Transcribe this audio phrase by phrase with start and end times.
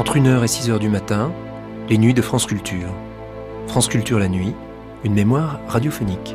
[0.00, 1.30] Entre 1h et 6h du matin,
[1.90, 2.88] les nuits de France Culture.
[3.66, 4.54] France Culture la nuit,
[5.04, 6.34] une mémoire radiophonique.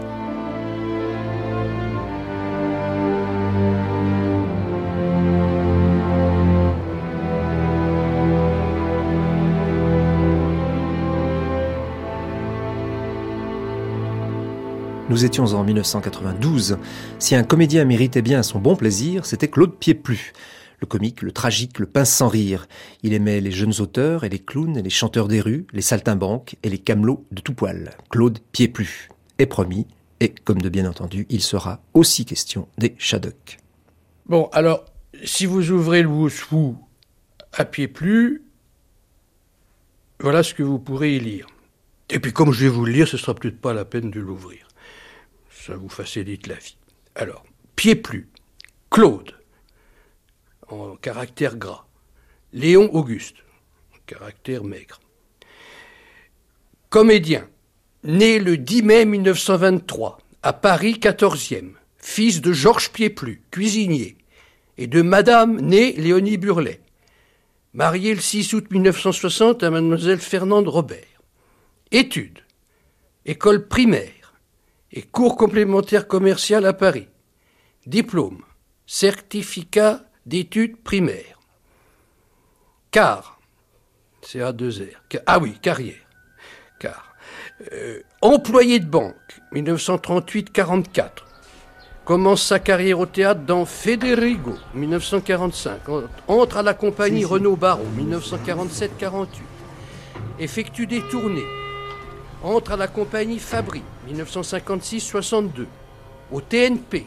[15.10, 16.78] Nous étions en 1992.
[17.18, 20.34] Si un comédien méritait bien son bon plaisir, c'était Claude Pieplu.
[20.80, 22.68] Le comique, le tragique, le pince sans rire.
[23.04, 26.56] Il aimait les jeunes auteurs et les clowns et les chanteurs des rues, les saltimbanques
[26.64, 27.92] et les camelots de tout poil.
[28.10, 29.10] Claude Pieplu.
[29.38, 29.88] Est promis.
[30.22, 33.58] Et comme de bien entendu, il sera aussi question des Shadocks.
[34.28, 34.86] Bon, alors,
[35.24, 36.76] si vous ouvrez le Wushu
[37.52, 38.44] à Pieplu,
[40.22, 41.48] voilà ce que vous pourrez y lire.
[42.10, 44.22] Et puis comme je vais vous le lire, ce sera peut-être pas la peine de
[44.22, 44.66] l'ouvrir
[45.66, 46.78] ça vous facilite la vie.
[47.16, 47.44] Alors,
[47.76, 48.30] pied plus,
[48.92, 49.32] Claude,
[50.70, 51.86] en caractère gras,
[52.54, 53.38] Léon Auguste,
[53.94, 55.00] en caractère maigre.
[56.90, 57.48] Comédien,
[58.04, 64.18] né le 10 mai 1923, à Paris 14e, fils de Georges Pieplu, cuisinier,
[64.78, 66.82] et de Madame née Léonie Burlet,
[67.74, 71.22] marié le 6 août 1960 à Mademoiselle Fernande Robert.
[71.92, 72.40] Études,
[73.26, 74.34] école primaire,
[74.92, 77.08] et cours complémentaires commerciales à Paris.
[77.86, 78.42] Diplôme,
[78.86, 81.40] certificat d'études primaires.
[82.92, 83.40] Car,
[84.22, 85.96] c'est a 2 r Ah oui, carrière.
[86.80, 87.16] Car.
[87.74, 91.10] Euh, employé de banque, 1938-44.
[92.04, 95.82] Commence sa carrière au théâtre dans Federigo, 1945.
[96.28, 99.28] Entre à la compagnie Renault Barreau, 1947-48.
[100.40, 101.48] Effectue des tournées,
[102.44, 105.66] entre à la compagnie Fabry, 1956-62,
[106.32, 107.06] au TNP,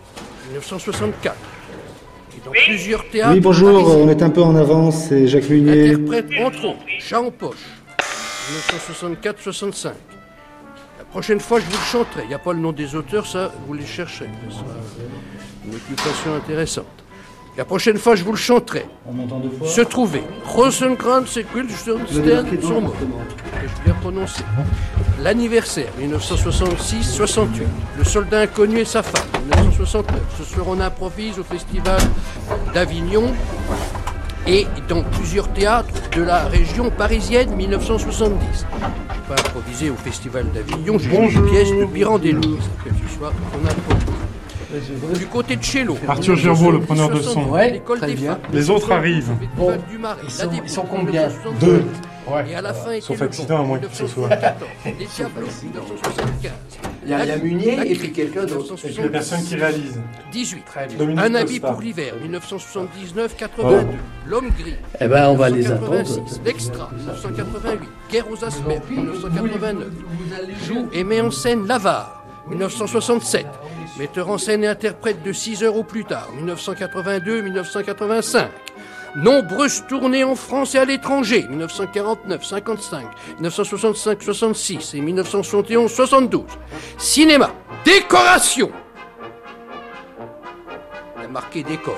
[0.51, 1.37] 1964.
[2.39, 3.35] Et dans plusieurs théâtres.
[3.35, 5.91] Oui, bonjour, on est un peu en avance, c'est Jacques Munier.
[5.91, 7.57] Interprète entre autres Chat en poche,
[8.87, 9.87] 1964-65.
[10.99, 12.23] La prochaine fois, je vous le chanterai.
[12.25, 14.27] Il n'y a pas le nom des auteurs, ça, vous les cherchez.
[14.49, 14.67] Ce sera
[15.67, 16.87] une occupation intéressante.
[17.59, 18.87] La prochaine fois, je vous le chanterai.
[19.67, 20.23] Se trouver.
[20.45, 22.07] Rosenkranz et Guildenstern.
[22.09, 24.45] Je bien prononcer.
[25.25, 27.47] L'anniversaire, 1966-68.
[27.99, 29.27] Le soldat inconnu et sa femme,
[29.57, 30.21] 1969.
[30.39, 32.01] Ce soir, on improvise au festival
[32.73, 33.25] d'Avignon
[34.47, 38.67] et dans plusieurs théâtres de la région parisienne, 1970.
[38.71, 42.41] Je pas improviser au festival d'Avignon, j'ai une pièce de Pirandello.
[42.41, 44.18] Ce soir, on improvise.
[45.15, 45.97] Du côté de Chello.
[46.07, 47.45] Arthur Gerbeau, le preneur de son.
[47.49, 48.39] Ouais, très bien.
[48.53, 49.33] Les autres arrivent.
[49.57, 49.73] Bon,
[50.25, 51.29] ils sont, ils sont combien
[51.61, 51.85] Deux.
[52.27, 52.45] Ouais.
[52.51, 54.29] Et à la fin, Sauf accident, à moins que ce soit.
[54.85, 56.53] Les Diablos, 1975.
[57.05, 58.75] Il y a, il y a Munier et puis quelqu'un d'autre.
[58.85, 59.99] Et puis les personnes qui réalisent.
[60.31, 60.65] 18.
[60.99, 63.87] Dominique Un habit pour l'hiver, 1979-82.
[64.27, 64.75] L'homme gris.
[65.01, 66.13] Eh ben, on va les 1986.
[66.13, 66.41] attendre.
[66.45, 67.89] L'extra, 1988.
[68.11, 69.87] Guerre aux asperges, 1989.
[70.69, 73.47] Joue et met en scène l'avare, 1967.
[73.97, 78.47] Metteur en scène et interprète de 6 heures au plus tard, 1982-1985.
[79.17, 83.07] Nombreuses tournées en France et à l'étranger, 1949, 55,
[83.37, 86.45] 1965, 66 et 1971, 72.
[86.99, 87.53] Cinéma,
[87.85, 88.71] décoration.
[91.19, 91.97] Il a marqué décor,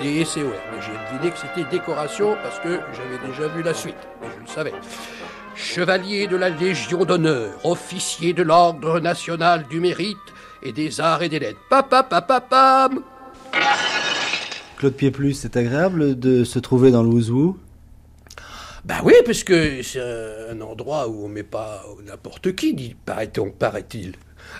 [0.00, 4.28] D-E-C-O-R, mais j'ai deviné que c'était décoration parce que j'avais déjà vu la suite, mais
[4.36, 4.74] je le savais.
[5.56, 10.18] Chevalier de la Légion d'honneur, officier de l'Ordre national du mérite
[10.62, 11.60] et des arts et des lettres.
[11.68, 13.00] Papa, papa, pam
[14.76, 17.58] Claude Pieplu, c'est agréable de se trouver dans le Ouzou
[18.84, 20.00] Ben oui, parce que c'est
[20.50, 24.14] un endroit où on met pas n'importe qui, paraît-on, paraît-il.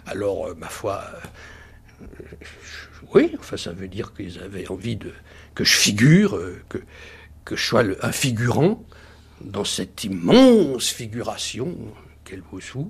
[0.07, 1.03] Alors, euh, ma foi,
[2.03, 2.07] euh,
[3.15, 5.11] oui, enfin, ça veut dire qu'ils avaient envie de
[5.55, 6.79] que je figure, euh, que,
[7.45, 8.85] que je sois le- un figurant
[9.41, 11.75] dans cette immense figuration
[12.25, 12.87] qu'est le Wushu.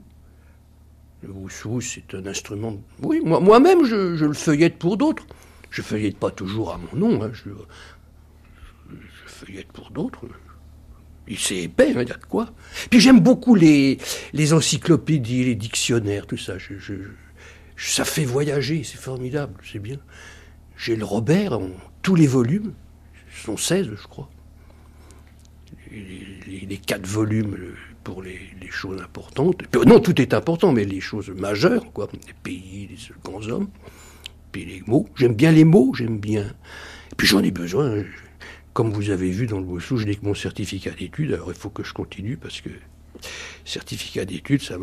[1.23, 2.81] Le Wushu, c'est un instrument.
[3.03, 5.27] Oui, moi- moi-même, je, le feuillette pour d'autres.
[5.71, 7.23] Je feuillette pas toujours à mon nom.
[7.23, 7.51] hein, je,
[9.27, 10.25] feuillette pour d'autres.
[11.37, 12.51] C'est épais, hein, il y a de quoi.
[12.91, 13.99] Puis j'aime beaucoup les,
[14.53, 16.55] encyclopédies, les dictionnaires, tout ça.
[17.77, 19.99] Ça fait voyager, c'est formidable, c'est bien.
[20.77, 21.69] J'ai le Robert en
[22.03, 22.73] tous les volumes,
[23.37, 24.29] ce sont 16, je crois.
[25.93, 27.57] Les, les- quatre volumes
[28.05, 28.38] pour les,
[28.70, 29.62] choses importantes.
[29.87, 32.08] Non, tout est important, mais les choses majeures, quoi.
[32.26, 33.69] Les pays, les grands hommes.
[34.52, 35.08] Puis les mots.
[35.17, 36.47] J'aime bien les mots, j'aime bien.
[37.12, 38.05] Et puis j'en ai besoin.
[38.73, 41.32] Comme vous avez vu dans le Bossou, je n'ai que mon certificat d'études.
[41.32, 42.70] Alors il faut que je continue parce que
[43.64, 44.76] certificat d'études, ça.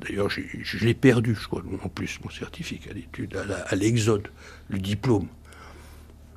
[0.00, 4.28] D'ailleurs, je l'ai perdu, je crois, en plus, mon certificat d'études, à l'Exode,
[4.68, 5.28] le diplôme.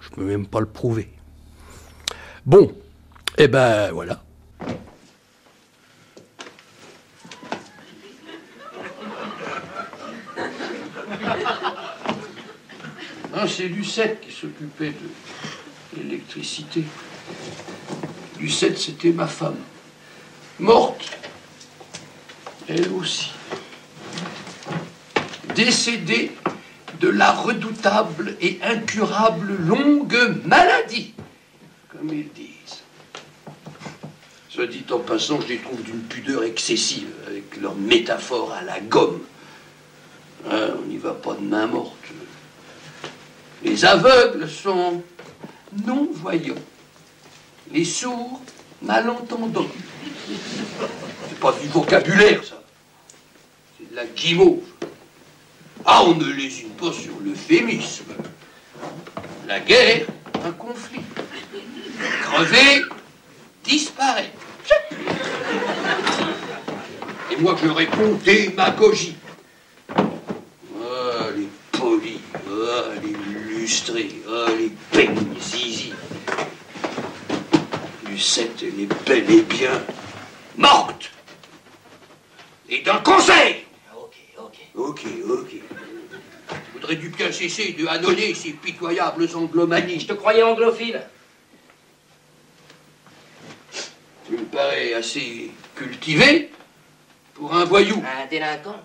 [0.02, 1.10] Je ne peux même pas le prouver.
[2.46, 2.74] Bon,
[3.38, 4.24] eh ben voilà.
[13.46, 14.94] C'est Lucette qui s'occupait
[15.94, 16.84] de l'électricité.
[18.40, 19.58] Lucette, c'était ma femme.
[20.60, 21.12] Morte.
[22.68, 23.32] Elle aussi.
[25.56, 26.32] Décédée
[27.00, 31.14] de la redoutable et incurable longue maladie,
[31.90, 32.82] comme ils disent.
[34.50, 38.80] Soit dit en passant, je les trouve d'une pudeur excessive, avec leurs métaphores à la
[38.80, 39.22] gomme.
[40.50, 41.94] Hein, on n'y va pas de main morte.
[43.64, 45.02] Les aveugles sont
[45.86, 46.56] non-voyants.
[47.72, 48.42] Les sourds,
[48.82, 49.68] malentendants.
[51.30, 52.62] C'est pas du vocabulaire, ça.
[53.78, 54.64] C'est de la guimauve.
[55.86, 58.14] Ah, on ne lésine pas sur l'euphémisme.
[59.48, 60.06] La guerre,
[60.46, 61.02] un conflit.
[62.24, 62.84] Crever,
[63.64, 64.32] disparaît.
[67.32, 69.16] Et moi, je réponds démagogie.
[69.90, 72.92] Ah, les polis, ah,
[73.94, 75.94] les ah, les peignes zizi.
[78.10, 79.84] Lucette, elle est bel et bien
[80.56, 81.12] morte.
[82.70, 83.66] Et d'un conseil.
[83.94, 84.58] Ok, ok.
[84.76, 85.56] Ok, ok.
[86.74, 90.00] Faudrait du bien cesser de annoncer ces pitoyables anglomanies.
[90.00, 91.02] Je te croyais anglophile.
[94.28, 96.52] Tu me parais assez cultivé
[97.34, 98.02] pour un voyou.
[98.02, 98.82] Un délinquant.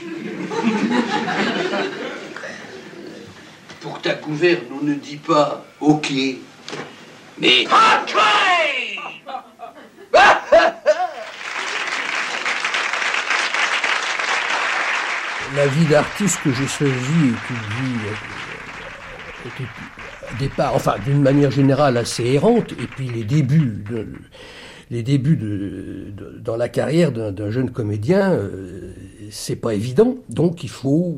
[3.80, 6.12] Pour ta gouverne, on ne dit pas OK,
[7.38, 8.14] mais OK
[15.56, 17.34] La vie d'artiste que j'ai choisie vie
[18.06, 19.68] euh, était
[20.32, 24.06] au départ, enfin d'une manière générale assez errante, et puis les débuts, de-
[24.90, 28.92] les débuts dans la carrière d'un d'un jeune comédien, euh,
[29.30, 31.16] c'est pas évident, donc il faut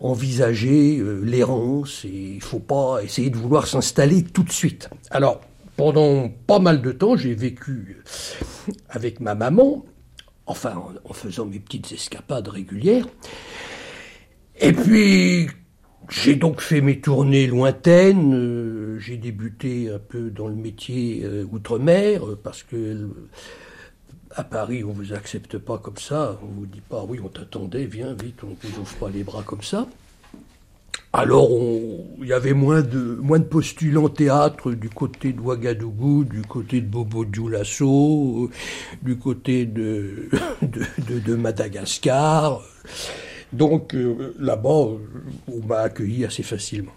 [0.00, 4.90] envisager euh, l'errance et il faut pas essayer de vouloir s'installer tout de suite.
[5.10, 5.40] Alors,
[5.76, 8.02] pendant pas mal de temps, j'ai vécu
[8.88, 9.84] avec ma maman,
[10.46, 13.06] enfin en, en faisant mes petites escapades régulières.
[14.60, 15.48] Et puis,
[16.10, 18.34] j'ai donc fait mes tournées lointaines.
[18.34, 23.08] euh, j'ai débuté un peu dans le métier euh, outre-mer euh, parce que
[24.36, 26.38] à Paris, on vous accepte pas comme ça.
[26.42, 29.42] On vous dit pas, oui, on t'attendait, viens vite, on vous ouvre pas les bras
[29.44, 29.86] comme ça.
[31.12, 31.48] Alors,
[32.20, 36.80] il y avait moins de, moins de postulants théâtre du côté de Ouagadougou, du côté
[36.80, 38.50] de Bobo Dioulasso,
[39.02, 40.28] du côté de-
[41.08, 42.62] de Madagascar.
[43.54, 44.98] Donc, euh, là-bas, euh,
[45.46, 46.92] on m'a accueilli assez facilement.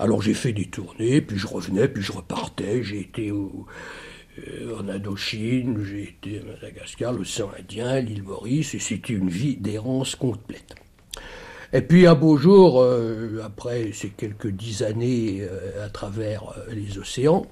[0.00, 2.82] Alors, j'ai fait des tournées, puis je revenais, puis je repartais.
[2.82, 9.12] J'ai été euh, en Indochine, j'ai été à Madagascar, l'océan Indien, l'île Maurice, et c'était
[9.12, 10.74] une vie d'errance complète.
[11.72, 12.86] Et puis un beau jour,
[13.42, 15.42] après ces quelques dix années
[15.82, 17.46] à travers les océans,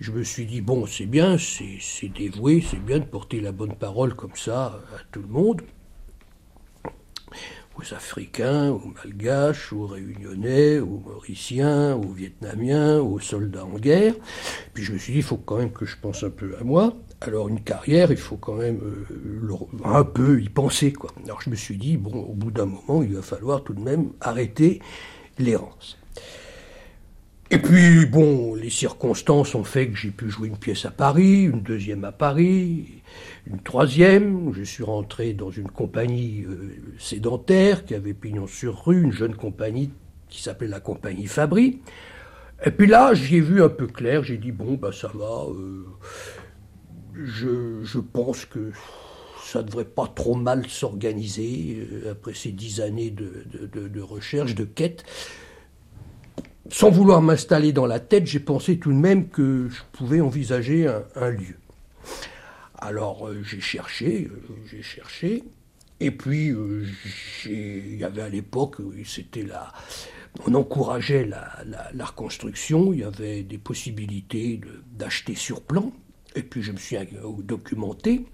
[0.00, 3.74] je me suis dit, bon, c'est bien, c'est dévoué, c'est bien de porter la bonne
[3.74, 5.60] parole comme ça à tout le monde,
[7.76, 14.14] aux Africains, aux Malgaches, aux Réunionnais, aux Mauriciens, aux Vietnamiens, aux soldats en guerre.
[14.74, 16.64] Puis je me suis dit, il faut quand même que je pense un peu à
[16.64, 16.94] moi.
[17.20, 20.92] Alors une carrière, il faut quand même euh, un peu y penser.
[20.92, 21.10] Quoi.
[21.24, 23.80] Alors je me suis dit, bon, au bout d'un moment, il va falloir tout de
[23.80, 24.80] même arrêter
[25.38, 25.98] l'errance.
[27.50, 31.42] Et puis, bon, les circonstances ont fait que j'ai pu jouer une pièce à Paris,
[31.42, 33.01] une deuxième à Paris,
[33.46, 34.52] une troisième.
[34.52, 39.34] Je suis rentré dans une compagnie euh, sédentaire qui avait pignon sur rue, une jeune
[39.34, 39.90] compagnie
[40.28, 41.80] qui s'appelait la compagnie Fabry.
[42.64, 44.22] Et puis là, j'y ai vu un peu clair.
[44.22, 45.46] J'ai dit, bon, bah ça va.
[45.50, 45.84] euh,
[47.14, 48.70] je, pense que
[49.44, 55.04] ça devrait pas trop mal s'organiser euh, après ces dix années de, recherche, de quête.
[56.70, 60.86] Sans vouloir m'installer dans la tête, j'ai pensé tout de même que je pouvais envisager
[61.16, 61.56] un lieu.
[62.82, 65.44] Alors euh, j'ai cherché, euh, j'ai cherché,
[66.00, 66.84] et puis euh,
[67.46, 69.72] il y avait à l'époque, c'était la,
[70.48, 74.60] on encourageait la, reconstruction, il y avait des possibilités
[74.98, 75.92] d'acheter sur plan,
[76.34, 76.96] et puis je me suis
[77.44, 78.26] documenté,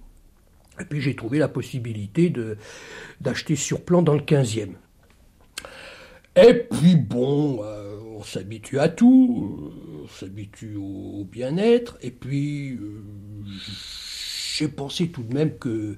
[0.80, 2.32] et puis j'ai trouvé la possibilité
[3.20, 4.70] d'acheter sur plan dans le 15e.
[6.36, 7.62] Et puis bon,
[8.16, 9.74] on s'habitue à tout,
[10.04, 12.78] on s'habitue au, bien-être, et puis
[14.58, 15.96] j'ai pensé tout de même que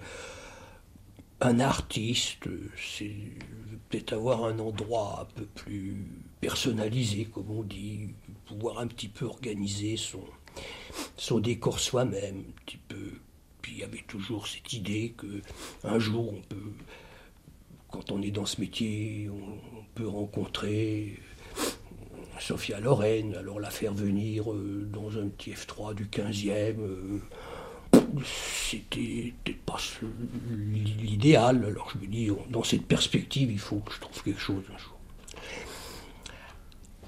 [1.41, 3.17] un artiste, c'est
[3.89, 5.97] peut-être avoir un endroit un peu plus
[6.43, 8.11] personnalisé, comme on dit,
[8.45, 13.13] pouvoir un petit peu organiser son, décor soi-même, un petit peu.
[13.63, 15.41] Puis il y avait toujours cette idée que
[15.85, 16.73] un jour on peut
[17.91, 21.19] quand on est dans ce métier, on, peut rencontrer
[22.39, 27.21] Sophia Lorraine, alors la faire venir euh, dans un petit F3 du 15e,
[28.25, 29.33] c'était
[29.67, 29.79] pas
[30.51, 31.65] l'idéal.
[31.65, 34.79] Alors je me dis, dans cette perspective, il faut que je trouve quelque chose un
[34.79, 34.97] jour.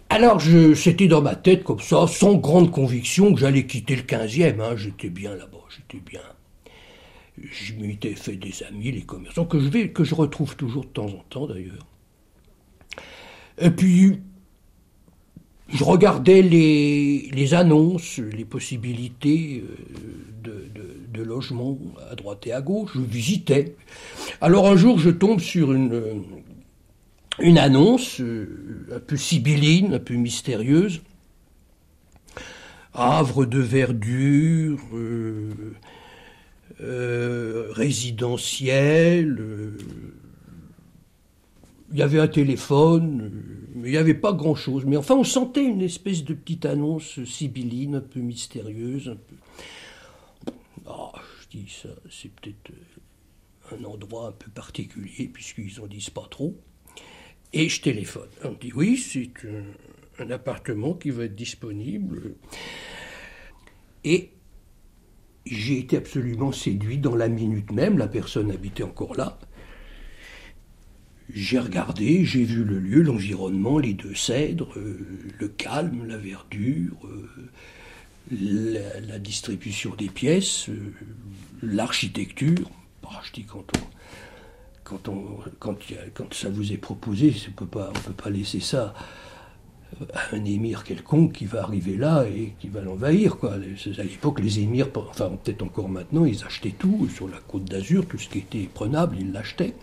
[0.09, 0.43] Alors
[0.77, 4.61] c'était dans ma tête comme ça, sans grande conviction, que j'allais quitter le 15e.
[4.61, 4.77] Hein.
[4.77, 6.21] J'étais bien là-bas, j'étais bien.
[7.39, 11.07] Je m'étais fait des amis, les commerçants, que je, que je retrouve toujours de temps
[11.07, 11.87] en temps d'ailleurs.
[13.59, 14.21] Et puis,
[15.73, 19.65] je regardais les, annonces, les possibilités
[20.45, 20.69] euh,
[21.13, 21.79] de, logement
[22.11, 23.77] à droite et à gauche, je visitais.
[24.41, 26.25] Alors un jour, je tombe sur une,
[27.39, 31.01] une annonce euh, un peu sibylline, un peu mystérieuse.
[32.93, 35.73] Havre de verdure, euh,
[37.71, 39.41] résidentiel,
[41.93, 43.31] il y avait un téléphone,
[43.89, 44.85] il n'y avait pas grand-chose.
[44.85, 50.53] Mais enfin, on sentait une espèce de petite annonce sibylline, un peu mystérieuse, un peu...
[50.87, 56.11] Ah, je dis ça, c'est peut-être euh, un endroit un peu particulier, puisqu'ils en disent
[56.11, 56.57] pas trop.
[57.53, 58.29] Et je téléphone.
[58.45, 59.31] On me dit, oui, c'est
[60.19, 62.35] un appartement qui va être disponible.
[64.05, 64.31] Et
[65.47, 69.39] j'ai été absolument séduit dans la minute même, la personne habitait encore là.
[71.35, 74.99] J'ai regardé, j'ai vu le lieu, l'environnement, les deux cèdres, euh,
[75.39, 80.93] le calme, la verdure, euh, la, distribution des pièces, euh,
[81.63, 82.71] l'architecture.
[83.03, 83.65] Bah, je dis quand
[84.85, 88.93] quand, on, quand, ça vous est proposé, on ne peut pas laisser ça
[90.13, 93.37] à un émir quelconque qui va arriver là et qui va l'envahir.
[93.39, 93.55] Quoi.
[93.55, 98.07] À l'époque, les émirs, enfin peut-être encore maintenant, ils achetaient tout sur la côte d'Azur,
[98.07, 99.75] tout ce qui était prenable, ils l'achetaient.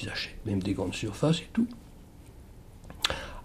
[0.00, 1.66] Ils achètent même des grandes surfaces et tout.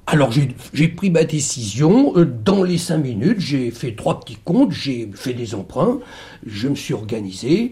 [0.05, 4.71] Alors j'ai pris ma décision, euh, dans les cinq minutes, j'ai fait trois petits comptes,
[4.71, 5.99] j'ai fait des emprunts,
[6.45, 7.71] je me suis organisé,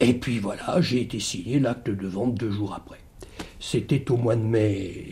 [0.00, 2.98] et puis voilà, j'ai été signé l'acte de vente deux jours après.
[3.60, 5.06] C'était au mois de mai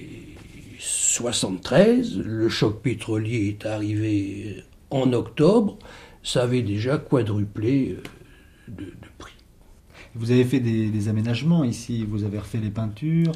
[0.81, 5.79] 73, le choc pétrolier est arrivé en octobre,
[6.25, 8.03] ça avait déjà quadruplé euh,
[8.69, 8.93] de.
[10.19, 13.33] Vous avez fait des, aménagements ici, vous avez refait les peintures.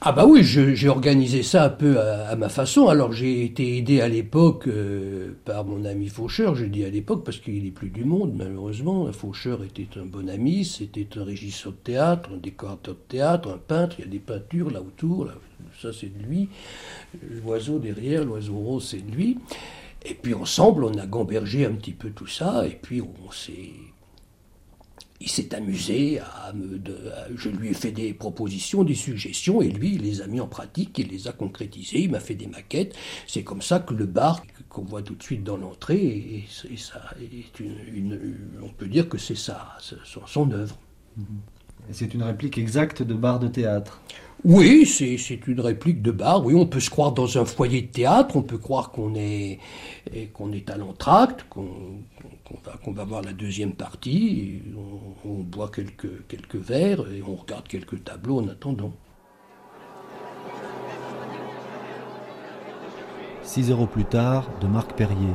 [0.00, 2.86] Ah bah oui, j'ai organisé ça un peu à, ma façon.
[2.86, 7.24] Alors j'ai été aidé à l'époque euh, par mon ami Faucheur, je dis à l'époque
[7.24, 9.12] parce qu'il n'est plus du monde malheureusement.
[9.12, 13.58] Faucheur était un bon ami, c'était un régisseur de théâtre, un décorateur de théâtre, un
[13.58, 15.28] peintre, il y a des peintures là autour,
[15.82, 16.48] ça c'est de lui.
[17.42, 19.38] L'oiseau derrière, l'oiseau rose c'est de lui.
[20.06, 23.72] Et puis ensemble on a gambergé un petit peu tout ça et puis on s'est
[25.20, 26.80] il s'est amusé à me.
[27.34, 30.46] je lui ai fait des propositions, des suggestions, et lui, il les a mis en
[30.46, 32.94] pratique, il les a concrétisées, il m'a fait des maquettes.
[33.26, 36.44] C'est comme ça que le bar qu'on voit tout de suite dans l'entrée, et,
[36.76, 38.18] ça est une,
[38.62, 40.78] on peut dire que c'est ça, son, son œuvre.
[41.90, 44.00] C'est une réplique exacte de bar de théâtre.
[44.44, 46.44] Oui, c'est une réplique de bar.
[46.44, 49.58] Oui, on peut se croire dans un foyer de théâtre, on peut croire qu'on est,
[50.32, 52.02] qu'on est à l'entracte, qu'on
[52.82, 54.62] qu'on va, voir la deuxième partie,
[55.24, 58.92] on, boit quelques, quelques verres et on regarde quelques tableaux en attendant.
[63.42, 65.34] Six euros plus tard, de Marc Perrier.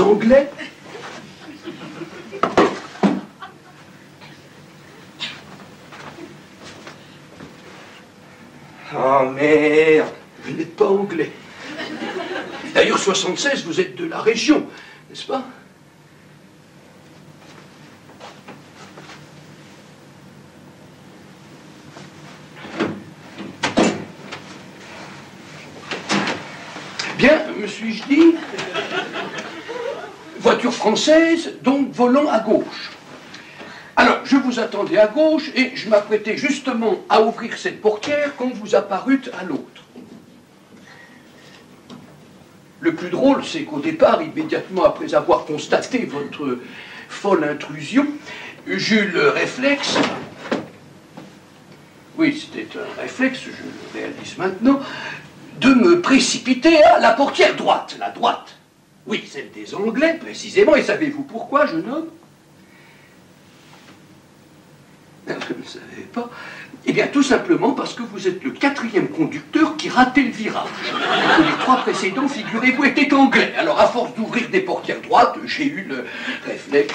[0.00, 0.50] Anglais
[8.94, 10.08] Oh merde
[10.44, 11.32] Vous n'êtes pas anglais.
[12.74, 14.66] D'ailleurs, 76, vous êtes de la région,
[15.08, 15.45] n'est-ce pas?
[31.06, 32.90] 16, donc volons à gauche.
[33.94, 38.52] Alors, je vous attendais à gauche et je m'apprêtais justement à ouvrir cette portière quand
[38.52, 39.84] vous apparûtes à l'autre.
[42.80, 46.58] Le plus drôle, c'est qu'au départ, immédiatement après avoir constaté votre
[47.08, 48.08] folle intrusion,
[48.66, 49.98] j'eus le réflexe,
[52.18, 54.80] oui, c'était un réflexe, je le réalise maintenant,
[55.60, 58.55] de me précipiter à la portière droite, la droite.
[59.06, 60.74] Oui, celle des Anglais, précisément.
[60.74, 62.08] Et savez-vous pourquoi, jeune homme?
[65.26, 66.30] Vous ne savez pas
[66.86, 70.68] Eh bien, tout simplement parce que vous êtes le quatrième conducteur qui ratait le virage.
[71.38, 73.52] Les trois précédents, figurez-vous, étaient anglais.
[73.58, 76.04] Alors, à force d'ouvrir des portières droites, j'ai eu le
[76.46, 76.94] réflexe.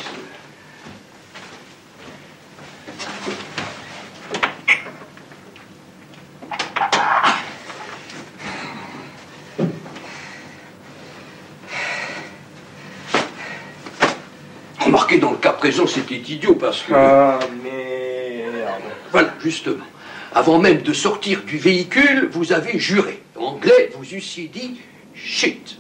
[14.79, 16.93] Remarquez, c'était idiot parce que.
[16.93, 19.85] Ah merde Voilà, justement.
[20.33, 23.21] Avant même de sortir du véhicule, vous avez juré.
[23.35, 24.79] En anglais, vous eussiez dit
[25.13, 25.77] shit.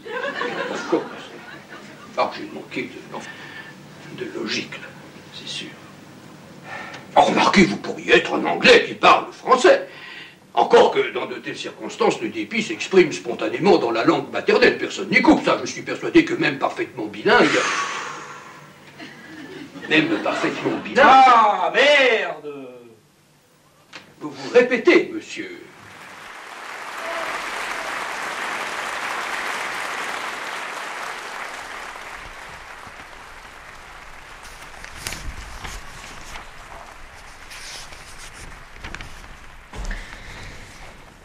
[0.71, 1.03] Of course.
[2.17, 2.89] Alors, j'ai manqué
[4.17, 4.87] de, logique, là,
[5.33, 5.69] c'est sûr.
[7.15, 9.87] Remarquez, vous pourriez être un anglais qui parle français.
[10.53, 14.77] Encore que dans de telles circonstances, le dépit s'exprime spontanément dans la langue maternelle.
[14.77, 15.57] Personne n'y coupe ça.
[15.63, 17.47] Je suis persuadé que même parfaitement bilingue.
[19.91, 21.05] Même parfaitement bilingue.
[21.05, 22.53] Ah merde
[24.21, 25.65] Vous vous répétez, monsieur.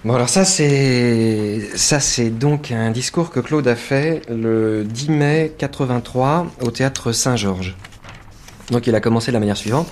[0.05, 5.11] Bon alors ça c'est ça c'est donc un discours que Claude a fait le 10
[5.11, 7.77] mai 83 au théâtre Saint-Georges.
[8.71, 9.87] Donc il a commencé de la manière suivante.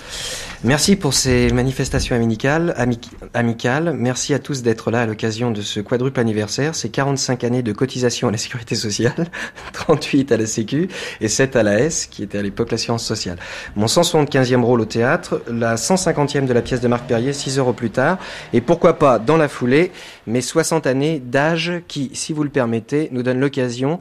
[0.63, 3.93] Merci pour ces manifestations amicales, amic- amicales.
[3.97, 6.75] Merci à tous d'être là à l'occasion de ce quadruple anniversaire.
[6.75, 9.27] C'est 45 années de cotisation à la sécurité sociale,
[9.73, 10.89] 38 à la Sécu
[11.21, 13.37] et 7 à la S, qui était à l'époque l'assurance sociale.
[13.77, 17.73] Mon 175e rôle au théâtre, la 150e de la pièce de Marc Perrier, 6 heures
[17.73, 18.17] plus tard.
[18.51, 19.91] Et pourquoi pas, dans la foulée,
[20.27, 23.99] mes 60 années d'âge qui, si vous le permettez, nous donnent l'occasion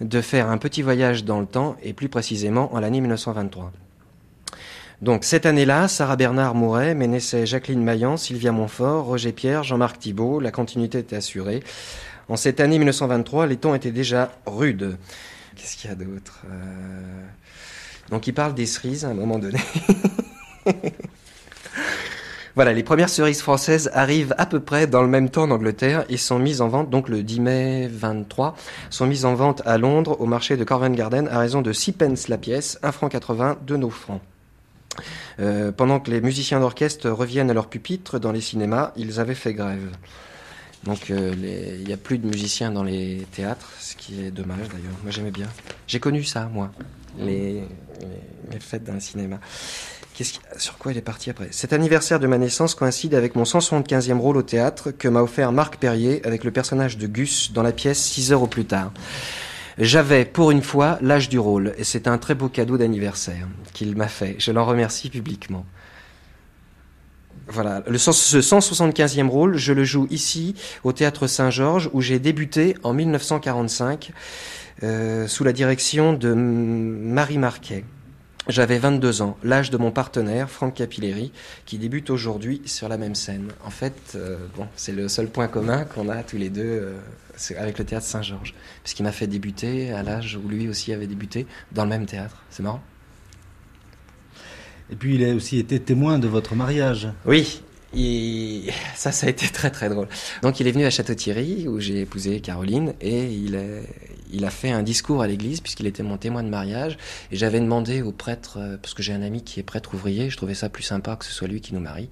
[0.00, 3.70] de faire un petit voyage dans le temps et plus précisément en l'année 1923.
[5.02, 9.98] Donc cette année-là, Sarah Bernard mourait, mais naissaient Jacqueline Maillan, Sylvia Montfort, Roger Pierre, Jean-Marc
[9.98, 10.40] Thibault.
[10.40, 11.62] La continuité était assurée.
[12.28, 14.98] En cette année 1923, les temps étaient déjà rudes.
[15.56, 17.26] Qu'est-ce qu'il y a d'autre Euh,
[18.10, 19.58] Donc il parle des cerises à un moment donné.
[22.56, 26.04] Voilà, les premières cerises françaises arrivent à peu près dans le même temps en Angleterre
[26.08, 28.56] et sont mises en vente, donc le 10 mai 23,
[28.90, 31.92] sont mises en vente à Londres au marché de Covent Garden à raison de 6
[31.92, 34.20] pence la pièce, 1 franc 80 de nos francs.
[35.40, 39.34] Euh, pendant que les musiciens d'orchestre reviennent à leur pupitre dans les cinémas, ils avaient
[39.34, 39.90] fait grève.
[40.84, 41.34] Donc euh,
[41.78, 44.96] il n'y a plus de musiciens dans les théâtres, ce qui est dommage d'ailleurs.
[45.02, 45.48] Moi j'aimais bien.
[45.86, 46.70] J'ai connu ça, moi,
[47.18, 47.62] les, les,
[48.50, 49.38] les fêtes le cinéma.
[50.58, 51.48] Sur quoi il est parti après?
[51.50, 55.52] Cet anniversaire de ma naissance coïncide avec mon 175e rôle au théâtre que m'a offert
[55.52, 58.92] Marc Perrier avec le personnage de Gus dans la pièce 6 heures au plus tard.
[59.80, 63.96] J'avais, pour une fois, l'âge du rôle, et c'est un très beau cadeau d'anniversaire qu'il
[63.96, 64.36] m'a fait.
[64.38, 65.64] Je l'en remercie publiquement.
[67.48, 72.92] Voilà, ce 175e rôle, je le joue ici, au Théâtre Saint-Georges, où j'ai débuté en
[72.92, 74.12] 1945,
[74.82, 77.84] euh, sous la direction de Marie Marquet.
[78.48, 81.30] J'avais 22 ans, l'âge de mon partenaire, Franck Capilleri,
[81.66, 83.48] qui débute aujourd'hui sur la même scène.
[83.64, 86.98] En fait, euh, bon, c'est le seul point commun qu'on a tous les deux euh,
[87.58, 88.54] avec le théâtre Saint-Georges.
[88.82, 92.42] Puisqu'il m'a fait débuter à l'âge où lui aussi avait débuté, dans le même théâtre.
[92.48, 92.82] C'est marrant?
[94.90, 97.08] Et puis il a aussi été témoin de votre mariage.
[97.26, 97.62] Oui,
[98.94, 100.08] ça, ça a été très très drôle.
[100.42, 103.64] Donc il est venu à Château-Thierry, où j'ai épousé Caroline, et il a,
[104.32, 106.98] il a fait un discours à l'église, puisqu'il était mon témoin de mariage.
[107.32, 110.30] Et j'avais demandé au prêtre, euh, parce que j'ai un ami qui est prêtre ouvrier,
[110.30, 112.10] je trouvais ça plus sympa que ce soit lui qui nous marie.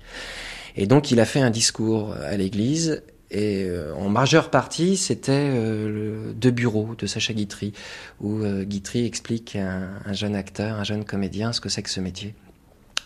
[0.76, 5.32] Et donc il a fait un discours à l'église, Et euh, en majeure partie, c'était
[5.32, 7.72] euh, deux bureaux de Sacha Guitry,
[8.20, 11.82] où euh, Guitry explique à un, un, jeune acteur, un jeune comédien, ce que c'est
[11.82, 12.34] que ce métier.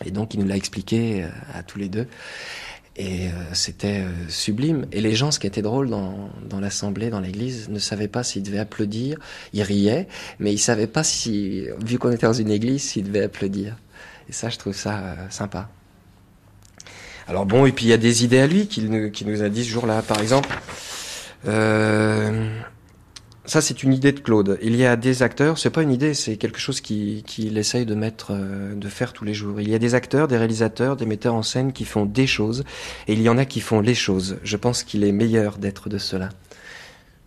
[0.05, 2.07] Et donc, il nous l'a expliqué à tous les deux.
[2.95, 4.85] Et c'était sublime.
[4.91, 8.43] Et les gens, ce qui était drôle dans, l'assemblée, dans l'église, ne savaient pas s'ils
[8.43, 9.17] devaient applaudir.
[9.53, 10.07] Ils riaient,
[10.39, 13.77] mais ils savaient pas si, vu qu'on était dans une église, s'ils devaient applaudir.
[14.29, 15.69] Et ça, je trouve ça sympa.
[17.27, 19.63] Alors bon, et puis il y a des idées à lui qu'il nous, a dit
[19.63, 20.01] ce jour-là.
[20.01, 20.49] Par exemple,
[21.47, 22.49] euh,
[23.45, 24.57] ça c'est une idée de Claude.
[24.61, 27.85] Il y a des acteurs, c'est pas une idée, c'est quelque chose qu'il qui essaye
[27.85, 29.59] de mettre, euh, de faire tous les jours.
[29.59, 32.63] Il y a des acteurs, des réalisateurs, des metteurs en scène qui font des choses,
[33.07, 34.37] et il y en a qui font les choses.
[34.43, 36.29] Je pense qu'il est meilleur d'être de cela.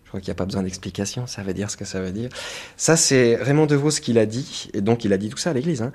[0.05, 2.13] Je crois qu'il n'y a pas besoin d'explication, ça veut dire ce que ça veut
[2.13, 2.29] dire.
[2.77, 5.53] Ça, c'est Raymond DeVos qui l'a dit, et donc il a dit tout ça à
[5.53, 5.83] l'église.
[5.83, 5.93] Hein.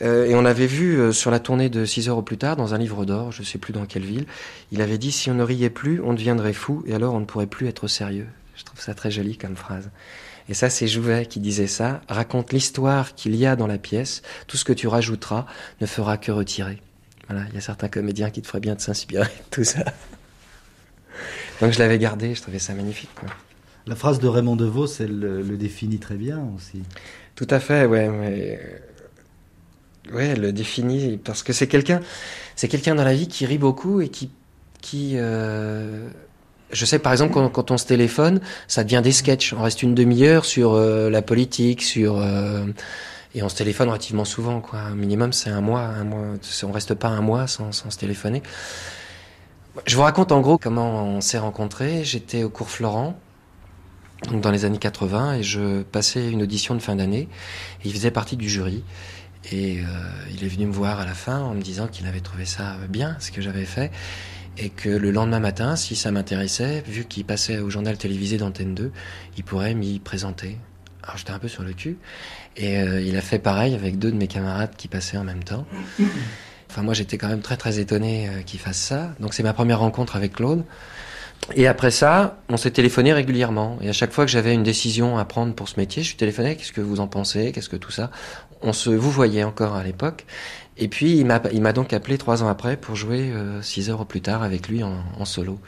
[0.00, 2.54] Euh, et on avait vu euh, sur la tournée de 6 heures au plus tard,
[2.54, 4.26] dans un livre d'or, je ne sais plus dans quelle ville,
[4.70, 7.24] il avait dit si on ne riait plus, on deviendrait fou, et alors on ne
[7.24, 8.28] pourrait plus être sérieux.
[8.58, 9.88] Je trouve ça très joli comme phrase.
[10.48, 12.00] Et ça, c'est Jouvet qui disait ça.
[12.08, 15.46] Raconte l'histoire qu'il y a dans la pièce, tout ce que tu rajouteras
[15.80, 16.82] ne fera que retirer.
[17.28, 19.84] Voilà, il y a certains comédiens qui te feraient bien de s'inspirer de tout ça.
[21.60, 23.14] Donc je l'avais gardé, je trouvais ça magnifique.
[23.14, 23.28] Quoi.
[23.86, 26.82] La phrase de Raymond DeVos, elle le définit très bien aussi.
[27.36, 28.82] Tout à fait, ouais, mais
[30.12, 32.00] ouais, elle le définit parce que c'est quelqu'un,
[32.56, 34.30] c'est quelqu'un dans la vie qui rit beaucoup et qui,
[34.80, 36.08] qui, euh...
[36.72, 39.52] je sais par exemple quand, quand, on se téléphone, ça devient des sketchs.
[39.52, 42.66] On reste une demi-heure sur euh, la politique, sur euh...
[43.34, 44.90] et on se téléphone relativement souvent, quoi.
[44.90, 46.24] Minimum, c'est un mois, un mois.
[46.62, 48.42] On reste pas un mois sans, sans se téléphoner.
[49.86, 52.04] Je vous raconte en gros comment on s'est rencontrés.
[52.04, 53.18] J'étais au cours Florent
[54.26, 57.28] donc dans les années 80, et je passais une audition de fin d'année,
[57.84, 58.82] il faisait partie du jury.
[59.52, 59.84] Et euh,
[60.30, 62.76] il est venu me voir à la fin en me disant qu'il avait trouvé ça
[62.88, 63.90] bien, ce que j'avais fait,
[64.58, 68.74] et que le lendemain matin, si ça m'intéressait, vu qu'il passait au journal télévisé d'Antenne
[68.74, 68.90] 2,
[69.36, 70.58] il pourrait m'y présenter.
[71.02, 71.96] Alors j'étais un peu sur le cul,
[72.56, 75.44] et euh, il a fait pareil avec deux de mes camarades qui passaient en même
[75.44, 75.66] temps.
[76.70, 79.14] Enfin moi j'étais quand même très très étonné euh, qu'il fasse ça.
[79.20, 80.64] Donc c'est ma première rencontre avec Claude.
[81.54, 83.78] Et après ça, on s'est téléphoné régulièrement.
[83.80, 86.16] Et à chaque fois que j'avais une décision à prendre pour ce métier, je lui
[86.16, 86.56] téléphonais.
[86.56, 87.52] Qu'est-ce que vous en pensez?
[87.52, 88.10] Qu'est-ce que tout ça?
[88.62, 90.26] On se vous voyait encore à l'époque.
[90.76, 93.90] Et puis il m'a il m'a donc appelé trois ans après pour jouer euh, six
[93.90, 95.58] heures plus tard avec lui en, en, solo.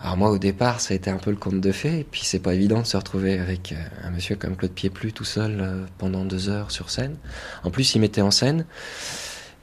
[0.00, 2.00] Alors moi au départ ça a été un peu le conte de fées.
[2.00, 5.12] Et puis c'est pas évident de se retrouver avec euh, un monsieur comme Claude Pieplu
[5.12, 7.16] tout seul euh, pendant deux heures sur scène.
[7.64, 8.64] En plus il mettait en scène.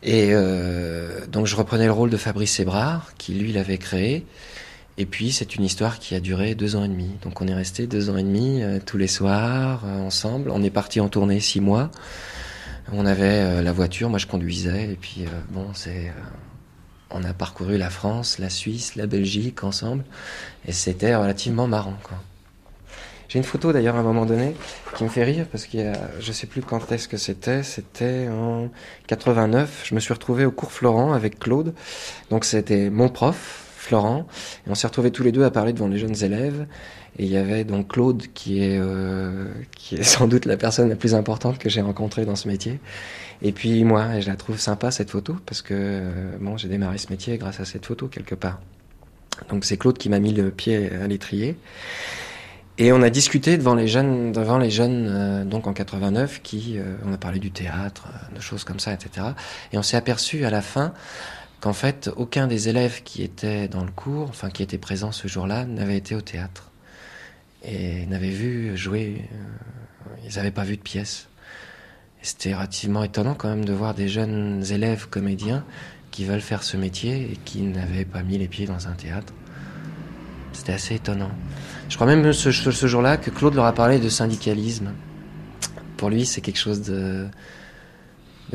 [0.04, 4.26] Et euh, donc je reprenais le rôle de Fabrice Sébrard qui lui l'avait créé.
[4.98, 7.10] Et puis c'est une histoire qui a duré deux ans et demi.
[7.24, 10.52] Donc on est resté deux ans et demi euh, tous les soirs euh, ensemble.
[10.52, 11.90] On est parti en tournée six mois.
[12.92, 16.12] On avait euh, la voiture, moi je conduisais et puis bon c'est,
[17.10, 20.04] on a parcouru la France, la Suisse, la Belgique ensemble
[20.66, 22.18] et c'était relativement marrant quoi.
[23.32, 24.58] J'ai une photo d'ailleurs à un moment donné
[24.98, 27.64] qui me fait rire parce qu'il y a, je sais plus quand est-ce que c'était,
[27.64, 28.70] c'était en
[29.08, 29.84] 89.
[29.86, 31.74] Je me suis retrouvé au cours Florent avec Claude.
[32.30, 34.28] Donc c'était mon prof, Florent,
[34.68, 36.68] et on s'est retrouvés tous les deux à parler devant les jeunes élèves.
[37.18, 40.88] Et il y avait donc Claude, qui est, euh, qui est sans doute la personne
[40.88, 42.80] la plus importante que j'ai rencontrée dans ce métier.
[43.42, 46.68] Et puis moi, et je la trouve sympa cette photo, parce que euh, bon, j'ai
[46.68, 48.60] démarré ce métier grâce à cette photo quelque part.
[49.50, 51.58] Donc c'est Claude qui m'a mis le pied à l'étrier.
[52.78, 56.78] Et on a discuté devant les jeunes, devant les jeunes euh, donc en 89, qui,
[56.78, 59.28] euh, on a parlé du théâtre, de choses comme ça, etc.
[59.74, 60.94] Et on s'est aperçu à la fin
[61.62, 65.28] qu'en fait, aucun des élèves qui étaient dans le cours, enfin qui étaient présents ce
[65.28, 66.72] jour-là, n'avait été au théâtre
[67.64, 69.30] et n'avait vu jouer.
[69.32, 71.28] Euh, ils n'avaient pas vu de pièce.
[72.24, 75.64] C'était relativement étonnant quand même de voir des jeunes élèves comédiens
[76.10, 79.34] qui veulent faire ce métier et qui n'avaient pas mis les pieds dans un théâtre.
[80.54, 81.32] C'était assez étonnant.
[81.90, 84.94] Je crois même ce, jour-là que Claude leur a parlé de syndicalisme.
[85.98, 87.28] Pour lui, c'est quelque chose de,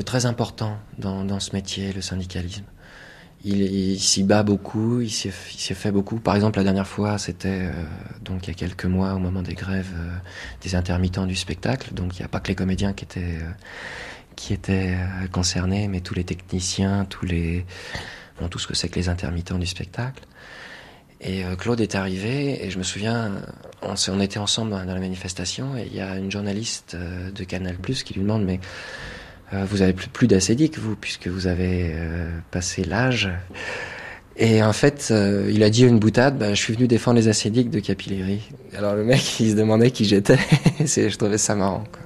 [0.04, 2.64] très important dans ce métier, le syndicalisme
[3.44, 6.18] il, il s'y bat beaucoup, il s'y fait beaucoup.
[6.18, 7.72] Par exemple, la dernière fois, c'était euh,
[8.22, 10.16] donc il y a quelques mois, au moment des grèves euh,
[10.62, 11.94] des intermittents du spectacle.
[11.94, 13.50] Donc il n'y a pas que les comédiens qui étaient euh,
[14.34, 14.98] qui étaient
[15.32, 17.64] concernés, mais tous les techniciens, tous les
[18.38, 20.24] bon, tout ce que c'est que les intermittents du spectacle.
[21.22, 23.32] Et Claude est arrivé et je me souviens,
[23.80, 27.76] on, on était ensemble dans, la manifestation et il y a une journaliste de Canal
[27.76, 29.15] Plus qui lui demande mais euh,
[29.52, 30.28] vous avez plus, plus
[30.78, 33.30] vous, puisque vous avez euh, passé l'âge.
[34.38, 37.28] Et en fait, euh, il a dit une boutade, bah, je suis venu défendre les
[37.28, 38.40] acédiques de Capilleri.
[38.76, 40.38] Alors le mec, il se demandait qui j'étais.
[40.80, 41.84] je trouvais ça marrant.
[41.90, 42.05] Quoi.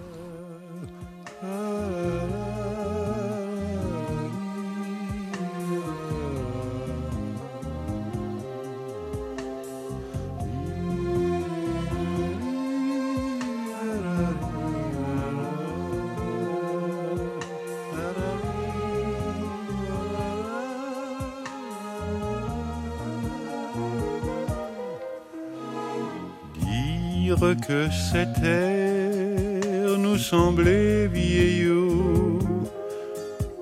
[27.66, 32.38] Que cette terre nous semblait vieillot.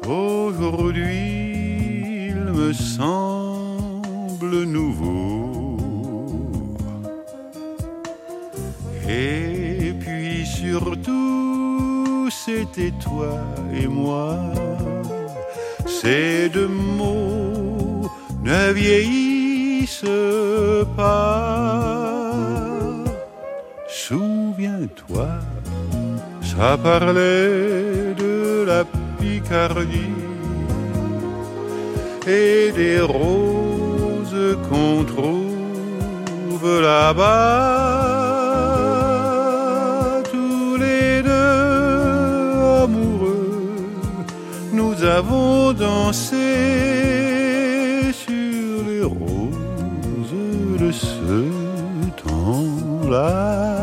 [0.07, 1.09] Aujourd'hui,
[2.29, 5.77] il me semble nouveau.
[9.09, 13.41] Et puis surtout, c'était toi
[13.75, 14.39] et moi.
[15.87, 18.11] Ces deux mots
[18.43, 20.05] ne vieillissent
[20.97, 22.18] pas.
[24.09, 25.29] Souviens-toi,
[26.41, 28.83] ça parlait de la
[29.21, 30.17] Picardie
[32.27, 37.53] et des roses qu'on trouve là-bas.
[40.33, 41.29] Tous les deux
[42.85, 43.91] amoureux,
[44.73, 46.47] nous avons dansé
[48.25, 50.35] sur les roses
[50.81, 51.45] de ce
[52.25, 53.78] temps-là.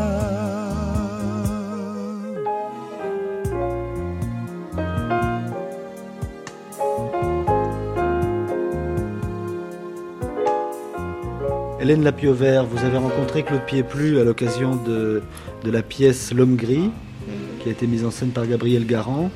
[11.86, 15.22] Hélène Lapieuvert, vous avez rencontré Claude Pieplu à l'occasion de,
[15.62, 16.90] de la pièce L'homme gris,
[17.60, 19.30] qui a été mise en scène par Gabriel Garand.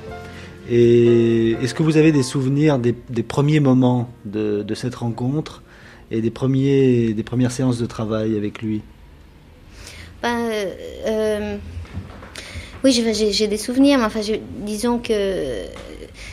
[0.69, 5.63] Et est-ce que vous avez des souvenirs des, premiers moments de, cette rencontre
[6.11, 8.83] et des, premiers, des premières séances de travail avec lui?
[10.21, 10.51] Ben,
[11.07, 11.57] euh,
[12.83, 14.23] Oui, j'ai des souvenirs, mais enfin,
[14.67, 15.67] disons que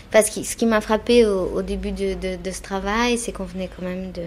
[0.10, 3.86] parce que ce qui m'a frappé au, début de ce travail, c'est qu'on venait quand
[3.86, 4.24] même de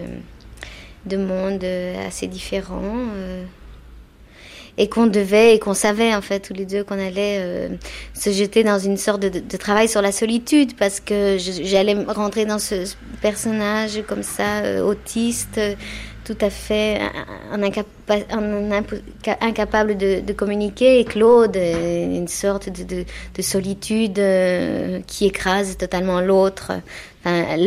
[1.05, 1.63] de mondes
[2.07, 3.07] assez différents.
[3.15, 3.43] Euh,
[4.77, 7.69] et qu'on devait et qu'on savait en fait tous les deux qu'on allait euh,
[8.13, 12.59] se jeter dans une sorte de, travail sur la solitude parce que j'allais rentrer dans
[12.59, 15.59] ce personnage comme ça euh, autiste
[16.23, 17.01] tout à fait
[19.41, 25.77] incapable de, de, communiquer et Claude une sorte de, de, de solitude euh, qui écrase
[25.77, 26.73] totalement l'autre
[27.23, 27.57] enfin,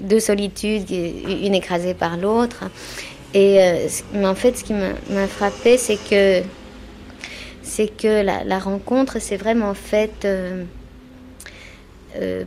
[0.00, 2.64] deux solitudes une écrasée par l'autre
[3.34, 6.42] et euh, mais en fait ce qui m'a frappé c'est que
[7.62, 10.64] c'est que la, la rencontre s'est vraiment faite euh,
[12.16, 12.44] euh,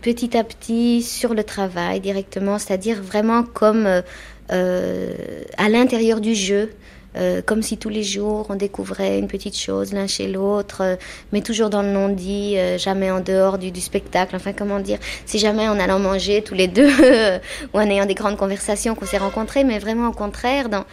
[0.00, 4.02] petit à petit sur le travail directement, c'est-à-dire vraiment comme
[4.48, 6.70] à l'intérieur du jeu.
[7.16, 10.96] Euh, comme si tous les jours on découvrait une petite chose l'un chez l'autre, euh,
[11.32, 14.36] mais toujours dans le non-dit, euh, jamais en dehors du, spectacle.
[14.36, 16.90] Enfin, comment dire, si jamais en allant manger tous les deux
[17.74, 20.84] ou en ayant des grandes conversations qu'on s'est rencontrés, mais vraiment au contraire, dans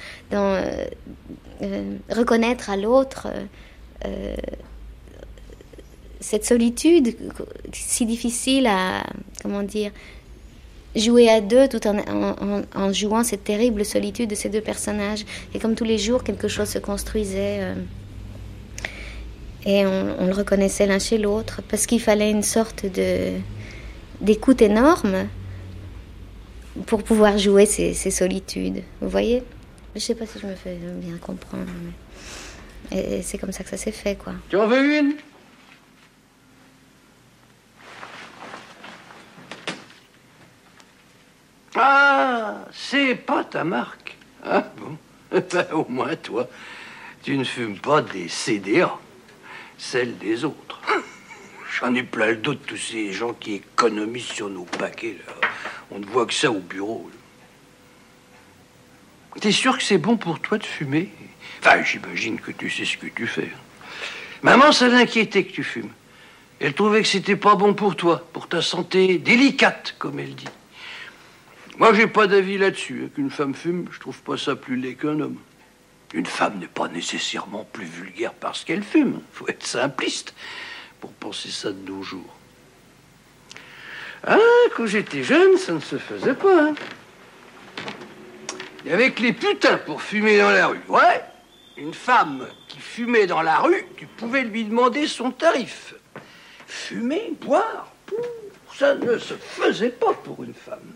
[2.09, 3.27] reconnaître à l'autre
[6.19, 7.15] cette solitude
[7.73, 9.03] si difficile à,
[9.41, 9.91] comment dire,
[10.95, 11.97] jouer à deux tout en,
[12.75, 15.25] en, jouant cette terrible solitude de ces deux personnages.
[15.53, 17.59] Et comme tous les jours, quelque chose se construisait.
[17.61, 17.75] Euh,
[19.65, 23.31] et on, le reconnaissait l'un chez l'autre, parce qu'il fallait une sorte de
[24.19, 25.27] d'écoute énorme
[26.85, 28.83] pour pouvoir jouer ces, ces, solitudes.
[29.01, 29.43] Vous voyez?
[29.95, 31.65] Je sais pas si je me fais bien comprendre.
[32.91, 33.17] Mais...
[33.17, 34.33] Et c'est comme ça que ça s'est fait, quoi.
[34.49, 35.13] Tu en veux une?
[41.75, 44.15] Ah, c'est pas ta marque.
[44.43, 44.97] Ah bon
[45.31, 46.47] ben, Au moins, toi,
[47.23, 48.95] tu ne fumes pas des CDA,
[49.77, 50.79] celles des autres.
[51.79, 55.17] J'en ai plein le dos de tous ces gens qui économisent sur nos paquets.
[55.89, 57.09] On ne voit que ça au bureau.
[59.41, 61.09] T'es sûr que c'est bon pour toi de fumer?
[61.59, 63.49] Enfin, j'imagine que tu sais ce que tu fais.
[64.43, 65.89] Maman, ça l'inquiétait que tu fumes.
[66.59, 70.45] Elle trouvait que c'était pas bon pour toi, pour ta santé délicate, comme elle dit.
[71.77, 73.09] Moi, j'ai pas d'avis là-dessus.
[73.15, 75.37] Qu'une femme fume, je trouve pas ça plus laid qu'un homme.
[76.13, 79.21] Une femme n'est pas nécessairement plus vulgaire parce qu'elle fume.
[79.31, 80.35] Faut être simpliste
[81.01, 82.37] pour penser ça de nos jours.
[84.25, 84.37] Ah,
[84.77, 86.69] quand j'étais jeune, ça ne se faisait pas.
[86.69, 86.75] Hein.
[88.85, 90.81] Il y avait que les putains pour fumer dans la rue.
[90.87, 91.23] Ouais,
[91.77, 95.95] une femme qui fumait dans la rue, tu pouvais lui demander son tarif.
[96.67, 97.91] Fumer, boire,
[98.75, 100.92] ça ne se faisait pas pour une femme.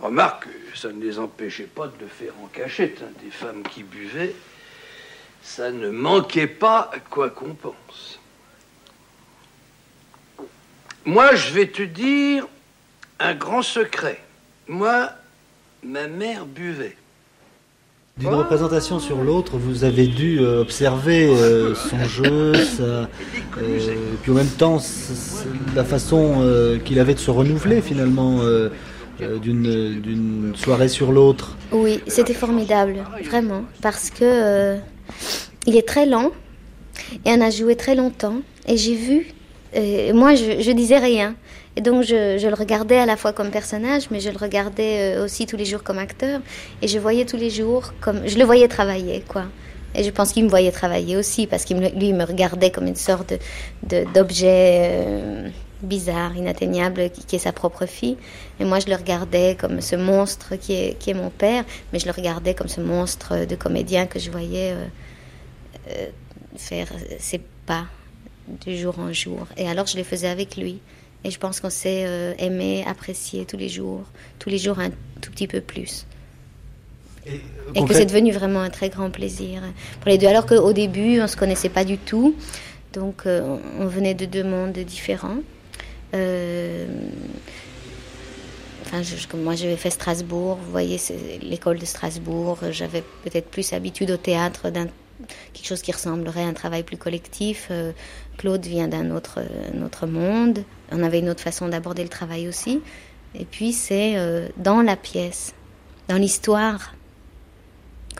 [0.00, 3.02] Remarque, ça ne les empêchait pas de le faire en cachette.
[3.02, 3.10] Hein.
[3.22, 4.34] Des femmes qui buvaient,
[5.42, 8.18] ça ne manquait pas, quoi qu'on pense.
[11.04, 12.46] Moi, je vais te dire
[13.18, 14.20] un grand secret.
[14.68, 15.10] Moi,
[15.82, 16.96] ma mère buvait.
[18.16, 23.06] D'une représentation sur l'autre, vous avez dû euh, observer euh, son jeu, sa, euh,
[24.22, 24.78] puis en même temps
[25.74, 28.40] la façon euh, qu'il avait de se renouveler finalement
[29.22, 31.56] euh, d'une soirée sur l'autre.
[31.72, 34.76] Oui, c'était formidable, vraiment, parce que
[35.66, 36.30] il est très lent
[37.24, 39.26] et on a joué très longtemps et j'ai vu,
[39.76, 41.34] euh, moi je, disais rien.
[41.76, 45.16] Et donc je, je, le regardais à la fois comme personnage, mais je le regardais
[45.16, 46.40] euh, aussi tous les jours comme acteur.
[46.82, 48.26] Et je voyais tous les jours comme...
[48.26, 49.44] Je le voyais travailler, quoi.
[49.94, 52.96] Et je pense qu'il me voyait travailler aussi, parce qu'il lui me regardait comme une
[52.96, 53.34] sorte
[54.14, 55.48] d'objet euh,
[55.82, 58.16] bizarre, inatteignable, qui, qui, est sa propre fille.
[58.58, 61.98] Et moi, je le regardais comme ce monstre qui est, qui est mon père, mais
[61.98, 64.86] je le regardais comme ce monstre de comédien que je voyais euh,
[65.90, 66.06] euh,
[66.56, 66.88] faire
[67.18, 67.86] ses pas
[68.66, 69.46] de jour en jour.
[69.56, 70.80] Et alors, je les faisais avec lui.
[71.22, 74.04] Et je pense qu'on s'est euh, aimé, apprécié tous les jours,
[74.38, 74.90] tous les jours un
[75.20, 76.06] tout petit peu plus.
[77.26, 77.40] Et,
[77.74, 79.60] et que c'est devenu vraiment un très grand plaisir
[80.00, 80.26] pour les deux.
[80.26, 82.34] Alors qu'au début, on ne se connaissait pas du tout.
[82.94, 85.36] Donc, on venait de deux mondes différents.
[86.14, 86.86] Euh,
[88.86, 89.02] enfin,
[89.36, 90.56] moi, j'avais fait Strasbourg.
[90.56, 90.98] Vous voyez,
[91.42, 92.58] l'école de Strasbourg.
[92.70, 94.86] J'avais peut-être plus habitude au théâtre d'un
[95.52, 97.68] quelque chose qui ressemblerait à un travail plus collectif.
[97.70, 97.92] Euh,
[98.38, 99.40] Claude vient d'un autre,
[99.84, 100.64] autre monde.
[100.92, 102.80] On avait une autre façon d'aborder le travail aussi.
[103.34, 105.54] Et puis c'est euh, dans la pièce,
[106.08, 106.94] dans l'histoire,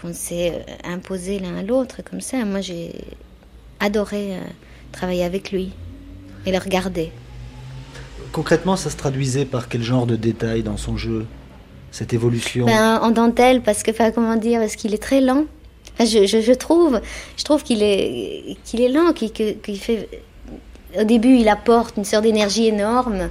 [0.00, 2.44] qu'on s'est imposé l'un à l'autre comme ça.
[2.44, 2.92] Moi j'ai
[3.80, 4.38] adoré
[4.92, 5.72] travailler avec lui
[6.46, 7.12] et le regarder.
[8.32, 11.26] Concrètement, ça se traduisait par quel genre de détails dans son jeu
[11.90, 12.66] Cette évolution?
[12.66, 15.44] Ben, En dentelle, parce que, comment dire, parce qu'il est très lent.
[15.98, 17.00] Je, trouve,
[17.36, 20.08] je trouve qu'il est, qu'il est lent, qu'il qu fait.
[20.98, 23.28] Au début, il apporte une sorte d'énergie énorme,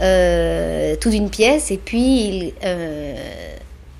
[0.00, 3.55] euh, toute une pièce, et puis il, euh,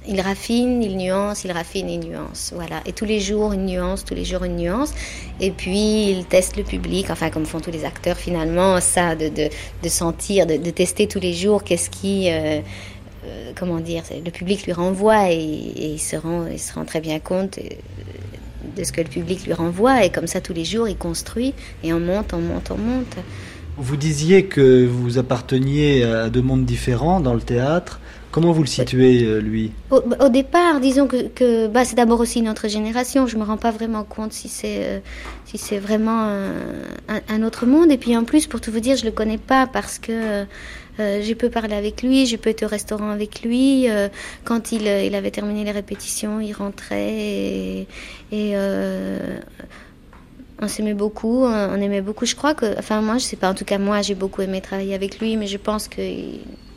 [0.08, 2.80] il raffine, il nuance, il raffine, il nuance, voilà.
[2.86, 4.92] Et tous les jours une nuance, tous les jours une nuance.
[5.40, 9.28] Et puis il teste le public, enfin comme font tous les acteurs finalement, ça, de,
[9.28, 9.48] de,
[9.82, 12.60] de sentir, de, tester tous les jours qu'est-ce qui euh,
[13.56, 17.00] comment dire, le public lui renvoie et, et, il, se rend, il se rend très
[17.00, 17.58] bien compte
[18.76, 20.04] de ce que le public lui renvoie.
[20.04, 23.16] Et comme ça, tous les jours, il construit et on monte, on monte, on monte.
[23.78, 28.00] Vous disiez que vous apparteniez à deux mondes différents dans le théâtre.
[28.36, 32.42] Comment vous le situez, lui au, au, départ, disons que, que bah, c'est d'abord aussi
[32.42, 33.26] notre génération.
[33.26, 34.98] Je me rends pas vraiment compte si c'est euh,
[35.46, 36.28] si c'est vraiment
[37.08, 37.90] un, autre monde.
[37.90, 40.44] Et puis en plus, pour tout vous dire, je le connais pas parce que
[41.00, 43.88] euh, j'ai peu parlé avec lui, j'ai peu été au restaurant avec lui.
[43.88, 44.10] Euh,
[44.44, 47.80] quand il, il, avait terminé les répétitions, il rentrait et,
[48.32, 49.38] et euh,
[50.60, 52.26] on s'aimait beaucoup, on aimait beaucoup.
[52.26, 54.60] Je crois que, enfin moi, je sais pas, en tout cas moi, j'ai beaucoup aimé
[54.60, 56.02] travailler avec lui, mais je pense que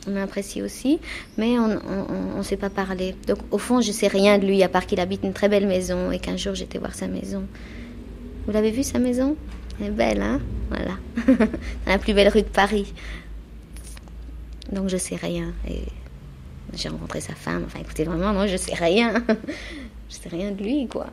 [0.06, 0.98] on m'apprécie aussi,
[1.36, 3.14] mais on ne s'est pas parlé.
[3.26, 5.66] Donc au fond, je sais rien de lui, à part qu'il habite une très belle
[5.66, 7.44] maison et qu'un jour j'étais voir sa maison.
[8.46, 9.36] Vous l'avez vu sa maison?
[9.80, 10.40] Elle est belle, hein?
[10.68, 10.96] Voilà.
[11.26, 12.92] Dans la plus belle rue de Paris.
[14.72, 15.52] Donc je sais rien.
[16.74, 17.64] J'ai rencontré sa femme.
[17.66, 19.14] Enfin écoutez, vraiment, non, je sais rien.
[20.08, 21.06] je sais rien de lui, quoi.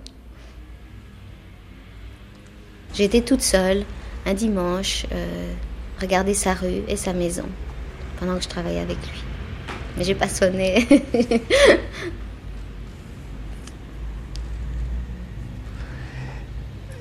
[2.93, 3.84] J'étais toute seule,
[4.26, 5.54] un dimanche, euh,
[6.00, 7.45] regarder sa rue et sa maison
[8.19, 9.23] pendant que je travaillais avec lui.
[9.97, 10.88] Mais j'ai pas sonné.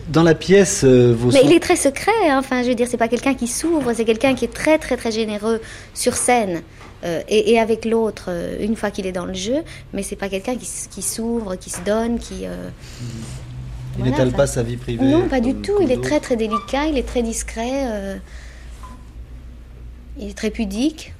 [0.09, 2.39] Dans la pièce, euh, vos Mais il est très secret, hein.
[2.39, 4.97] enfin, je veux dire, c'est pas quelqu'un qui s'ouvre, c'est quelqu'un qui est très, très,
[4.97, 5.61] très généreux
[5.95, 6.63] sur scène
[7.05, 9.63] euh, et, et, avec l'autre euh, une fois qu'il est dans le jeu,
[9.93, 12.47] mais c'est pas quelqu'un qui, qui s'ouvre, qui se donne, qui.
[12.47, 12.71] Euh,
[13.99, 15.79] il voilà, n'étale pas sa vie privée Non, pas du tout.
[15.81, 18.19] Il est très, très délicat, il est très discret,
[20.19, 21.13] il est très pudique.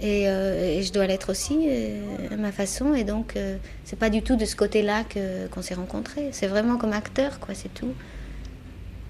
[0.00, 2.00] Et, euh, et, je dois l'être aussi euh,
[2.32, 2.92] à ma façon.
[2.94, 6.30] Et donc euh, c'est pas du tout de ce côté-là que qu'on s'est rencontrés.
[6.32, 7.92] C'est vraiment comme acteur quoi c'est tout.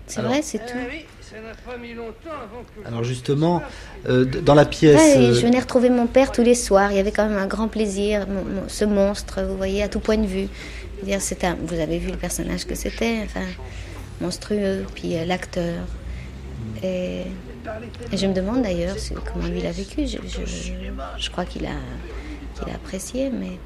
[0.07, 0.76] C'est vrai c'est tout.
[0.90, 3.62] oui, ça n'a pas mis longtemps avant que alors justement
[4.05, 6.93] dans la pièce ouais, je venais retrouver mon père tous les soirs.
[6.93, 9.88] Il y avait quand même un grand plaisir mon, mon, ce monstre vous voyez à
[9.88, 10.49] tout point de vue.
[11.05, 13.47] Dire c'est un vous avez vu le personnage que c'était enfin
[14.20, 15.86] monstrueux puis l'acteur.
[16.82, 17.22] Et
[18.12, 18.96] je me demande d'ailleurs
[19.32, 20.06] comment lui il a vécu.
[20.06, 21.76] Je crois qu'il a,
[22.56, 23.58] qu a apprécié, mais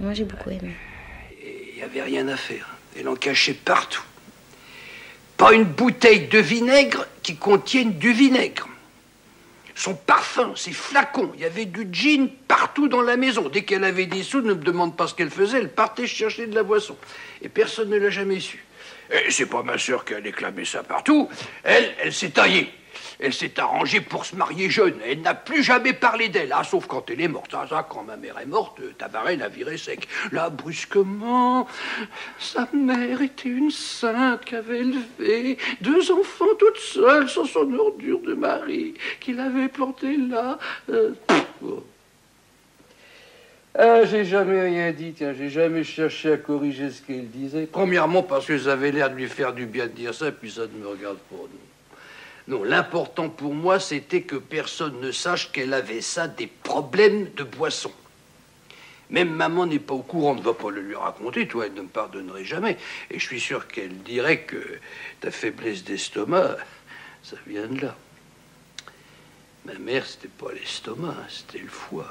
[0.00, 0.74] moi j'ai beaucoup aimé.
[1.42, 2.68] Il n'y avait rien à faire.
[2.98, 4.02] Elle en cachait partout.
[5.36, 8.68] Pas une bouteille de vinaigre qui contienne du vinaigre.
[9.74, 13.48] Son parfum, ses flacons, il y avait du gin partout dans la maison.
[13.48, 16.46] Dès qu'elle avait des sous, ne me demande pas ce qu'elle faisait, elle partait chercher
[16.46, 16.96] de la boisson.
[17.40, 18.64] Et personne ne l'a jamais su.
[19.12, 21.28] Et c'est pas ma sœur qui a déclamé ça partout.
[21.64, 22.72] Elle, elle s'est taillée.
[23.18, 24.94] Elle s'est arrangée pour se marier jeune.
[25.06, 27.54] Elle n'a plus jamais parlé d'elle, ah, sauf quand elle est morte.
[27.54, 30.08] Ah, quand ma mère est morte, Tabaret l'a virée sec.
[30.32, 31.68] Là, brusquement,
[32.38, 38.20] sa mère était une sainte qui avait élevé deux enfants toute seule sans son ordure
[38.22, 40.58] de mari, qu'il avait planté là.
[40.90, 41.12] Euh,
[43.74, 47.66] Ah, j'ai jamais rien dit, tiens, j'ai jamais cherché à corriger ce qu'il disait.
[47.66, 50.50] Premièrement, parce que ça avait l'air de lui faire du bien de dire ça, puis
[50.50, 51.36] ça ne me regarde pas.
[51.36, 57.30] Non, non l'important pour moi, c'était que personne ne sache qu'elle avait ça, des problèmes
[57.34, 57.92] de boisson.
[59.08, 61.82] Même maman n'est pas au courant, ne va pas le lui raconter, toi, elle ne
[61.82, 62.76] me pardonnerait jamais.
[63.10, 64.62] Et je suis sûr qu'elle dirait que
[65.20, 66.56] ta faiblesse d'estomac,
[67.22, 67.96] ça vient de là.
[69.64, 72.08] Ma mère, c'était pas l'estomac, c'était le foie.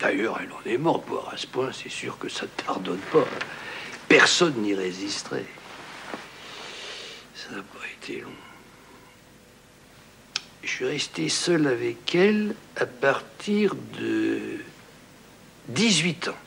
[0.00, 3.00] D'ailleurs, elle en est morte, boire à ce point, c'est sûr que ça ne pardonne
[3.12, 3.26] pas.
[4.08, 5.44] Personne n'y résisterait.
[7.34, 8.30] Ça n'a pas été long.
[10.62, 14.40] Je suis resté seul avec elle à partir de
[15.68, 16.38] 18 ans.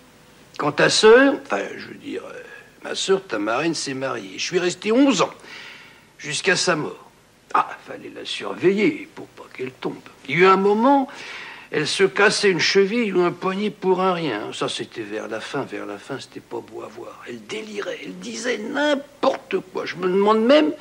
[0.58, 2.41] Quand ta sœur, enfin, je veux dire, euh,
[2.84, 4.38] ma sœur, ta marraine, s'est mariée.
[4.38, 5.34] Je suis resté 11 ans,
[6.18, 7.12] jusqu'à sa mort.
[7.54, 9.97] Ah, fallait la surveiller pour pas qu'elle tombe.
[10.28, 11.08] Il y a eu un moment,
[11.76, 14.51] elle se cassait une cheville ou un poignet pour un rien.
[14.53, 15.63] Ça, c'était vers la fin.
[15.63, 17.24] Vers la fin, c'était pas beau à voir.
[17.28, 17.97] Elle délirait.
[18.03, 19.84] Elle disait n'importe quoi.
[19.84, 20.71] Je me demande même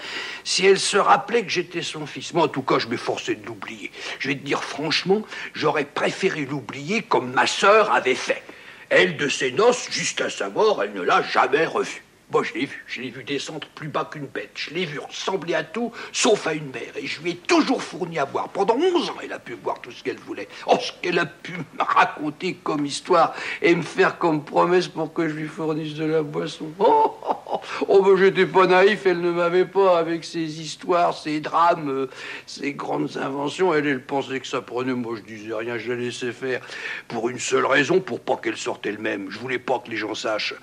[0.45, 2.35] si elle se rappelait que j'étais son fils.
[2.35, 3.91] Moi, en tout cas, je m'efforçais de l'oublier.
[4.19, 5.23] Je vais te dire franchement,
[5.55, 8.43] j'aurais préféré l'oublier comme ma sœur avait fait.
[8.91, 12.03] Elle, de ses noces, jusqu'à sa mort, elle ne l'a jamais revue.
[12.33, 12.83] Moi, je l'ai vu.
[12.87, 14.53] Je l'ai vu descendre plus bas qu'une bête.
[14.55, 16.97] Je l'ai vu ressembler à tout, sauf à une mère.
[16.97, 18.49] Et je lui ai toujours fourni à boire.
[18.49, 20.49] Pendant 11 ans, elle a pu boire tout ce qu'elle voulait.
[20.67, 25.13] Oh, ce qu'elle a pu me raconter comme histoire et me faire comme promesse pour
[25.13, 26.71] que je lui fournisse de la boisson.
[26.79, 29.05] Oh, oh, oh, oh j'étais pas naïf.
[29.05, 32.11] Elle ne m'avait pas avec ses histoires, ses drames, euh,
[32.47, 33.75] ses grandes inventions.
[33.75, 34.95] Elle, elle pensait que ça prenait.
[34.95, 35.77] Moi, je disais rien.
[35.77, 36.61] Je la laissais faire
[37.09, 39.31] pour une seule raison, pour pas qu'elle sorte elle-même.
[39.31, 40.55] Je voulais pas que les gens sachent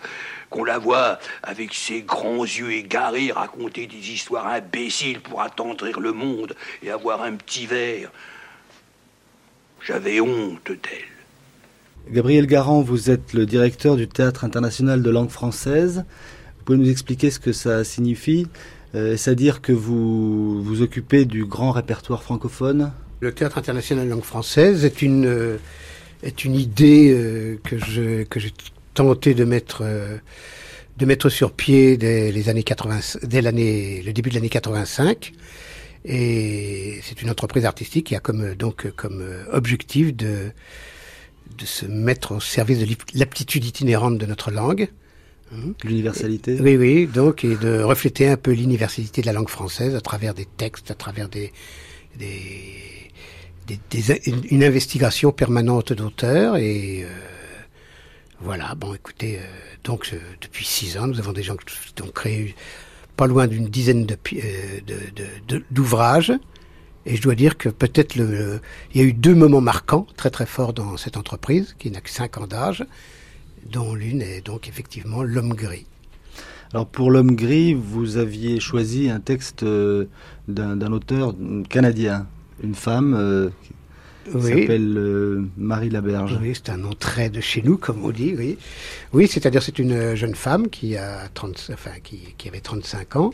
[0.50, 6.12] qu'on la voit avec ses grands yeux égarés raconter des histoires imbéciles pour attendrir le
[6.12, 8.12] monde et avoir un petit verre.
[9.86, 12.12] J'avais honte d'elle.
[12.12, 16.06] Gabriel Garand, vous êtes le directeur du Théâtre international de langue française.
[16.58, 18.48] Vous pouvez nous expliquer ce que ça signifie
[18.96, 22.92] euh, C'est-à-dire que vous vous occupez du grand répertoire francophone?
[23.20, 25.58] Le Théâtre international de langue française est une, euh,
[26.24, 28.54] est une idée euh, que je que j'ai
[29.00, 30.18] tenté de mettre euh,
[30.98, 35.32] de mettre sur pied dès les années 80, dès l'année le début de l'année 85.
[36.06, 40.52] Et c'est une entreprise artistique qui a comme donc comme objectif de
[41.58, 44.90] de se mettre au service de l'aptitude itinérante de notre langue.
[45.84, 50.02] L'universalité Oui, oui, donc, et de refléter un peu l'universalité de la langue française à
[50.02, 51.52] travers des textes, à travers des,
[52.20, 53.10] des,
[53.68, 57.08] des, des une investigation permanente d'auteurs et euh,
[58.42, 59.42] voilà, bon, écoutez, euh,
[59.84, 61.54] donc euh, depuis six ans, nous avons déjà
[61.98, 62.56] donc créé
[63.18, 64.80] pas loin d'une dizaine euh,
[65.72, 66.32] d'ouvrages.
[67.06, 68.62] Et je dois dire que peut-être il
[68.94, 72.10] y a eu deux moments marquants, très très forts dans cette entreprise, qui n'a que
[72.10, 72.86] cinq ans d'âge,
[73.66, 75.86] dont l'une est donc effectivement L'homme gris.
[76.72, 79.66] Alors pour L'homme gris, vous aviez choisi un texte
[80.48, 81.34] d'un auteur
[81.70, 82.28] canadien,
[82.62, 83.52] une femme
[84.34, 84.62] oui.
[84.62, 86.38] s'appelle euh, Marie Laberge.
[86.42, 88.58] Oui, c'est un nom très de chez nous, comme on dit, oui.
[89.14, 93.32] Oui, c'est-à-dire c'est une jeune femme qui a 30, enfin, qui, qui, avait 35 ans,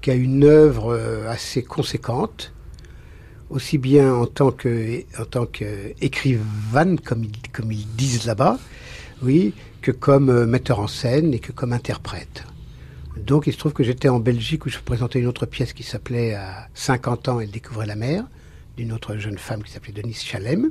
[0.00, 2.52] qui a une œuvre euh, assez conséquente,
[3.50, 8.58] aussi bien en tant que en tant qu'écrivaine, comme ils, comme ils disent là-bas,
[9.22, 12.44] oui, que comme euh, metteur en scène et que comme interprète.
[13.16, 15.82] Donc il se trouve que j'étais en Belgique où je présentais une autre pièce qui
[15.82, 18.24] s'appelait À 50 ans, elle découvrait la mer
[18.78, 20.70] d'une autre jeune femme qui s'appelait Denise Chalem.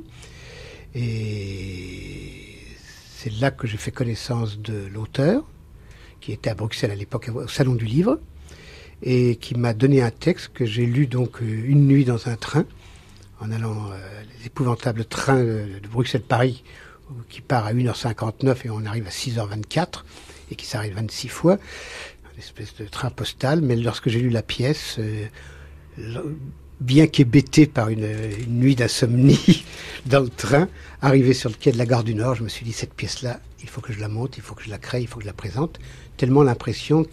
[0.94, 2.56] Et
[3.16, 5.44] c'est là que j'ai fait connaissance de l'auteur,
[6.20, 8.18] qui était à Bruxelles à l'époque, au Salon du Livre,
[9.02, 12.36] et qui m'a donné un texte que j'ai lu donc euh, une nuit dans un
[12.36, 12.64] train,
[13.40, 16.64] en allant euh, les épouvantables trains de Bruxelles-Paris,
[17.28, 20.04] qui part à 1h59 et on arrive à 6h24,
[20.50, 21.58] et qui s'arrête 26 fois,
[22.32, 23.60] une espèce de train postal.
[23.60, 25.26] Mais lorsque j'ai lu la pièce, euh,
[26.80, 28.08] bien qu'hébété par une,
[28.48, 29.64] nuit d'insomnie
[30.06, 30.68] dans le train,
[31.02, 33.40] arrivé sur le quai de la gare du Nord, je me suis dit, cette pièce-là,
[33.62, 35.24] il faut que je la monte, il faut que je la crée, il faut que
[35.24, 35.78] je la présente,
[36.16, 37.06] tellement l'impression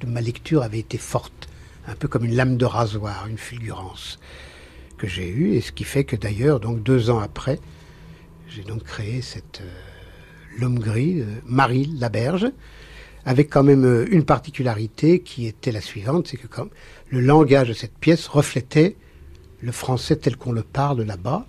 [0.00, 1.48] de ma lecture avait été forte,
[1.86, 4.18] un peu comme une lame de rasoir, une fulgurance
[4.98, 7.58] que j'ai eue, et ce qui fait que d'ailleurs, donc deux ans après,
[8.48, 9.70] j'ai donc créé cette euh,
[10.58, 12.46] L'homme gris, Marie Laberge,
[13.24, 16.70] avec quand même euh, une particularité qui était la suivante, c'est que comme
[17.12, 18.96] le langage de cette pièce reflétait
[19.60, 21.46] le français tel qu'on le parle là-bas,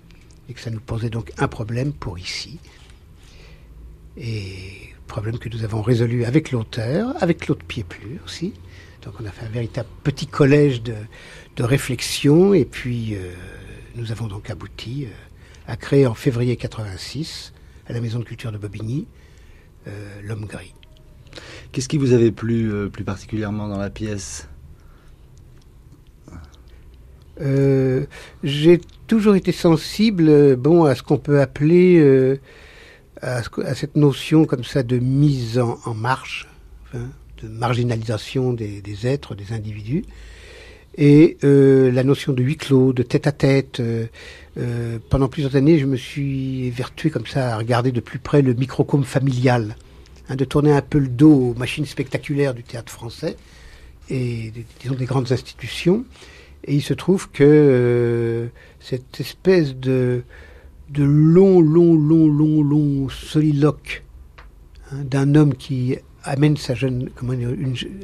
[0.49, 2.59] et que ça nous posait donc un problème pour ici.
[4.17, 8.53] Et problème que nous avons résolu avec l'auteur, avec Claude Pieplu aussi.
[9.03, 10.95] Donc on a fait un véritable petit collège de,
[11.55, 13.31] de réflexion, et puis euh,
[13.95, 15.09] nous avons donc abouti euh,
[15.67, 17.53] à créer en février 86
[17.87, 19.07] à la Maison de Culture de Bobigny,
[20.23, 20.73] L'homme gris.
[21.71, 24.47] Qu'est-ce qui vous avait plu plus particulièrement dans la pièce?
[27.39, 32.39] J'ai toujours été sensible bon, à ce qu'on peut appeler
[33.21, 33.41] à,
[33.75, 36.47] cette notion comme ça de mise en, marche,
[36.93, 40.03] de marginalisation des, êtres, des individus,
[40.95, 43.79] et euh, la notion de huis clos, de tête à tête.
[43.79, 44.05] Euh,
[44.59, 48.43] euh, pendant plusieurs années, je me suis vertué comme ça à regarder de plus près
[48.43, 49.75] le microcosme familial,
[50.29, 53.37] hein, de tourner un peu le dos aux machines spectaculaires du théâtre français
[54.09, 56.05] et disons des grandes institutions.
[56.65, 58.49] Et il se trouve que
[58.79, 60.23] cette espèce de
[60.97, 64.03] long, long, long, long, long soliloque
[64.91, 67.49] hein, d'un homme qui amène sa jeune, comment dire,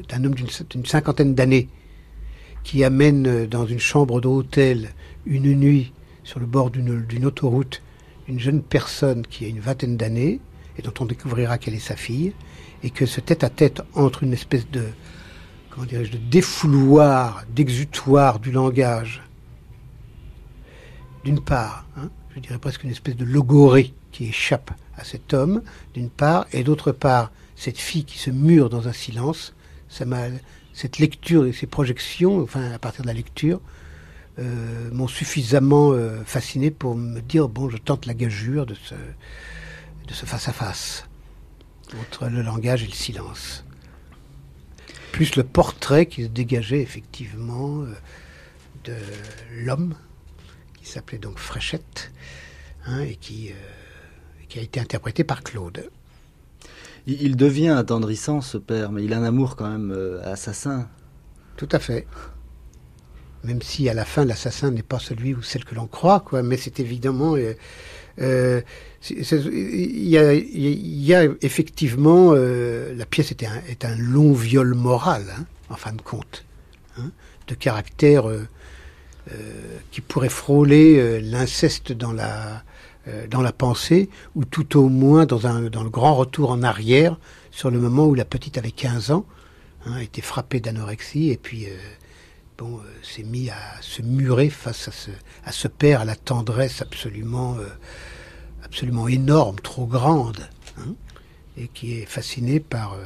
[0.10, 1.70] d'un homme d'une cinquantaine d'années,
[2.64, 4.90] qui amène euh, dans une chambre d'hôtel
[5.26, 5.94] une nuit
[6.24, 7.82] sur le bord d'une autoroute
[8.30, 10.40] une jeune personne qui a une vingtaine d'années
[10.78, 12.32] et dont on découvrira qu'elle est sa fille,
[12.84, 14.84] et que ce tête-à-tête entre une espèce de,
[15.86, 19.22] dirais-je, de défouloir, d'exutoire du langage,
[21.24, 25.62] d'une part, hein, je dirais presque une espèce de logorée qui échappe à cet homme,
[25.94, 29.54] d'une part, et d'autre part, cette fille qui se mure dans un silence,
[29.90, 33.60] cette lecture et ces projections, enfin à partir de la lecture,
[34.40, 38.96] euh, m'ont suffisamment euh, fasciné pour me dire bon, je tente la gageure de ce,
[40.08, 41.06] de ce face à face
[42.00, 43.66] entre le langage et le silence.
[45.12, 47.94] Plus le portrait qui se dégageait effectivement euh,
[48.86, 48.96] de
[49.64, 49.96] l'homme,
[50.82, 52.12] qui s'appelait donc Fréchette,
[52.86, 53.52] hein, et qui,
[54.48, 55.90] qui a été interprété par Claude.
[57.08, 60.88] Il, devient attendrissant, ce père, mais il a un amour quand même euh, assassin.
[61.58, 62.06] Tout à fait.
[63.44, 66.44] Même si à la fin, l'assassin n'est pas celui ou celle que l'on croit, quoi.
[66.44, 67.36] Mais c'est évidemment.
[67.36, 67.54] Euh,
[68.20, 68.62] euh,
[69.08, 70.18] il y,
[71.14, 72.34] a, effectivement.
[72.34, 76.46] la pièce est un, long viol moral, hein, en fin de compte,
[76.98, 77.12] hein,
[77.48, 78.26] de caractère
[79.92, 82.64] qui pourrait frôler l'inceste dans la
[83.10, 86.64] euh, dans la pensée, ou tout au moins dans, un, dans le grand retour en
[86.64, 87.18] arrière,
[87.50, 89.26] sur le moment où la petite avait 15 ans,
[89.86, 91.78] hein, a été frappée d'anorexie, et puis euh,
[92.58, 95.12] bon, euh, s'est mis à se murer face à ce,
[95.46, 97.56] à ce père, à la tendresse absolument,
[98.70, 100.48] absolument énorme, trop grande,
[100.80, 100.94] hein,
[101.58, 102.98] et qui est fasciné par,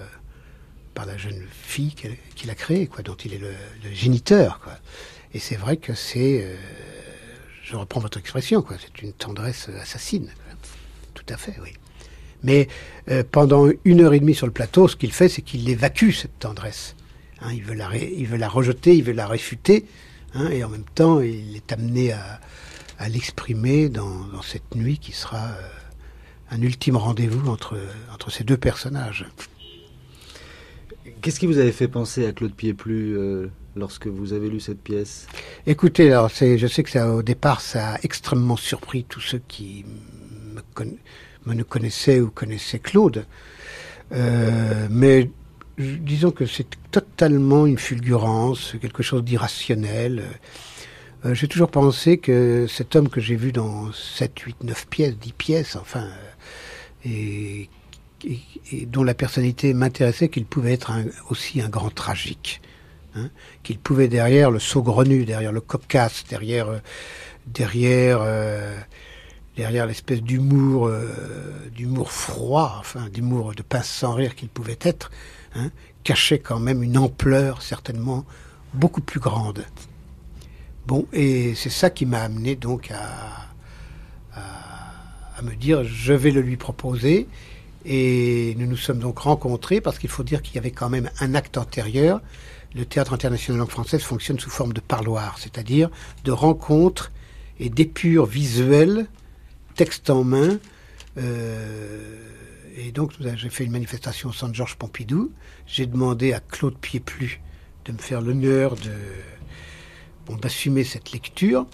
[0.93, 1.95] par la jeune fille
[2.35, 3.53] qu'il a créée, quoi, dont il est le,
[3.93, 4.59] géniteur.
[4.59, 4.73] Quoi.
[5.33, 6.45] Et c'est vrai que c'est
[7.63, 8.63] je reprends votre expression.
[8.79, 10.29] C'est une tendresse assassine.
[11.13, 11.69] Tout à fait, oui.
[12.43, 12.67] Mais
[13.09, 16.11] euh, pendant une heure et demie sur le plateau, ce qu'il fait, c'est qu'il évacue
[16.11, 16.95] cette tendresse.
[17.41, 19.85] Hein, il, veut la il veut la rejeter, il veut la réfuter,
[20.33, 22.41] hein, et en même temps, il est amené à,
[23.09, 25.69] l'exprimer dans, cette nuit qui sera euh,
[26.51, 27.77] un ultime rendez-vous entre,
[28.13, 29.25] entre ces deux personnages.
[31.21, 34.81] Qu'est-ce qui vous avait fait penser à Claude Pieplu euh, lorsque vous avez lu cette
[34.81, 35.27] pièce?
[35.65, 39.85] Écoutez, alors je sais que ça, au départ, ça a extrêmement surpris tous ceux qui
[40.53, 43.25] me, ne connaissaient ou connaissaient Claude.
[44.11, 45.29] Euh, mais
[45.77, 50.23] disons que c'est totalement une fulgurance, quelque chose d'irrationnel.
[51.25, 55.17] Euh, j'ai toujours pensé que cet homme que j'ai vu dans 7, 8, 9 pièces,
[55.17, 56.09] 10 pièces, enfin,
[57.05, 57.69] euh, et,
[58.87, 60.91] dont la personnalité m'intéressait, qu'il pouvait être
[61.29, 62.61] aussi un grand tragique.
[63.15, 63.29] Hein,
[63.61, 66.79] qu'il pouvait derrière le saugrenu, derrière le cocasse, derrière, euh,
[67.45, 68.21] derrière,
[69.55, 70.89] derrière l'espèce d'humour,
[71.75, 75.11] d'humour froid, enfin d'humour de pince sans rire qu'il pouvait être,
[75.55, 75.69] hein,
[76.03, 78.25] cachait quand même une ampleur certainement
[78.73, 79.63] beaucoup plus grande.
[80.85, 83.39] Bon, et c'est ça qui m'a amené donc à,
[85.41, 87.27] me dire je vais le lui proposer.
[87.85, 91.09] Et nous nous sommes donc rencontrés parce qu'il faut dire qu'il y avait quand même
[91.19, 92.21] un acte antérieur
[92.75, 95.89] le théâtre international langue française fonctionne sous forme de parloir, c'est-à-dire
[96.23, 97.11] de rencontres
[97.59, 99.07] et d'épures visuelles,
[99.75, 100.57] texte en main.
[101.17, 102.17] Euh,
[102.75, 105.31] et donc, j'ai fait une manifestation au centre Georges Pompidou.
[105.67, 107.41] J'ai demandé à Claude Pieplu
[107.85, 108.91] de me faire l'honneur de
[110.25, 111.65] bon, d'assumer cette lecture.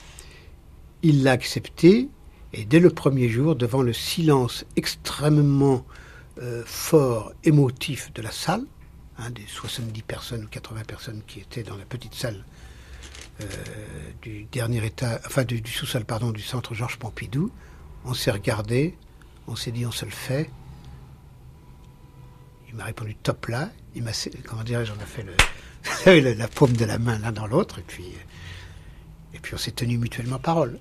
[1.02, 2.10] Il l'a accepté,
[2.54, 5.86] et dès le premier jour, devant le silence extrêmement
[6.41, 8.66] euh, fort, émotif de la salle,
[9.32, 12.45] des 70 personnes, 80 personnes qui étaient dans la petite salle
[13.41, 13.45] euh,
[14.22, 17.52] du dernier état, enfin du, sous-sol, pardon, du centre Georges Pompidou.
[18.06, 18.97] On s'est regardé,
[19.47, 20.50] on s'est dit on se le fait.
[22.70, 23.70] Il m'a répondu top là.
[23.95, 24.12] Il m'a,
[24.45, 27.84] comment dirais-je, on a fait le, la paume de la main l'un dans l'autre et
[27.86, 28.06] puis,
[29.40, 30.78] et puis on s'est tenu mutuellement parole.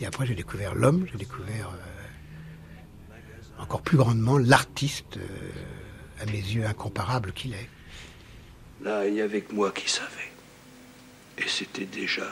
[0.00, 6.38] Et après j'ai découvert l'homme, j'ai découvert euh, encore plus grandement l'artiste, euh, à mes
[6.38, 7.68] yeux incomparable qu'il est.
[8.82, 10.32] Là, il n'y avait que moi qui savais.
[11.36, 12.26] Et c'était déjà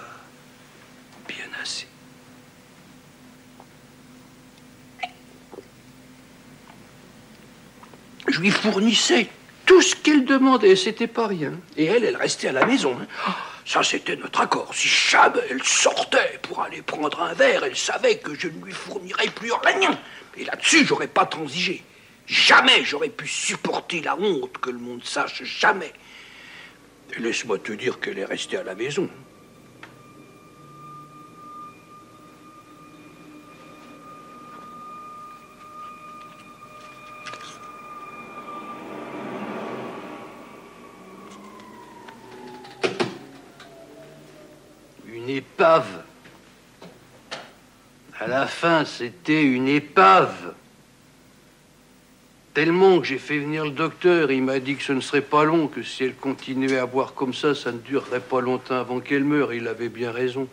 [1.28, 1.86] bien assez.
[8.28, 9.28] Je lui fournissais
[9.66, 11.52] tout ce qu'elle demandait, c'était pas rien.
[11.76, 12.96] Et elle, elle restait à la maison.
[12.98, 13.34] hein.
[13.64, 14.74] Ça, c'était notre accord.
[14.74, 18.72] Si jamais elle sortait pour aller prendre un verre, elle savait que je ne lui
[18.72, 19.98] fournirais plus rien.
[20.36, 21.82] Et là-dessus, j'aurais pas transigé.
[22.26, 25.92] Jamais j'aurais pu supporter la honte que le monde sache, jamais.
[27.18, 29.08] Laisse-moi te dire qu'elle est restée à la maison.
[45.06, 45.28] Une
[45.64, 45.82] À
[48.26, 50.52] la fin, c'était une épave.
[52.52, 55.44] Tellement que j'ai fait venir le docteur, il m'a dit que ce ne serait pas
[55.44, 59.00] long, que si elle continuait à boire comme ça, ça ne durerait pas longtemps avant
[59.00, 59.54] qu'elle meure.
[59.54, 60.48] Il avait bien raison.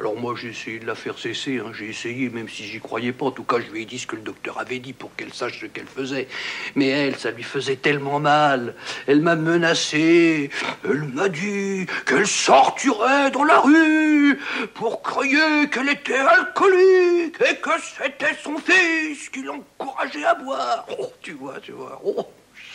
[0.00, 1.58] Alors moi, j'ai essayé de la faire cesser.
[1.58, 1.72] hein.
[1.74, 3.26] J'ai essayé, même si j'y croyais pas.
[3.26, 5.34] En tout cas, je lui ai dit ce que le docteur avait dit pour qu'elle
[5.34, 6.26] sache ce qu'elle faisait.
[6.74, 8.74] Mais elle, ça lui faisait tellement mal.
[9.06, 10.48] Elle m'a menacé.
[10.84, 14.38] Elle m'a dit qu'elle sortirait dans la rue
[14.72, 20.86] pour crier qu'elle était alcoolique et que c'était son fils qui l'encourageait à boire.
[20.98, 22.00] Oh, tu vois, tu vois.
[22.02, 22.26] Oh,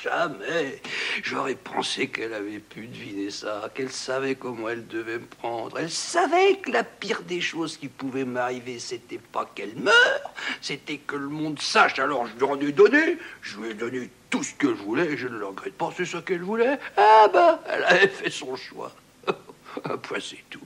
[0.05, 0.81] jamais.
[1.23, 5.79] J'aurais pensé qu'elle avait pu deviner ça, qu'elle savait comment elle devait me prendre.
[5.79, 10.97] Elle savait que la pire des choses qui pouvaient m'arriver, c'était pas qu'elle meure, c'était
[10.97, 11.99] que le monde sache.
[11.99, 13.17] Alors je lui en ai donné.
[13.41, 15.91] Je lui ai donné tout ce que je voulais je ne le regrette pas.
[15.95, 16.79] C'est ça qu'elle voulait.
[16.97, 18.91] Ah ben, elle avait fait son choix.
[19.89, 20.59] Un point, c'est tout.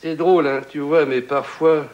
[0.00, 1.86] C'est drôle, hein, tu vois, mais parfois,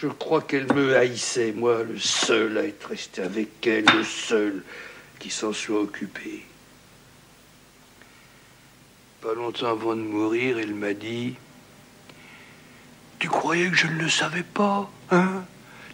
[0.00, 4.62] je crois qu'elle me haïssait, moi, le seul à être resté avec elle, le seul
[5.18, 6.42] qui s'en soit occupé.
[9.20, 11.34] Pas longtemps avant de mourir, elle m'a dit
[13.18, 15.44] Tu croyais que je ne le savais pas, hein?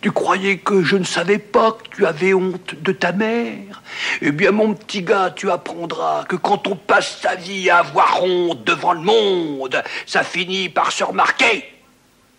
[0.02, 3.82] Tu croyais que je ne savais pas que tu avais honte de ta mère?
[4.20, 8.22] Eh bien, mon petit gars, tu apprendras que quand on passe sa vie à avoir
[8.22, 11.75] honte devant le monde, ça finit par se remarquer.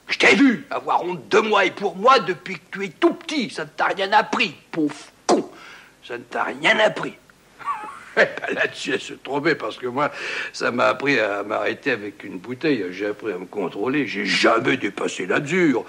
[0.07, 3.13] Je t'ai vu avoir honte de moi et pour moi depuis que tu es tout
[3.13, 3.49] petit.
[3.49, 4.95] Ça ne t'a rien appris, pauvre
[5.25, 5.49] con.
[6.03, 7.13] Ça ne t'a rien appris.
[8.19, 10.11] Eh ben, Là-dessus, elle se trompait parce que moi,
[10.51, 12.83] ça m'a appris à m'arrêter avec une bouteille.
[12.89, 14.07] J'ai appris à me contrôler.
[14.07, 15.85] J'ai jamais dépassé la dure.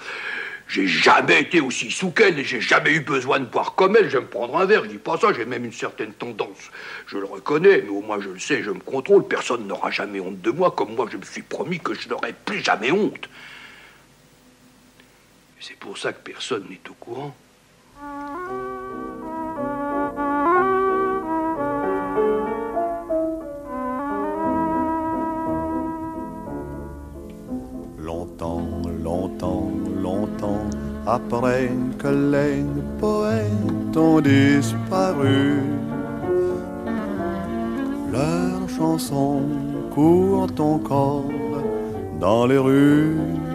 [0.67, 4.09] J'ai jamais été aussi sous qu'elle et j'ai jamais eu besoin de boire comme elle.
[4.09, 4.83] Je vais me prendre un verre.
[4.83, 5.33] Je dis pas ça.
[5.33, 6.69] J'ai même une certaine tendance.
[7.07, 8.61] Je le reconnais, mais au moins je le sais.
[8.61, 9.27] Je me contrôle.
[9.27, 12.33] Personne n'aura jamais honte de moi, comme moi je me suis promis que je n'aurai
[12.45, 13.27] plus jamais honte.
[15.61, 17.33] C'est pour ça que personne n'est au courant.
[27.97, 30.69] Longtemps, longtemps, longtemps
[31.05, 32.63] après que les
[32.97, 35.59] poètes ont disparu,
[38.13, 39.43] leurs chansons
[39.93, 41.25] courent encore
[42.21, 43.48] dans les rues.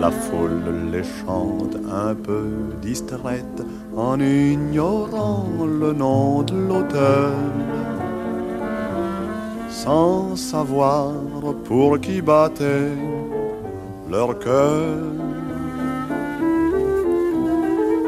[0.00, 2.46] La foule les chante un peu
[2.82, 3.62] distraite
[3.96, 5.46] en ignorant
[5.80, 7.32] le nom de l'auteur
[9.86, 11.12] sans savoir
[11.64, 12.92] pour qui battait
[14.10, 14.96] leur cœur.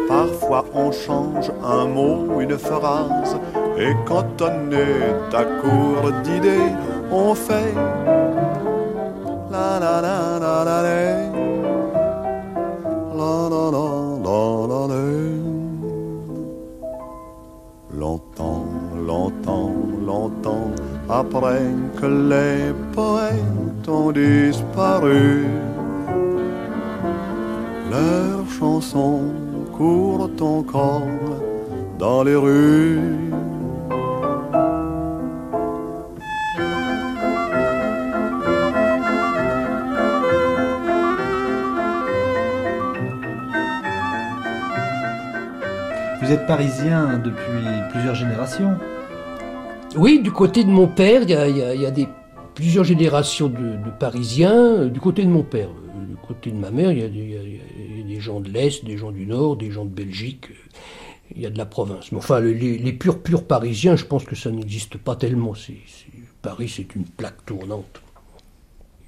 [0.09, 3.37] Parfois on change un mot, une phrase,
[3.79, 6.73] et quand on est à court d'idées,
[7.11, 7.75] on fait
[9.51, 11.28] la la la la la la la
[21.29, 21.61] après
[22.01, 25.45] que les poètes ont disparu,
[27.91, 29.25] leurs chansons
[29.77, 31.03] courent encore
[31.99, 33.01] dans les rues.
[46.21, 48.77] Vous êtes parisien depuis plusieurs générations.
[49.97, 51.35] Oui, du côté de mon père, il y
[51.87, 51.93] a,
[52.55, 54.53] plusieurs générations de, Parisiens.
[54.55, 57.09] euh, Du côté de mon père, Euh, du côté de ma mère, il y a
[57.09, 60.47] des, gens de l'Est, des gens du Nord, des gens de Belgique.
[60.51, 60.55] euh,
[61.37, 62.11] Il y a de la province.
[62.13, 65.55] Mais enfin, les, purs, purs Parisiens, je pense que ça n'existe pas tellement.
[65.55, 65.75] C'est
[66.43, 68.01] Paris, c'est une plaque tournante.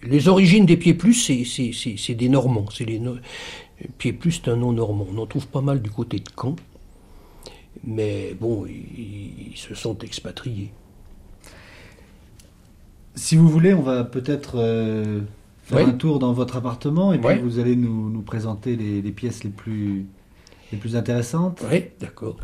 [0.03, 2.67] Les origines des pieds plus, c'est des Normands.
[2.79, 3.01] Les
[3.99, 5.07] Pieds plus, c'est un nom normand.
[5.13, 6.57] On en trouve pas mal du côté de Caen.
[7.85, 10.73] Mais bon, ils, se sont expatriés.
[13.15, 15.21] Si vous voulez, on va peut-être euh,
[15.65, 19.45] faire un tour dans votre appartement et puis vous allez nous, présenter les, les, pièces
[19.45, 20.07] les plus,
[20.73, 21.65] les plus intéressantes.
[21.71, 22.37] Oui, d'accord.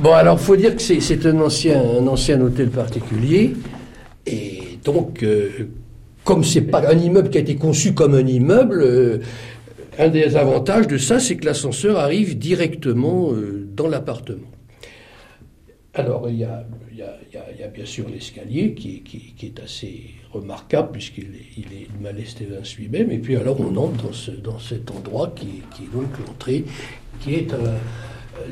[0.00, 3.54] Bon, alors, faut dire que c'est un ancien, un ancien hôtel particulier.
[4.26, 5.68] Et donc, euh,
[6.22, 9.18] comme c'est pas un immeuble qui a été conçu comme un immeuble, euh,
[9.98, 14.46] un des avantages de ça, c'est que l'ascenseur arrive directement euh, dans l'appartement.
[15.94, 16.64] Alors, il y a,
[17.74, 19.02] bien sûr l'escalier qui,
[19.42, 23.10] est assez remarquable puisqu'il est, il est lui-même.
[23.10, 24.12] Et puis, alors, on entre
[24.44, 26.64] dans, cet endroit qui, est donc l'entrée,
[27.20, 27.52] qui est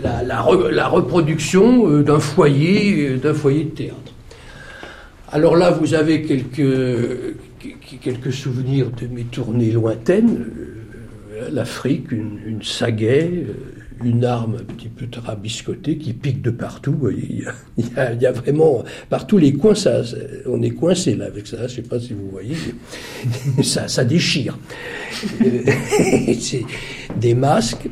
[0.03, 4.13] la, reproduction euh, d'un foyer, euh, d'un foyer de théâtre.
[5.33, 7.37] Alors là, vous avez quelques,
[8.03, 10.47] quelques souvenirs de mes tournées lointaines.
[11.33, 13.47] Euh, L'Afrique, une, sagaie,
[14.03, 16.97] une arme un petit peu rabiscotée qui pique de partout.
[17.11, 20.03] Il y a, vraiment, par tous les coins, ça,
[20.47, 21.59] on est coincé là avec ça.
[21.59, 22.57] Je ne sais pas si vous voyez,
[23.63, 24.59] ça, ça déchire.
[26.39, 26.65] C'est
[27.17, 27.89] des masques.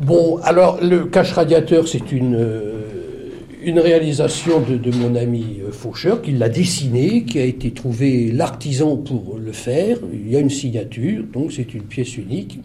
[0.00, 3.30] Bon, alors le cache-radiateur, c'est une, euh,
[3.62, 8.96] une réalisation de, mon ami euh, Faucheur, qui l'a dessiné, qui a été trouvé l'artisan
[8.96, 9.96] pour le faire.
[10.12, 12.60] Il y a une signature, donc c'est une pièce unique.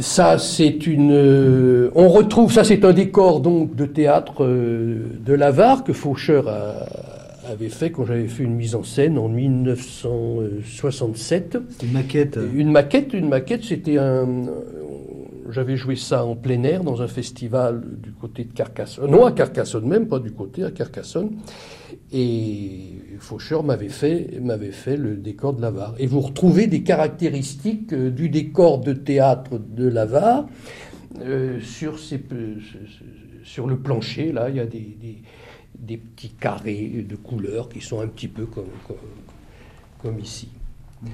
[0.00, 1.12] Ça, c'est une.
[1.12, 6.52] Euh, on retrouve, ça, c'est un décor donc de théâtre de Lavar que Faucheur
[7.50, 11.56] avait fait quand j'avais fait une mise en scène en 1967.
[11.82, 12.38] Une maquette.
[12.54, 14.26] Une maquette, une maquette, c'était un
[15.50, 19.10] j'avais joué ça en plein air dans un festival du côté de Carcassonne.
[19.10, 21.36] Non, à Carcassonne même, pas du côté, à Carcassonne.
[22.12, 25.94] Et Faucheur m'avait fait, m'avait fait le décor de Lavar.
[25.98, 30.46] Et vous retrouvez des caractéristiques euh, du décor de théâtre de Lavar
[31.20, 34.32] euh, sur, sur le plancher.
[34.32, 34.96] Là, il y a des,
[35.78, 38.64] des, petits carrés de couleurs qui sont un petit peu comme,
[40.02, 40.48] comme, ici.
[41.02, 41.08] Mmh.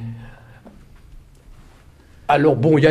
[2.35, 2.87] Alors bon, il y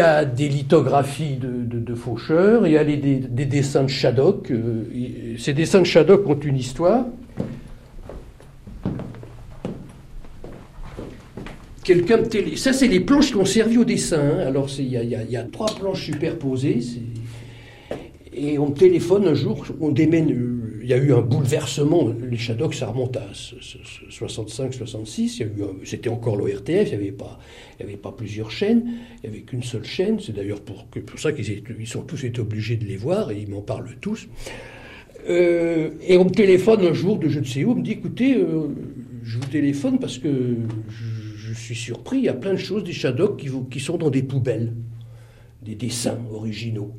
[0.00, 2.96] a des, lithographies de, de, Faucheur, il y a des,
[3.44, 4.50] dessins de Shadok.
[4.50, 7.06] Euh, ces dessins de Shadok ont une histoire.
[11.84, 12.18] Quelqu'un.
[12.56, 14.18] Ça, c'est les planches qui ont servi au dessin.
[14.18, 14.38] Hein.
[14.44, 16.80] Alors, il y, y, a trois planches superposées.
[18.34, 22.14] Et on me téléphone un jour, on démène, il y a eu un bouleversement.
[22.30, 23.26] Les Shadok, ça remonte à
[24.08, 25.42] 65, 66.
[25.82, 27.08] C'était encore l'ORTF, il n'y
[27.88, 28.84] avait, pas, plusieurs chaînes,
[29.16, 30.20] il n'y avait qu'une seule chaîne.
[30.20, 33.50] C'est d'ailleurs pour, ça qu'ils ils sont tous été obligés de les voir et ils
[33.50, 34.28] m'en parlent tous.
[35.28, 37.90] Euh, et on me téléphone un jour de je ne sais où, on me dit
[37.90, 38.68] écoutez, euh,
[39.24, 40.54] je vous téléphone parce que
[40.88, 44.10] je, suis surpris, il y a plein de choses des Shadok qui, qui sont dans
[44.10, 44.72] des poubelles,
[45.64, 46.94] des dessins originaux.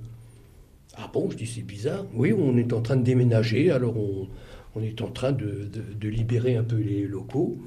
[0.99, 2.05] Ah bon, je dis c'est bizarre.
[2.13, 3.95] Oui, on est en train de déménager, alors
[4.75, 5.69] on, est en train de,
[6.01, 7.57] libérer un peu les locaux.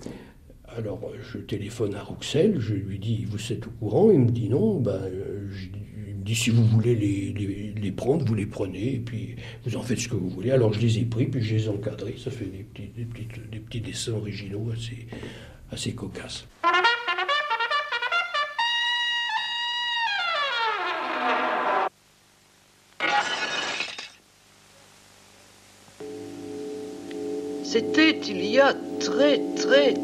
[0.76, 4.10] Alors je téléphone à Rouxel, je lui dis vous êtes au courant?
[4.10, 4.80] Il me dit non.
[4.80, 5.00] Ben,
[6.08, 9.82] il me dit si vous voulez les, prendre, vous les prenez, et puis vous en
[9.82, 10.50] faites ce que vous voulez.
[10.50, 12.16] Alors je les ai pris, puis je les ai encadrés.
[12.18, 12.90] Ça fait des petits,
[13.50, 15.06] des petits dessins originaux assez,
[15.70, 16.46] assez cocasses.
[27.72, 29.94] C'était il y a très très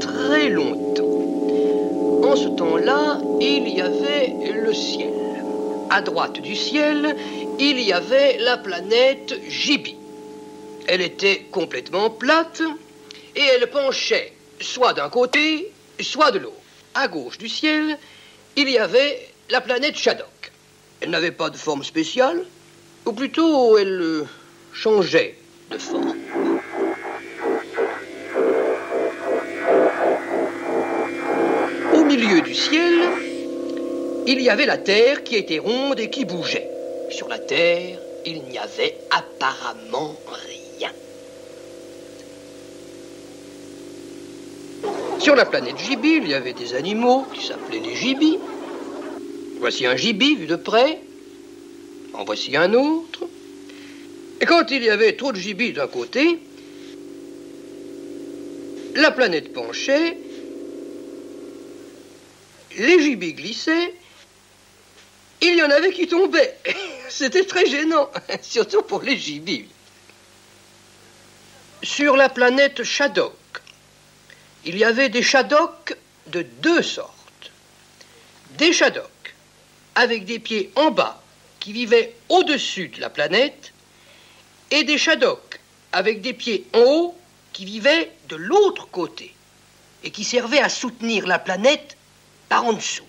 [0.00, 2.28] très longtemps.
[2.28, 5.14] En ce temps-là, il y avait le ciel.
[5.88, 7.16] À droite du ciel,
[7.58, 9.96] il y avait la planète Jibi.
[10.88, 12.60] Elle était complètement plate
[13.34, 16.60] et elle penchait soit d'un côté, soit de l'autre.
[16.92, 17.96] À gauche du ciel,
[18.56, 20.52] il y avait la planète Shadok.
[21.00, 22.44] Elle n'avait pas de forme spéciale,
[23.06, 24.26] ou plutôt elle euh,
[24.74, 25.38] changeait
[25.70, 26.14] de forme.
[32.16, 32.94] Milieu du ciel,
[34.26, 36.68] il y avait la terre qui était ronde et qui bougeait.
[37.10, 40.90] Sur la terre, il n'y avait apparemment rien.
[45.18, 48.38] Sur la planète Jibi, il y avait des animaux qui s'appelaient les gibis.
[49.58, 51.00] Voici un gibi vu de près.
[52.14, 53.24] En voici un autre.
[54.40, 56.38] Et quand il y avait trop de gibis d'un côté,
[58.94, 60.16] la planète penchait,
[62.76, 63.94] les gibis glissaient,
[65.40, 66.56] il y en avait qui tombaient.
[67.08, 68.10] C'était très gênant,
[68.42, 69.66] surtout pour les gibis.
[71.82, 73.34] Sur la planète Shadok,
[74.64, 75.96] il y avait des Shadok
[76.28, 77.12] de deux sortes.
[78.58, 79.10] Des Shadok
[79.94, 81.22] avec des pieds en bas
[81.60, 83.72] qui vivaient au-dessus de la planète
[84.70, 85.60] et des Shadok
[85.92, 87.18] avec des pieds en haut
[87.52, 89.34] qui vivaient de l'autre côté
[90.04, 91.96] et qui servaient à soutenir la planète
[92.48, 93.04] par en dessous.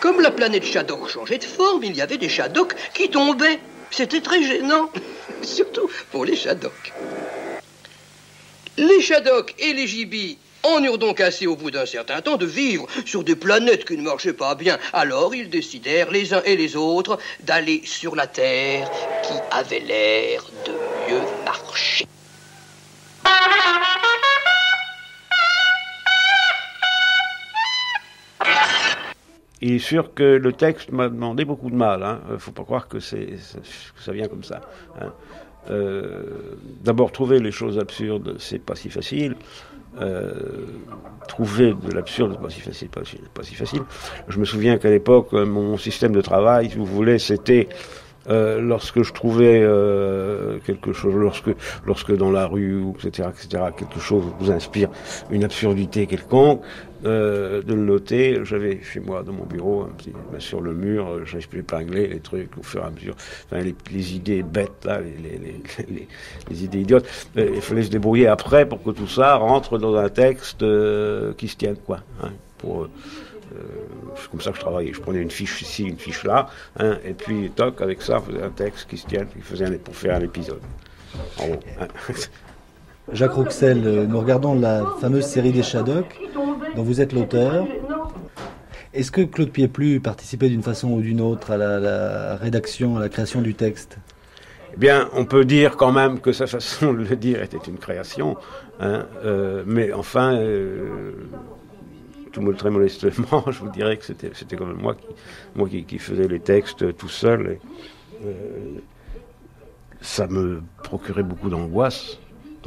[0.00, 3.58] Comme la planète Shadok changeait de forme, il y avait des Shadok qui tombaient.
[3.90, 4.90] C'était très gênant,
[5.42, 6.92] surtout pour les Shadok.
[8.76, 12.46] Les Shadok et les Gibis en eurent donc assez au bout d'un certain temps de
[12.46, 14.78] vivre sur des planètes qui ne marchaient pas bien.
[14.92, 18.90] Alors ils décidèrent, les uns et les autres, d'aller sur la Terre
[19.22, 20.72] qui avait l'air de
[21.08, 22.06] mieux marcher.
[29.62, 32.18] Il est sûr que le texte m'a demandé beaucoup de mal.
[32.28, 34.60] Il ne faut pas croire que, c'est, que ça vient comme ça.
[35.00, 35.12] hein.
[35.70, 36.22] Euh,
[36.84, 39.34] d'abord, trouver les choses absurdes, c'est pas si facile.
[40.00, 40.32] Euh,
[41.26, 42.88] trouver de l'absurde, c'est pas si facile,
[43.32, 43.82] pas, si- facile.
[44.28, 47.68] Je me souviens qu'à l'époque, euh, mon système de travail, si vous voulez, c'était
[48.28, 51.50] euh, lorsque je trouvais euh, quelque chose, lorsque,
[51.84, 54.88] lorsque dans la rue, etc., etc., quelque chose vous inspire
[55.30, 56.62] une absurdité quelconque,
[57.04, 58.40] euh, de le noter.
[58.44, 62.06] J'avais chez moi, dans mon bureau, un petit, ben, sur le mur, euh, j'ai épinglé
[62.06, 63.14] les trucs au fur et à mesure.
[63.46, 65.38] Enfin, les, les idées bêtes, là, les,
[65.88, 66.08] les,
[66.50, 67.06] les, idées idiotes.
[67.36, 71.32] Euh, il fallait se débrouiller après pour que tout ça rentre dans un texte euh,
[71.34, 72.00] qui se tienne, quoi.
[72.22, 72.88] hein, pour,
[74.16, 74.92] c'est comme ça que je travaillais.
[74.92, 76.48] Je prenais une fiche ici, une fiche là,
[76.78, 80.16] hein, et puis, toc, avec ça, un texte qui se qui faisait un, pour faire
[80.16, 80.60] un épisode.
[81.40, 81.86] Hein.
[83.12, 86.18] Jacques Rouxel, euh, nous regardons la fameuse série des Shadocks,
[86.74, 87.66] dont vous êtes l'auteur.
[88.92, 93.00] Est-ce que Claude Pieplu participait d'une façon ou d'une autre à la, la rédaction, à
[93.00, 93.98] la création du texte?
[94.76, 97.78] Eh bien, on peut dire quand même que sa façon de le dire était une
[97.78, 98.36] création,
[98.80, 101.12] hein, euh, mais enfin, euh,
[102.56, 105.06] très modestement, je vous dirais que c'était, c'était quand même moi qui,
[105.54, 107.52] moi qui, faisais les textes tout seul.
[107.52, 107.60] Et,
[108.24, 108.78] euh,
[110.00, 112.18] ça me procurait beaucoup d'angoisse.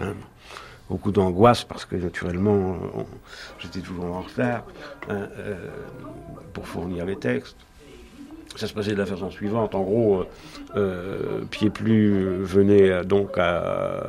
[0.01, 0.13] hein,
[0.89, 2.77] beaucoup d'angoisse parce que naturellement,
[3.59, 4.65] j'étais toujours en retard
[5.07, 5.55] hein, euh,
[6.53, 7.57] pour fournir les textes.
[8.59, 9.73] Ça se passait de la façon suivante.
[9.73, 10.25] En gros, euh,
[10.75, 14.03] euh, Pied-Plus venait euh, donc à,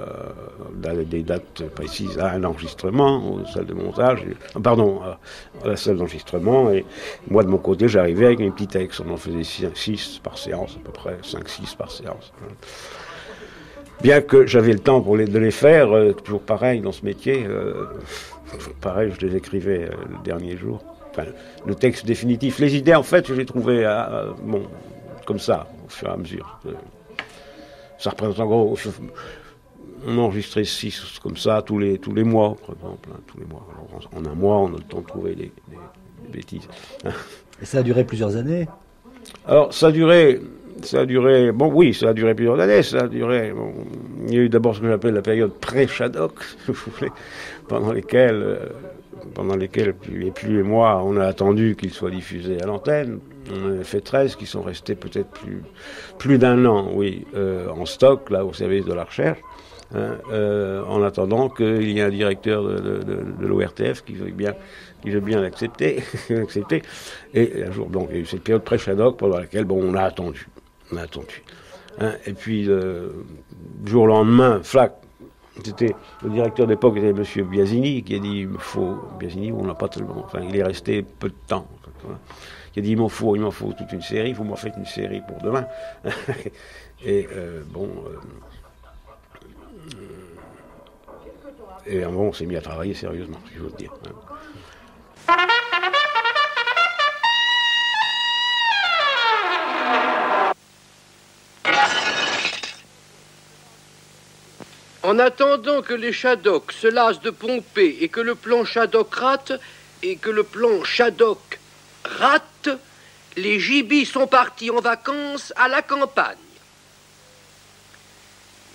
[1.07, 4.25] des dates précises à un enregistrement, aux salles de montage,
[4.57, 5.19] ah, pardon, à,
[5.69, 6.73] la salle d'enregistrement.
[6.73, 6.85] Et
[7.29, 9.01] moi, de mon côté, j'arrivais avec mes petits textes.
[9.07, 12.33] On en faisait 6 par séance, à peu près 5-6 par séance.
[14.03, 17.45] Bien que j'avais le temps pour de les faire, euh, toujours pareil dans ce métier,
[17.47, 17.85] euh,
[18.81, 20.83] pareil, je les écrivais euh, le dernier jour.
[21.21, 21.31] Enfin,
[21.67, 22.59] le texte définitif.
[22.59, 24.63] Les idées, en fait, je les trouvais, euh, bon,
[25.27, 26.59] comme ça, au fur et à mesure.
[26.67, 26.73] Euh,
[27.99, 28.89] ça représente en gros, je-
[30.07, 33.45] on enregistrait six comme ça tous les, tous les mois, par exemple, hein, tous les
[33.45, 33.67] mois.
[33.71, 35.53] Alors, en, en un mois, on a le temps de trouver des,
[36.33, 36.69] bêtises.
[37.61, 38.67] Et ça a duré plusieurs années?
[39.47, 40.41] Alors, ça a duré,
[40.83, 43.75] ça a duré, bon, oui, ça a duré plusieurs années, ça a duré, bon,
[44.29, 47.11] il y a eu d'abord ce que j'appelle la période pré-Shadok, si vous voulez,
[47.69, 48.67] pendant lesquelles, euh,
[49.35, 53.21] pendant lesquelles, et plus et moi, on a attendu qu'il soit diffusé à l'antenne.
[53.51, 55.63] On en a fait 13 qui sont restés peut-être plus,
[56.19, 59.39] plus d'un an, oui, euh, en stock, là, au service de la recherche.
[59.95, 63.01] hein, euh, en attendant qu'il y ait un directeur de,
[63.41, 64.55] l'ORTF qui veuille bien,
[65.03, 66.83] qui veuille bien l'accepter, l'accepter.
[67.35, 69.95] Et un jour, donc, il y a eu cette période pré-Shadok pendant laquelle, bon, on
[69.95, 70.47] a attendu,
[70.93, 71.43] on a attendu.
[71.99, 73.11] Hein, et puis, euh,
[73.85, 75.00] jour au lendemain, flac,
[75.65, 77.25] c'était le directeur d'époque, était M.
[77.49, 80.63] Biasini, qui a dit, il me faut, Biasini, on n'a pas tellement, enfin, il est
[80.63, 81.67] resté peu de temps.
[82.73, 84.73] Qui a dit, il m'en faut, il m'en faut toute une série, faut m'en faire
[84.77, 85.67] une série pour demain.
[87.05, 88.19] et euh, bon, euh,
[91.87, 93.93] et bon, on s'est mis à travailler sérieusement, si j'ose dire.
[105.11, 109.53] En attendant que les Shadok se lassent de pomper et que le plan Shadok rate,
[110.05, 111.59] et que le plan Shadok
[112.05, 112.69] rate,
[113.37, 116.37] les gibis sont partis en vacances à la campagne.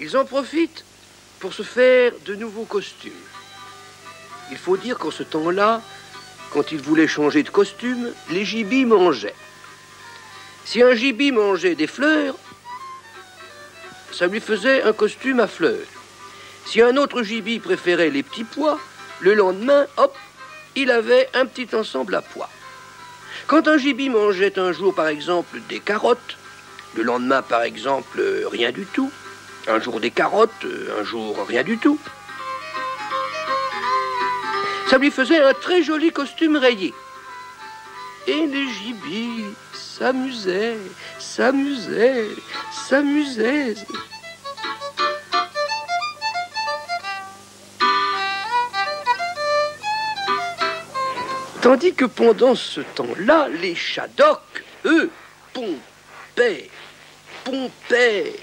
[0.01, 0.83] Ils en profitent
[1.39, 3.13] pour se faire de nouveaux costumes.
[4.51, 5.81] Il faut dire qu'en ce temps-là,
[6.51, 9.39] quand ils voulaient changer de costume, les gibis mangeaient.
[10.65, 12.35] Si un gibi mangeait des fleurs,
[14.11, 15.94] ça lui faisait un costume à fleurs.
[16.65, 18.79] Si un autre gibier préférait les petits pois,
[19.21, 20.15] le lendemain, hop,
[20.75, 22.49] il avait un petit ensemble à pois.
[23.47, 26.37] Quand un gibier mangeait un jour, par exemple, des carottes,
[26.95, 29.11] le lendemain, par exemple, rien du tout,
[29.67, 30.65] un jour des carottes,
[30.99, 31.99] un jour rien du tout,
[34.89, 36.93] ça lui faisait un très joli costume rayé.
[38.27, 40.77] Et les gibiers s'amusaient,
[41.19, 42.29] s'amusaient,
[42.71, 43.75] s'amusaient.
[51.65, 55.09] Tandis que pendant ce temps-là, les Shadocks, eux,
[55.51, 56.69] pompaient,
[57.43, 58.35] pompaient,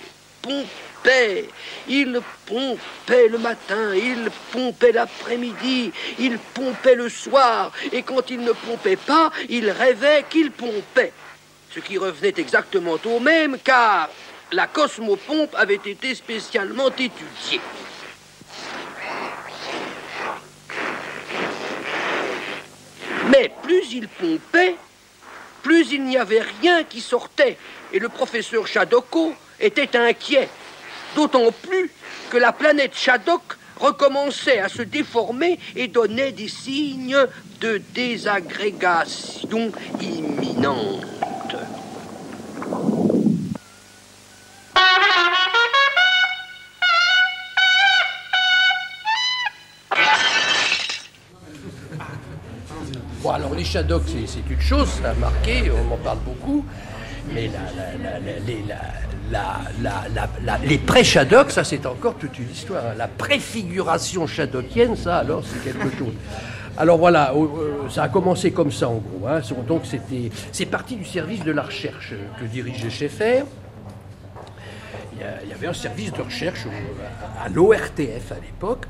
[0.42, 1.44] pompaient.
[1.86, 7.70] Ils pompaient le matin, ils pompaient l'après-midi, ils pompaient le soir.
[7.92, 11.12] Et quand ils ne pompaient pas, ils rêvaient qu'ils pompaient.
[11.72, 14.10] Ce qui revenait exactement au même, car
[14.50, 17.60] la cosmopompe avait été spécialement étudiée.
[23.32, 24.76] Mais plus il pompait,
[25.62, 27.56] plus il n'y avait rien qui sortait.
[27.92, 30.48] Et le professeur Shadoko était inquiet.
[31.16, 31.90] D'autant plus
[32.30, 33.42] que la planète Shadok
[33.80, 37.26] recommençait à se déformer et donnait des signes
[37.60, 41.04] de désagrégation imminente.
[53.62, 56.64] Les Shadocks, c'est- une chose, ça a marqué, on en parle beaucoup,
[57.32, 57.48] mais
[60.66, 62.84] les, pré-Shadocks, ça c'est encore toute une histoire.
[62.84, 62.94] hein.
[62.98, 66.12] La préfiguration shadockienne, ça alors c'est quelque chose.
[66.76, 69.28] Alors voilà, euh, ça a commencé comme ça en gros.
[69.28, 69.40] hein.
[69.68, 73.44] Donc c'était, c'est parti du service de la recherche que dirigeait Schaeffer.
[75.44, 76.66] Il y, avait un service de recherche
[77.44, 78.86] à l'ORTF à l'époque.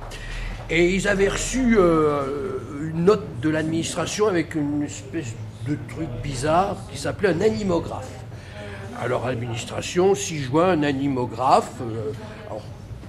[0.75, 5.35] Et ils avaient reçu euh, une note de l'administration avec une espèce
[5.69, 8.09] de truc bizarre qui s'appelait un animographe.
[8.99, 11.73] Alors, l'administration, 6 juin, un animographe.
[11.83, 12.13] euh,
[12.47, 12.63] alors,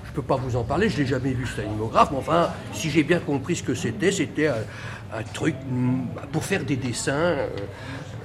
[0.04, 2.18] je ne peux pas vous en parler, je ne l'ai jamais vu cet animographe, mais
[2.18, 6.02] enfin, si j'ai bien compris ce que c'était, c'était un, truc mm,
[6.34, 7.38] pour faire des dessins,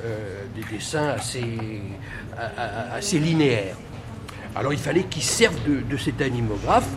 [0.05, 1.81] euh, des dessins assez,
[2.93, 3.77] assez linéaires.
[4.57, 6.89] Alors, il fallait qu'ils servent de, de cet animographe.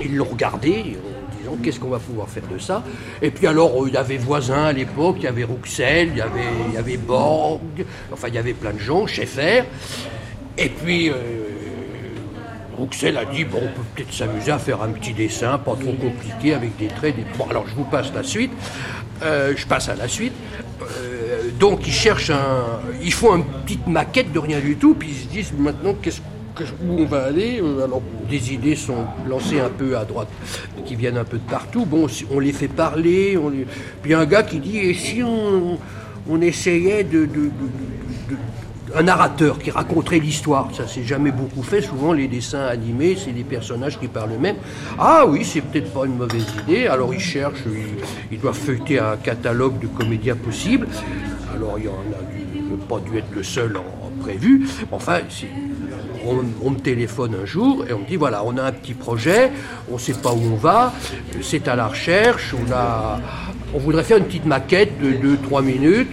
[0.00, 0.96] Ils l'ont regardé
[1.62, 2.82] qu'est-ce qu'on va pouvoir faire de ça?
[3.20, 6.18] Et puis alors, euh, il y avait Voisin à l'époque, il y avait Rouxel, il
[6.74, 7.60] y avait, Borg,
[8.12, 9.64] enfin il y avait plein de gens, Schaeffer.
[10.58, 11.14] Et puis, euh,
[12.76, 15.92] Rouxel a dit, bon, on peut peut-être s'amuser à faire un petit dessin, pas trop
[15.92, 17.16] compliqué, avec des traits.
[17.16, 17.24] Des...
[17.38, 18.52] Bon, alors je vous passe la suite.
[19.22, 20.32] Euh, je passe à la suite.
[20.80, 22.80] Euh, donc ils cherchent un...
[23.02, 26.20] Ils font une petite maquette de rien du tout, puis ils se disent maintenant qu'est-ce
[26.20, 26.26] que-
[26.82, 30.28] où on va aller Euh, Alors des idées sont lancées un peu à droite,
[30.86, 31.84] qui viennent un peu de partout.
[31.84, 33.38] Bon, on les fait parler.
[34.02, 35.78] Puis un gars qui dit, et si on,
[36.40, 37.28] essayait de-
[38.94, 40.68] un narrateur qui raconterait l'histoire.
[40.74, 41.80] Ça s'est jamais beaucoup fait.
[41.80, 44.56] Souvent, les dessins animés, c'est des personnages qui parlent eux-mêmes.
[44.98, 46.86] Ah oui, c'est peut-être pas une mauvaise idée.
[46.88, 47.64] Alors, ils cherchent,
[48.30, 50.88] ils, doivent feuilleter un catalogue de comédiens possibles.
[51.54, 54.66] Alors, il y en a il pas dû être le seul en, en prévu.
[54.90, 55.46] Enfin, c'est-
[56.26, 59.50] on, me téléphone un jour et on me dit voilà, on a un petit projet,
[59.90, 60.92] on ne sait pas où on va,
[61.40, 62.54] c'est à la recherche,
[63.74, 66.12] on, voudrait faire une petite maquette de 2-3 minutes.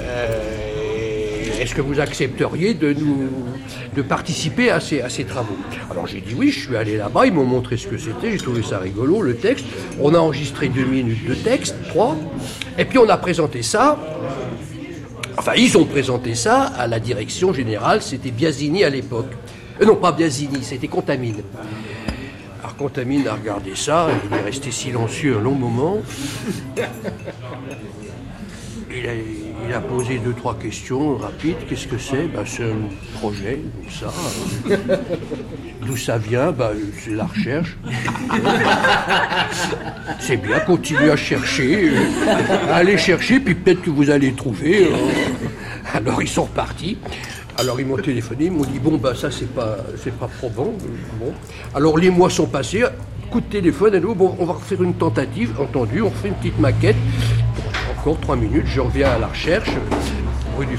[0.00, 3.28] Euh, Est-ce que vous accepteriez de, nous,
[3.94, 5.56] de participer à ces, à ces travaux?
[5.90, 8.38] Alors j'ai dit oui, je suis allé là-bas, ils m'ont montré ce que c'était, j'ai
[8.38, 9.66] trouvé ça rigolo, le texte.
[10.00, 12.16] On a enregistré deux minutes de texte, trois,
[12.78, 13.98] et puis on a présenté ça
[15.38, 19.30] Enfin, ils ont présenté ça à la direction générale, c'était Biasini à l'époque.
[19.80, 21.42] Euh, non, pas Biasini, c'était Contamine.
[22.60, 25.98] Alors Contamine a regardé ça, il est resté silencieux un long moment.
[28.90, 29.12] Il a,
[29.68, 31.56] il a posé deux, trois questions rapides.
[31.68, 32.28] Qu'est-ce que c'est?
[32.28, 34.12] Ben, C'est un projet, comme ça.
[35.84, 36.52] D'où ça vient?
[36.52, 36.70] Ben,
[37.02, 37.76] C'est la recherche.
[40.20, 41.92] C'est bien, continuez à chercher.
[42.70, 44.88] allez chercher, puis peut-être que vous allez trouver.
[45.94, 46.98] Alors ils sont repartis.
[47.58, 50.74] Alors ils m'ont téléphoné, ils m'ont dit bon bah ça c'est pas c'est pas probant.
[51.18, 51.32] Bon.
[51.74, 52.84] Alors les mois sont passés,
[53.30, 56.96] coup de téléphone bon on va refaire une tentative, entendu, on refait une petite maquette.
[58.14, 59.70] Trois minutes, je reviens à la recherche,
[60.56, 60.76] rue du,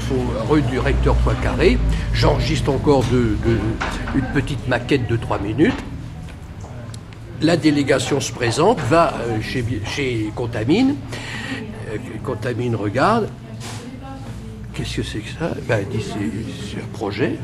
[0.48, 1.76] rue du recteur Poincaré,
[2.14, 3.36] j'enregistre encore de,
[4.14, 5.76] une petite maquette de trois minutes.
[7.42, 10.96] La délégation se présente, va euh, chez, Contamine.
[11.90, 13.28] Euh, Contamine regarde.
[14.72, 15.50] Qu'est-ce que c'est que ça?
[15.68, 17.36] Ben, Elle dit c'est un projet.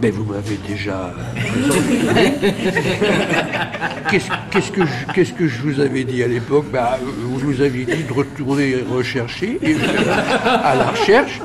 [0.00, 1.12] Ben, vous m'avez déjà.
[4.10, 6.66] Qu'est-ce qu'est-ce que, je- qu'est-ce que je vous avais dit à l'époque?
[6.72, 9.76] Ben, euh, Vous nous aviez dit de retourner rechercher, et
[10.46, 11.40] à la recherche.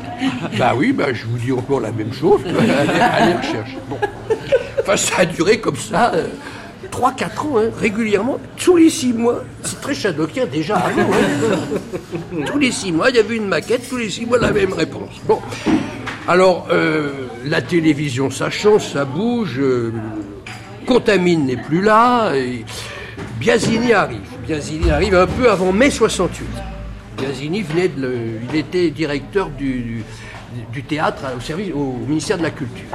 [0.57, 3.77] Ben oui, ben, je vous dis encore la même chose, allez, allez rechercher.
[3.89, 3.97] Bon.
[4.79, 6.13] Enfin, ça a duré comme ça,
[6.91, 9.43] 3-4 ans, hein, régulièrement, tous les 6 mois.
[9.63, 11.11] C'est très chadokien déjà avant.
[11.11, 12.43] hein.
[12.45, 14.71] tous les 6 mois, il y avait une maquette, tous les 6 mois, la même
[14.73, 15.09] réponse.
[15.27, 15.39] Bon.
[16.27, 17.11] Alors, euh,
[17.45, 19.59] la télévision, ça change, ça bouge.
[19.59, 19.91] euh,
[20.85, 22.33] Contamine n'est plus là.
[22.33, 22.63] Et
[23.39, 24.21] Biasini arrive.
[24.47, 26.45] Biasini arrive un peu avant mai 68.
[27.17, 28.17] Biasini venait de
[28.49, 30.03] il était directeur du,
[30.87, 31.23] théâtre
[31.75, 32.85] au ministère de la Culture.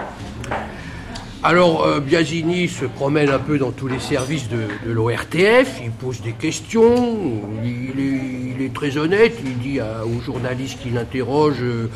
[1.45, 6.21] Alors, euh, Biasini se promène un peu dans tous les services de, l'ORTF, il pose
[6.21, 11.89] des questions, il est, très honnête, il dit aux journalistes qui l'interrogent euh,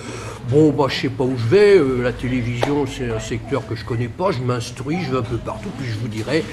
[0.48, 3.74] Bon, bah, je sais pas où je vais, euh, la télévision, c'est un secteur que
[3.74, 6.44] je connais pas, je m'instruis, je vais un peu partout, puis je vous dirai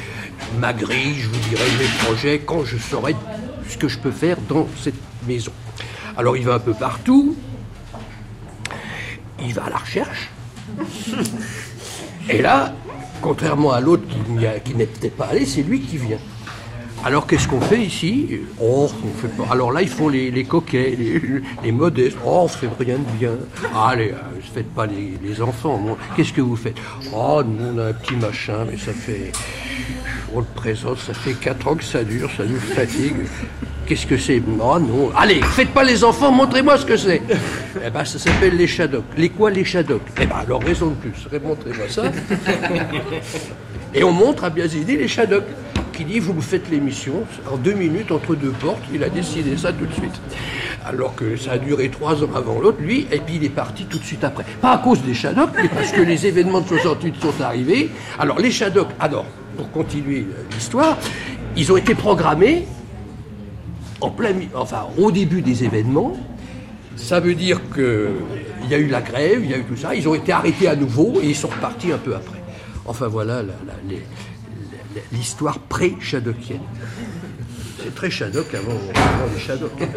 [0.59, 3.15] ma grille, je vous dirai mes projets quand je saurai
[3.69, 5.51] ce que je peux faire dans cette maison.
[6.17, 7.35] Alors, il va un peu partout,
[9.41, 10.31] il va à la recherche.
[12.29, 12.73] Et là,
[13.21, 14.17] contrairement à l'autre qui,
[14.63, 16.19] qui n'était pas allé, c'est lui qui vient.
[17.03, 18.41] Alors qu'est-ce qu'on fait ici?
[18.61, 18.89] Oh.
[19.49, 21.21] Alors là, ils font les, coquets, les,
[21.63, 22.17] les modestes.
[22.25, 23.31] Oh, on fait rien de bien.
[23.73, 25.97] Allez, euh, ne faites pas les, les enfants.
[26.15, 26.77] Qu'est-ce que vous faites?
[27.13, 29.31] Oh, nous, on a un petit machin, mais ça fait...
[30.35, 33.15] On le présente, ça fait 4 ans que ça dure, ça nous fatigue.
[33.89, 34.39] Qu'est-ce que c'est?
[34.61, 35.09] Oh non.
[35.17, 37.23] Allez, faites pas les enfants, montrez-moi ce que c'est.
[37.83, 39.03] Eh ben, ça s'appelle les shadows.
[39.17, 41.27] Les quoi, les shadows Eh ben, alors raison de plus.
[41.43, 42.03] Montrez-moi ça.
[43.95, 45.41] Et on montre à Biazidi les shadows.
[45.93, 48.83] Qui dit, vous me faites l'émission en deux minutes entre deux portes.
[48.93, 50.21] Il a décidé ça tout de suite.
[50.85, 53.85] Alors que ça a duré trois ans avant l'autre, lui, et puis il est parti
[53.85, 54.45] tout de suite après.
[54.61, 57.89] Pas à cause des Shadocks, mais parce que les événements de 68 sont arrivés.
[58.19, 59.25] Alors les Shadocks, alors,
[59.57, 60.95] pour continuer l'histoire,
[61.57, 62.67] ils ont été programmés
[64.01, 66.17] en plein, enfin, au début des événements.
[66.95, 69.95] Ça veut dire qu'il y a eu la grève, il y a eu tout ça.
[69.95, 72.39] Ils ont été arrêtés à nouveau et ils sont repartis un peu après.
[72.85, 73.41] Enfin voilà
[75.11, 76.61] l'histoire pré-Shadockienne.
[77.81, 79.71] C'est très Shadok avant, avant les Shadocks.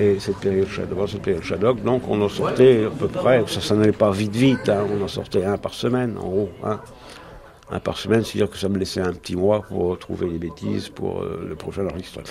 [0.00, 3.60] Et cette période Shadok, cette période Shadok, donc on en sortait à peu près, ça,
[3.60, 6.50] ça n'allait pas vite vite, hein, on en sortait un par semaine en gros.
[6.64, 6.78] hein.
[7.70, 10.88] Un par semaine, c'est-à-dire que ça me laissait un petit mois pour trouver les bêtises
[10.88, 12.26] pour euh, le prochain enregistrement.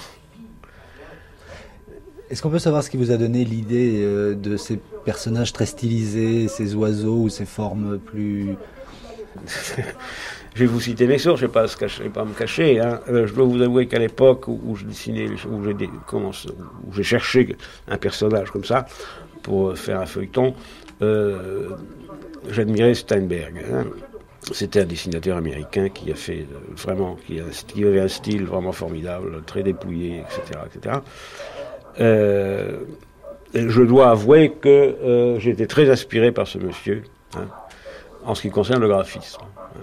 [2.30, 5.68] Est-ce qu'on peut savoir ce qui vous a donné l'idée euh, de ces personnages très
[5.68, 8.56] stylisés, ces oiseaux ou ces formes plus...
[10.56, 12.80] Je vais vous citer mes sources, je ne vais pas, me cacher.
[12.80, 13.00] hein.
[13.10, 17.04] Euh, je dois vous avouer qu'à l'époque où, où je dessinais, où j'ai où j'ai
[17.04, 17.56] cherché
[17.88, 18.88] un personnage comme ça
[19.44, 20.56] pour faire un feuilleton,
[22.50, 23.64] j'admirais Steinberg.
[23.72, 23.86] hein.
[24.54, 29.44] C'était un dessinateur américain qui a fait euh, vraiment, qui, avait un style vraiment formidable,
[29.46, 31.00] très dépouillé, etc., etc.
[32.00, 32.80] Euh,
[33.54, 37.04] je dois avouer que euh, j'ai été très inspiré par ce monsieur,
[37.36, 37.48] hein,
[38.26, 39.40] en ce qui concerne le graphisme.
[39.42, 39.82] hein.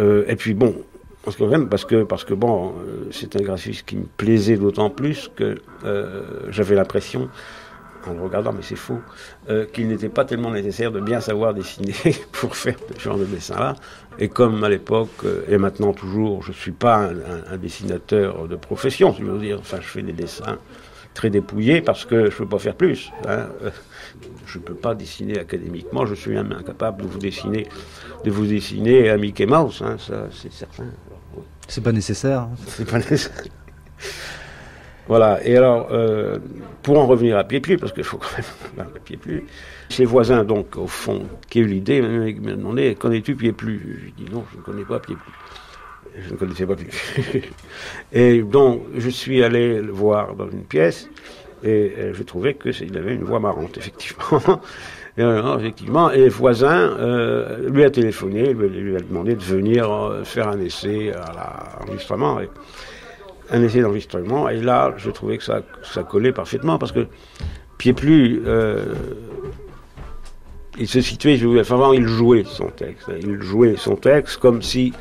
[0.00, 0.74] Euh, et puis bon,
[1.26, 2.74] en ce qui parce que, parce que bon,
[3.10, 5.56] c'est un graphisme qui me plaisait d'autant plus que
[6.50, 7.28] j'avais l'impression,
[8.08, 9.00] en le regardant, mais c'est faux,
[9.50, 11.94] euh, qu'il n'était pas tellement nécessaire de bien savoir dessiner
[12.32, 13.74] pour faire ce genre de dessin-là.
[14.18, 17.56] Et comme à l'époque, euh, et maintenant toujours, je ne suis pas un, un- un
[17.58, 20.58] dessinateur de profession, si je veux dire, enfin je fais des dessins
[21.14, 23.10] très dépouillés parce que je ne peux pas faire plus.
[23.26, 23.48] hein.
[23.62, 23.70] Euh,
[24.46, 27.66] Je ne peux pas dessiner académiquement, je suis même incapable de vous dessiner,
[28.24, 30.84] de vous dessiner un Mickey Mouse, hein, ça c'est certain.
[31.68, 32.42] C'est pas nécessaire.
[32.42, 32.50] hein.
[32.68, 33.32] C'est pas nécessaire.
[35.08, 36.38] Voilà, et alors, euh,
[36.82, 39.44] pour en revenir à Pied-Plu, parce qu'il faut quand même à Pied-Plu,
[39.88, 44.30] ses voisins, donc, au fond, qui a eu l'idée, me demandaient Connais-tu Pied-Plu Je dis
[44.30, 45.32] Non, je ne connais pas Pied-Plu.
[46.18, 47.42] Je ne connaissais pas Pied-Plu.
[48.12, 51.08] et donc, je suis allé le voir dans une pièce,
[51.62, 54.60] et euh, je trouvais qu'il avait une voix marrante, effectivement.
[55.18, 60.24] Et, alors, effectivement, et voisin euh, lui a téléphoné, lui, a demandé de venir euh,
[60.24, 62.40] faire un essai à l'enregistrement.
[63.50, 67.06] Un essai d'enregistrement, et là, je trouvais que ça, ça collait parfaitement, parce que
[67.78, 68.94] Pied-Plu, euh,
[70.78, 73.10] il se situait, enfin, vraiment, il jouait son texte.
[73.20, 74.92] Il jouait son texte comme si,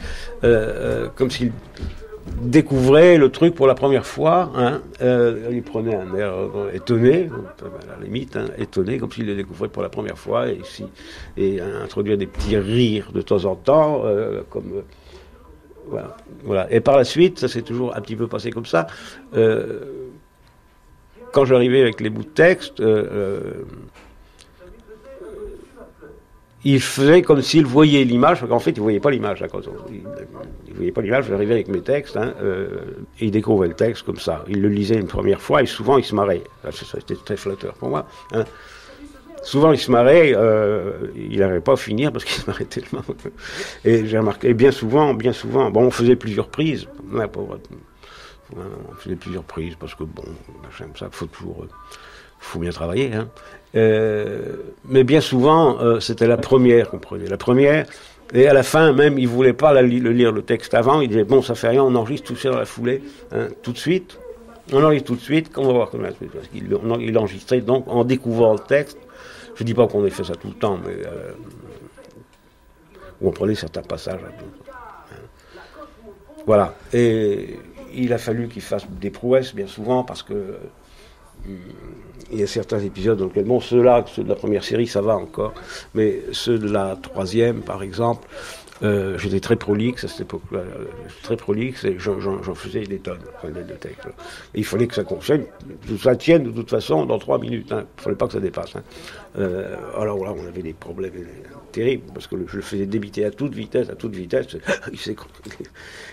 [0.43, 1.51] euh, euh, comme s'il
[2.41, 4.51] découvrait le truc pour la première fois.
[4.55, 4.81] Hein,
[5.51, 6.34] il prenait un air
[6.73, 10.59] étonné, à la limite, hein, étonné, comme s'il le découvrait pour la première fois, et,
[10.63, 10.85] si,
[11.38, 14.03] et introduire des petits rires de temps en temps,
[14.49, 14.84] comme...
[15.88, 16.72] voilà, voilà.
[16.74, 18.88] Et par la suite, ça s'est toujours un petit peu passé comme ça.
[19.36, 19.80] Euh,
[21.32, 23.64] quand j'arrivais avec les bouts de texte, euh, euh,
[26.64, 29.44] il faisait comme s'il voyait l'image, parce qu'en fait, il voyait pas l'image.
[29.44, 29.48] hein,
[29.90, 30.02] il,
[30.68, 31.28] il voyait pas l'image.
[31.28, 32.34] J'arrivais avec mes textes, hein,
[33.20, 34.44] et il découvrait le texte comme ça.
[34.48, 36.41] Il le lisait une première fois, et souvent, il se marrait.
[36.72, 38.07] C'était très flatteur pour moi.
[38.34, 38.45] hein.
[39.45, 43.03] Souvent, il se marrait, euh, il n'arrivait pas à finir parce qu'il se marrait tellement.
[43.85, 46.88] Et j'ai remarqué, bien souvent, bien souvent, bon, on faisait plusieurs prises.
[47.15, 47.49] hein, pour-
[48.55, 48.61] Ouais,
[48.91, 50.23] on faisait plusieurs prises parce que bon,
[50.77, 51.69] comme ça, faut toujours, euh,
[52.39, 53.11] faut bien travailler.
[53.13, 53.27] Hein.
[53.76, 54.55] Euh,
[54.88, 57.85] mais bien souvent, euh, c'était la première qu'on prenait, la première.
[58.34, 61.01] Et à la fin, même, il voulait pas la lire le texte avant.
[61.01, 63.01] Il disait bon, ça fait rien, on enregistre tout ça dans la foulée,
[63.31, 64.17] hein, tout de suite.
[64.73, 67.85] On enregistre tout de suite, qu'on va voir comment parce qu'il on- il enregistrait donc
[67.88, 68.97] en découvrant le texte.
[69.56, 71.32] Je dis pas qu'on ait fait ça tout le temps, mais euh,
[73.22, 74.19] on prenait certains passages.
[76.45, 76.76] Voilà.
[76.94, 77.60] Et
[77.94, 80.57] il a fallu qu'il fasse des prouesses, bien souvent, parce que euh,
[82.32, 85.02] il y a certains épisodes dans lesquels, bon, ceux-là, ceux de la première série, ça
[85.02, 85.53] va encore,
[85.94, 88.27] mais ceux de la troisième, par exemple,
[88.84, 90.85] euh, j'étais très prolixe à cette époque-là, euh,
[91.23, 92.19] très prolixe, et j'en-
[92.56, 94.07] faisais des tonnes enfin, de, textes.
[94.53, 95.15] Il fallait que ça que
[96.02, 97.72] ça tienne de toute façon dans trois minutes.
[97.72, 97.85] hein.
[97.95, 98.76] Il ne fallait pas que ça dépasse.
[98.76, 98.84] hein.
[99.38, 101.14] Euh, alors là, on avait des problèmes
[101.72, 104.57] terribles, parce que je le faisais débiter à toute vitesse, à toute vitesse.
[104.91, 105.15] Il s'est-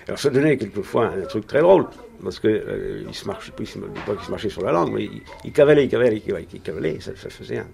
[0.07, 1.87] alors ça donnait quelquefois un truc très drôle,
[2.23, 5.09] parce que euh, se marchait, il se, pas qu'il se marchait sur la langue, mais
[5.45, 7.67] il, cavalait, il cavalait, il cavalait, il cavalait, ça, ça faisait un...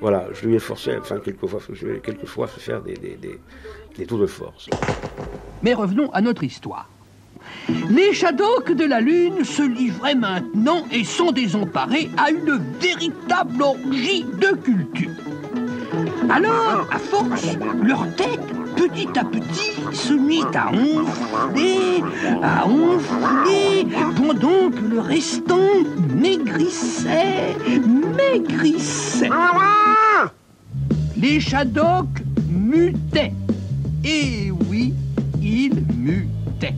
[0.00, 4.18] Voilà, je lui ai forcé, enfin quelquefois, je lui ai quelquefois fait faire des, tours
[4.18, 4.68] de force.
[5.62, 6.88] Mais revenons à notre histoire.
[7.90, 14.24] Les Shadocks de la Lune se livraient maintenant et sont désemparés à une véritable orgie
[14.24, 15.10] de culture.
[16.30, 18.40] Alors, à force, leur tête,
[18.76, 22.02] petit à petit, se mit à enfler,
[22.42, 23.86] à enfler,
[24.16, 25.56] pendant que le restant
[26.14, 27.56] maigrissait,
[28.16, 29.30] maigrissait.
[31.16, 33.32] Les Shadocks mutaient.
[34.04, 34.92] Et oui,
[35.42, 36.74] ils mutaient.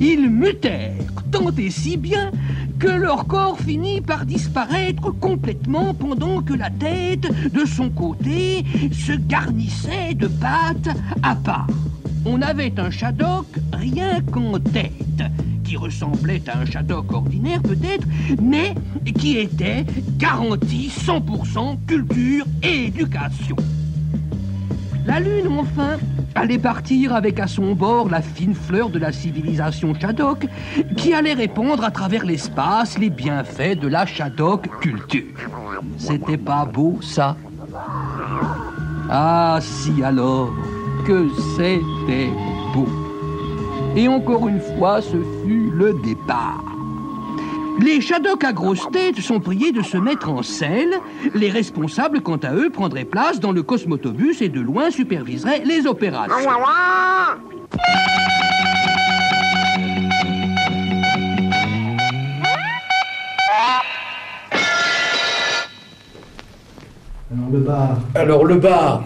[0.00, 2.30] Ils mutèrent tant et si bien
[2.78, 9.12] que leur corps finit par disparaître complètement pendant que la tête, de son côté, se
[9.12, 11.68] garnissait de pattes à part.
[12.24, 15.22] On avait un Shadok rien qu'en tête,
[15.64, 18.06] qui ressemblait à un Shadok ordinaire peut-être,
[18.40, 18.74] mais
[19.16, 19.84] qui était
[20.18, 23.56] garanti 100% culture et éducation.
[25.04, 25.98] La Lune, enfin,
[26.34, 30.46] allait partir avec à son bord la fine fleur de la civilisation Shadok,
[30.96, 35.50] qui allait répandre à travers l'espace les bienfaits de la Shadok culture.
[35.98, 37.36] C'était pas beau, ça?
[39.10, 40.52] Ah, si alors,
[41.06, 42.30] que c'était
[42.74, 42.88] beau.
[43.96, 46.71] Et encore une fois, ce fut le départ.
[47.80, 50.94] Les Shadocks à grosse tête sont priés de se mettre en selle.
[51.34, 55.86] Les responsables, quant à eux, prendraient place dans le cosmotobus et de loin superviseraient les
[55.86, 56.34] opérations.
[67.30, 67.98] Alors le bar.
[68.14, 69.04] Alors le bar.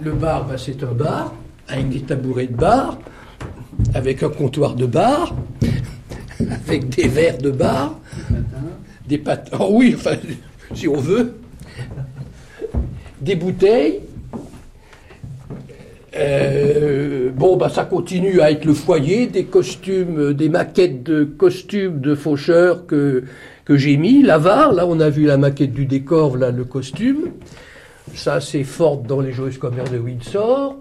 [0.00, 1.32] Le bar, bah, c'est un bar
[1.68, 2.98] avec des tabourets de bar,
[3.94, 5.34] avec un comptoir de bar,
[6.40, 7.98] avec des verres de bar,
[9.06, 9.50] des pâtes.
[9.58, 10.16] Oh oui, enfin,
[10.74, 11.34] si on veut,
[13.20, 14.00] des bouteilles.
[16.16, 22.00] Euh, bon, bah, ça continue à être le foyer, des costumes, des maquettes de costumes
[22.00, 23.24] de faucheurs que,
[23.68, 24.22] j'ai mis.
[24.22, 27.32] L'avare, là, on a vu la maquette du décor, là, le costume.
[28.14, 30.76] Ça, c'est Ford dans les joyeuses commerces de Windsor.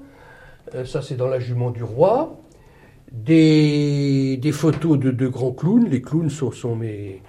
[0.74, 2.40] Euh, ça, c'est dans La Jument du Roi.
[3.12, 5.90] Des, photos de, grands clowns.
[5.90, 7.22] Les clowns sont, des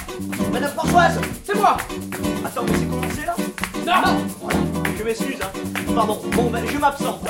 [0.52, 1.78] Madame Françoise C'est moi.
[2.46, 3.36] Attends, mais c'est commencé là?
[3.86, 4.18] Non.
[4.42, 4.60] Voilà,
[4.98, 5.52] je m'excuse, hein.
[5.96, 7.22] Pardon, bon, ben, je m'absente.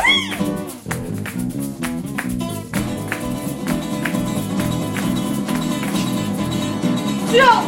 [7.29, 7.65] Silence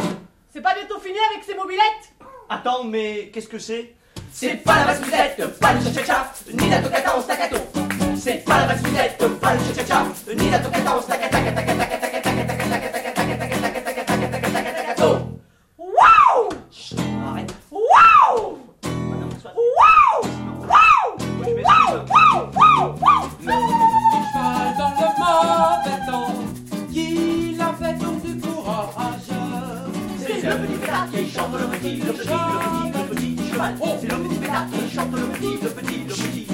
[0.52, 1.82] C'est pas bientôt fini avec ces mobilettes?
[2.48, 3.94] Attends, mais qu'est-ce que c'est?
[4.32, 7.56] C'est pas la basse-musette, pas le cha-cha-cha, ni la toccata en staccato.
[8.18, 10.04] C'est pas la basse-musette, pas le cha-cha-cha,
[10.36, 10.58] ni la.
[15.78, 16.48] Waouh
[17.28, 17.54] Arrête.
[17.70, 18.58] Waouh.
[18.82, 19.22] Waouh
[20.66, 21.12] Waouh.
[21.38, 23.66] Waouh Waouh Waouh
[24.78, 25.06] dans le
[27.60, 27.96] a fait.
[30.18, 32.28] C'est le petit pétard qui chante le petit, le petit,
[33.12, 33.74] petit, petit cheval.
[34.00, 36.45] C'est le petit pétard qui chante le petit, le petit, le petit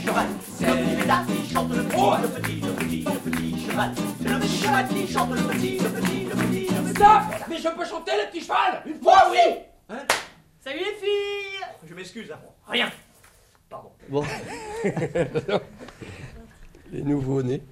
[0.00, 0.26] cheval.
[0.56, 3.92] C'est le petit pétard qui chante le petit, le petit, le petit, le petit cheval.
[4.22, 6.94] C'est le petit cheval qui chante le petit, le petit, le petit, le petit.
[6.94, 8.82] Stop Mais je peux chanter le petit cheval?
[8.86, 9.38] Une fois, oui
[9.88, 10.04] Hein?
[10.60, 12.38] Salut les filles Je m'excuse, hein.
[12.68, 12.90] Rien.
[13.68, 13.90] Pardon.
[14.08, 14.24] Bon.
[16.92, 17.62] les nouveaux-nés.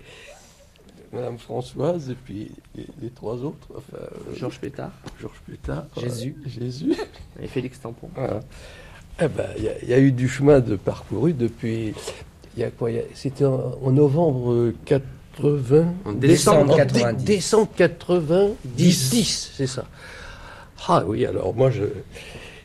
[1.13, 3.69] Madame Françoise et puis les, les trois autres.
[3.77, 4.93] Enfin, euh, Georges Pétard.
[5.21, 5.87] Georges Pétard.
[5.97, 6.37] Jésus.
[6.45, 6.95] Jésus.
[7.41, 8.11] Et Félix Tampon.
[8.15, 8.41] Voilà.
[9.20, 11.93] Eh ben, il y a- il y, a eu du chemin de parcouru depuis.
[12.57, 15.95] Il y a quoi il C'était en, en novembre 80.
[16.05, 17.24] En décembre en dé- 90.
[17.24, 19.11] décembre 90.
[19.11, 19.86] 10, c'est ça.
[20.86, 21.85] Ah oui, alors moi, je,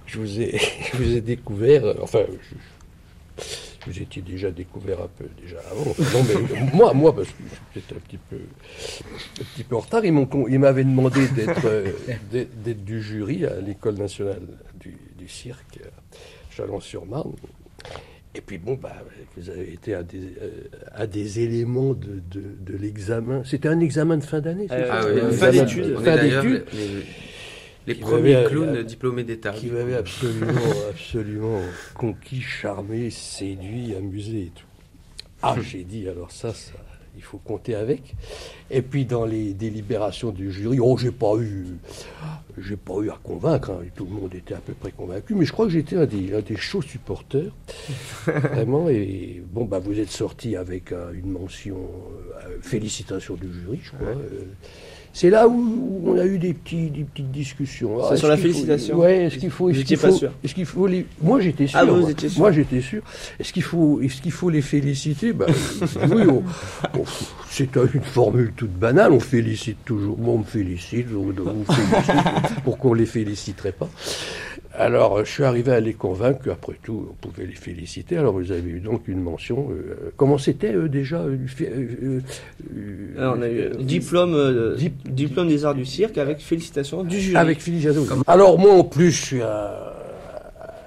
[0.05, 0.57] je, vous, ai,
[0.93, 1.85] je vous ai découvert.
[1.85, 3.43] euh, Enfin, je-
[3.85, 5.83] vous étiez déjà découvert un peu déjà avant.
[5.83, 7.33] Non, mais moi, moi, parce que
[7.73, 8.37] je suis peut-être un petit peu,
[9.41, 11.87] un petit peu en retard, ils m'avaient demandé d'être, euh,
[12.31, 14.41] d'être du jury à l'école nationale
[14.79, 15.79] du, du cirque
[16.55, 17.33] Chalon-sur-Marne.
[18.35, 18.95] Et puis bon, bah,
[19.37, 20.49] vous avez été à des, euh,
[20.91, 23.43] à des éléments de, de, de l'examen.
[23.45, 25.99] C'était un examen de fin d'année, c'est Euh, ah oui, fin d'études.
[25.99, 26.65] Fin d'études.
[26.73, 27.03] les- les-
[27.85, 29.51] les Qui premiers m'avait, clowns euh, diplômés d'État.
[29.51, 30.51] Qui m'avaient absolument,
[30.89, 31.61] absolument
[31.93, 34.65] conquis, charmé, séduit, amusé et tout.
[35.41, 36.71] Ah, j'ai dit, alors ça, ça,
[37.15, 38.15] il faut compter avec.
[38.71, 41.65] Et puis dans les délibérations du jury, oh, j'ai pas eu,
[42.57, 43.71] j'ai pas eu à convaincre.
[43.71, 46.05] hein, tout le monde était à peu près convaincu, mais je crois que j'étais un
[46.05, 47.51] des, un des chauds supporters,
[48.25, 48.89] vraiment.
[48.89, 51.77] Et bon, bah, vous êtes sorti avec euh, une mention,
[52.45, 54.07] euh, félicitations du jury, je crois.
[54.07, 54.45] euh,
[55.15, 57.99] c'est là où, où on a eu des, petits, des petites discussions.
[58.07, 59.69] C'est Ah, sur la félicitation Ouais, est-ce qu'il faut.
[59.69, 61.05] Est-ce qu'il faut- sûr qu'il faut les.
[61.21, 61.79] Moi, j'étais sûr.
[61.79, 62.09] Ah, vous moi.
[62.11, 63.03] étiez sûr Moi, j'étais sûr.
[63.39, 65.31] Est-ce qu'il faut, est-ce qu'il faut les féliciter?
[65.31, 65.45] Ben,
[66.09, 66.23] Oui,
[67.49, 69.11] c'est une formule toute banale.
[69.11, 70.17] On félicite toujours.
[70.17, 71.07] Moi, on me félicite.
[71.13, 72.61] On, on me félicite.
[72.63, 73.89] Pourquoi on les féliciterait pas
[74.75, 78.17] alors, je suis arrivé à les convaincre qu'après tout, on pouvait les féliciter.
[78.17, 79.69] Alors, vous avez eu donc une mention.
[79.71, 82.19] euh, comment c'était euh, déjà euh, euh,
[83.17, 84.75] Alors, on a eu diplôme,
[85.05, 87.37] diplôme des arts du cirque avec félicitations du jury.
[87.37, 88.05] Avec Jadot.
[88.27, 89.69] Alors moi en plus, je suis un,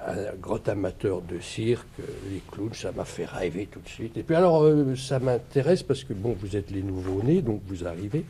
[0.09, 1.87] un grand amateur de cirque,
[2.33, 4.17] les clowns, ça m'a fait rêver tout de suite.
[4.17, 8.25] Et puis alors, ça m'intéresse parce que bon, vous êtes les nouveaux-nés, donc vous arrivez.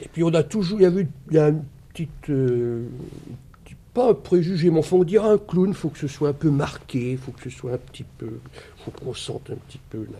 [0.00, 1.62] Et puis on a toujours, il y avait, il y a une
[1.92, 2.88] petite, petit-
[3.96, 6.50] pas un préjugé, mais enfin on dirait un clown, faut que ce soit un peu
[6.50, 8.40] marqué, faut que ce soit un petit peu,
[8.84, 10.18] faut qu'on sente un petit peu la,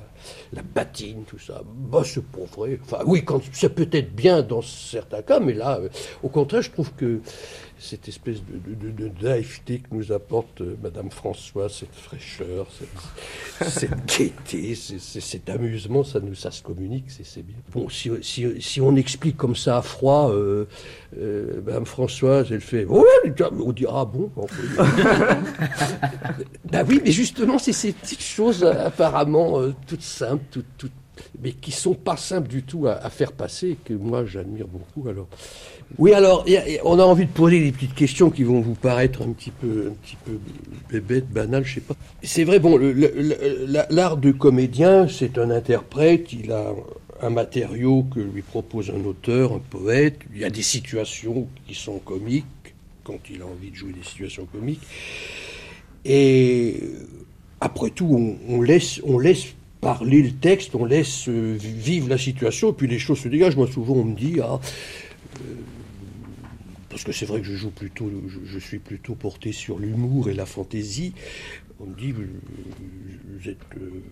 [0.54, 1.62] la patine, tout ça.
[1.62, 2.80] Bah c'est pas vrai.
[2.82, 5.90] Enfin oui, quand c'est peut-être bien dans certains cas, mais là, euh,
[6.22, 7.20] au contraire, je trouve que
[7.78, 12.66] cette espèce de, de, de, de naïveté que nous apporte euh, Madame François, cette fraîcheur,
[12.78, 17.56] cette, cette gaieté, cet amusement, ça nous ça se communique, c'est bien.
[17.72, 20.64] Bon, si, si, si on explique comme ça à froid, euh,
[21.18, 23.04] euh, Madame Françoise, elle fait ouais,
[23.52, 24.30] on dira ah bon.
[24.34, 24.46] bon,
[26.70, 30.92] bah oui, mais justement, c'est ces petites choses apparemment toutes simples, toutes, toutes
[31.42, 35.08] mais qui sont pas simples du tout à, à faire passer, que moi j'admire beaucoup.
[35.08, 35.28] Alors,
[35.98, 36.44] oui, alors
[36.84, 39.90] on a envie de poser des petites questions qui vont vous paraître un petit peu,
[39.90, 40.38] un petit peu
[40.90, 41.94] bébêtes, banales, je sais pas.
[42.22, 42.78] C'est vrai, bon,
[43.90, 46.74] l'art de comédien, c'est un interprète, il a
[47.22, 50.18] un matériau que lui propose un auteur, un poète.
[50.34, 52.44] Il y a des situations qui sont comiques
[53.04, 54.82] quand il a envie de jouer des situations comiques.
[56.04, 56.82] Et
[57.60, 59.46] après tout, on, on laisse, on laisse
[59.80, 63.56] parler le texte, on laisse euh, vivre la situation, et puis les choses se dégagent.
[63.56, 64.58] Moi, souvent, on me dit, ah,
[65.40, 65.54] euh,
[66.96, 68.10] parce que c'est vrai que je joue plutôt,
[68.46, 71.12] je, suis plutôt porté sur l'humour et la fantaisie.
[71.78, 74.02] On me dit, vous, êtes euh,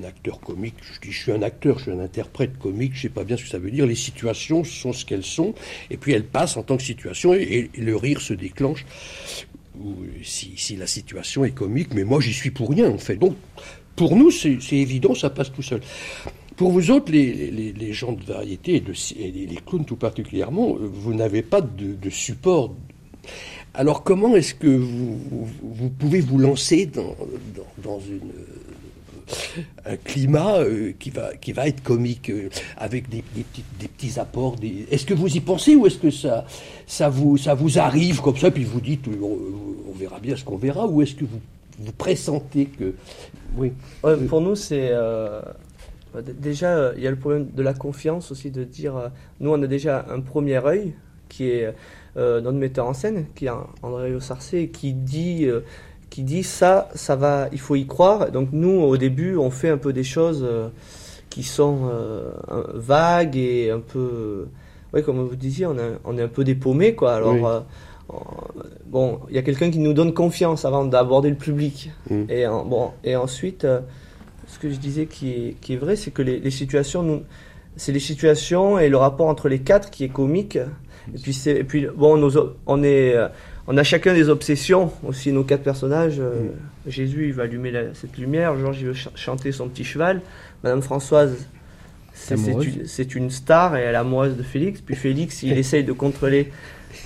[0.00, 0.76] un acteur comique.
[0.80, 2.92] Je dis, je suis un acteur, je suis un interprète comique.
[2.94, 3.84] Je sais pas bien ce que ça veut dire.
[3.84, 5.54] Les situations sont ce qu'elles sont,
[5.90, 8.86] et puis elles passent en tant que situation, et, le rire se déclenche
[10.22, 13.16] si, la situation est comique, mais moi j'y suis pour rien en fait.
[13.16, 13.36] Donc
[13.96, 15.82] pour nous c'est évident, ça passe tout seul.
[16.56, 21.42] Pour vous autres, les, gens de variété et, les clowns tout particulièrement, euh, vous n'avez
[21.42, 22.74] pas de, support.
[23.72, 27.16] Alors comment est-ce que vous, pouvez vous lancer dans,
[27.86, 27.98] euh,
[29.84, 32.30] un climat euh, qui, va, qui va être comique,
[32.76, 33.24] avec des,
[33.88, 34.54] petits, apports.
[34.90, 36.44] Est-ce que vous y pensez ou est-ce que ça,
[36.86, 40.56] ça, vous, ça vous arrive comme ça, puis vous dites, on, verra bien ce qu'on
[40.56, 41.40] verra, ou est-ce que vous,
[41.80, 42.94] vous pressentez que...
[43.56, 43.72] Oui.
[44.28, 44.92] Pour nous, c'est.
[46.22, 48.96] Déjà, euh, il y a le problème de la confiance aussi, de dire.
[48.96, 49.08] euh,
[49.40, 50.94] nous, on a déjà un premier œil,
[51.28, 51.74] qui est
[52.16, 53.50] euh, notre metteur en scène, qui est
[53.82, 55.46] André Ossarcé, qui dit.
[55.46, 55.60] euh,
[56.10, 58.30] qui dit ça, ça va, il faut y croire.
[58.30, 60.68] Donc nous, au début, on fait un peu des choses euh,
[61.28, 62.30] qui sont euh,
[62.72, 64.46] vagues et un peu,
[64.92, 67.14] ouais, comme vous disiez, on, a- on est un peu dépaumé, quoi.
[67.14, 67.40] Alors, Oui.
[67.44, 67.60] euh,
[68.10, 68.20] on-
[68.86, 71.90] bon, il y a quelqu'un qui nous donne confiance avant d'aborder le public.
[72.08, 72.22] Mm.
[72.28, 73.80] Et en- bon, et ensuite, euh,
[74.54, 77.22] ce que je disais qui est, qui est vrai, c'est que les, les situations,
[77.76, 80.56] c'est les situations et le rapport entre les quatre qui est comique.
[81.14, 83.28] Et puis c'est, et puis bon, nos o- on est, euh,
[83.66, 85.32] on a chacun des obsessions aussi.
[85.32, 86.16] Nos quatre personnages.
[86.18, 86.50] euh,
[86.86, 88.56] Jésus, il va allumer la- cette lumière.
[88.58, 90.22] Georges, il veut ch- chanter son petit cheval.
[90.62, 91.46] Madame Françoise.
[92.14, 94.80] C'est, une, star et elle est amoureuse de Félix.
[94.80, 96.52] Puis Félix, il essaye de contrôler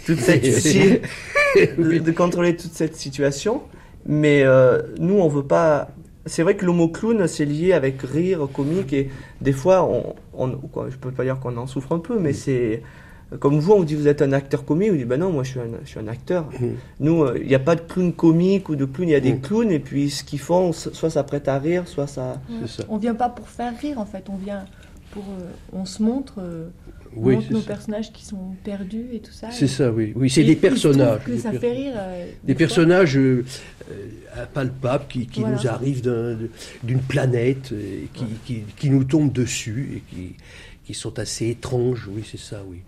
[0.07, 0.43] toute cette,
[1.57, 3.63] de, de contrôler toute cette situation.
[4.07, 5.89] Mais euh, nous, on veut pas.
[6.29, 9.11] C'est vrai que le mot clown, c'est lié avec rire, comique, et
[9.41, 12.33] des fois, on, on, quoi, je peux pas dire qu'on en souffre un peu, mais
[12.33, 12.83] c'est.
[13.41, 15.43] Comme vous, on vous dit vous êtes un acteur comique, on dit ben non, moi
[15.45, 16.47] je suis un, je suis un acteur.
[16.99, 19.21] Nous, euh, il n'y a pas de clown comique ou de clown, il y a
[19.21, 22.41] des clowns, et puis ce qu'ils font, soit ça prête à rire, soit ça.
[22.89, 24.65] On vient pas pour faire rire en fait, on vient
[25.11, 25.25] pour.
[25.25, 26.69] euh, on se montre, euh,
[27.21, 27.67] Oui, montre nos ça.
[27.67, 29.51] personnages qui sont perdus et tout ça.
[29.51, 30.13] C'est et- ça, oui.
[30.17, 31.25] Oui, c'est et des personnages.
[31.25, 31.93] Que des ça per- fait rire.
[31.97, 33.45] euh, Des personnages euh,
[33.91, 33.95] euh,
[34.43, 35.57] impalpables qui, qui Voilà.
[35.57, 36.03] nous arrivent
[36.83, 40.35] d'une planète, euh, qui, qui, qui nous tombent dessus et qui,
[40.89, 42.79] qui sont assez étranges, oui, c'est ça, oui.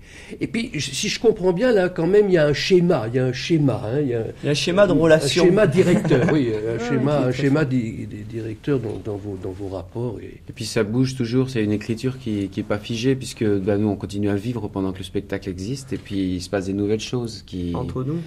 [0.40, 3.04] Et puis, je- si je comprends bien, là, quand même, il y a un schéma,
[3.08, 3.82] il y a un schéma.
[3.84, 5.42] hein, il, y a, Il y a un schéma de relation.
[5.42, 7.66] Un schéma directeur, oui, un Ouais, schéma, un schéma
[8.78, 10.18] dans, dans vos, dans vos rapports.
[10.22, 10.40] Et...
[10.48, 13.88] Et puis ça bouge toujours, c'est une écriture qui n'est pas figée, puisque bah, nous
[13.88, 16.72] on continue à vivre pendant que le spectacle existe, et puis il se passe des
[16.72, 17.72] nouvelles choses qui...
[17.74, 18.20] Entre nous.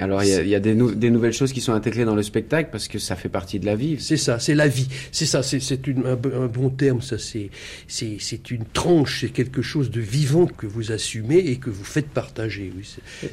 [0.00, 2.04] Alors il y a, il y a des, nou- des nouvelles choses qui sont intégrées
[2.04, 3.96] dans le spectacle, parce que ça fait partie de la vie.
[4.00, 4.88] C'est ça, c'est la vie.
[5.12, 5.58] C'est ça, c'est
[6.04, 7.18] un, bo- un bon terme, ça.
[7.18, 7.50] C'est
[7.88, 11.84] c'est- c'est une tranche, c'est quelque chose de vivant que vous assumez et que vous
[11.84, 12.72] faites partager.
[12.76, 12.88] Oui,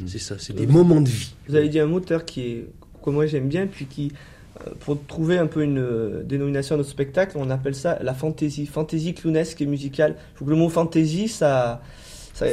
[0.08, 1.34] c'est ça, c'est des moments de vie.
[1.48, 2.66] Vous avez dit un mot qui est,
[3.04, 4.12] que moi j'aime bien, puis qui,
[4.68, 8.14] euh, pour trouver un peu une euh, dénomination à notre spectacle, on appelle ça la
[8.14, 10.16] fantaisie, fantaisie clownesque et musicale.
[10.36, 11.82] Il faut que le mot fantaisie, ça.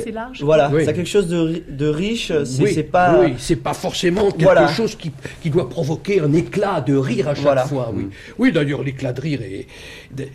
[0.04, 0.42] C'est large.
[0.42, 0.86] Voilà, Oui.
[0.88, 3.20] a quelque chose de, ri- de riche, c'est oui, c'est pas.
[3.20, 4.68] oui, c'est pas forcément quelque Voilà.
[4.68, 5.12] chose qui,
[5.42, 7.64] qui doit provoquer un éclat de rire à chaque Voilà.
[7.66, 7.92] fois.
[7.94, 8.08] Oui,
[8.38, 9.66] oui d'ailleurs, l'éclat de rire est.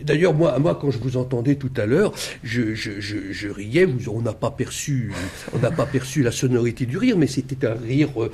[0.04, 2.12] D'ailleurs, moi, moi, quand je vous entendais tout à l'heure,
[2.42, 3.84] je, je, je, je riais.
[3.84, 5.12] vous- On n'a pas perçu,
[5.52, 8.30] on n'a pas perçu la sonorité du rire, mais c'était un rire, euh,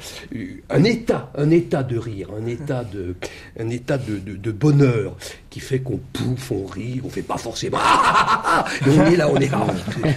[0.68, 3.14] un état, un état de rire, un état de,
[3.59, 5.16] un état de, de, de bonheur
[5.48, 7.78] qui fait qu'on pouffe, on rit, on fait pas forcément.
[8.86, 9.66] Et on est là, on est là.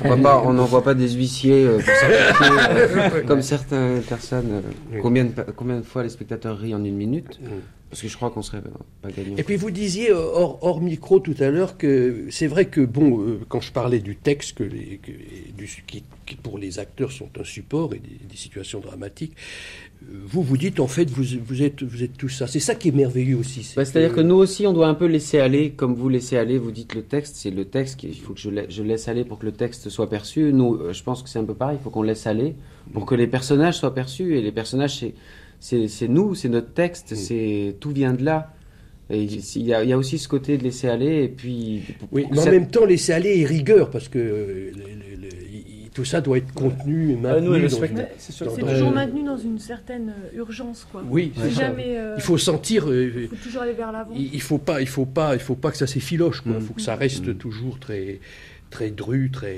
[0.03, 0.43] On voit pas-
[0.93, 4.61] pas des huissiers euh, pour euh, comme certaines personnes.
[4.93, 7.39] euh, combien, de, combien de fois les spectateurs rient en une minute
[7.89, 8.61] Parce que je crois qu'on serait
[9.01, 9.35] pas gagnant.
[9.37, 13.21] Et puis vous disiez hors, hors micro tout à l'heure que c'est vrai que bon,
[13.21, 15.11] euh, quand je parlais du texte que les, que-
[15.57, 19.33] du, qui, qui pour les acteurs sont un support et des, des situations dramatiques,
[20.25, 22.47] vous vous dites en fait vous, vous êtes vous êtes tout ça.
[22.47, 23.71] C'est ça qui est merveilleux aussi.
[23.75, 26.57] Bah, C'est-à-dire que nous aussi, on doit un peu laisser aller, comme vous laissez aller,
[26.57, 29.23] vous dites le texte, c'est le texte qu'il faut que je, la- je laisse aller
[29.25, 30.51] pour que le texte soit perçu.
[30.53, 32.55] Nous, euh, je pense que c'est un peu pareil, il faut qu'on laisse aller
[32.93, 34.38] pour que les personnages soient perçus.
[34.38, 35.13] Et les personnages, c'est-
[35.59, 38.53] c'est c'est nous, c'est notre texte, c'est tout vient de là.
[39.09, 41.81] Et il y, a, il y a aussi ce côté de laisser aller et puis.
[42.11, 45.30] Oui, mais en même temps, laisser aller et rigueur, parce que euh, le- le- le-
[45.52, 45.52] il-
[45.93, 47.57] tout ça doit être contenu et maintenu.
[47.57, 47.69] une-
[48.17, 51.03] C'est toujours euh, maintenu dans une certaine euh, urgence, quoi.
[51.07, 51.61] Oui, c'est c'est ça.
[51.67, 51.97] jamais.
[51.97, 52.89] euh, Il faut sentir.
[52.89, 54.13] euh, il faut toujours aller vers l'avant.
[54.15, 56.41] il, il faut pas, il faut pas, il faut pas que ça s'effiloche.
[56.41, 56.43] Mm.
[56.43, 56.53] quoi.
[56.59, 58.19] Il faut que ça reste toujours très,
[58.73, 59.55] très dru, très.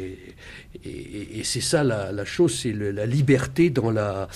[0.83, 4.27] Et, et- et c'est ça la, la chose, c'est la liberté dans la,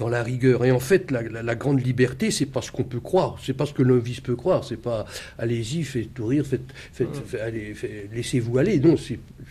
[0.00, 0.64] dans la rigueur.
[0.64, 3.52] Et en fait, la, la- la grande liberté, c'est pas ce qu'on peut croire, c'est
[3.60, 4.62] pas ce que novice peut croire.
[4.64, 5.04] C'est pas,
[5.38, 7.08] allez-y, faites tout rire, faites, faites,
[8.14, 8.78] laissez-vous aller.
[8.80, 8.94] Non,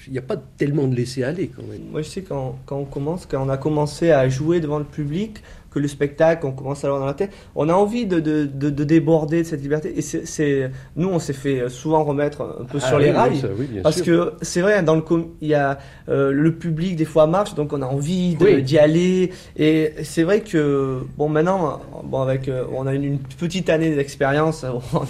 [0.07, 1.81] il n'y a pas tellement de laisser aller quand même.
[1.91, 4.85] Moi, je sais quand, quand on commence, quand on a commencé à jouer devant le
[4.85, 5.37] public,
[5.77, 8.45] que le spectacle, on commence à l'avoir dans la tête, on a envie de, de,
[8.45, 9.93] de, de déborder de cette liberté.
[9.97, 13.37] Et c'est, nous, on s'est fait souvent remettre un peu Ah sur oui, les rails.
[13.37, 14.33] ça, oui, bien parce sûr.
[14.39, 15.77] que c'est vrai, dans le com- il y a
[16.09, 18.63] euh, le public des fois marche, donc on a envie Oui.
[18.63, 19.31] d'y aller.
[19.57, 23.95] Et c'est vrai que bon, maintenant, bon, avec, euh, on a une, une petite année
[23.95, 24.65] d'expérience,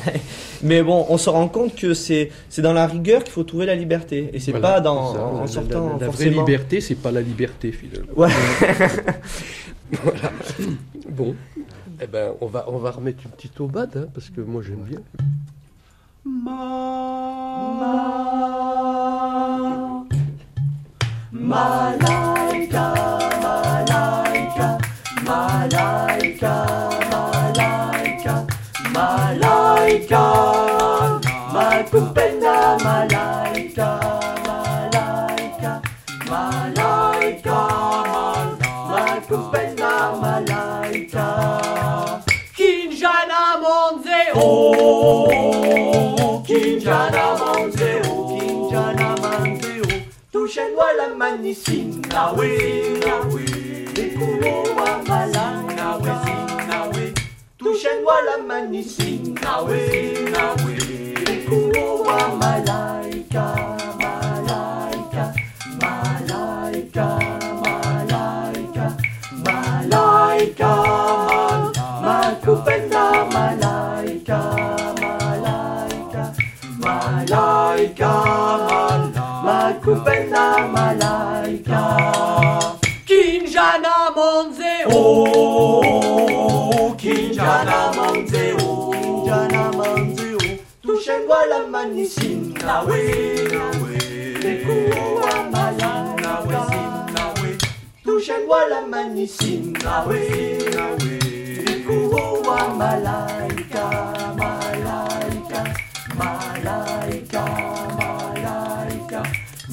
[0.63, 3.65] mais bon, on se rend compte que c'est c'est dans la rigueur qu'il faut trouver
[3.65, 4.29] la liberté.
[4.33, 5.19] Et c'est Voilà, pas dans, ça.
[5.23, 8.13] en, en La- sortant la, la vraie liberté, c'est pas la liberté finalement.
[8.15, 8.29] Ouais.
[10.03, 10.31] voilà.
[11.09, 11.35] Bon,
[12.01, 14.83] eh ben, on va, on va remettre une petite aubade, hein, parce que moi j'aime
[14.83, 14.99] bien.
[21.31, 22.93] Malaika,
[23.41, 24.77] malaika,
[25.25, 26.57] malaika,
[27.23, 28.45] malaika,
[28.93, 30.23] malaika,
[31.53, 33.16] makupenda malaika,
[44.39, 48.09] oh, Kinjana Monze, oh,
[48.39, 49.85] Kinjana Monze, oh.
[50.31, 52.49] Touche-moi la mani sinawe,
[53.05, 53.43] nawe.
[54.03, 55.45] Ekuwa mala,
[55.75, 57.03] nawe, sinawe.
[57.57, 59.79] Touche-moi la mani sinawe,
[60.31, 60.73] nawe.
[61.33, 63.45] Ekuwa malaika,
[63.99, 65.23] malaika,
[65.81, 67.07] malaika,
[69.43, 70.71] malaika,
[74.35, 76.33] malaika.
[76.79, 78.11] Malaika,
[79.43, 81.81] malaika, malaika.
[83.05, 84.73] Kinjana Monze,
[86.97, 87.93] Kinjana
[88.91, 90.39] Kinjana Monze, oh.
[90.83, 92.99] Touche-moi la mani sinawe,
[93.51, 93.97] nawe.
[94.51, 96.33] Ekuwa malaika,
[97.15, 97.49] nawe.
[98.03, 98.81] Touche-moi la
[99.83, 100.19] nawe.
[102.77, 103.85] Malaika,
[106.17, 107.45] malaika,
[107.99, 109.21] malaika,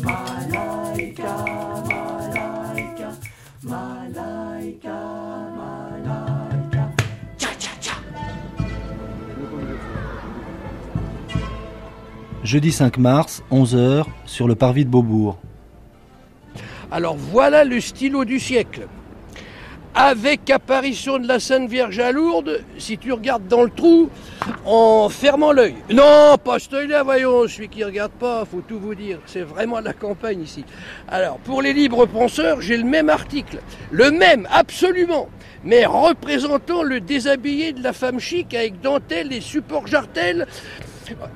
[0.05, 1.33] malaika,
[1.89, 3.09] malaika,
[3.63, 4.97] malaika,
[5.59, 6.83] malaika.
[7.37, 7.95] Cha cha cha.
[12.45, 15.39] Jeudi 5 mars, 11h, sur le parvis de Beaubourg.
[16.93, 18.87] Alors voilà le stylo du siècle.
[19.97, 24.11] Avec apparition de la Sainte Vierge à Lourdes, si tu regardes dans le trou,
[24.65, 25.77] en fermant l'œil.
[25.89, 29.21] Non, pas ce œil-là, voyons, celui qui regarde pas, faut tout vous dire.
[29.27, 30.65] C'est vraiment la campagne ici.
[31.07, 33.61] Alors, pour les libres penseurs, j'ai le même article.
[33.93, 35.29] Le même, absolument.
[35.63, 40.49] Mais représentant le déshabillé de la femme chic avec dentelle et support jartel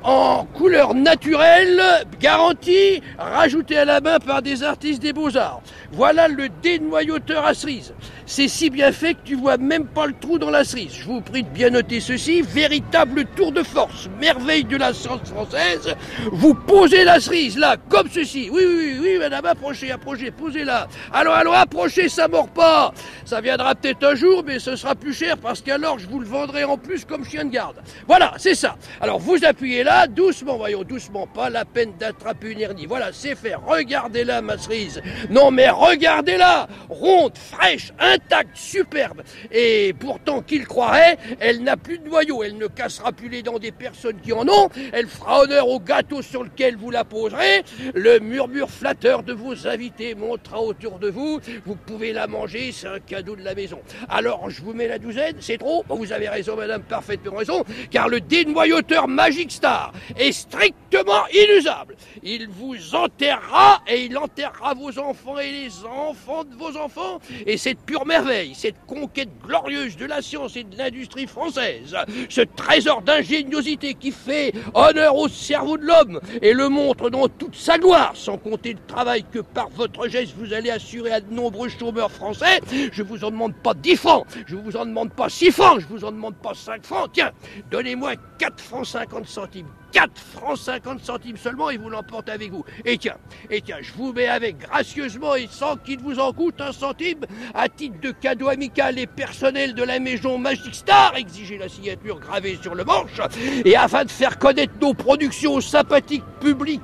[0.02, 1.82] en couleur naturelle,
[2.20, 5.60] garantie, rajouté à la main par des artistes des beaux-arts.
[5.92, 7.94] Voilà le dénoyauteur à cerise.
[8.26, 10.92] C'est si bien fait que tu vois même pas le trou dans la cerise.
[10.92, 15.26] Je vous prie de bien noter ceci, véritable tour de force, merveille de la science
[15.26, 15.94] française.
[16.30, 18.50] Vous posez la cerise là, comme ceci.
[18.52, 20.88] Oui, oui, oui, madame, approchez, approchez, posez-la.
[21.12, 22.92] Allons, allons, approchez, ça mord pas.
[23.24, 26.26] Ça viendra peut-être un jour, mais ce sera plus cher parce qu'alors je vous le
[26.26, 27.76] vendrai en plus comme chien de garde.
[28.06, 28.76] Voilà, c'est ça.
[29.00, 32.86] Alors vous appuyez là, doucement, voyons, doucement, pas la peine d'attraper une hernie.
[32.86, 33.56] Voilà, c'est fait.
[33.56, 35.02] Regardez-la, ma cerise.
[35.30, 39.22] Non, mais regardez-la, ronde, fraîche, intacte, superbe.
[39.50, 42.44] Et pourtant, qui le croirait, elle n'a plus de noyau.
[42.44, 44.68] Elle ne cassera plus les dents des personnes qui en ont.
[44.92, 47.64] Elle fera honneur au gâteau sur lequel vous la poserez.
[47.94, 51.40] Le murmure flatteur de vos invités montera autour de vous.
[51.66, 53.80] Vous pouvez la manger, c'est un cadeau de la maison.
[54.08, 55.84] Alors, je vous mets la douzaine, c'est trop?
[55.88, 59.08] Bon, Vous avez raison, madame, parfaitement raison, car le dénoyauteur
[59.50, 61.96] Star est strictement inexcusable.
[62.22, 67.20] Il vous enterrera et il enterrera vos enfants et les enfants de vos enfants.
[67.46, 71.96] Et cette pure merveille, cette conquête glorieuse de la science et de l'industrie française,
[72.28, 77.54] ce trésor d'ingéniosité qui fait honneur au cerveau de l'homme et le montre dans toute
[77.56, 81.32] sa gloire, sans compter le travail que par votre geste vous allez assurer à de
[81.32, 82.60] nombreux chômeurs français,
[82.92, 85.86] je vous en demande pas 10 francs, je vous en demande pas 6 francs, je
[85.86, 87.10] vous en demande pas 5 francs.
[87.12, 87.30] Tiens,
[87.70, 89.87] donnez-moi 4 francs 50 centimes.
[89.92, 92.64] 4 francs 50 centimes seulement et vous l'emportez avec vous.
[92.84, 93.16] Et tiens,
[93.50, 97.20] et tiens, je vous mets avec gracieusement et sans qu'il vous en coûte un centime,
[97.54, 102.20] à titre de cadeau amical et personnel de la maison Magic Star, exigez la signature
[102.20, 103.20] gravée sur le manche,
[103.64, 106.80] et afin de faire connaître nos productions au sympathique public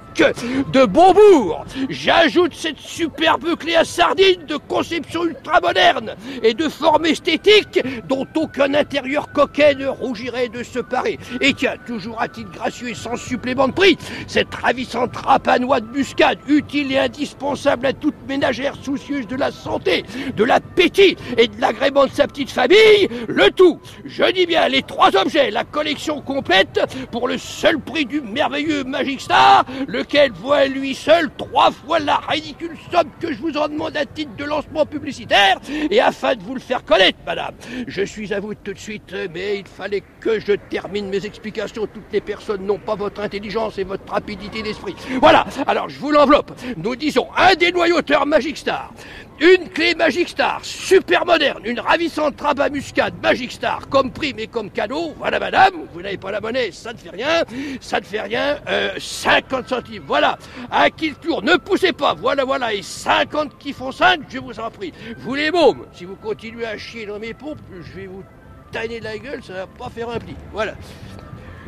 [0.72, 7.06] de Beaubourg, j'ajoute cette superbe clé à sardine de conception ultra moderne et de forme
[7.06, 11.18] esthétique dont aucun intérieur coquet ne rougirait de se parer.
[11.40, 15.12] Et tiens, toujours à titre gracieux et sans supplément de prix, cette ravissante
[15.60, 20.04] noix de muscade, utile et indispensable à toute ménagère soucieuse de la santé,
[20.34, 24.82] de l'appétit et de l'agrément de sa petite famille, le tout, je dis bien les
[24.82, 30.66] trois objets, la collection complète, pour le seul prix du merveilleux Magic Star, lequel à
[30.66, 34.44] lui seul trois fois la ridicule somme que je vous en demande à titre de
[34.44, 35.58] lancement publicitaire,
[35.90, 37.54] et afin de vous le faire connaître, madame.
[37.86, 41.86] Je suis à vous tout de suite, mais il fallait que je termine mes explications.
[41.86, 44.94] Toutes les personnes n'ont pas votre intelligence et votre rapidité d'esprit.
[45.20, 46.52] Voilà, alors je vous l'enveloppe.
[46.76, 48.92] Nous disons un dénoyauteur Magic Star,
[49.40, 54.38] une clé Magic Star, super moderne, une ravissante trappe à muscade Magic Star, comme prime
[54.38, 55.14] et comme cadeau.
[55.18, 57.42] Voilà, madame, vous n'avez pas la monnaie, ça ne fait rien,
[57.80, 58.58] ça ne fait rien.
[58.68, 60.38] Euh, 50 centimes, voilà.
[60.70, 62.72] À qui le tour, ne poussez pas, voilà, voilà.
[62.74, 64.92] Et 50 qui font 5, je vous en prie.
[65.18, 68.22] Vous les mômes, si vous continuez à chier dans mes pompes, je vais vous
[68.70, 70.34] tailler la gueule, ça va pas faire un pli.
[70.52, 70.74] Voilà.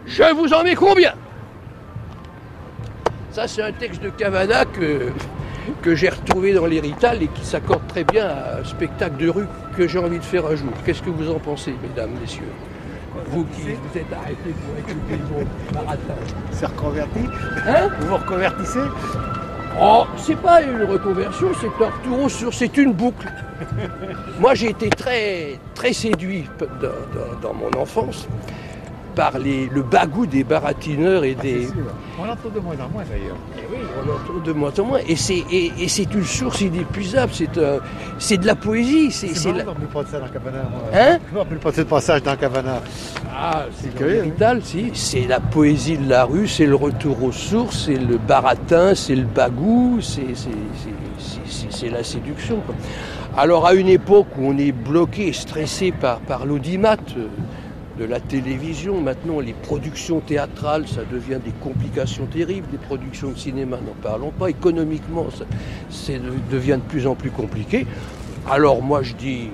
[0.05, 1.13] Je vous en mets combien?
[3.33, 5.09] Ça, c'est un texte de Cavana que,
[5.83, 9.47] que j'ai retrouvé dans l'hérital et qui s'accorde très bien à un spectacle de rue
[9.77, 10.71] que j'ai envie de faire un jour.
[10.85, 12.45] Qu'est-ce que vous en pensez, mesdames, messieurs?
[13.29, 16.15] Vous qui vous êtes arrêtés pour écouter mon marathon.
[16.53, 17.21] C'est reconverti
[17.67, 17.89] Hein?
[18.01, 18.81] Vous vous reconvertissez?
[19.79, 23.31] Oh, c'est pas une reconversion, c'est un retour sources, c'est une boucle.
[24.41, 28.27] Moi, j'ai été très, très séduit p- dans, dans- dans mon enfance
[29.17, 31.67] par les- le bagou des baratineurs et des.
[32.21, 33.37] On l'entend de moins en moins d'ailleurs.
[33.71, 34.99] Oui, on entend de moins en moins.
[35.09, 37.79] Et c'est, et, et c'est une source inépuisable, c'est, un-
[38.19, 39.11] c'est de la poésie.
[39.11, 40.59] C'est, c'est marrant, la- rappelle pas de ça dans Cavana.
[40.95, 41.19] Hein
[41.63, 42.83] pas de ce passage dans Cavana.
[43.35, 44.91] Ah, c'est curieux, l'hérital, si.
[44.95, 49.17] C'est la poésie de la rue, c'est le retour aux sources, c'est le baratin, c'est
[49.17, 50.35] le bagou, c'est,
[51.71, 52.57] c'est, la séduction.
[52.67, 52.75] quoi.
[53.37, 57.27] Alors à une époque où on est bloqué, stressé par, par l'audimat euh,
[57.99, 63.39] de la télévision, maintenant les productions théâtrales, ça devient des complications terribles, des productions de
[63.39, 65.27] cinéma, n'en parlons pas, économiquement,
[65.91, 66.13] ça
[66.51, 67.87] devient de plus en plus compliqué.
[68.49, 69.49] Alors moi je dis,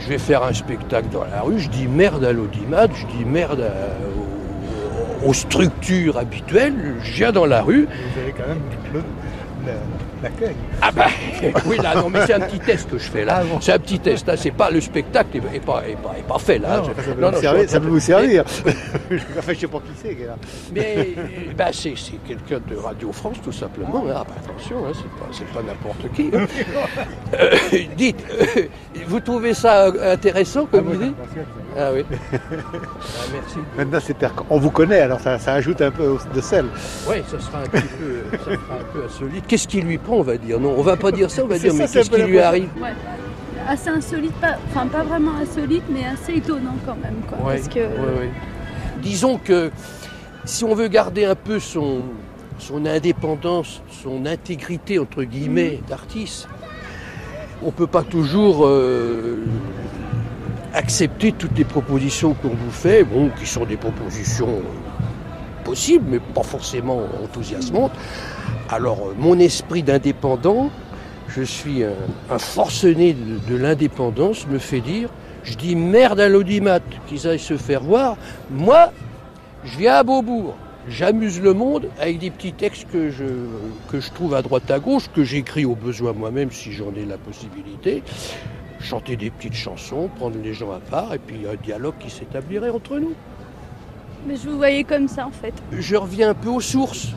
[0.00, 3.24] je vais faire un spectacle dans la rue, je dis merde à l'audimat, je dis
[3.24, 3.70] merde
[5.24, 7.86] aux, structures habituelles, je viens dans la rue.
[7.86, 8.60] Vous avez quand même
[10.82, 11.06] Ah bah
[11.66, 13.42] oui là non mais c'est un petit test que je fais là.
[13.60, 16.22] C'est un petit test, là, c'est pas le spectacle est, est pas, est pas, est
[16.26, 16.78] pas fait là.
[16.78, 18.44] Non, ça peut, non, vous non, servir, je- ça peut vous servir.
[19.38, 20.36] enfin, je sais pas qui c'est là.
[20.74, 21.22] Mais euh,
[21.56, 24.04] bah, c'est, c'est quelqu'un de Radio France tout simplement.
[24.08, 26.30] Ah bah attention, hein, c'est, pas, c'est pas n'importe qui.
[26.34, 26.46] hein.
[27.34, 27.56] Euh,
[27.96, 28.62] dites, euh,
[29.08, 31.12] vous trouvez ça euh, intéressant comme idée
[31.76, 32.04] Ah oui.
[32.36, 33.58] Ah, merci.
[33.76, 34.16] Maintenant, c'est
[34.50, 36.66] on vous connaît, alors ça, ça ajoute un peu de sel.
[37.08, 39.44] Oui, ça sera un petit peu, ça sera un peu insolite.
[39.46, 40.60] Qu'est-ce qui lui prend, on va dire?
[40.60, 42.68] Non, on va pas dire ça, on va dire, ça, mais qu'est-ce qui lui arrive?
[42.80, 42.92] Ouais.
[43.68, 47.16] Assez insolite, pas, enfin pas vraiment insolite, mais assez étonnant quand même.
[47.28, 48.30] Quoi, Ouais, parce que, ouais, ouais.
[49.02, 49.70] Disons que
[50.44, 52.02] si on veut garder un peu son,
[52.58, 56.48] son indépendance, son intégrité, entre guillemets, d'artiste,
[57.62, 59.38] on ne peut pas toujours euh,
[60.74, 64.62] accepter toutes les propositions qu'on vous fait, bon, qui sont des propositions
[65.64, 67.92] possibles, mais pas forcément enthousiasmantes.
[68.68, 70.70] Alors, euh, mon esprit d'indépendant,
[71.28, 75.08] je suis un, forcené de, l'indépendance, me fait dire,
[75.44, 78.16] je dis merde à l'audimat, qu'ils aillent se faire voir.
[78.50, 78.92] Moi,
[79.64, 80.56] je viens à Beaubourg,
[80.88, 85.24] j'amuse le monde avec des petits textes que je trouve à droite à gauche, que
[85.24, 88.02] j'écris au besoin moi-même si j'en ai la possibilité.
[88.80, 92.70] Chanter des petites chansons, prendre les gens à part, et puis un dialogue qui s'établirait
[92.70, 93.12] entre nous.
[94.26, 95.54] mais je vous voyais comme ça en fait.
[95.72, 97.08] Je reviens un peu aux sources.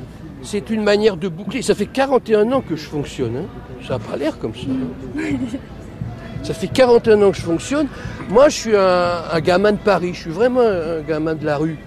[0.44, 1.62] C'est une manière de boucler.
[1.62, 3.38] Ça fait 41 ans que je fonctionne.
[3.38, 3.46] hein.
[3.86, 4.68] Ça n'a pas l'air comme ça.
[6.44, 7.88] Ça fait 41 ans que je fonctionne.
[8.30, 10.14] Moi, je suis un, un gamin de Paris.
[10.14, 11.78] Je suis vraiment un gamin de la rue.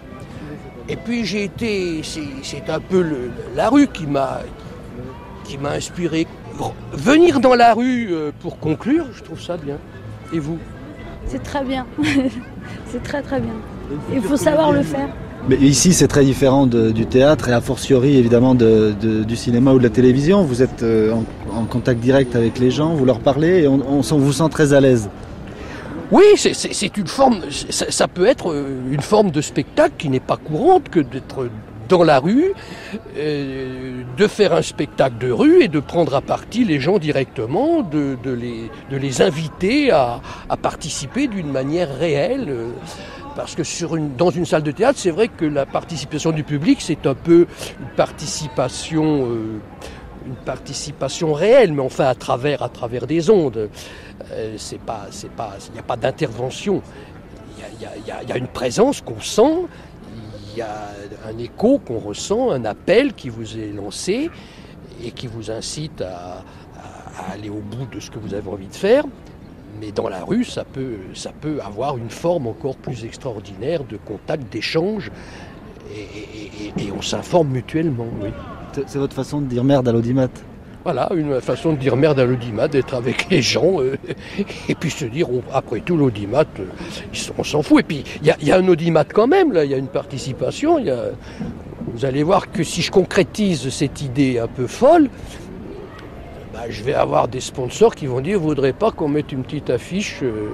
[0.88, 4.40] Et puis j'ai été, c'est c'est un peu le- la rue qui m'a
[5.44, 6.26] qui m'a inspiré.
[6.92, 9.76] Venir dans la rue euh, pour conclure, je trouve ça bien.
[10.32, 10.58] Et vous
[11.26, 11.86] C'est très bien.
[12.86, 13.52] c'est très très bien.
[14.12, 15.08] Il faut savoir le faire.
[15.48, 19.36] Mais ici, c'est très différent de- du théâtre et a fortiori évidemment de- de- du
[19.36, 20.42] cinéma ou de la télévision.
[20.44, 21.24] Vous êtes euh, en,
[21.56, 24.80] en contact direct avec les gens, vous leur parlez et on, vous sent très à
[24.80, 25.08] l'aise.
[26.12, 27.38] Oui, c'est- c'est c'est une forme,
[27.70, 31.48] ça, ça peut être euh, une forme de spectacle qui n'est pas courante que d'être
[31.90, 32.54] dans la rue,
[33.16, 37.82] euh, de faire un spectacle de rue et de prendre à partie les gens directement,
[37.82, 40.20] de, les, inviter à,
[40.62, 42.54] participer d'une manière réelle.
[43.36, 43.62] Parce que
[44.16, 47.46] dans une salle de théâtre, c'est vrai que la participation du public, c'est un peu
[47.80, 49.60] une participation, euh,
[51.32, 53.68] réelle, mais enfin à travers, à travers des ondes.
[54.32, 54.78] Euh, il
[55.74, 56.82] n'y a pas d'intervention.
[57.80, 59.66] Il y a une présence qu'on sent,
[60.52, 60.90] il y a
[61.28, 64.30] un écho qu'on ressent, un appel qui vous est lancé
[65.04, 66.44] et qui vous incite à,
[67.32, 69.04] aller au bout de ce que vous avez envie de faire.
[69.80, 70.98] Mais dans la rue, ça peut,
[71.64, 75.10] avoir une forme encore plus extraordinaire de contact, d'échange,
[75.94, 78.30] et, on s'informe mutuellement, oui.
[78.86, 80.28] C'est votre façon de dire merde à l'audimat.
[80.82, 83.98] Voilà, une façon de dire merde à l'audimat, d'être avec les gens, euh,
[84.68, 86.64] et puis se dire, après tout, l'audimat, euh,
[87.36, 87.80] on s'en fout.
[87.80, 90.82] Et puis, il y a, un audimat quand même, là, il y a une participation.
[91.92, 95.10] vous allez voir que si je concrétise cette idée un peu folle,
[96.54, 99.42] bah, je vais avoir des sponsors qui vont dire, vous voudrez pas qu'on mette une
[99.42, 100.48] petite affiche, euh,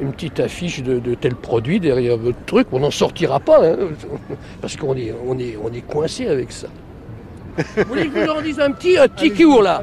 [0.00, 2.68] une petite affiche de, tel produit derrière votre truc?
[2.72, 3.78] On n'en sortira pas, hein,
[4.60, 4.94] parce qu'on
[5.26, 6.68] on est coincé avec ça.
[7.76, 9.82] Vous voulez que je vous en dise un petit, un petit cours là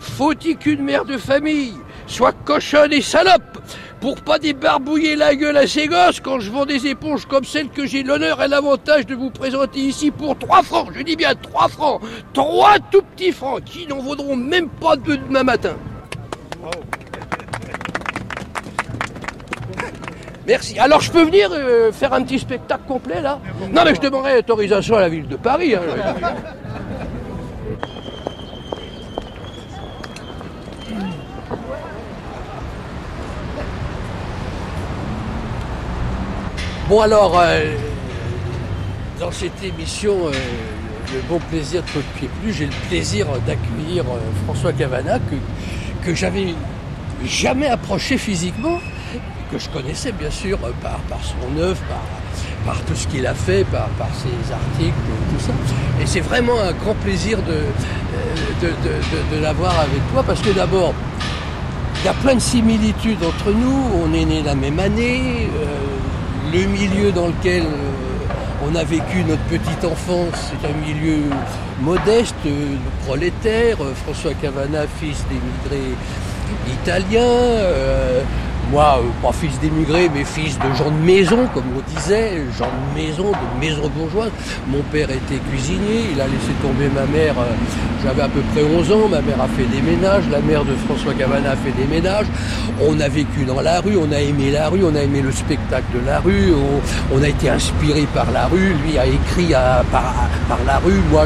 [0.00, 1.74] Faut-il qu'une mère de famille
[2.06, 3.58] soit cochonne et salope
[4.00, 7.68] pour pas débarbouiller la gueule à ses gosses quand je vends des éponges comme celle
[7.68, 11.34] que j'ai l'honneur et l'avantage de vous présenter ici pour 3 francs Je dis bien
[11.34, 12.00] 3 francs
[12.32, 15.74] 3 tout petits francs qui n'en vaudront même pas deux demain matin.
[20.46, 20.78] Merci.
[20.78, 23.38] Alors je peux venir euh, faire un petit spectacle complet là?
[23.72, 25.74] Non mais je demanderai autorisation à la ville de Paris.
[25.76, 25.80] hein.
[36.90, 37.72] Bon alors, euh,
[39.20, 40.32] dans cette émission, euh,
[41.14, 45.36] le bon plaisir de Claude Pied-Plus, j'ai le plaisir d'accueillir euh, François Cavana, que,
[46.04, 46.52] que j'avais
[47.24, 48.78] jamais approché physiquement,
[49.52, 53.34] que je connaissais bien sûr par, par son œuvre, par, par tout ce qu'il a
[53.34, 54.98] fait, par, par ses articles,
[55.32, 55.52] tout ça.
[56.02, 57.52] Et c'est vraiment un grand plaisir de,
[58.66, 60.92] de, de- de- l'avoir avec toi, parce que d'abord,
[62.02, 63.80] il y a plein de similitudes entre nous.
[64.04, 65.48] On est nés la même année.
[66.52, 71.22] Le milieu dans lequel euh, on a vécu notre petite enfance, c'est un milieu
[71.80, 73.76] modeste, euh, prolétaire.
[73.80, 75.94] Euh, François Cavana, fils d'émigrés
[76.68, 78.24] italiens.
[78.70, 82.68] Moi, euh, pas fils d'émigrés, mais fils de gens de maison, comme on disait, gens
[82.94, 84.30] de maison, de maison bourgeoise.
[84.68, 87.52] Mon père était cuisinier, il a laissé tomber ma mère, euh,
[88.04, 90.74] j'avais à peu près 11 ans, ma mère a fait des ménages, la mère de
[90.86, 92.26] François Cavana a fait des ménages.
[92.80, 95.32] On a vécu dans la rue, on a aimé la rue, on a aimé le
[95.32, 96.52] spectacle de la rue,
[97.12, 99.52] on, a été inspiré par la rue, lui a écrit
[99.92, 101.24] par, la rue, moi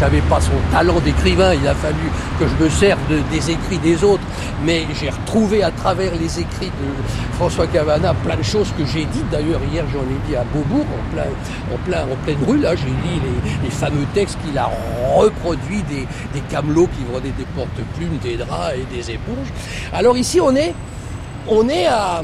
[0.00, 1.94] j'avais pas son talent d'écrivain, il a fallu
[2.40, 4.22] que je me serve de- des écrits des autres,
[4.64, 9.04] mais j'ai retrouvé à travers les écrits de François Cavana plein de choses que j'ai
[9.04, 11.24] dites, d'ailleurs hier j'en ai dit à Beaubourg, en, plein,
[11.72, 13.20] en, plein, en pleine rue, là j'ai dit
[13.62, 14.70] les, fameux textes qu'il a
[15.14, 16.06] reproduits des,
[16.50, 19.48] camelots qui vendaient des porte-plumes, des draps et des éponges.
[19.92, 22.22] Alors ici on est, à,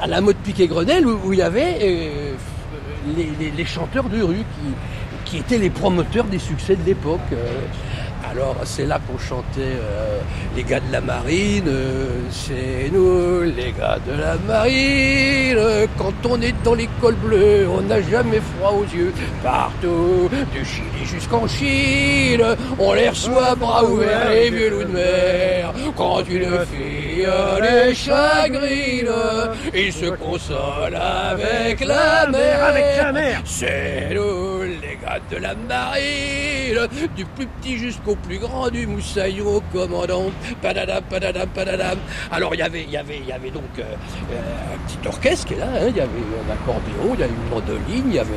[0.00, 2.34] à la mode Piquet-Grenelle où, où il y avait euh,
[3.16, 7.20] les, chanteurs de rue qui, qui étaient les promoteurs des succès de l'époque.
[7.32, 7.36] euh.
[8.38, 10.20] Alors c'est là qu'on chantait euh,
[10.54, 15.88] les gars de la marine, euh, c'est nous les gars de la marine.
[15.98, 19.12] Quand on est dans l'école bleue, on n'a jamais froid aux yeux.
[19.42, 22.44] Partout, du Chili jusqu'en Chine,
[22.78, 25.74] on les reçoit bras ouverts les vieux loups de mer.
[25.96, 27.26] Quand une fille
[27.60, 29.10] les chagrine,
[29.74, 32.64] ils se consolent avec la mer.
[32.64, 33.42] Avec la mer.
[33.44, 39.62] C'est nous les gars de la marine, du plus petit jusqu'au plus grand, du moussaillon
[39.72, 40.30] commandant.
[40.62, 41.98] Padadam, padadam, padadam.
[42.30, 45.08] Alors il y avait, il y avait, il y avait donc euh, euh, un petit
[45.08, 45.86] orchestre qui est là, hein.
[45.88, 48.34] il y avait un accordéon, il y avait une mandoline, il y avait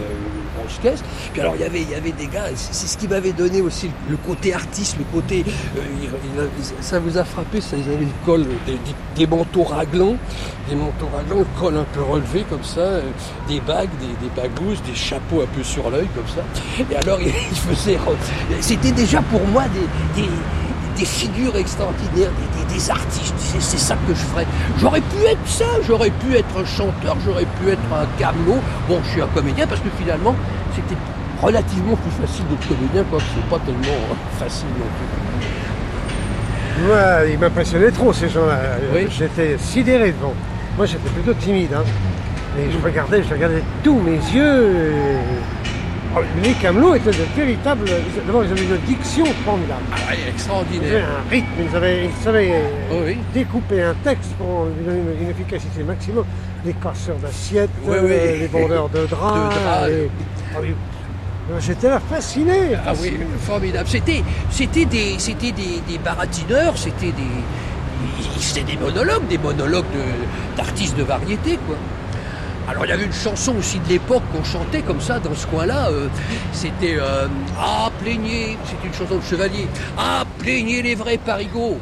[0.81, 1.03] caisse.
[1.31, 1.65] Puis alors il y
[1.95, 5.43] avait, des gars, c'est ce qui m'avait donné aussi le, côté artiste, le côté,
[5.77, 6.47] euh,
[6.81, 8.05] ça vous a frappé, ça, ils avaient
[8.65, 8.77] des,
[9.15, 10.15] des- manteaux raglants,
[10.69, 13.01] des manteaux raglants, le col un peu relevé comme ça, euh,
[13.47, 14.33] des bagues, des, des
[14.85, 16.43] des chapeaux un peu sur l'œil comme ça.
[16.91, 17.97] Et alors il, il faisait,
[18.59, 19.63] c'était déjà pour moi
[20.15, 20.21] des,
[20.97, 23.33] des figures extraordinaires, des, des- des artistes.
[23.59, 24.45] C'est, ça que je ferais.
[24.79, 28.59] J'aurais pu être ça, j'aurais pu être un chanteur, j'aurais pu être un camelot.
[28.87, 30.35] Bon, je suis un comédien parce que finalement,
[30.75, 30.95] c'était
[31.41, 36.85] relativement plus facile d'être comédien, quoi que c'est pas tellement euh, facile non plus.
[36.87, 38.59] Moi, ils m'impressionnaient trop ces gens-là.
[39.09, 40.33] J'étais sidéré devant.
[40.77, 41.73] Moi, j'étais plutôt timide.
[41.75, 41.83] Hein.
[42.59, 44.71] Et je regardais, je regardais tous mes yeux.
[44.71, 45.60] et-
[46.43, 47.85] les camelots étaient de véritables.
[48.25, 49.81] D'abord, ils avaient une diction formidable.
[49.91, 51.07] Ah, Ils avaient extraordinaire.
[51.25, 52.61] un rythme, ils, avaient, ils savaient
[53.33, 56.25] découper un texte pour lui donner une, une efficacité maximum.
[56.65, 59.55] Les casseurs d'assiettes, Oui, euh, les vendeurs de draps.
[59.55, 59.87] De draps.
[59.87, 60.09] les-
[60.55, 60.73] Ah oui.
[61.59, 62.75] J'étais là fasciné.
[62.85, 63.87] Ah oui, formidable.
[63.89, 70.55] C'était, c'était des, c'était des, des baratineurs, c'était des, c'était des monologues, des monologues de-
[70.57, 71.75] d'artistes de variété, quoi.
[72.71, 75.45] Alors il y avait une chanson aussi de l'époque qu'on chantait comme ça dans ce
[75.47, 75.89] coin-là.
[75.89, 76.07] euh,
[76.53, 77.27] c'était euh,
[77.59, 79.67] Ah plaignez, c'était une chanson de Chevalier.
[79.97, 81.77] Ah plaignez les vrais parigots,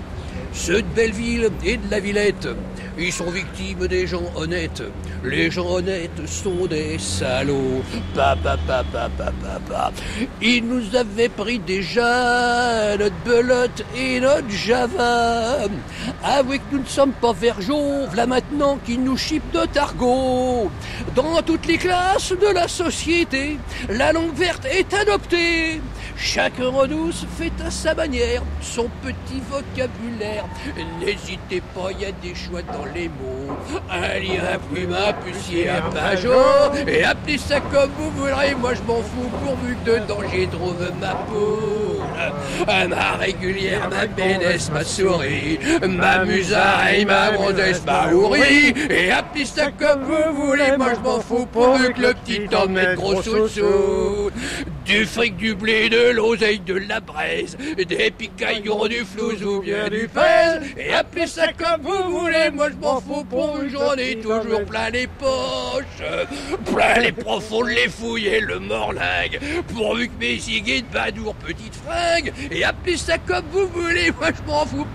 [0.52, 2.48] ceux de Belleville et de la Villette.
[3.02, 4.84] Ils sont victimes des gens honnêtes.
[5.24, 7.82] Les gens honnêtes sont des salauds.
[8.14, 9.32] Pa, pa, pa, pa, pa,
[9.70, 9.92] pa.
[10.42, 15.60] Ils nous avaient pris déjà notre belote et notre java.
[16.22, 20.70] Avouez que nous ne sommes pas vergeaux, voilà maintenant qu'ils nous chipent de targot.
[21.16, 25.80] Dans toutes les classes de la société, la langue verte est adoptée.
[26.22, 30.46] Chacun redouce fait à sa manière son petit vocabulaire.
[31.00, 33.56] N'hésitez pas, il y a des choix dans les mots.
[33.90, 36.76] Un lire, un plume, un pucier, un pajot.
[36.88, 40.91] Et appelez ça comme vous voudrez, moi je m'en fous pourvu que dedans j'y trouve
[41.00, 42.90] ma poule.
[42.90, 48.74] Ma régulière, ma bénesse, ma souris, ma musaille, ma bronzesse, ma hourie.
[48.90, 52.66] Et appelez ça comme vous voulez, moi je m'en fous pourvu que le petit temps
[52.66, 54.30] de mettre gros sous sous.
[54.90, 59.88] Du fric, du blé, de l'oseille, de la braise, des picaillons, du flouze ou bien
[59.88, 60.64] du pèse.
[60.76, 64.90] Et appelez ça comme vous voulez, moi je m'en fous pour une journée toujours plein
[64.90, 66.02] les poches.
[66.74, 69.40] Plein les profondes, les fouilles et le morlingue.
[69.72, 72.34] Pourvu que mes zigues de badour, petite fringue.
[72.49, 74.88] Et appelez ça comme vous voulez, moi je m'en fous.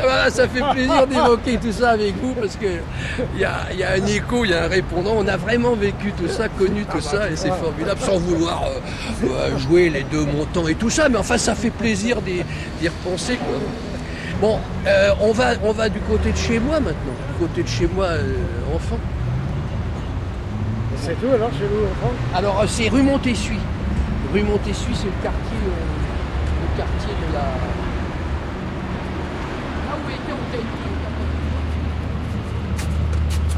[0.00, 2.66] Voilà, ça fait plaisir d'évoquer tout ça avec vous parce que
[3.34, 5.14] il y a, il y a un écho, il y a un répondant.
[5.16, 9.26] On a vraiment vécu tout ça, connu tout ça, et c'est formidable, sans vouloir euh,
[9.26, 12.42] euh, jouer les deux montants et tout ça, mais enfin ça fait plaisir d'y
[12.88, 13.36] repenser.
[13.36, 13.56] Quoi.
[14.40, 17.68] Bon, euh, on, va, on va du côté de chez moi maintenant, du côté de
[17.68, 18.34] chez moi euh,
[18.74, 18.98] enfant.
[21.00, 22.12] C'est tout alors chez vous, enfant?
[22.34, 23.60] Alors c'est rue Montessuie.
[24.32, 27.44] Rue Montessuie, c'est le quartier, le quartier de la.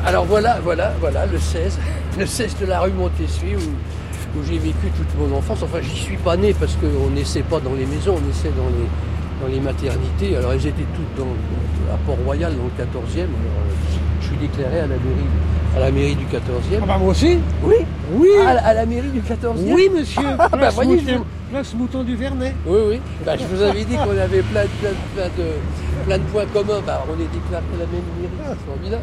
[0.06, 1.78] Alors voilà, voilà, voilà, le 16,
[2.18, 5.62] le 16 de la rue Montessuie où, où j'ai vécu toute mon enfance.
[5.62, 8.68] Enfin, j'y suis pas né parce qu'on naissait pas dans les maisons, on naissait dans
[8.68, 10.36] les, dans les maternités.
[10.36, 13.18] Alors elles étaient toutes dans, à Port-Royal, dans le 14e.
[13.20, 13.74] Alors, euh,
[14.20, 15.28] je suis déclaré à la mairie,
[15.76, 16.80] à la mairie du 14e.
[16.82, 17.76] Ah bah moi aussi Oui
[18.12, 20.22] Oui à, la- à la mairie du 14e Oui, monsieur.
[20.38, 22.54] Ah, bah, Place, voyez, je Mouton, vous- place Mouton du Vernet.
[22.66, 23.00] Oui, oui.
[23.26, 26.46] Bah, je vous avais dit qu'on avait plein, de- plein, plein de, plein de points
[26.52, 26.80] communs.
[26.86, 29.02] Bah, on est déclaré à la même mairie, c'est formidable.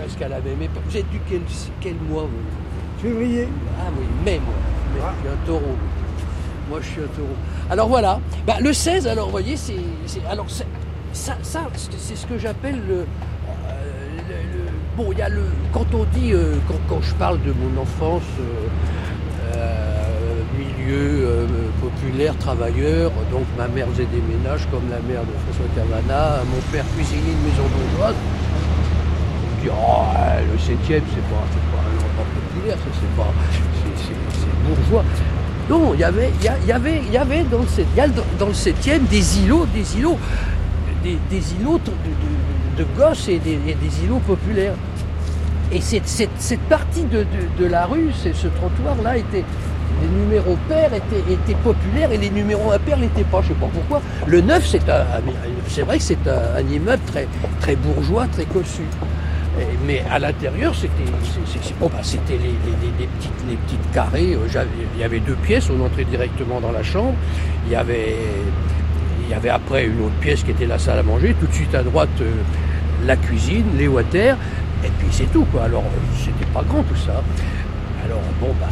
[0.00, 0.82] Presque à la même époque.
[0.88, 1.40] Vous êtes du quel,
[1.80, 3.48] quel mois vous Février.
[3.78, 4.54] Ah oui, mai moi.
[4.94, 5.76] Mai, Je suis un taureau.
[6.70, 7.36] Moi je suis un taureau.
[7.70, 8.20] Alors voilà.
[8.46, 9.74] Bah, le 16, alors vous voyez, c'est.
[10.30, 10.64] Alors ça,
[11.42, 11.60] ça
[11.98, 12.94] c'est ce que j'appelle le.
[12.94, 13.04] euh,
[14.28, 15.42] le- le- Bon, il y a le.
[15.72, 16.32] Quand on dit.
[16.32, 18.22] euh, quand, quand je parle de mon enfance.
[18.40, 20.06] euh, euh,
[20.58, 21.46] milieu euh,
[21.80, 26.60] populaire, travailleur, donc ma mère faisait des ménages comme la mère de François Cavana, mon
[26.72, 28.14] père cuisinier de maison bourgeoise.
[29.62, 31.02] Dit, oh, euh, le 7 c'est pas,
[31.72, 33.32] pas un endroit populaire, c'est pas,
[33.94, 35.04] c'est- bourgeois.
[35.68, 38.00] Non, il y avait, il y avait, il y avait dans le 7 il y
[38.00, 40.18] a dans le 7e des îlots, des îlots,
[41.04, 41.18] des,
[41.60, 43.58] îlots de, de- gosses et des,
[44.04, 44.74] îlots populaires.
[45.72, 47.24] Et cette, cette, partie de,
[47.58, 49.44] de- la rue, ce trottoir-là, était,
[50.02, 53.40] les numéros pairs étaient, étaient populaires et les numéros impairs l'étaient pas.
[53.42, 54.00] Je sais pas pourquoi.
[54.26, 55.04] Le 9, c'est un,
[55.68, 57.28] c'est vrai que c'est un, un immeuble très,
[57.60, 58.82] très bourgeois, très cossu.
[59.86, 60.92] Mais à l'intérieur, c'était,
[62.30, 64.34] les, les- petites, les petites carrés.
[64.34, 64.64] Euh,
[64.94, 67.14] Il y avait deux pièces, on entrait directement dans la chambre.
[67.66, 68.14] Il y avait,
[69.24, 71.34] il y avait après une autre pièce qui était la salle à manger.
[71.40, 72.30] Tout de suite à droite, euh,
[73.06, 74.36] la cuisine, les water.
[74.84, 75.46] Et puis c'est tout.
[75.62, 77.22] Alors, euh, c'était pas grand tout ça.
[78.06, 78.66] Alors, bon, bah,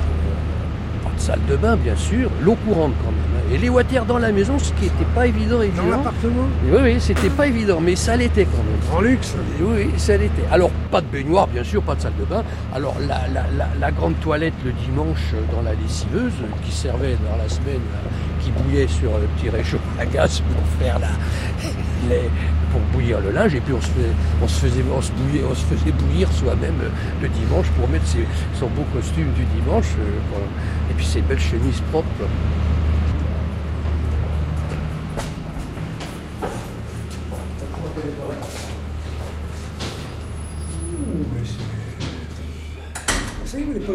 [1.04, 3.37] pas de salle de bain, bien sûr, l'eau courante quand même.
[3.52, 5.82] Et les water dans la maison, ce qui n'était pas évident, évident.
[5.84, 6.46] Dans l'appartement?
[6.70, 8.96] Oui, oui, c'était pas évident, mais ça l'était quand même.
[8.98, 9.34] En luxe?
[9.60, 10.42] Oui, oui, ça l'était.
[10.52, 12.42] Alors, pas de baignoire, bien sûr, pas de salle de bain.
[12.74, 16.72] Alors, la, la- la- la grande toilette le dimanche euh, dans la lessiveuse, euh, qui
[16.72, 18.10] servait dans la semaine, là,
[18.42, 21.08] qui bouillait sur le petit réchaud à gaz pour faire la,
[22.10, 22.28] les-
[22.70, 25.44] pour bouillir le linge, et puis on se, fait- on se faisait, on se bouillait-
[25.50, 26.88] on se faisait bouillir soi-même euh,
[27.22, 28.26] le dimanche pour mettre ses-
[28.60, 32.08] son beau costume du dimanche, euh, et puis ses belles chemises propres.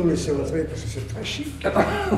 [0.03, 1.47] Nous laisser entrer parce que c'est très chic.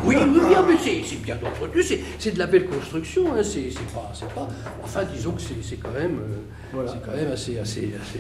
[0.06, 1.84] Oui, oui, oui, ah, mais c'est bien entretenu,
[2.20, 4.48] c'est de la belle construction, hein, c'est pas, pas.
[4.84, 6.18] Enfin, disons que c'est quand même,
[6.76, 8.20] euh, c'est quand même assez, assez, assez,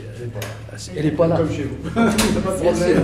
[0.73, 1.37] assez- Elle est pas là.
[1.37, 1.89] Comme chez vous.
[1.91, 3.03] Pas de problème.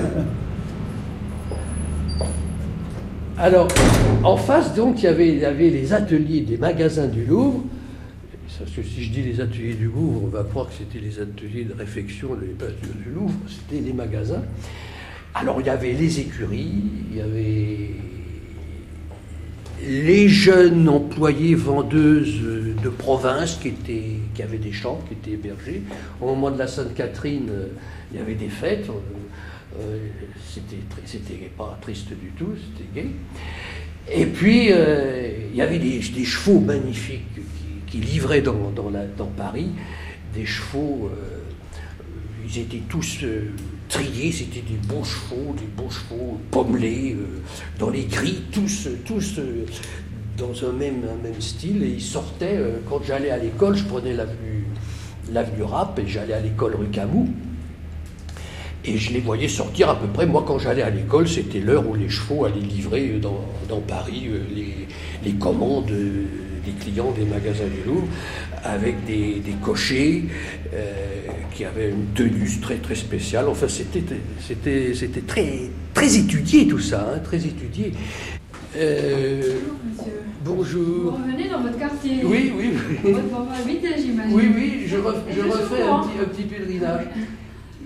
[3.38, 3.68] Alors,
[4.24, 7.64] en face, donc, il y avait, il y avait les ateliers des magasins du Louvre.
[8.60, 11.20] Parce que si je dis les ateliers du Louvre, on va croire que c'était les
[11.20, 13.34] ateliers de réfection des ateliers du Louvre.
[13.48, 14.44] C'était les magasins.
[15.34, 17.92] Alors, il y avait les écuries, il y avait
[19.88, 23.74] les jeunes employés vendeuses de province qui,
[24.44, 25.84] avaient des champs, qui étaient hébergés.
[26.20, 27.50] Au moment de la Sainte-Catherine,
[28.12, 28.88] il y avait des fêtes.
[29.80, 29.98] euh,
[30.48, 33.10] c'était, pas triste du tout, c'était gai.
[34.12, 37.40] Et puis, euh, il y avait des, chevaux magnifiques
[37.88, 38.72] qui, livraient dans,
[39.38, 39.70] Paris,
[40.34, 41.40] des chevaux, euh,
[42.46, 43.24] ils étaient tous
[43.92, 47.42] triés, c'était des beaux chevaux, des beaux chevaux pommelés, euh,
[47.78, 49.66] dans les grilles, tous, tous euh,
[50.38, 51.04] dans un même,
[51.40, 54.66] style, et ils sortaient, euh, quand j'allais à l'école, je prenais l'avenue,
[55.32, 57.28] l'avenue Rapp, et j'allais à l'école rue Camus,
[58.86, 60.26] et je les voyais sortir à peu près.
[60.26, 64.88] Moi, quand j'allais à l'école, c'était l'heure où les chevaux allaient livrer dans, Paris les,
[65.24, 65.86] les commandes
[66.66, 68.08] des clients des magasins du Louvre,
[68.64, 70.26] avec des, des cochers
[70.74, 70.92] euh,
[71.54, 73.46] qui avaient une tenue très très spéciale.
[73.48, 74.04] Enfin, c'était
[74.40, 77.94] c'était c'était très très étudié tout ça, hein, très étudié.
[78.78, 79.42] Euh,
[80.46, 81.12] bonjour.
[81.12, 82.70] Vous revenez dans votre quartier Oui, oui,
[83.04, 83.12] oui.
[83.12, 84.34] Votre papa habitait, j'imagine.
[84.34, 87.06] Oui, oui, je, ref- je refais un petit, un petit pèlerinage.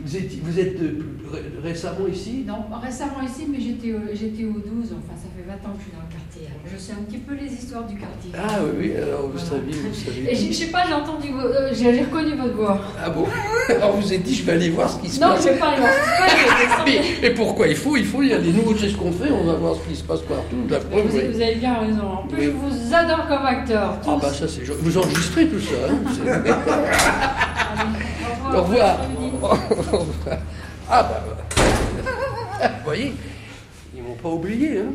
[0.06, 1.00] Vous êtes, vous êtes euh,
[1.34, 4.62] ré- récemment ici Non, récemment ici, mais j'étais au, j'étais au 12,
[4.94, 6.46] enfin ça fait 20 ans que je suis dans le quartier.
[6.46, 8.30] alors je sais un petit peu les histoires du quartier.
[8.38, 10.32] Ah oui, oui, alors vous saviez, vous saviez.
[10.32, 12.80] Et je sais pas, j'ai entendu, euh, j'ai reconnu votre voix.
[13.04, 13.26] Ah bon?
[13.68, 15.44] Alors vous êtes dit, je vais aller voir ce qui se Non, passe.
[15.44, 16.20] je vais pas aller voir ce qui se
[16.68, 18.54] passe, mais, mais pourquoi il faut Il faut y aller.
[18.54, 20.58] Nous, c'est ce qu'on fait, on va voir ce qui se passe partout.
[20.70, 21.22] La Vous, preuve, oui.
[21.34, 22.08] vous avez bien raison.
[22.22, 22.46] En plus, Oui.
[22.46, 23.98] je vous adore comme acteur.
[24.08, 24.62] Ah bah ça c'est...
[24.66, 25.98] Vous enregistrez tout ça hein
[28.56, 28.62] Au revoir.
[28.62, 28.98] Au revoir.
[30.90, 31.24] Ah bah...
[31.28, 32.68] bah.
[32.80, 33.14] Vous voyez
[33.96, 34.80] Ils m'ont pas oublié.
[34.80, 34.94] Hein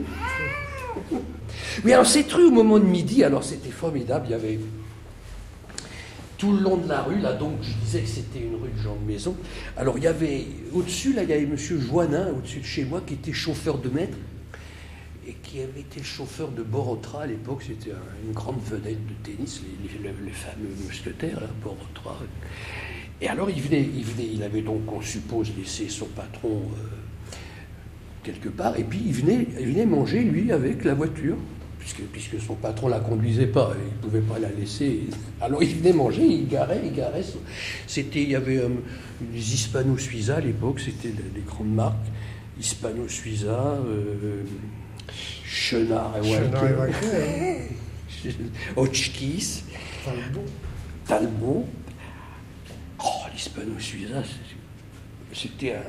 [1.85, 4.27] oui, alors cette rue au moment de midi, alors c'était formidable.
[4.29, 4.59] Il y avait
[6.39, 8.83] tout le long de la rue, là donc je disais que c'était une rue de
[8.83, 9.37] gens de maison.
[9.77, 13.03] Alors il y avait au-dessus, là il y avait monsieur Joannin, au-dessus de chez moi,
[13.07, 14.17] qui était chauffeur de maître
[15.29, 17.63] et qui avait été chauffeur de Borotra à l'époque.
[17.67, 22.17] C'était un- une grande vedette de tennis, les, les- les fameux mousquetaires, là, Borotra.
[23.23, 27.35] Et alors il venait, il venait, il avait donc, on suppose, laissé son patron euh,
[28.23, 31.37] quelque part, et puis il venait, il venait manger, lui, avec la voiture.
[31.79, 35.01] Puisque, puisque son patron la conduisait pas, il ne pouvait pas la laisser.
[35.41, 37.23] Alors il venait manger, il garait, il garait.
[37.23, 37.39] son-
[37.87, 38.69] C'était, il y avait euh,
[39.33, 41.97] les Hispano-Suiza à l'époque, c'était des, des grandes marques.
[42.61, 44.43] Hispano-Suiza, euh,
[45.47, 46.45] Chenard et Walker.
[46.51, 48.37] Chenard et Walker,
[48.77, 49.65] Hotchkiss.
[50.05, 50.45] Talbot.
[51.07, 51.67] Talbot.
[53.03, 55.83] Oh, l'hispano-suiza, c'est- c'était un,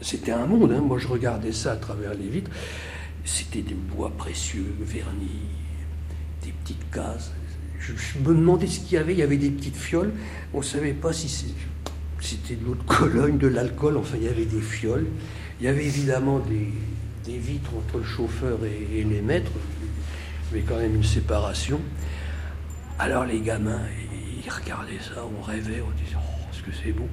[0.00, 0.72] c'était un monde.
[0.72, 0.80] hein.
[0.80, 2.50] Moi, je regardais ça à travers les vitres.
[3.24, 5.46] C'était des bois précieux, vernis,
[6.42, 7.32] des petites cases.
[7.78, 9.12] Je, me demandais ce qu'il y avait.
[9.12, 10.12] Il y avait des petites fioles.
[10.52, 11.28] On ne savait pas si
[12.20, 13.96] c'était de l'eau de Cologne, de l'alcool.
[13.96, 15.06] Enfin, il y avait des fioles.
[15.60, 16.72] Il y avait évidemment des,
[17.30, 19.52] des vitres entre le chauffeur et, et les maîtres.
[20.50, 21.80] Avait quand même une séparation.
[22.98, 23.80] Alors les gamins,
[24.44, 27.06] ils regardaient ça, on rêvait, on disait oh, est-ce que c'est beau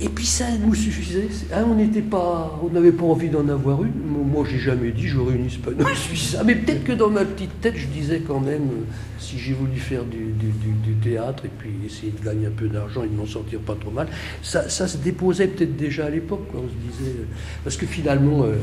[0.00, 1.28] Et puis ça nous suffisait.
[1.52, 3.92] Hein, on n'était pas, on n'avait pas envie d'en avoir une.
[4.32, 6.36] Moi, j'ai jamais dit j'aurais une hispano suisse.
[6.44, 8.84] Mais peut-être que dans ma petite tête, je disais quand même euh,
[9.18, 13.02] si j'ai voulu faire du, du- théâtre et puis essayer de gagner un peu d'argent
[13.02, 14.06] et de m'en sortir pas trop mal,
[14.42, 16.46] ça, ça se déposait peut-être déjà à l'époque.
[16.54, 17.24] On se disait euh,
[17.64, 18.44] parce que finalement.
[18.44, 18.56] euh,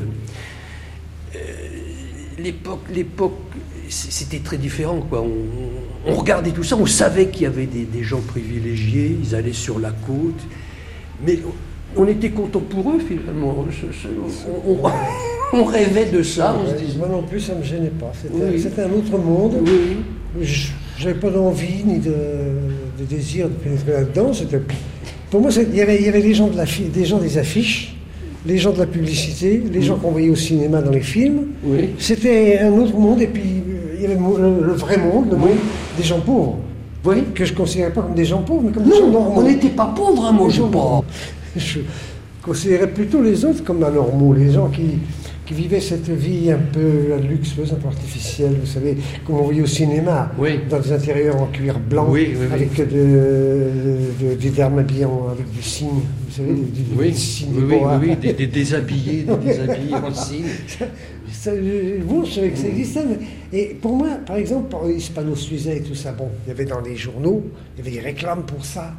[2.38, 3.34] l'époque, l'époque,
[3.90, 4.99] c'était très différent.
[5.10, 5.22] Quoi.
[5.24, 9.36] On, on regardait tout ça, on savait qu'il y avait des, des gens privilégiés, ils
[9.36, 10.40] allaient sur la côte,
[11.26, 11.40] mais
[11.98, 13.66] on était content pour eux finalement.
[14.68, 14.80] On, on-
[15.53, 16.56] on rêvait de ça.
[16.64, 18.11] on se disait- Moi non plus, ça ne me gênait pas.
[18.22, 18.84] C'était Oui.
[18.91, 19.56] un autre monde.
[20.41, 20.68] Je
[21.07, 22.11] n'avais pas d'envie ni de,
[22.99, 24.32] de désir de pénétrer là-dedans.
[25.32, 27.38] Pour moi, il y avait, il y avait les gens, de la, des gens des
[27.38, 27.95] affiches,
[28.45, 31.48] les gens de la publicité, les gens qu'on voyait au cinéma dans les films.
[31.98, 33.22] C'était un autre monde.
[33.22, 33.59] Et puis,
[34.00, 35.50] il y avait le, vrai monde, le monde
[35.98, 36.58] des gens pauvres.
[37.34, 39.34] Que je ne considérais pas comme des gens pauvres, mais comme des gens normaux.
[39.38, 41.04] on n'était pas pauvres, hein, moi, Des je normaux.
[41.56, 41.80] Je
[42.42, 45.00] considérais plutôt les autres comme anormaux, les gens qui,
[45.46, 49.62] qui vivaient cette vie un peu luxueuse, un peu artificielle, vous savez, comme on voyait
[49.62, 50.32] au cinéma,
[50.70, 52.54] dans des intérieurs en cuir blanc, Oui, oui, oui.
[52.54, 52.84] avec de,
[54.22, 55.90] de- des dames habillées avec du cygne,
[56.28, 58.00] vous savez, du, du- Oui, du cygne, oui, des oui, boas.
[58.02, 60.46] oui, oui, des- des déshabillés, des déshabillés en cygne.
[61.41, 64.90] Ça, je- bon, je savais que ça existait, mais et pour moi, par exemple, pour
[64.90, 67.44] Hispano Suiza et tout ça, bon, il y avait dans les journaux,
[67.78, 68.94] il y avait des réclames pour ça,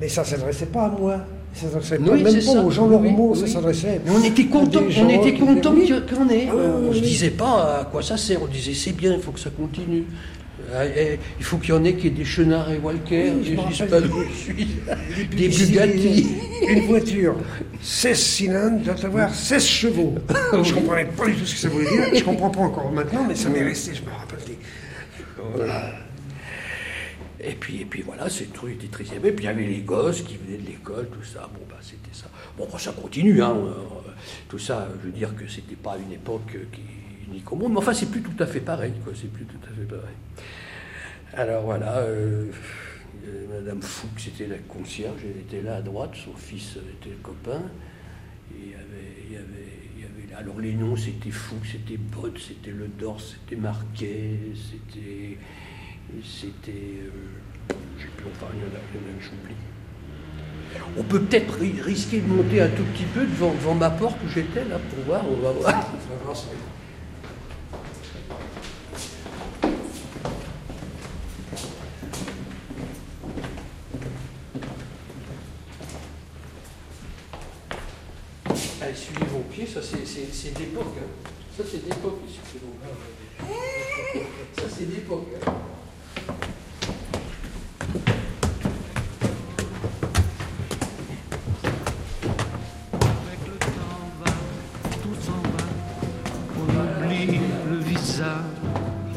[0.00, 1.16] mais ça ne s'adressait pas à moi.
[1.52, 2.62] Ça s'adressait pas Oui, même pas ça.
[2.64, 3.40] aux gens normaux, oui.
[3.40, 4.00] ça s'adressait.
[4.06, 6.48] Mais on était content, on était content en ait.
[6.50, 8.40] Ah, oui, on oui, se disait pas à quoi ça sert.
[8.42, 10.04] On disait c'est bien, il faut que ça continue.
[10.70, 13.42] Euh, eh, Il faut qu'il y en ait qui aient des chenards et Walker, Oui,
[13.44, 16.28] des des- des des Bugatti.
[16.68, 17.36] Une voiture,
[17.80, 20.14] 16 cylindres, doit avoir 16 chevaux.
[20.62, 22.14] Je comprenais pas du tout ce que ça voulait dire.
[22.14, 24.38] Je comprends pas encore maintenant, mais ça m'est resté, je me rappelle.
[24.46, 24.58] des-
[25.54, 25.92] Voilà.
[27.38, 29.30] Et puis, et puis voilà, ces trucs étaient très aimés.
[29.30, 31.48] Puis il y avait les gosses qui venaient de l'école, tout ça.
[31.54, 32.26] Bon, bah, c'était ça.
[32.58, 33.54] Bon, bah, ça continue, hein.
[33.56, 33.72] euh,
[34.48, 36.80] tout ça, je veux dire que c'était pas une époque qui
[37.28, 37.72] unique au monde.
[37.72, 39.12] Mais enfin, c'est plus tout à fait pareil, quoi.
[39.14, 40.16] C'est plus tout à fait pareil.
[41.34, 42.46] Alors voilà, euh,
[43.26, 47.16] euh, Madame Fouque, c'était la concierge, elle était là à droite, son fils était le
[47.22, 47.62] copain.
[48.54, 48.74] Et
[49.28, 54.38] il y avait, alors les noms, c'était Fouque, c'était Bott, c'était Le Dors, c'était Marquet,
[54.54, 55.38] c'était.
[56.22, 56.70] C'était.
[56.70, 59.54] euh, j'ai plus, enfin, il y en a, il j'oublie.
[60.96, 64.16] On peut peut-être ri- risquer de monter un tout petit peu devant, devant ma porte
[64.24, 65.90] où j'étais, là, pour voir, on va voir.
[66.10, 66.50] On va voir ce que-
[78.82, 78.94] Allez,
[79.56, 80.94] suivez vos pieds, ça c'est- c'est c'est d'époque.
[80.98, 81.28] Hein.
[81.56, 82.76] Ça c'est d'époque, suivez vos
[84.12, 84.26] pieds.
[84.56, 85.28] Ça c'est d'époque.
[85.46, 85.52] Hein.
[96.58, 97.38] On oublie
[97.70, 98.28] le visage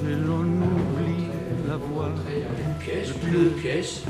[0.07, 1.27] et l'on oublie
[1.67, 2.09] la voix.
[2.27, 3.09] Une pièce,
[3.61, 4.03] Le.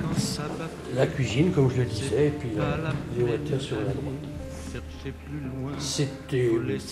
[0.00, 2.76] Quand ça bat La cuisine, comme je le disais, et puis euh,
[3.16, 4.33] les voitures sur la droite.
[5.78, 6.48] C'était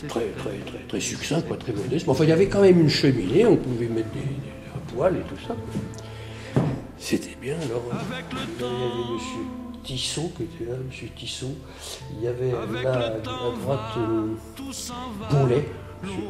[0.09, 2.07] très, très, très, très succinct, quoi, très modeste.
[2.07, 4.27] Mais enfin, il y avait quand même une cheminée, on pouvait mettre des, des-
[4.75, 5.55] un poêle et tout ça.
[6.99, 7.83] C'était bien, alors.
[7.93, 7.97] euh,
[8.61, 9.45] Il y avait monsieur
[9.85, 11.57] Tissot qui était là, monsieur Tissot.
[12.17, 12.53] Il y avait
[12.85, 14.35] là, à droite, euh,
[15.31, 15.69] Paulet,
[16.03, 16.23] monsieur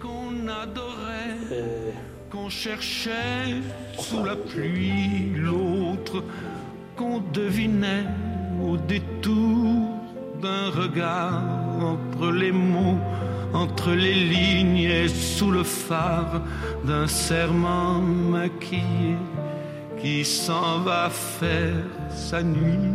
[0.00, 1.90] qu'on adorait, Euh,
[2.30, 3.60] qu'on cherchait
[3.98, 6.22] sous la pluie, l'autre
[6.96, 8.04] qu'on devinait
[8.62, 9.73] au détour
[10.44, 11.42] d'un regard
[11.80, 12.98] entre les mots,
[13.54, 16.42] entre les lignes et sous le phare
[16.84, 19.16] d'un serment maquillé
[20.00, 22.90] qui s'en va faire sa nuit.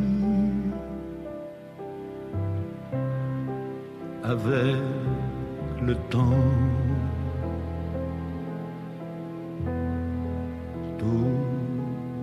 [4.24, 4.76] Avec
[5.88, 6.46] le temps.
[11.00, 11.40] tout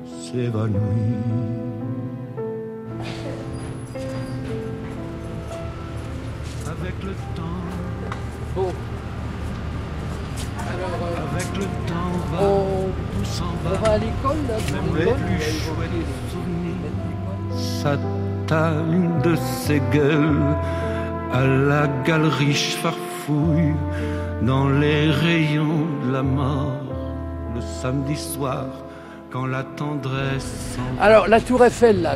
[0.05, 1.66] s'évanouit.
[6.87, 7.43] Avec le temps.
[8.55, 8.73] Bon.
[10.71, 13.91] Alors, euh, Avec le temps va, on, tout s'en on va.
[13.91, 20.55] à l'école, là, Même les plus chouettes souvenirs s'atteignent de ses gueules
[21.33, 23.75] à la galerie farfouille
[24.43, 26.83] dans les rayons de la mort
[27.57, 28.67] le samedi soir
[29.33, 32.15] quand la tendresse Alors, la Tour Eiffel, là,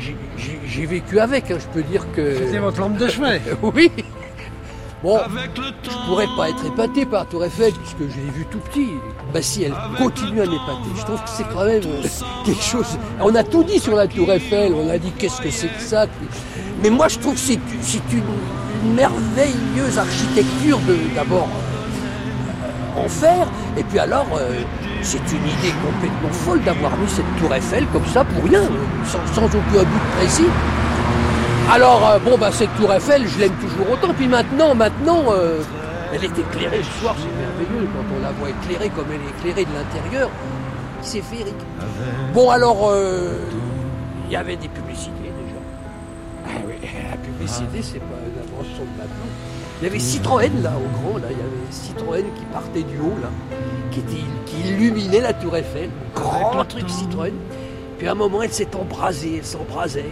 [0.00, 2.36] j'ai- vécu avec, hein, je peux dire que.
[2.36, 3.40] C'était votre lampe de chevet.
[3.62, 3.90] oui.
[5.02, 5.18] Bon,
[5.82, 8.90] je pourrais pas être épaté par la Tour Eiffel puisque je l'ai vu tout petit.
[9.32, 10.90] Bah si, elle continue à m'épater.
[10.94, 12.06] Je trouve que c'est quand même euh,
[12.44, 12.98] quelque chose.
[13.18, 14.74] On a tout dit sur la Tour Eiffel.
[14.74, 16.06] On a dit qu'est-ce que c'est que ça?
[16.82, 17.54] Mais moi, je trouve que c'est
[18.12, 20.78] une, merveilleuse architecture
[21.14, 21.48] d'abord
[23.08, 23.46] fer.
[23.76, 24.60] Et puis alors, euh,
[25.02, 29.04] c'est une idée complètement folle d'avoir mis cette tour Eiffel comme ça pour rien, euh,
[29.04, 30.46] sans, aucun but précis.
[31.72, 34.12] Alors, euh, bon, bah, cette tour Eiffel, je l'aime toujours autant.
[34.14, 35.24] Puis maintenant, maintenant,
[36.12, 39.38] elle est éclairée le soir, c'est merveilleux quand on la voit éclairée comme elle est
[39.38, 40.30] éclairée de l'intérieur.
[41.02, 41.54] C'est féerique.
[42.34, 42.92] Bon, alors,
[44.26, 45.60] il y avait des publicités déjà.
[46.46, 46.74] Ah oui.
[47.10, 49.30] la publicité, c'est pas une invention de maintenant.
[49.80, 52.98] Il y avait Citroën là, au grand, là, il y avait Citroën qui partait du
[52.98, 53.28] haut, là,
[53.90, 55.90] qui, était, qui illuminait la tour Eiffel.
[56.14, 57.32] Grand truc Citroën.
[57.98, 60.06] Puis à un moment, elle s'est embrasée, elle s'embrasait,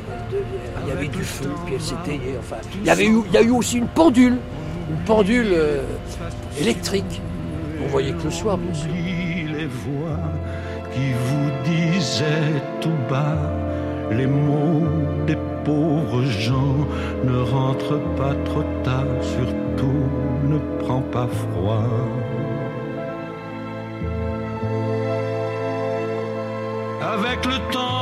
[0.82, 2.36] il y avait du feu, puis elle s'éteignait.
[2.38, 4.36] Enfin, il y, avait eu, il y a eu aussi une pendule,
[4.90, 5.80] une pendule euh,
[6.60, 7.22] électrique.
[7.82, 8.90] On voyait que le soir, bien sûr.
[8.92, 10.18] les voix
[10.92, 13.57] qui vous disaient tout bas
[14.10, 14.86] les mots
[15.26, 16.86] des pauvres gens.
[17.24, 20.04] Ne rentre pas trop tard, surtout
[20.44, 21.84] ne prends pas froid.
[27.14, 27.98] Avec le temps,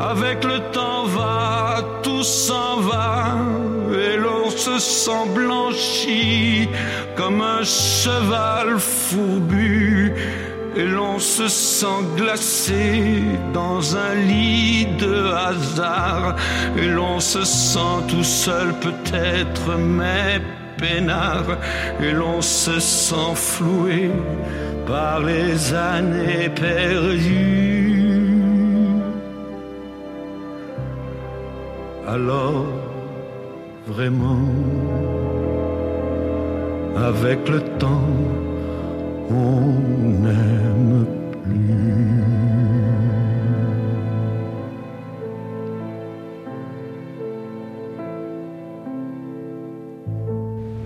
[0.00, 3.36] avec le temps va, tout s'en va,
[3.92, 6.68] et l'on se sent blanchi
[7.16, 10.14] comme un cheval fourbu,
[10.76, 13.22] et l'on se sent glacé
[13.52, 16.36] dans un lit de hasard,
[16.76, 20.40] et l'on se sent tout seul peut-être, mais
[20.78, 21.58] peinard,
[22.00, 24.10] et l'on se sent floué
[24.86, 27.84] par les années perdues.
[32.06, 32.66] Alors,
[33.86, 34.48] vraiment,
[36.96, 38.08] avec le temps,
[39.30, 39.60] on
[40.22, 41.06] n'aime
[41.42, 41.74] plus.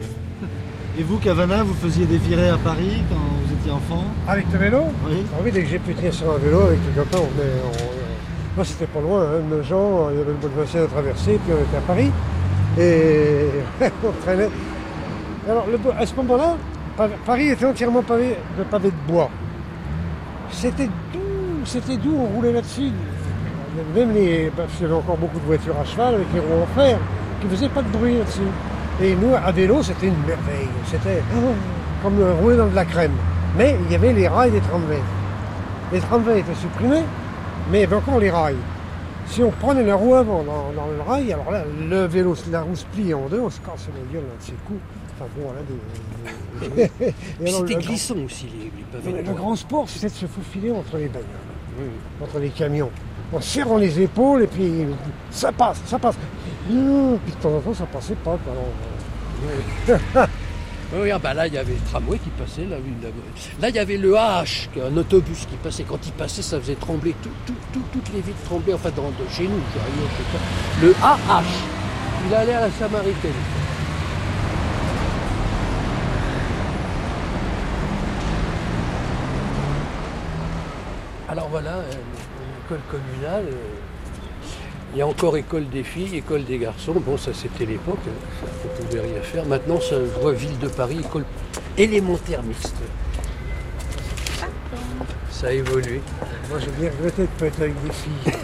[0.99, 4.05] Et vous, Cavana, vous faisiez des virées à Paris quand vous étiez enfant?
[4.27, 4.79] Avec le vélo?
[5.07, 5.23] Oui.
[5.35, 7.53] Ah oui, dès que j'ai pu tenir sur un vélo avec les copains, on venait.
[7.65, 10.85] on- Moi, c'était pas loin, hein, de gens, il y avait le bout de Vincennes
[10.85, 12.11] à traverser, puis on était à Paris.
[12.79, 13.47] Et
[14.05, 14.49] on traînait.
[15.49, 16.57] Alors, le à ce moment-là,
[17.25, 19.31] Paris était entièrement pavé de de bois.
[20.51, 22.91] C'était doux, c'était doux, on roulait là-dessus.
[23.95, 24.51] Même les.
[24.57, 26.99] Parce qu'il y avait encore beaucoup de voitures à cheval avec les roues en fer
[27.41, 28.41] qui ne faisaient pas de bruit là-dessus.
[29.01, 30.69] Et nous, à vélo, c'était une merveille.
[30.87, 31.23] C'était
[32.03, 33.13] comme rouler dans de la crème.
[33.57, 35.03] Mais il y avait les rails des tramways.
[35.93, 37.05] Les tramways étaient supprimés,
[37.71, 38.57] mais il y avait encore les rails.
[39.27, 42.75] Si on prenait la roue avant dans, le rail, alors là, le vélo, la roue
[42.75, 44.81] se plie en deux, on se cassait la gueule un de ses coups.
[45.21, 46.83] Enfin bon, voilà des.
[47.07, 48.71] Et Puis alors, c'était glissant aussi, les, les
[49.13, 51.27] pavés le grand sport, c'était de se faufiler entre les bagnoles,
[52.23, 52.91] entre les camions,
[53.33, 54.87] en serrant les épaules et puis
[55.31, 56.17] ça passe, ça passe.
[56.67, 58.37] Puis de temps en temps, ça passait pas.
[58.45, 58.53] quoi.
[58.53, 60.29] Alors, Oui,
[61.03, 62.65] oui, ah bah là, il y avait le tramway qui passait.
[62.67, 62.77] Là,
[63.61, 65.85] là, il y avait le AH, un autobus qui passait.
[65.85, 67.15] Quand il passait, ça faisait trembler.
[67.23, 68.75] tout- tout- tout- toutes les villes tremblaient.
[68.75, 70.83] Enfin, dans, de chez nous, pas.
[70.83, 71.43] Le AH,
[72.29, 73.33] il allait à la Samaritaine.
[81.49, 83.45] Alors voilà, euh, une école communale.
[83.47, 86.93] euh, Il y a encore école des filles, école des garçons.
[86.97, 89.47] Bon, ça c'était l'époque, hein, on pouvait rien faire.
[89.47, 91.25] Maintenant, je vois Ville de Paris, école
[91.79, 92.75] élémentaire mixte.
[95.31, 96.03] Ça a évolué.
[96.51, 98.35] moi, j'ai bien regretté de ne pas être avec des filles.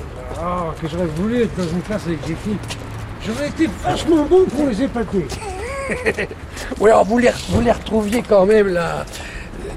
[0.40, 2.56] Ah, que j'aurais voulu être dans une classe avec des filles.
[3.26, 5.26] J'aurais été vachement bon pour les épater.
[6.81, 9.05] Oui, alors vous les, vous les retrouviez quand même là,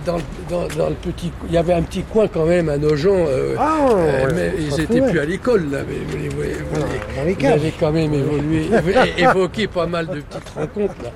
[0.07, 1.31] dans, le- dans- dans le petit.
[1.47, 3.07] Il y avait un petit coin quand même à Nogent.
[3.11, 5.79] euh, Ah, euh, mais ils n'étaient plus à l'école là.
[5.87, 8.69] Mais voyez- vous Ah, vous avez quand même évolué,
[9.17, 11.09] évoqué pas mal de petites rencontres là.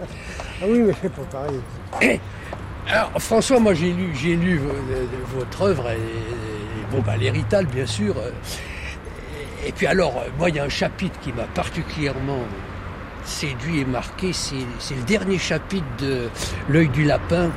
[0.62, 2.20] Ah oui, mais c'est pas pareil.
[2.90, 7.66] Alors François, moi j'ai lu, j'ai lu de- votre œuvre et, et bon bah l'hérital
[7.68, 8.16] bien sûr.
[8.18, 8.32] euh,
[9.66, 12.40] Et, puis alors, euh, moi il y a un chapitre qui m'a particulièrement
[13.24, 14.56] séduit et marqué, c'est,
[14.96, 16.28] le dernier chapitre de
[16.70, 17.52] L'œil du lapin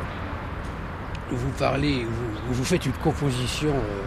[1.30, 4.02] vous parlez, vous, vous faites une composition, euh,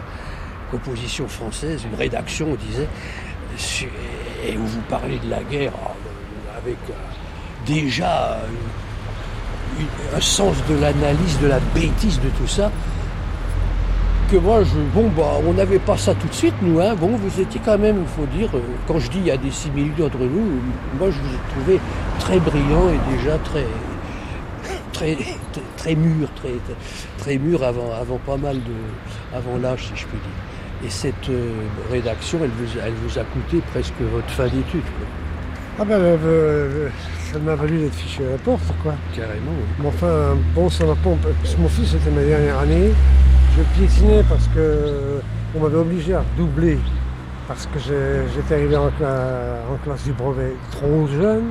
[0.70, 2.88] composition française, une rédaction, on disait,
[4.46, 6.92] et où vous parlez de la guerre euh, avec euh,
[7.66, 8.38] déjà
[9.78, 12.70] une- un sens de l'analyse, de la bêtise de tout ça,
[14.30, 16.94] que moi, je, bon, bah, on n'avait pas ça tout de suite, nous, hein.
[16.94, 19.38] Bon, vous étiez quand même, il faut dire, euh, quand je dis il y a
[19.38, 20.60] des similitudes entre nous, euh,
[20.98, 21.80] moi, je vous ai trouvé
[22.20, 23.64] très brillant et déjà très,
[24.92, 25.16] très,
[25.78, 26.54] très, mûr, très,
[27.18, 30.86] très mûr avant, avant pas mal de, avant l'âge, si je puis dire.
[30.86, 31.50] Et cette euh,
[31.90, 34.82] rédaction, elle vous, elle vous a coûté presque votre fin d'études.
[35.80, 36.88] Ah ben, euh, euh,
[37.32, 38.94] ça m'a valu d'être fichu à la porte, quoi.
[39.14, 39.66] Carrément, oui.
[39.80, 41.10] Mais enfin, bon, ça va pas.
[41.58, 42.90] Mon fils, c'était ma dernière année.
[43.56, 45.20] Je piétinais parce que
[45.56, 46.78] on m'avait obligé à redoubler.
[47.48, 47.78] Parce que
[48.34, 51.44] j'étais arrivé en, cla- en classe du brevet trop jeune.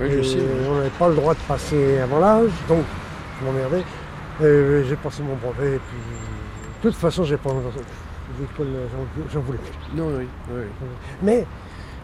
[0.00, 0.38] Oui, je et sais,
[0.70, 2.50] on n'avait pas le droit de passer avant l'âge.
[2.68, 2.84] Donc,
[3.40, 3.84] je m'emmerdais.
[4.40, 5.76] Et J'ai passé mon brevet.
[5.76, 5.98] Et puis,
[6.82, 7.50] de toute façon, j'ai pas,
[8.38, 9.96] l'école, j'en- j'en voulais plus.
[10.00, 10.62] Non, oui, oui.
[11.22, 11.44] Mais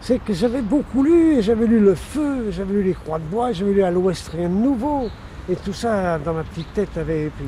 [0.01, 3.23] c'est que j'avais beaucoup lu, et j'avais lu Le Feu, j'avais lu Les Croix de
[3.23, 5.09] Bois, j'avais lu À l'Ouest rien de nouveau.
[5.47, 7.31] Et tout ça, dans ma petite tête, avait.
[7.37, 7.45] Puis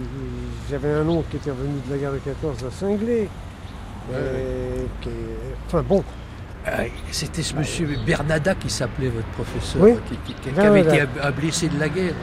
[0.69, 3.27] j'avais un oncle qui était revenu de la guerre de 14 à Cinglé.
[4.09, 5.09] Ouais, qui-
[5.67, 6.03] Enfin bon.
[7.11, 9.93] C'était ce monsieur Bernada qui s'appelait votre professeur, Oui.
[10.07, 10.69] qui, qui- qui Bernada.
[10.69, 12.13] avait été un blessé de la guerre.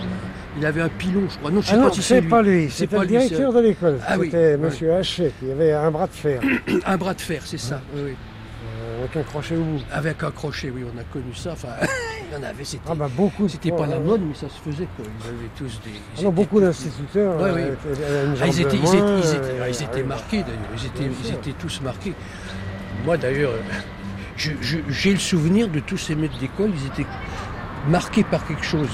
[0.57, 1.51] Il avait un pilon, je crois.
[1.51, 2.29] Non, je sais Ah non, pas si c'est lui.
[2.29, 3.99] pas lui, C'est le directeur de l'école.
[4.07, 4.27] Ah oui.
[4.27, 4.57] C'était ouais.
[4.57, 6.41] monsieur Hachet, qui avait un bras de fer.
[6.87, 7.81] Un bras de fer, c'est ça.
[7.95, 8.15] oui, oui.
[8.87, 9.81] Euh, Avec un crochet au bout.
[9.93, 11.53] Avec un crochet, oui, on a connu ça.
[11.53, 12.85] Enfin, il y en avait, c'était.
[12.89, 13.49] Ah bah beaucoup.
[13.49, 15.05] C'était pas la mode, mais ça se faisait quoi.
[15.21, 15.99] Ils avaient tous des.
[16.19, 17.37] Ah non, beaucoup d'instituteurs.
[17.41, 18.39] Ouais, euh, oui.
[18.41, 20.03] Ah, ils étaient, ils étaient- ils étaient- euh, ah, ils étaient oui.
[20.05, 20.71] marqués d'ailleurs.
[20.77, 21.11] Ils étaient,
[21.51, 22.15] ils tous marqués.
[23.05, 23.53] Moi d'ailleurs,
[24.37, 26.71] j'ai le souvenir de tous ces maîtres d'école.
[26.75, 27.11] Ils étaient
[27.89, 28.89] marqués par quelque chose.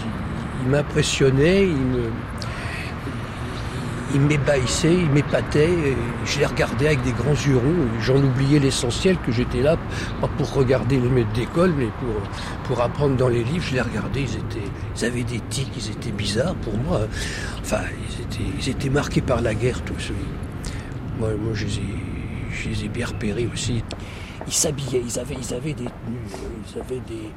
[0.62, 1.64] Ils m'impressionnaient.
[1.66, 2.10] Ils me
[4.14, 8.58] ils m'ébahissaient, ils m'épataient, et je les regardais avec des grands yeux ronds, j'en oubliais
[8.58, 9.76] l'essentiel, que j'étais là,
[10.20, 12.14] pas pour regarder les maîtres d'école, mais pour,
[12.64, 15.90] pour apprendre dans les livres, je les regardais, ils, étaient, ils avaient des tics, ils
[15.90, 17.02] étaient bizarres pour moi,
[17.60, 20.12] enfin, ils étaient, ils étaient marqués par la guerre tous.
[21.18, 21.94] Moi, moi je, les ai,
[22.50, 23.82] je les ai bien repérés aussi.
[24.46, 26.18] Ils s'habillaient, ils avaient, ils avaient des tenues,
[26.74, 27.30] ils avaient des...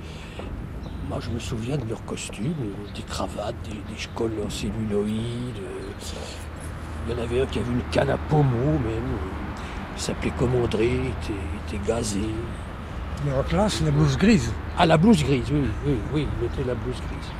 [1.09, 5.57] Moi, je me souviens de leurs costumes, euh, des cravates, des, des cols en celluloïd.
[5.57, 5.91] euh,
[7.07, 9.17] il y en avait un qui avait une canne à pommeau même.
[9.95, 11.39] Il s'appelait Commandré, il était,
[11.71, 12.21] il était gazé.
[13.25, 14.51] Mais en classe, la blouse grise.
[14.77, 17.31] Ah, la blouse grise, oui, oui, oui, il mettait la blouse grise.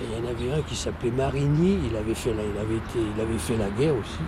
[0.00, 2.76] Et il y en avait un qui s'appelait Marigny, il avait, fait la, il, avait
[2.76, 4.20] été, il avait fait la guerre aussi.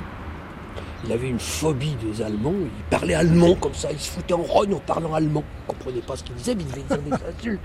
[1.05, 4.43] Il avait une phobie des Allemands, il parlait allemand comme ça, il se foutait en
[4.43, 5.44] rogne en parlant allemand.
[5.47, 7.60] Il ne comprenait pas ce qu'il disait, mais il devait dire des insultes.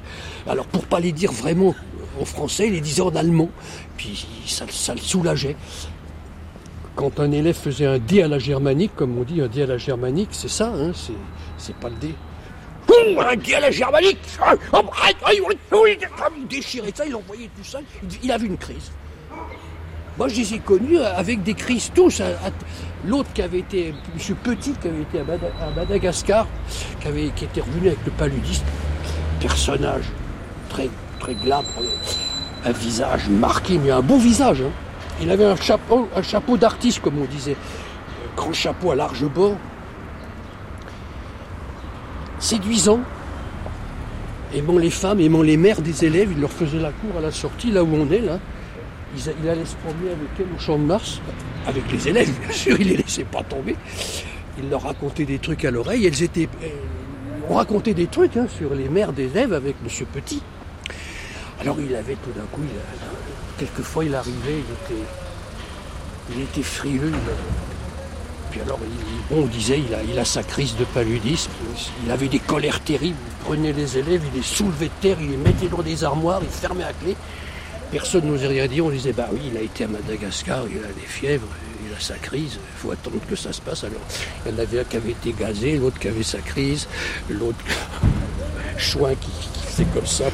[0.47, 1.73] Alors pour pas les dire vraiment
[2.19, 3.49] en français, il les disait en allemand.
[3.97, 5.55] Puis ça, le soulageait.
[6.95, 9.65] Quand un élève faisait un dé à la germanique, comme on dit, un dé à
[9.65, 10.91] la germanique, c'est ça, hein,
[11.57, 12.13] c'est, pas le dé.
[12.89, 17.49] Oh, un dé à la germanique Ah, oh, ah, ah, Il déchirait ça, il envoyait
[17.55, 17.79] tout ça,
[18.21, 18.91] il avait une crise.
[20.17, 22.21] Moi, je les ai connus avec des crises tous.
[23.07, 24.35] L'autre qui avait été, M.
[24.43, 26.47] Petit, qui avait été à, Mada- à Madagascar,
[26.99, 28.63] qui, avait, qui était revenu avec le paludisme,
[29.39, 30.03] personnage
[30.69, 30.89] très,
[31.19, 34.61] très glabre, euh, un visage marqué, mais un beau visage.
[34.61, 34.69] hein.
[35.21, 39.23] Il avait un chapeau, un chapeau d'artiste, comme on disait, Un grand chapeau à large
[39.25, 39.55] bord,
[42.39, 42.99] séduisant,
[44.53, 47.31] aimant les femmes, aimant les mères des élèves, il leur faisait la cour à la
[47.31, 48.37] sortie, là où on est, là.
[49.17, 51.19] Il allait se promener avec elles au champ de Mars,
[51.67, 53.75] avec les élèves, bien sûr, il les laissait pas tomber.
[54.57, 56.47] Il leur racontait des trucs à l'oreille, elles étaient.
[56.63, 56.67] euh,
[57.49, 60.41] on racontait des trucs hein, sur les mères des élèves avec Monsieur Petit.
[61.59, 65.03] Alors il avait tout d'un coup, il quelquefois il arrivait, il était,
[66.35, 67.11] il était frileux.
[67.13, 71.51] il- puis alors, il- bon, on disait, il a, il a sa crise de paludisme,
[72.05, 75.31] il avait des colères terribles, il prenait les élèves, il les soulevait de terre, il
[75.31, 77.15] les mettait dans des armoires, il fermait à clé.
[77.91, 80.93] Personne n'osait rien dire, on disait, bah oui, il a été à Madagascar, il a
[80.93, 81.47] des fièvres,
[81.85, 83.83] il a sa crise, il faut attendre que ça se passe.
[83.83, 84.01] Alors,
[84.45, 86.87] il y en avait un qui avait été gazé, l'autre qui avait sa crise,
[87.29, 87.59] l'autre,
[88.77, 90.25] chouin qui, qui faisait comme ça.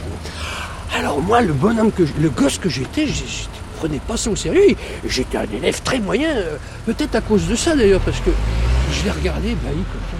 [0.93, 4.35] Alors moi, le bonhomme que, le gosse que j'étais, je ne prenais pas ça au
[4.35, 4.75] sérieux.
[5.05, 8.31] J'étais un élève très moyen, euh, peut-être à cause de ça d'ailleurs, parce que
[8.91, 10.17] je les regardais bailli comme ça.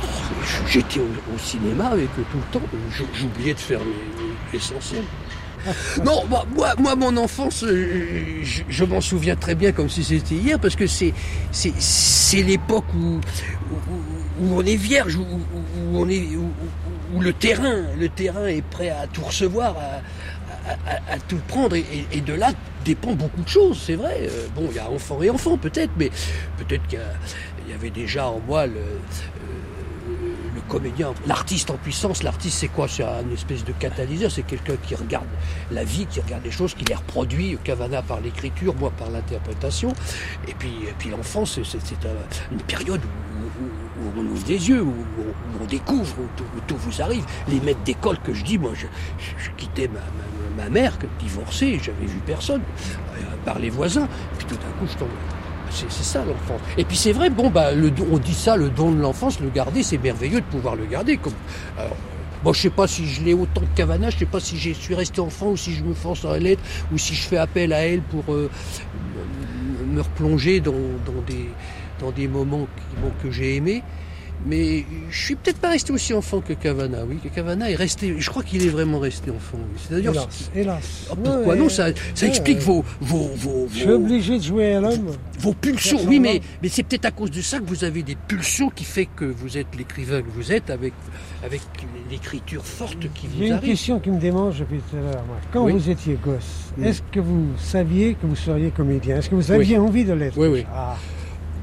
[0.00, 2.66] Alors, J'étais au, cinéma avec tout le temps,
[3.14, 3.80] j'oubliais de faire
[4.52, 5.02] l'essentiel.
[6.04, 6.44] Non, moi,
[6.78, 10.86] moi, mon enfance, euh, je, m'en souviens très bien comme si c'était hier, parce que
[10.86, 11.12] c'est,
[11.50, 13.20] c'est, c'est l'époque où,
[14.40, 15.26] on est vierge, où,
[15.94, 16.26] on est,
[17.14, 19.76] où, le terrain, le terrain est prêt à tout recevoir,
[20.86, 22.52] à, tout prendre, et, de là
[22.84, 24.22] dépend beaucoup de choses, c'est vrai.
[24.22, 26.10] Euh, Bon, il y a enfant et enfant peut-être, mais
[26.58, 27.00] peut-être qu'il
[27.68, 28.80] y, y avait déjà en moi le
[31.26, 32.22] l'artiste en puissance.
[32.22, 32.88] L'artiste, c'est quoi?
[32.88, 34.30] C'est un espèce de catalyseur.
[34.30, 35.26] C'est quelqu'un qui regarde
[35.70, 37.58] la vie, qui regarde les choses, qui les reproduit.
[37.64, 39.92] Cavana par l'écriture, moi par l'interprétation.
[40.48, 44.82] Et puis, et l'enfance, c'est, c'est- c'est un- une période où, on ouvre des yeux,
[44.82, 44.94] où,
[45.62, 47.24] on découvre, où tout, vous arrive.
[47.48, 48.86] Les maîtres d'école que je dis, moi, je,
[49.56, 50.00] quittais ma,
[50.64, 52.62] ma- mère, divorcée, j'avais vu personne,
[53.16, 54.08] euh, par les voisins.
[54.38, 55.08] Puis tout d'un coup, je tombe.
[55.74, 56.60] C'est ça l'enfance.
[56.76, 59.48] Et puis c'est vrai, bon, bah, le on dit ça, le don de l'enfance, le
[59.48, 61.16] garder, c'est merveilleux de pouvoir le garder.
[61.16, 61.32] Comme,
[61.78, 61.96] alors,
[62.44, 64.70] bon, je sais pas si je l'ai autant que Cavana, je sais pas si je
[64.72, 66.62] suis resté enfant ou si je me force à l'être,
[66.92, 68.50] ou si je fais appel à elle pour euh,
[69.92, 71.48] me- replonger dans, dans des,
[72.00, 72.66] dans des moments
[73.22, 73.82] que j'ai aimés.
[74.44, 77.18] Mais je suis peut-être pas resté aussi enfant que Cavana, oui.
[77.22, 79.58] Que Cavana est resté, je crois qu'il est vraiment resté enfant.
[79.92, 79.98] oui.
[80.00, 81.06] Hélas, hélas.
[81.10, 82.64] Ah, pourquoi Ouais, non Ça, ça ouais, explique ouais.
[82.64, 85.12] vos, vos, vos, Je suis vos- obligé de jouer à l'homme.
[85.38, 86.00] vos pulsions.
[86.08, 88.82] Oui, mais, mais c'est peut-être à cause de ça que vous avez des pulsions qui
[88.82, 90.92] fait que vous êtes l'écrivain que vous êtes avec,
[91.44, 91.60] avec
[92.10, 93.70] l'écriture forte qui J'ai vous une arrive.
[93.70, 95.24] question qui me démange depuis tout à l'heure.
[95.52, 95.72] Quand Oui.
[95.72, 96.88] vous étiez gosse, Oui.
[96.88, 99.18] est-ce que vous saviez que vous seriez comédien?
[99.18, 100.36] Est-ce que vous aviez envie de l'être?
[100.36, 100.66] Oui, oui.
[100.74, 100.96] Ah.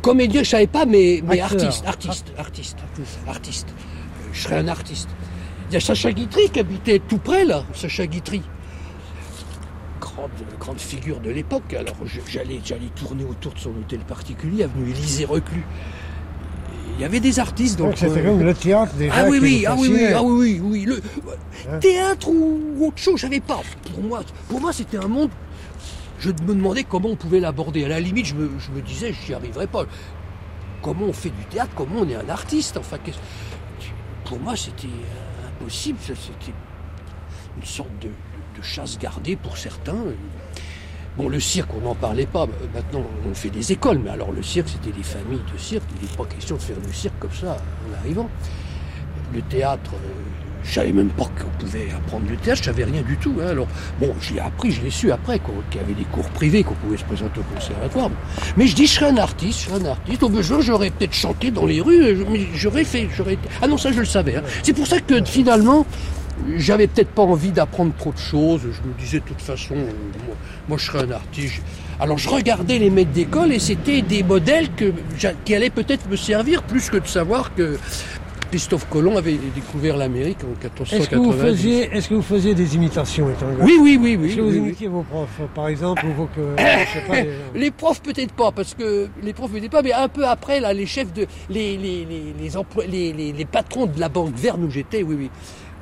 [0.02, 2.78] Comédien, je savais pas, mais, mais artiste, artiste, artiste,
[3.28, 3.68] artiste.
[3.70, 5.10] Euh, Je serais un artiste.
[5.70, 8.42] Il y a Sacha Guitry qui habitait tout près là, Sacha Guitry.
[10.00, 11.74] Grande, grande figure de l'époque.
[11.74, 11.96] Alors
[12.28, 12.62] j'allais,
[12.96, 15.66] tourner autour de son hôtel particulier, avenue Élysée Reclus.
[16.98, 19.14] Il y avait des artistes Donc le c'était comme le théâtre déjà.
[19.16, 20.86] Ah oui, oui, ah oui, oui, ah oui, oui, oui.
[20.86, 21.02] Le,
[21.72, 23.62] Hein Théâtre ou autre chose, j'avais pas.
[23.94, 25.30] Pour moi, pour moi c'était un monde.
[26.20, 27.86] Je me demandais comment on pouvait l'aborder.
[27.86, 29.86] À la limite, je me, je disais, j'y arriverais pas.
[30.82, 31.72] Comment on fait du théâtre?
[31.76, 32.78] Comment on est un artiste?
[32.78, 32.98] Enfin,
[34.26, 35.98] pour moi, c'était euh, impossible.
[36.04, 36.54] C'était
[37.58, 39.96] une sorte de, de chasse gardée pour certains.
[41.18, 42.48] Bon, le cirque, on n'en parlait pas.
[42.74, 45.86] Maintenant, on fait des écoles, mais alors le cirque, c'était des familles de cirque.
[46.02, 47.58] Il n'est pas question de faire du cirque comme ça
[47.90, 48.30] en arrivant.
[49.34, 53.02] Le théâtre, euh, je savais même pas qu'on pouvait apprendre le théâtre, je savais rien
[53.02, 53.34] du tout.
[53.42, 53.48] hein.
[53.50, 53.68] Alors,
[54.00, 56.98] bon, j'ai appris, je l'ai su après, qu'il y avait des cours privés, qu'on pouvait
[56.98, 58.10] se présenter au conservatoire.
[58.58, 60.22] Mais je dis, je serais un artiste, je serais un artiste.
[60.24, 63.78] Au besoin, j'aurais peut-être chanté dans les rues, mais j'aurais fait, j'aurais été- Ah non,
[63.78, 64.36] ça, je le savais.
[64.36, 64.44] hein.
[64.64, 65.86] C'est pour ça que finalement,
[66.56, 68.62] j'avais peut-être pas envie d'apprendre trop de choses.
[68.62, 69.76] Je me disais, de toute façon,
[70.68, 71.62] moi, je serais un artiste.
[72.02, 74.94] Alors, je regardais les maîtres d'école et c'était des modèles que,
[75.44, 77.78] qui allaient peut-être me servir plus que de savoir que
[78.50, 81.42] Christophe Colomb avait découvert l'Amérique en Est-ce que, vous 1490.
[81.42, 84.48] faisiez, est-ce que vous faisiez des imitations étant Oui, oui, oui, oui, Est-ce que vous
[84.50, 84.66] oui, oui.
[84.68, 86.26] imitiez vos profs, par exemple, ou vos...
[86.36, 87.22] que- je sais pas,
[87.54, 90.60] les- Les profs peut-être pas, parce que les profs peut-être pas, mais un peu après,
[90.60, 94.10] là, les chefs de, les, les, les, les, emplois- les, les, les patrons de la
[94.10, 95.30] banque Verne où j'étais, oui, oui.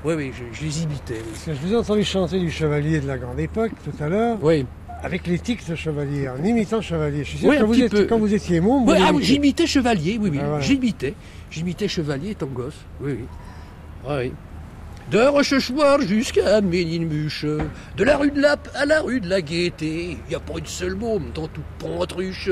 [0.06, 1.22] Oui, oui, je, je les imitais.
[1.31, 4.07] Parce que je vous ai entendu chanter du Chevalier de la Grande Époque tout à
[4.10, 4.38] l'heure.
[4.41, 4.65] Oui.
[5.03, 7.23] Avec les tics de Chevalier, en imitant Chevalier.
[7.23, 9.23] Je suis sûr Oui, que vous étiez- quand vous étiez môme, ah oui, l'imitiez.
[9.26, 10.39] j'imitais Chevalier, oui, oui.
[10.41, 10.64] Ah, voilà.
[10.64, 11.14] J'imitais.
[11.49, 12.86] J'imitais Chevalier étant gosse.
[13.02, 13.26] Oui, oui.
[14.06, 14.34] Ah, oui.
[15.10, 17.46] De Rochechouart jusqu'à Ménilmuche,
[17.96, 20.66] de la rue de Lappe à la rue de la Gaîté, n'y a pas une
[20.66, 22.50] seule môme dans toute Pentruche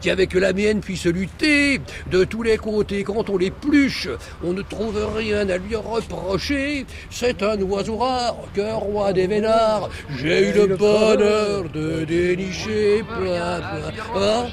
[0.00, 1.82] qui avec la mienne puisse lutter.
[2.10, 4.08] De tous les côtés, quand on l'épluche,
[4.42, 6.86] on ne trouve rien à lui reprocher.
[7.10, 13.60] C'est un oiseau rare que roi des vénards, j'ai eu le bonheur de dénicher plein,
[13.60, 13.92] plein.
[14.16, 14.46] Ah,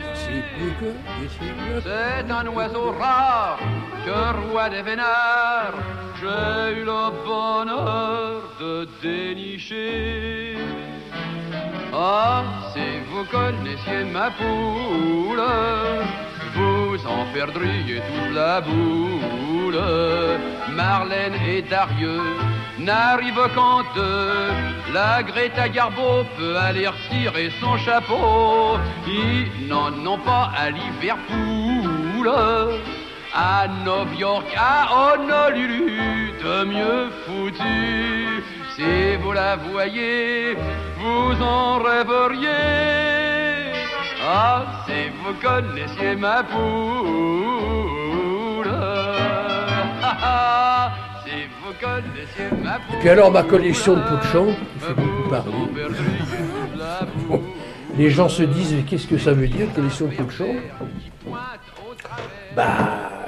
[1.81, 3.59] C'est un oiseau rare
[4.05, 5.73] que roi des vénards,
[6.19, 7.44] j'ai eu le bonheur
[8.59, 10.57] de dénicher.
[11.93, 12.43] Ah,
[12.73, 15.43] si vous connaissiez ma poule,
[16.55, 19.81] vous en perdriez toute la boule.
[20.73, 22.21] Marlène et Darieux
[22.79, 24.49] n'arrivent qu'en deux.
[24.93, 28.77] La Greta Garbo peut aller retirer son chapeau.
[29.07, 32.29] Ils n'en ont pas à Liverpool.
[33.37, 38.41] À New York, à Honolulu, de mieux foutu.
[38.77, 40.55] Si vous la voyez,
[40.97, 42.47] vous en rêveriez.
[44.25, 46.61] Ah, si vous connaissiez ma poule.
[50.01, 50.93] Ah, ah,
[51.25, 52.95] si vous connaissiez ma poule.
[52.95, 54.01] Et puis alors ma collection de
[54.31, 55.51] chambre, qui fait beaucoup parler.
[57.27, 57.43] Bon,
[57.97, 60.61] Les gens se disent mais qu'est-ce que ça veut dire collection de chambre
[62.55, 63.24] Bah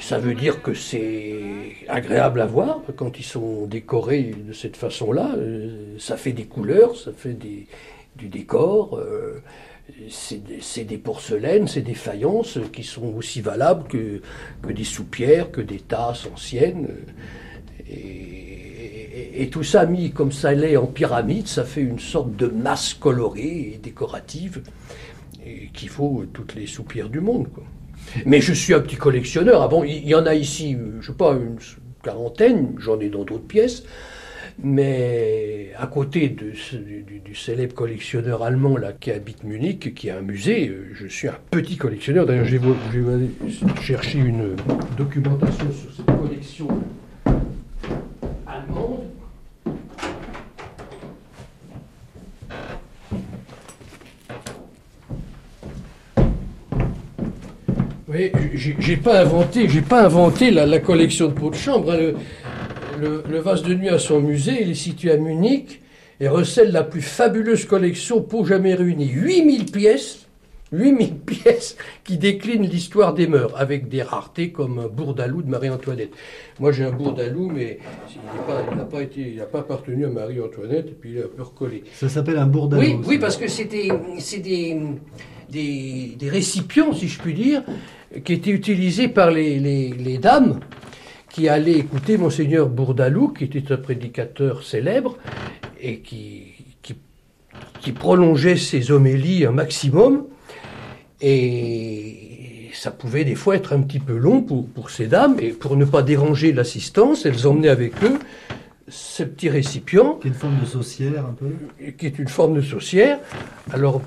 [0.00, 1.40] ça veut dire que c'est
[1.88, 5.34] agréable à voir quand ils sont décorés de cette façon-là.
[5.36, 7.66] Euh, Ça fait des couleurs, ça fait des,
[8.16, 8.96] du décor.
[8.98, 9.42] euh,
[10.10, 14.20] c'est des, porcelaines, c'est des faïences qui sont aussi valables que,
[14.70, 16.88] des soupières, que des tasses anciennes.
[17.90, 22.92] Et, tout ça mis comme ça l'est en pyramide, ça fait une sorte de masse
[22.92, 24.62] colorée et décorative
[25.44, 27.48] et qui vaut toutes les soupières du monde.
[28.26, 29.62] Mais je suis un petit collectionneur.
[29.62, 31.58] Ah bon, il y en a ici, je sais pas, une
[32.02, 33.84] quarantaine, j'en ai dans d'autres pièces.
[34.60, 40.68] Mais à côté du, célèbre collectionneur allemand là, qui habite Munich, qui a un musée,
[40.68, 42.26] euh, je suis un petit collectionneur.
[42.26, 43.30] D'ailleurs, aller
[43.80, 44.56] chercher une
[44.96, 46.66] documentation sur cette collection
[48.46, 49.04] allemande.
[58.08, 61.92] Oui, j'ai pas inventé, j'ai pas inventé la, la collection de pots de chambre.
[61.92, 61.98] hein.
[61.98, 62.14] Le,
[63.00, 65.80] le- le vase de nuit à son musée, il est situé à Munich
[66.20, 69.08] et recèle la plus fabuleuse collection pots jamais réunie.
[69.08, 70.24] 8000 pièces
[70.72, 76.10] 8000 pièces qui déclinent l'histoire des mœurs, avec des raretés comme un Bourdalou de Marie-Antoinette.
[76.60, 77.78] Moi j'ai un Bourdalou, mais
[78.72, 81.42] il n'a pas, été, il pas appartenu à Marie-Antoinette, et puis il est un peu
[81.42, 81.84] recollé.
[81.94, 83.02] Ça s'appelle un bourdalou.
[83.06, 83.90] Oui, parce que c'est des,
[85.50, 87.62] des, des récipients, si je puis dire,
[88.24, 90.60] qui étaient utilisés par les, les, les dames
[91.30, 95.18] qui allaient écouter Monseigneur Bourdalou, qui était un prédicateur célèbre
[95.80, 96.44] et qui,
[96.82, 96.96] qui,
[97.80, 100.24] qui prolongeait ses homélies un maximum.
[101.20, 105.50] Et ça pouvait des fois être un petit peu long pour, pour ces dames, et
[105.50, 108.18] pour ne pas déranger l'assistance, elles emmenaient avec eux
[108.88, 110.14] ce petit récipient.
[110.14, 111.50] Qui est une forme de saucière un peu.
[111.98, 113.18] Qui est une forme de saucière.
[113.72, 114.00] Alors,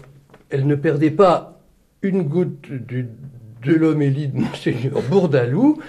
[0.49, 1.59] elles ne perdaient pas
[2.01, 3.07] une goutte du-
[3.63, 5.79] de l'homélie de Monseigneur Bourdalou,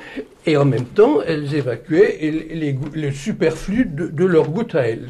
[0.46, 5.08] et en même temps, elles évacuaient les, le superflu de, de leur goutte à elles.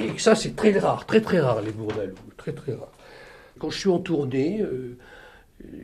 [0.00, 2.92] Et ça, c'est très rare, très très rare, les Bourdalou, très très rare.
[3.58, 4.96] Quand je suis en tournée, euh,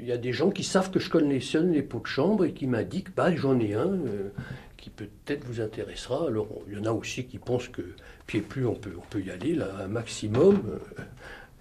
[0.01, 2.53] il y a des gens qui savent que je collectionne les pots de chambre et
[2.53, 4.31] qui m'indiquent, bah, j'en ai un euh,
[4.77, 6.27] qui peut-être vous intéressera.
[6.27, 7.83] Alors, il y en a aussi qui pensent que
[8.27, 10.63] pied plus, on peut, on peut y aller, là, un maximum.
[10.99, 11.03] euh,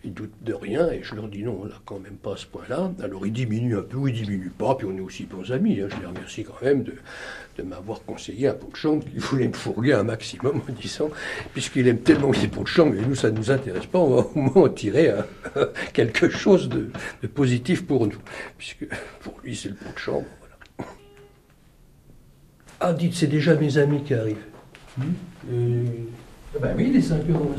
[0.08, 2.46] ils doutent de rien et je leur dis non, là, quand même pas à ce
[2.46, 2.92] point-là.
[3.04, 5.82] Alors, ils diminuent un peu ou ils diminuent pas, puis on est aussi bons amis.
[5.82, 5.88] hein.
[5.90, 6.94] Je les remercie quand même de,
[7.58, 11.10] de m'avoir conseillé un pot de chambre qu'il voulait me fourguer un maximum en disant,
[11.54, 14.16] puisqu'il aime tellement les pots de chambre et nous, ça ne nous intéresse pas, on
[14.16, 15.12] va au moins en tirer
[15.94, 16.90] quelque chose de,
[17.22, 18.20] de positif pour nous.
[18.58, 18.86] Puisque
[19.22, 20.26] pour lui, c'est le pot de chambre.
[20.40, 20.90] voilà.
[22.80, 24.46] Ah, dites, c'est déjà mes amis qui arrivent.
[25.52, 25.84] Euh,
[26.56, 27.58] ah ben oui, les 5 heures dans la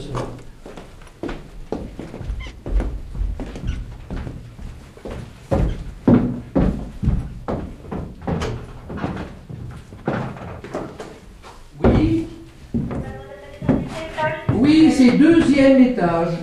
[15.66, 16.34] étage.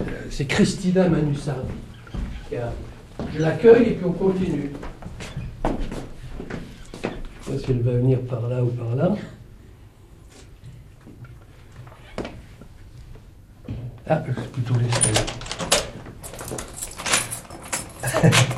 [0.00, 1.72] Euh, C'est Christina Manusardi.
[3.32, 4.70] Je l'accueille et puis on continue.
[5.64, 5.70] Je
[7.00, 9.14] sais pas si elle va venir par là ou par là.
[14.06, 15.20] Ah, plutôt l'escalier.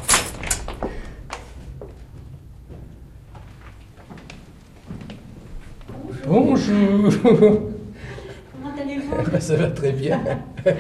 [6.27, 7.13] Bonjour.
[7.23, 10.21] Comment allez-vous Ben, Ça va très bien.
[10.67, 10.71] Ah,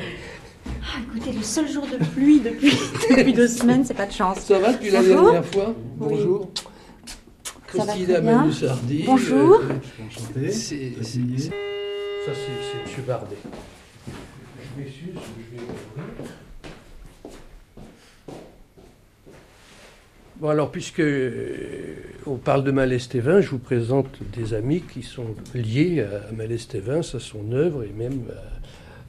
[1.08, 2.72] Écoutez, le seul jour de pluie depuis,
[3.16, 4.40] depuis deux semaines, c'est pas de chance.
[4.40, 5.22] Ça va depuis la Bonjour.
[5.24, 6.08] dernière fois Oui.
[6.10, 6.50] Bonjour.
[7.74, 8.20] Va Christina.
[8.20, 9.02] Manusardi.
[9.06, 9.60] Bonjour.
[9.60, 9.72] euh,
[10.50, 13.04] c'est- c'est- c'est- Ça, c'est c'est M.
[13.06, 13.36] Bardet.
[14.06, 15.62] Je m'excuse, je vais
[20.40, 21.94] Bon, alors, puisque euh,
[22.26, 24.06] on parle de Malestévin, je vous présente
[24.36, 28.20] des amis qui sont liés à Malestévin, à son œuvre et même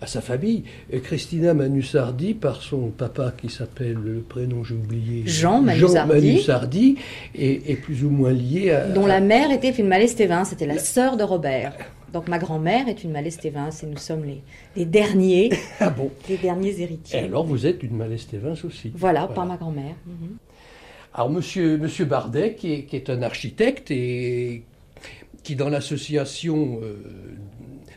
[0.01, 0.63] à, à sa famille.
[0.89, 6.13] Et Christina Manusardi, par son papa qui s'appelle, le prénom j'ai oublié, Jean Manusardi.
[6.13, 6.95] Manusardi,
[7.35, 8.87] est, est plus ou moins lié à.
[8.87, 11.73] Dont la mère était une Malestévin, c'était la sœur de Robert.
[12.13, 14.41] Donc ma grand-mère est une Malestévin, et nous sommes les,
[14.77, 15.49] les derniers,
[15.81, 17.19] Ah bon les derniers Et héritiers.
[17.19, 18.93] alors, vous êtes une Malestévin aussi.
[18.95, 19.95] Voilà, par ma grand-mère.
[20.05, 20.37] Mhm.
[21.13, 24.63] Alors, monsieur, monsieur Bardet, qui est, qui est un architecte et
[25.43, 26.95] qui, dans l'association euh,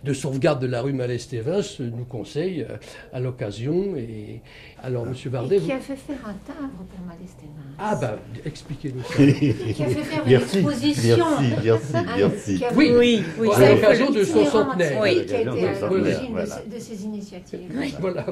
[0.04, 2.76] de sauvegarde de la rue Malestévin, se- nous conseille euh,
[3.12, 3.94] à l'occasion.
[3.96, 4.40] Et
[4.82, 5.66] alors, monsieur Bardet, Et vous...
[5.66, 7.50] qui a fait faire un timbre pour Malestévin.
[7.78, 8.16] Ah, ben,
[8.46, 9.14] expliquez-nous ça.
[9.74, 10.58] Qui a fait faire une Merci.
[10.58, 11.16] exposition.
[11.40, 12.56] Merci, merci, Hein, merci.
[12.58, 14.98] qui a- Oui, oui, oui, à fait l'occasion de son centenaire.
[15.02, 16.46] Oui, À qui a été l'occasion de à son centenaire, l'origine de voilà.
[16.70, 17.60] ces- de ces initiatives.
[18.00, 18.26] Voilà.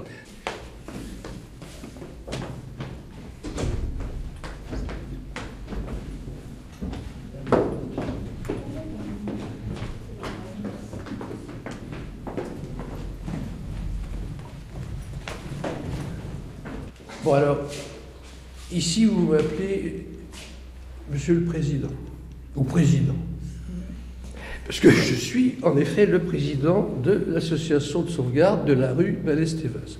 [17.35, 17.59] Alors,
[18.73, 20.07] ici vous m'appelez
[21.11, 21.91] Monsieur le Président,
[22.57, 23.15] ou Président.
[24.65, 29.19] Parce que je suis en effet le président de l'association de sauvegarde de la rue
[29.25, 29.99] Malestévas,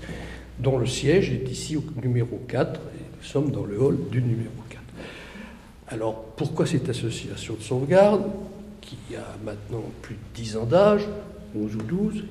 [0.59, 2.81] dont le siège est ici au numéro 4, et
[3.17, 4.83] nous sommes dans le hall du numéro 4.
[5.89, 8.25] Alors pourquoi cette association de sauvegarde,
[8.81, 11.03] qui a maintenant plus de 10 ans d'âge,
[11.55, 12.25] 11 ou 12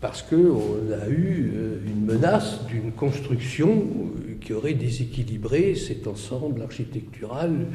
[0.00, 6.62] parce qu'on a eu euh, une menace d'une construction euh, qui aurait déséquilibré cet ensemble
[6.62, 7.66] architectural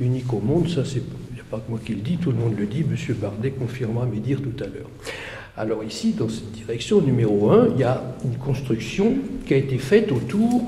[0.00, 0.68] unique au monde.
[0.68, 2.82] Ça, c'est a pas que moi qui le dis, tout le monde le dit.
[2.82, 4.90] Monsieur Bardet confirmera mes dires tout à l'heure.
[5.56, 9.14] Alors ici, dans cette direction numéro 1, il y a une construction
[9.46, 10.62] qui a été faite autour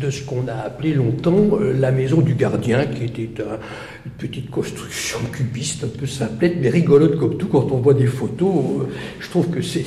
[0.00, 3.58] de ce qu'on a appelé longtemps euh, la maison du gardien, qui était un-
[4.06, 7.46] une petite construction cubiste, un peu simplette, mais rigolote comme tout.
[7.48, 8.84] Quand on voit des photos, euh,
[9.20, 9.86] je trouve que c'est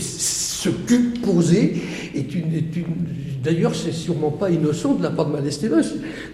[0.68, 1.76] ce cube posé
[2.15, 2.52] est une.
[3.44, 5.81] D'ailleurs, c'est sûrement pas innocent de la part de Malestévin.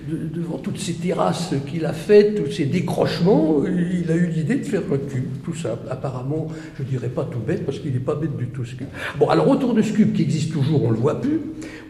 [0.10, 4.56] De- devant toutes ces terrasses qu'il a faites, tous ces décrochements, il a eu l'idée
[4.56, 5.88] de faire un cube, tout simple.
[5.90, 6.48] Apparemment,
[6.78, 8.88] je dirais pas tout bête, parce qu'il n'est pas bête du tout ce cube.
[9.20, 11.40] Bon, alors autour de ce cube qui existe toujours, on le voit plus.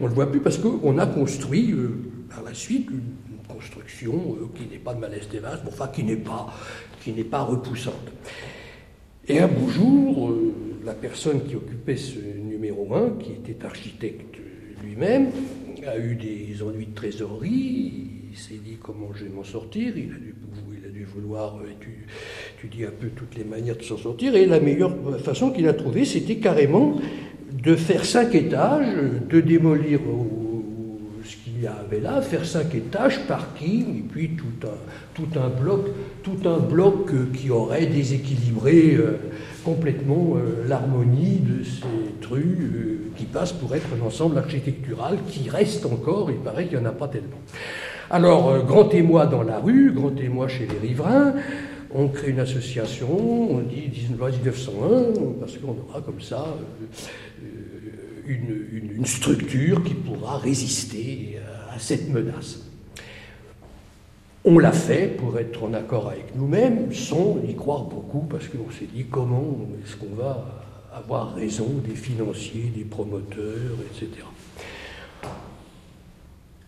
[0.00, 1.90] On le voit plus parce qu'on a construit euh,
[2.28, 3.00] par la suite une,
[3.48, 6.52] construction euh, qui n'est pas de Malestévin, mais enfin qui n'est pas,
[7.02, 8.10] qui n'est pas repoussante.
[9.28, 10.52] Et un beau jour, euh,
[10.84, 14.36] la personne qui occupait ce numéro 1, qui était architecte
[14.84, 15.28] lui-même,
[15.86, 17.92] a eu des ennuis de trésorerie.
[18.32, 19.92] Il s'est dit comment je vais m'en sortir.
[19.96, 20.34] Il a dû,
[20.72, 22.06] il a vouloir euh, étu-
[22.58, 24.34] étudier un peu toutes les manières de s'en sortir.
[24.34, 27.00] Et la meilleure façon qu'il a trouvée, c'était carrément
[27.62, 28.94] de faire cinq étages,
[29.28, 30.30] de démolir au-
[31.24, 34.30] ce qu'il y avait là, faire cinq étages, parking, et puis
[35.14, 35.86] tout un bloc,
[36.24, 39.18] tout un bloc euh, qui aurait déséquilibré euh,
[39.62, 45.84] complètement euh, l'harmonie de rue euh, qui passe pour être un ensemble architectural qui reste
[45.84, 47.36] encore, il paraît qu'il n'y en a pas tellement.
[48.10, 51.34] Alors, grand témoin dans la rue, grand témoin chez les riverains,
[51.94, 53.08] on crée une association,
[53.50, 56.56] on dit 1901, parce qu'on aura comme ça
[58.26, 61.38] une structure qui pourra résister
[61.74, 62.73] à cette menace.
[64.46, 68.70] On l'a fait pour être en accord avec nous-mêmes, sans y croire beaucoup, parce qu'on
[68.70, 70.44] s'est dit comment est-ce qu'on va
[70.94, 74.22] avoir raison des financiers, des promoteurs, etc.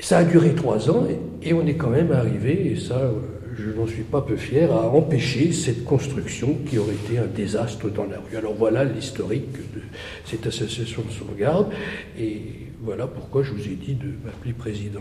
[0.01, 1.07] Ça a duré trois ans
[1.43, 3.11] et, on est quand même arrivé, et ça
[3.59, 7.91] je n'en suis pas peu fier, à empêcher cette construction qui aurait été un désastre
[7.91, 8.37] dans la rue.
[8.37, 9.83] Alors voilà l'historique de
[10.25, 11.69] cette association de sauvegarde
[12.87, 15.01] voilà pourquoi je vous ai dit de m'appeler président.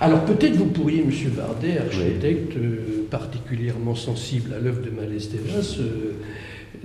[0.00, 6.12] Alors peut-être vous pourriez, Monsieur Bardet, architecte euh, particulièrement sensible à l'œuvre de Malestévas, euh,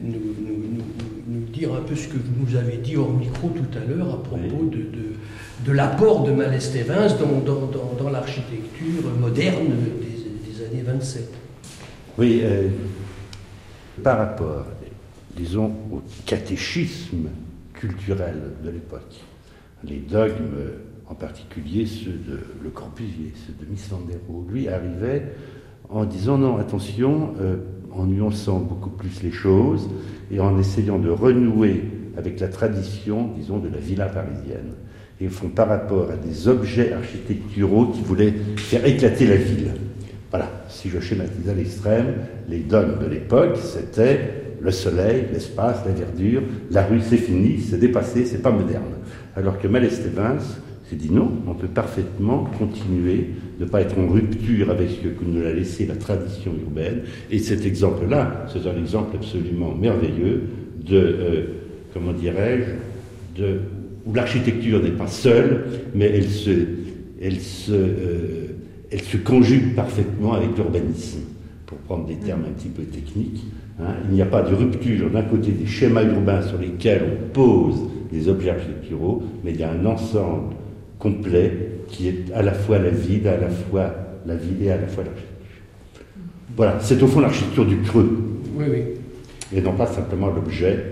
[0.01, 3.49] nous, nous- nous- nous dire un peu ce que vous nous avez dit hors micro
[3.49, 8.09] tout à l'heure à propos de, de- de l'apport de Malestévins dans, dans- dans- dans
[8.09, 9.67] l'architecture moderne
[10.01, 11.29] des, des années 27.
[12.17, 12.69] Oui, euh,
[14.01, 14.65] par rapport,
[15.35, 17.27] disons, au catéchisme
[17.73, 19.15] culturel de l'époque,
[19.83, 20.57] les dogmes,
[21.07, 23.89] en particulier ceux de Le Corbusier, ceux de Miss
[24.49, 25.33] lui arrivaient
[25.89, 27.57] en disant non, attention, euh,
[27.91, 29.89] en nuançant beaucoup plus les choses
[30.31, 31.83] et en essayant de renouer
[32.17, 34.73] avec la tradition, disons, de la villa parisienne.
[35.21, 39.71] Ils font par rapport à des objets architecturaux qui voulaient faire éclater la ville.
[40.29, 42.13] Voilà, si je schématise à l'extrême,
[42.47, 47.79] les dogmes de l'époque, c'était le soleil, l'espace, la verdure, la rue, c'est fini, c'est
[47.79, 48.98] dépassé, c'est pas moderne.
[49.39, 50.37] Alors que Malestévins
[50.89, 55.25] s'est dit non, on peut parfaitement continuer, ne pas être en rupture avec ce que
[55.25, 57.03] nous a laissé la tradition urbaine.
[57.31, 60.41] Et cet exemple-là, c'est un exemple absolument merveilleux
[60.85, 61.43] de, euh,
[61.93, 63.43] comment dirais-je,
[64.05, 66.11] où l'architecture n'est pas seule, mais
[66.47, 66.65] euh,
[68.91, 71.19] elle se conjugue parfaitement avec l'urbanisme,
[71.65, 73.45] pour prendre des termes un petit peu techniques.
[73.79, 73.93] hein.
[74.09, 77.89] Il n'y a pas de rupture d'un côté des schémas urbains sur lesquels on pose
[78.11, 80.55] des objets architecturaux, mais il y a un ensemble
[80.97, 81.51] complet
[81.87, 83.91] qui est à la fois la ville, à la fois
[84.25, 85.35] la ville et à la fois l'architecture.
[86.55, 88.17] Voilà, c'est au fond l'architecture du creux,
[88.57, 88.83] Oui, oui.
[89.55, 90.83] et non pas simplement l'objet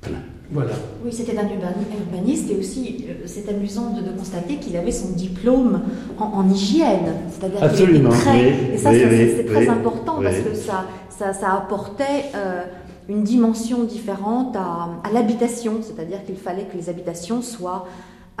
[0.00, 0.18] plein.
[0.52, 0.72] Voilà.
[1.04, 4.90] Oui, c'était un urban- urbaniste et aussi euh, c'est amusant de, de constater qu'il avait
[4.90, 5.80] son diplôme
[6.18, 7.12] en, en hygiène.
[7.30, 8.32] C'est-à-dire était Absolument, très.
[8.46, 12.24] oui, et ça, oui, c'est- oui, très oui, important parce que ça, ça, ça apportait
[12.34, 12.62] euh,
[13.10, 15.80] une dimension différente à, à l'habitation.
[15.82, 17.86] C'est-à-dire qu'il fallait que les habitations soient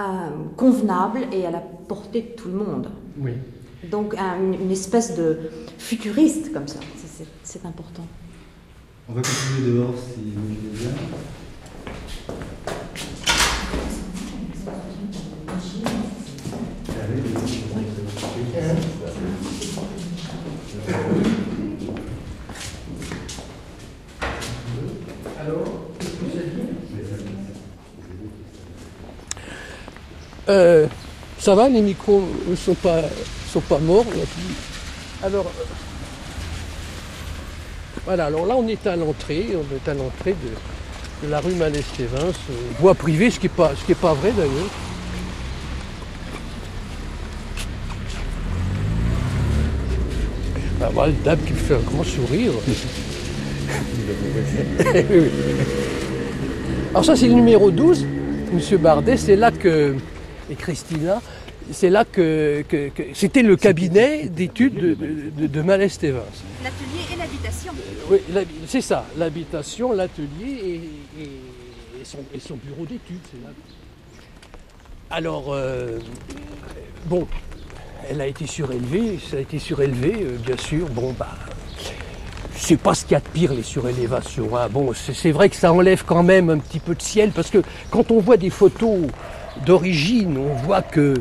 [0.00, 0.02] euh,
[0.56, 2.88] convenables et à la portée de tout le monde.
[3.18, 3.32] Oui.
[3.90, 5.38] Donc un- une, une espèce de
[5.78, 6.78] futuriste comme ça.
[7.44, 8.06] C'est- important.
[9.08, 10.90] On va continuer dehors si vous voulez bien
[25.98, 27.30] qu'est-ce que ça dit
[30.50, 30.86] Euh,
[31.38, 33.02] ça va, les micros ne sont pas,
[33.48, 34.04] sont pas morts.
[35.22, 35.64] Alors, euh,
[38.04, 40.34] voilà, alors là on est à l'entrée, on est à l'entrée
[41.22, 44.70] de, la rue Malestévins, euh, voie privée, ce qui n'est pas, pas vrai d'ailleurs.
[50.82, 52.52] Ah, voilà, dame qui me fait un grand sourire.
[56.90, 58.04] Alors ça c'est le numéro 12,
[58.52, 59.94] Monsieur Bardet, c'est là que,
[60.50, 61.20] et Christina,
[61.72, 66.18] c'est là que, que- que- c'était le cabinet d'études de, de, de Malestévins.
[66.64, 67.72] L'atelier et l'habitation.
[68.10, 68.18] Oui,
[68.66, 70.28] c'est ça, l'habitation, l'atelier
[70.64, 70.74] et,
[71.22, 73.18] et- et son, et son bureau d'études.
[75.10, 75.98] Alors, euh,
[77.06, 77.26] bon,
[78.08, 80.88] elle a été surélevée, ça a été surélevé, euh, bien sûr.
[80.88, 81.28] Bon, bah,
[82.56, 84.56] c'est pas ce qu'il y a de pire, les surélévations.
[84.56, 84.68] hein.
[84.70, 87.58] Bon, c'est vrai que ça enlève quand même un petit peu de ciel, parce que
[87.90, 88.98] quand on voit des photos
[89.66, 91.14] d'origine, on voit que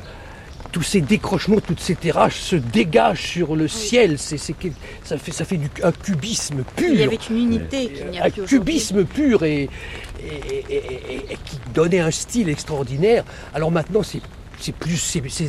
[0.71, 4.19] tous ces décrochements, toutes ces terrasses se dégagent sur le ciel.
[4.19, 4.67] C'est, c'est que-
[5.03, 6.93] ça fait, ça fait du, un cubisme pur.
[6.93, 9.69] Il y avait une unité qu'il n'y a un plus cubisme pur et, et-
[10.23, 13.23] et- et- et- et qui donnait un style extraordinaire.
[13.55, 14.21] Alors maintenant, c'est,
[14.59, 14.97] c'est plus,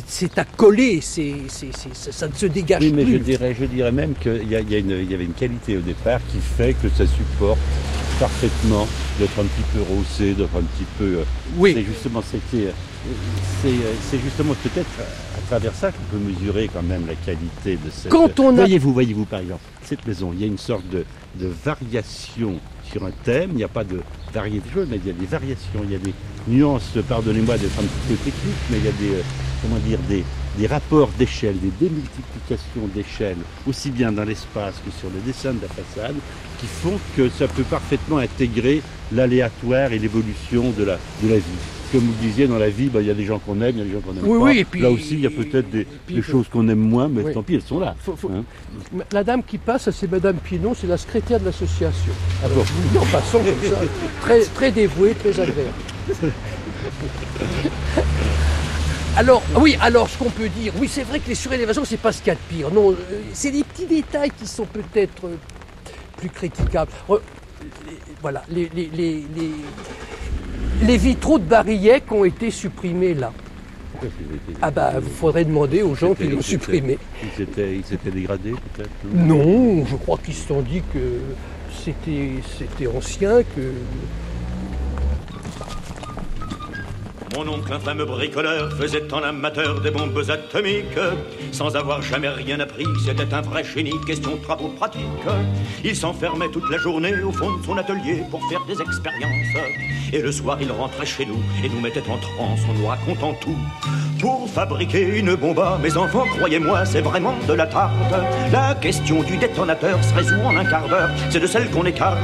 [0.07, 1.33] c'est, à coller, c'est,
[2.11, 3.13] ça, ne se dégage Oui, mais plus.
[3.13, 5.25] je dirais, je dirais même qu'il y, a- il y, a une- il y avait
[5.25, 7.59] une qualité au départ qui fait que ça supporte
[8.19, 8.87] parfaitement
[9.19, 11.03] d'être un petit peu rehaussé, d'être un petit peu.
[11.19, 11.23] euh,
[11.57, 11.73] Oui.
[11.75, 12.71] C'est justement, c'était, euh,
[13.61, 14.89] c'est, euh, c'est justement peut-être
[15.37, 18.11] à travers ça qu'on peut mesurer quand même la qualité de cette.
[18.11, 21.03] Quand on a- Voyez-vous, voyez-vous par exemple, cette maison, il y a une sorte de,
[21.35, 22.59] de variation
[22.91, 23.51] sur un thème.
[23.51, 23.99] Il n'y a pas de
[24.33, 26.13] variété de choses, mais il y a des variations, il y a des
[26.47, 26.97] nuances.
[27.07, 29.23] Pardonnez-moi d'être un petit peu technique, mais il y a des, euh,
[29.61, 30.23] comment dire, des,
[30.67, 33.37] rapports d'échelle, des démultiplications d'échelle,
[33.67, 36.15] aussi bien dans l'espace que sur le dessin de la façade,
[36.59, 40.97] qui font que ça peut parfaitement intégrer l'aléatoire et l'évolution de la
[41.37, 41.80] vie.
[41.91, 43.79] Comme vous disiez, dans la vie, bah, il y a des gens qu'on aime, il
[43.79, 44.45] y a des gens qu'on n'aime Oui, pas.
[44.45, 46.67] oui, et puis- Là aussi, il y a peut-être des, puis des faut- choses qu'on
[46.69, 47.33] aime moins, mais Oui.
[47.33, 47.95] tant pis, elles sont là.
[47.99, 48.43] Faut- faut- hein.
[49.11, 52.13] La dame qui passe, c'est Madame Pinon, c'est la secrétaire de l'association.
[52.41, 53.81] Ah Alors, le dis en passant comme ça,
[54.21, 55.71] très, très dévouée, très agréable.
[59.17, 62.13] Alors, oui, alors ce qu'on peut dire, oui, c'est vrai que les surélévations, c'est pas
[62.13, 62.71] ce qu'il y a de pire.
[62.73, 62.95] Non, euh,
[63.33, 65.35] c'est des petits détails qui sont peut-être euh,
[66.17, 66.91] plus critiquables.
[68.21, 69.25] Voilà, les, les, les,
[70.85, 73.31] les- vitraux de Barillec ont été supprimés là.
[74.61, 76.97] Ah bah, il faudrait demander aux gens qui l'ont supprimé.
[77.23, 79.35] Ils s'étaient, ils s'étaient dégradés, peut-être non?
[79.35, 80.99] Non, je crois qu'ils se sont dit que
[81.83, 83.61] c'était c'était ancien, que
[87.35, 90.99] Mon oncle, un fameux bricoleur, faisait en amateur des bombes atomiques.
[91.51, 95.01] Sans avoir jamais rien appris, c'était un vrai génie, question de travaux pratiques.
[95.83, 99.55] Il s'enfermait toute la journée au fond de son atelier pour faire des expériences.
[100.11, 103.33] Et le soir, il rentrait chez nous et nous mettait en transe en nous racontant
[103.35, 103.57] tout.
[104.21, 107.91] Pour fabriquer une bombe, mes enfants, croyez-moi, c'est vraiment de la tarte.
[108.51, 112.19] La question du détonateur se résout en un quart d'heure, c'est de celle qu'on écarte.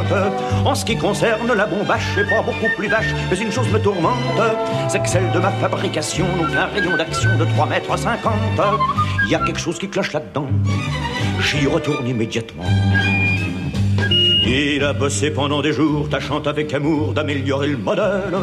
[0.63, 3.79] En ce qui concerne la bombache, c'est pas beaucoup plus vache, mais une chose me
[3.79, 4.41] tourmente,
[4.89, 8.33] c'est que celle de ma fabrication n'a qu'un rayon d'action de 3 mètres 50.
[9.25, 10.47] Il y a quelque chose qui cloche là-dedans,
[11.41, 12.63] j'y retourne immédiatement.
[14.49, 18.33] Il a bossé pendant des jours, tâchant avec amour d'améliorer le modèle.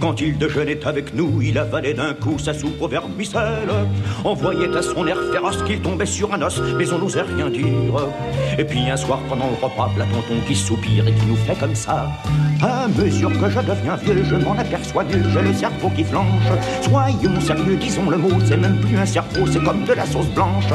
[0.00, 3.68] Quand il déjeunait avec nous, il avalait d'un coup sa soupe au vermicelle.
[4.24, 7.50] On voyait à son air féroce qu'il tombait sur un os, mais on n'osait rien
[7.50, 7.64] dire.
[8.56, 11.58] Et puis un soir pendant le repas, la tonton qui soupire et qui nous fait
[11.58, 12.06] comme ça.
[12.62, 16.24] À mesure que je deviens vieux, je m'en aperçois mieux, j'ai le cerveau qui flanche.
[16.82, 20.28] Soyons sérieux, disons le mot, c'est même plus un cerveau, c'est comme de la sauce
[20.28, 20.66] blanche.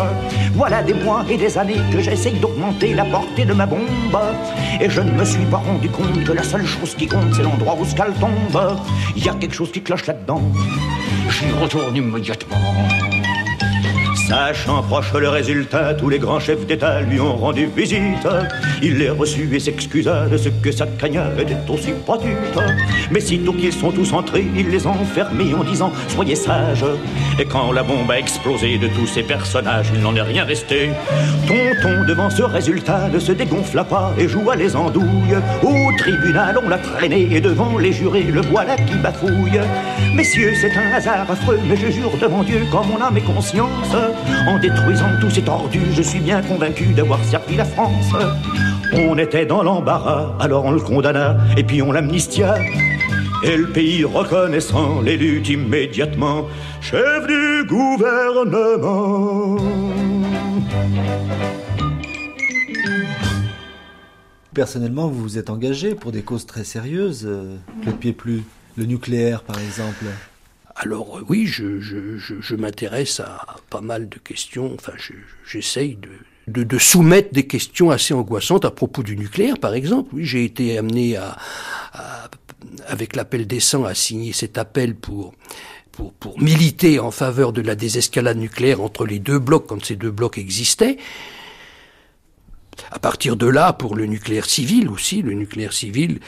[0.53, 3.79] Voilà des mois et des années que j'essaye d'augmenter la portée de ma bombe.
[4.81, 7.43] Et je ne me suis pas rendu compte que la seule chose qui compte, c'est
[7.43, 8.77] l'endroit où ce qu'elle tombe.
[9.15, 10.41] Il y a quelque chose qui cloche là-dedans.
[11.29, 12.57] J'y retourne immédiatement.
[14.33, 18.27] Sachant proche le résultat, tous les grands chefs d'État lui ont rendu visite.
[18.81, 22.57] Il les reçut et s'excusa de ce que sa cagnade était aussi produite.
[23.11, 26.83] Mais sitôt qu'ils sont tous entrés, il les enfermés en disant Soyez sages.
[27.39, 30.89] Et quand la bombe a explosé de tous ces personnages, il n'en est rien resté.
[31.47, 35.37] Tonton, devant ce résultat, ne se dégonfla pas et joua les andouilles.
[35.61, 39.61] Au tribunal, on l'a traîné et devant les jurés, le voilà qui bafouille.
[40.15, 43.95] Messieurs, c'est un hasard affreux, mais je jure devant Dieu, quand mon âme est conscience,
[44.47, 48.13] en détruisant tous ces tordus, je suis bien convaincu d'avoir servi la France.
[48.93, 52.55] On était dans l'embarras, alors on le condamna, et puis on l'amnistia.
[53.43, 56.47] Et le pays reconnaissant l'élu immédiatement
[56.81, 59.57] chef du gouvernement.
[64.53, 68.43] Personnellement, vous vous êtes engagé pour des causes très sérieuses, euh, le pied plus,
[68.77, 70.05] le nucléaire par exemple.
[70.75, 75.13] Alors euh, oui, je, m'intéresse à pas mal de questions, enfin je-
[75.45, 75.97] j'essaye
[76.47, 80.09] de, soumettre des questions assez angoissantes à propos du nucléaire par exemple.
[80.13, 81.37] Oui, j'ai été amené à,
[82.87, 85.33] avec l'appel décent à signer cet appel pour,
[85.91, 89.95] pour, pour militer en faveur de la désescalade nucléaire entre les deux blocs quand ces
[89.95, 90.97] deux blocs existaient.
[92.91, 96.19] À partir de là, pour le nucléaire civil aussi, le nucléaire civil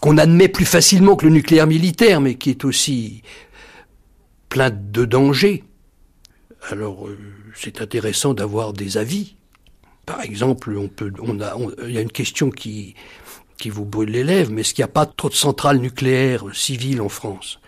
[0.00, 3.22] qu'on admet plus facilement que le nucléaire militaire, mais qui est aussi
[4.54, 5.64] plein de dangers.
[6.70, 7.18] Alors, euh,
[7.56, 9.34] c'est intéressant d'avoir des avis.
[10.06, 12.94] Par exemple, on peut, on a, il y a une question qui,
[13.58, 16.44] qui vous brûle les lèvres, mais est-ce qu'il n'y a pas trop de centrales nucléaires
[16.54, 17.58] civiles en France?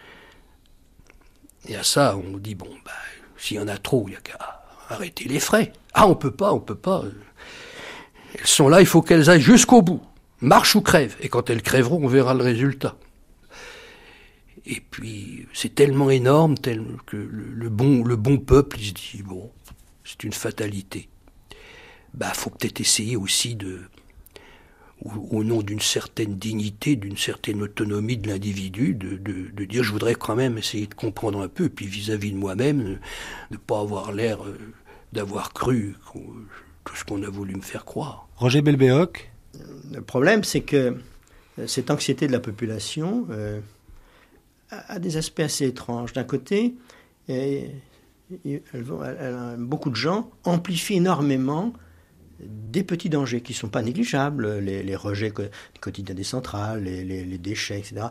[1.66, 2.92] Et à ça, on dit, bon, bah,
[3.36, 5.72] s'il y en a trop, il n'y a qu'à arrêter les frais.
[5.92, 7.02] Ah, on peut pas, on peut pas.
[8.38, 10.02] Elles sont là, il faut qu'elles aillent jusqu'au bout.
[10.40, 11.16] Marche ou crève.
[11.18, 12.94] Et quand elles crèveront, on verra le résultat.
[14.66, 19.22] Et puis, c'est tellement énorme tel que le, bon, le bon peuple, il se dit,
[19.22, 19.50] bon,
[20.04, 21.08] c'est une fatalité.
[22.14, 23.82] Bah, faut peut-être essayer aussi de,
[25.04, 30.14] au, nom d'une certaine dignité, d'une certaine autonomie de l'individu, de, de, dire, je voudrais
[30.14, 32.98] quand même essayer de comprendre un peu, puis vis-à-vis de moi-même, de
[33.50, 34.58] ne pas avoir l'air euh,
[35.12, 38.28] d'avoir cru tout ce qu'on a voulu me faire croire.
[38.36, 39.30] Roger Belbéoc
[39.92, 40.96] Le problème, c'est que
[41.58, 43.60] euh, cette anxiété de la population, euh,
[44.88, 46.12] a, des aspects assez étranges.
[46.12, 46.74] D'un côté,
[49.58, 51.72] beaucoup de gens amplifient énormément
[52.40, 55.32] des petits dangers qui ne sont pas négligeables, les, rejets
[55.80, 58.06] quotidiens des centrales, les, déchets, etc.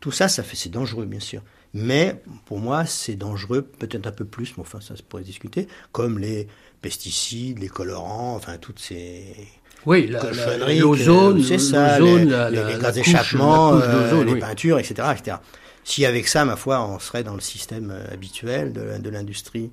[0.00, 1.42] Tout ça, ça fait, c'est dangereux, bien sûr.
[1.74, 5.68] Mais pour moi, c'est dangereux, peut-être un peu plus, mais enfin, ça se pourrait discuter,
[5.92, 6.48] comme les
[6.80, 9.34] pesticides, les colorants, enfin, toutes ces.
[9.84, 10.10] Oui,
[10.78, 12.26] l'ozone, c'est ça, les,
[12.80, 15.36] gaz d'échappement, euh, les peintures, etc., etc.
[15.88, 19.70] Si avec ça, ma foi, on serait dans le système euh, habituel de, l'industrie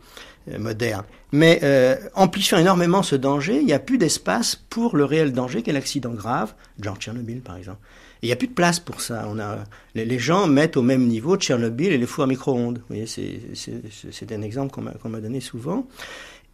[0.51, 1.05] euh, moderne.
[1.31, 5.63] Mais euh, amplifiant énormément ce danger, il n'y a plus d'espace pour le réel danger
[5.63, 7.79] qu'est l'accident grave, genre Tchernobyl par exemple.
[8.21, 9.25] il n'y a plus de place pour ça.
[9.27, 9.63] On a,
[9.95, 12.77] les, gens mettent au même niveau Tchernobyl et les fours à micro-ondes.
[12.77, 15.87] Vous voyez, c'est un exemple qu'on m'a donné souvent.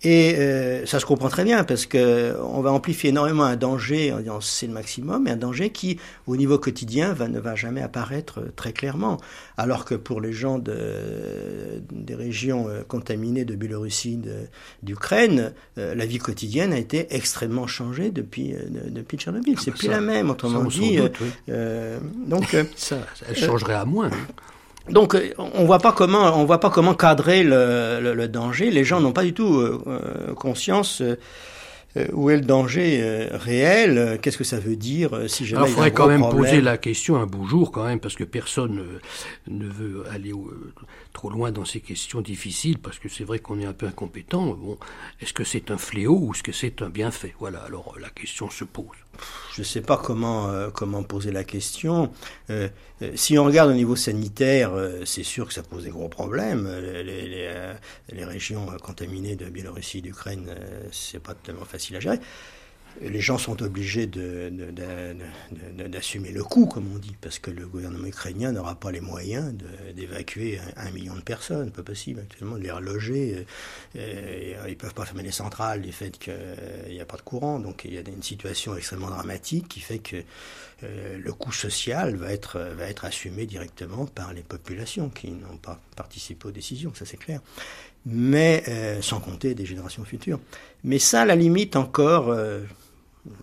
[0.01, 4.13] Et euh, ça se comprend très bien parce que on va amplifier énormément un danger
[4.13, 7.55] en disant c'est le maximum, mais un danger qui, au niveau quotidien, va, ne va
[7.55, 9.17] jamais apparaître très clairement.
[9.57, 14.21] Alors que pour les gens de, des régions euh, contaminées de Biélorussie,
[14.83, 18.55] d'Ukraine, euh, la vie quotidienne a été extrêmement changée depuis,
[18.87, 19.55] depuis Tchernobyl.
[19.57, 20.97] Ah c'est bah plus la même, autrement dit.
[22.25, 24.11] donc ça, elle changerait à moins.
[24.91, 28.71] Donc on voit pas comment on voit pas comment cadrer le, le, danger.
[28.71, 31.15] Les gens n'ont pas du tout euh, euh, conscience euh,
[32.13, 34.19] où est le danger réel.
[34.21, 37.17] Qu'est-ce que ça veut dire si jamais Alors, il faudrait quand même poser la question
[37.17, 38.83] un beau jour quand même parce que personne
[39.47, 40.31] ne veut aller
[41.13, 44.45] trop loin dans ces questions difficiles parce que c'est vrai qu'on est un peu incompétent.
[44.47, 44.77] Bon,
[45.19, 47.33] est-ce que c'est un fléau ou est-ce que c'est un bienfait?
[47.39, 47.59] Voilà.
[47.59, 48.85] Alors la question se pose
[49.53, 52.11] je ne sais pas comment, euh, comment poser la question.
[52.49, 52.69] Euh,
[53.01, 54.71] euh, si on regarde au niveau sanitaire,
[55.05, 56.69] c'est sûr que ça pose des gros problèmes.
[57.03, 57.75] Les,
[58.11, 60.55] les régions contaminées de Biélorussie et d'Ukraine,
[60.91, 62.19] c'est pas tellement facile à gérer
[63.01, 64.07] les gens sont obligés
[65.87, 69.53] d'assumer le coût, comme on dit, parce que le gouvernement ukrainien n'aura pas les moyens
[69.95, 71.71] d'évacuer un, million de personnes.
[71.71, 73.45] Pas possible actuellement de les reloger.
[73.95, 76.33] Euh, ils ne peuvent pas fermer les centrales du fait qu'il
[76.89, 77.59] n'y a pas de courant.
[77.59, 80.17] Donc il y a une situation extrêmement dramatique qui fait que
[80.83, 85.57] euh, le coût social va être, va être assumé directement par les populations qui n'ont
[85.57, 87.41] pas participé aux décisions, ça c'est clair
[88.05, 90.39] mais euh, sans compter des générations futures.
[90.83, 92.33] Mais ça, à la limite, encore,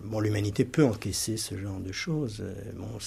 [0.03, 2.97] Bon, l'humanité peut encaisser ce genre de choses, euh, bon,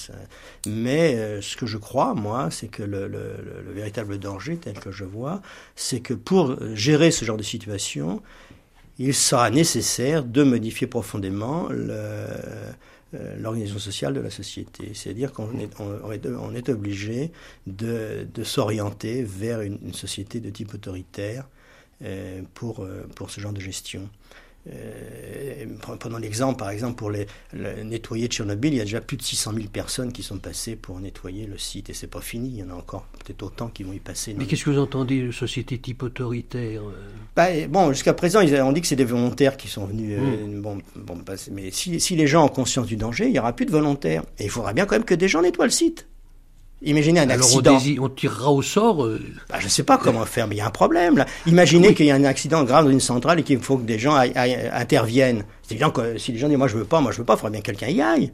[0.67, 4.79] mais euh, ce que je crois, moi, c'est que le, le, le, véritable danger, tel
[4.79, 5.41] que je vois,
[5.75, 8.21] c'est que pour gérer ce genre de situation,
[8.99, 12.71] il sera nécessaire de modifier profondément euh,
[13.13, 14.93] l'organisation sociale de la société.
[14.93, 17.31] C'est-à-dire qu'on est, on, est, obligé
[17.67, 21.47] de, s'orienter vers une, société de type autoritaire
[22.53, 24.09] pour, pour ce genre de gestion.
[24.69, 25.65] Euh,
[25.99, 27.25] prenons l'exemple, par exemple, pour les,
[27.83, 30.99] nettoyer Tchernobyl, il y a déjà plus de 600 000 personnes qui sont passées pour
[30.99, 32.49] nettoyer le site et c'est pas fini.
[32.49, 34.35] Il y en a encore peut-être autant qui vont y passer.
[34.37, 38.71] Mais qu'est-ce que vous entendez de société type autoritaire euh bah, Bon, jusqu'à présent, on
[38.71, 40.17] dit que c'est des volontaires qui sont venus.
[40.19, 40.61] Euh, hmm.
[40.61, 43.53] bon, bon, bah, mais si, si, les gens ont conscience du danger, il y aura
[43.53, 44.23] plus de volontaires.
[44.37, 46.07] Et il faudra bien quand même que des gens nettoient le site.
[46.83, 47.77] Imaginez un accident.
[47.99, 49.05] On, tirera au sort.
[49.05, 49.21] Euh...
[49.49, 51.25] Bah, je ne sais pas comment faire, mais il y a un problème là.
[51.45, 53.99] Imaginez qu'il y a un accident grave dans une centrale et qu'il faut que des
[53.99, 55.43] gens interviennent.
[55.61, 57.33] C'est évident que si les gens disent moi je veux pas, moi je veux pas,
[57.33, 58.31] il faudrait bien que quelqu'un y aille.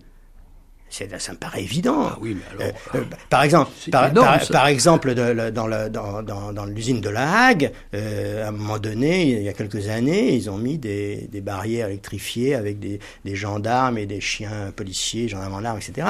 [0.90, 2.08] Ça me paraît évident.
[2.12, 4.12] Ah oui, mais alors, euh, euh, par exemple, par,
[4.50, 8.52] par, exemple, de, dans, le, dans, dans, dans l'usine de La Hague, euh, à un
[8.52, 12.80] moment donné, il y a quelques années, ils ont mis des, des barrières électrifiées avec
[12.80, 16.08] des, des gendarmes et des chiens policiers, gendarmes en armes, etc.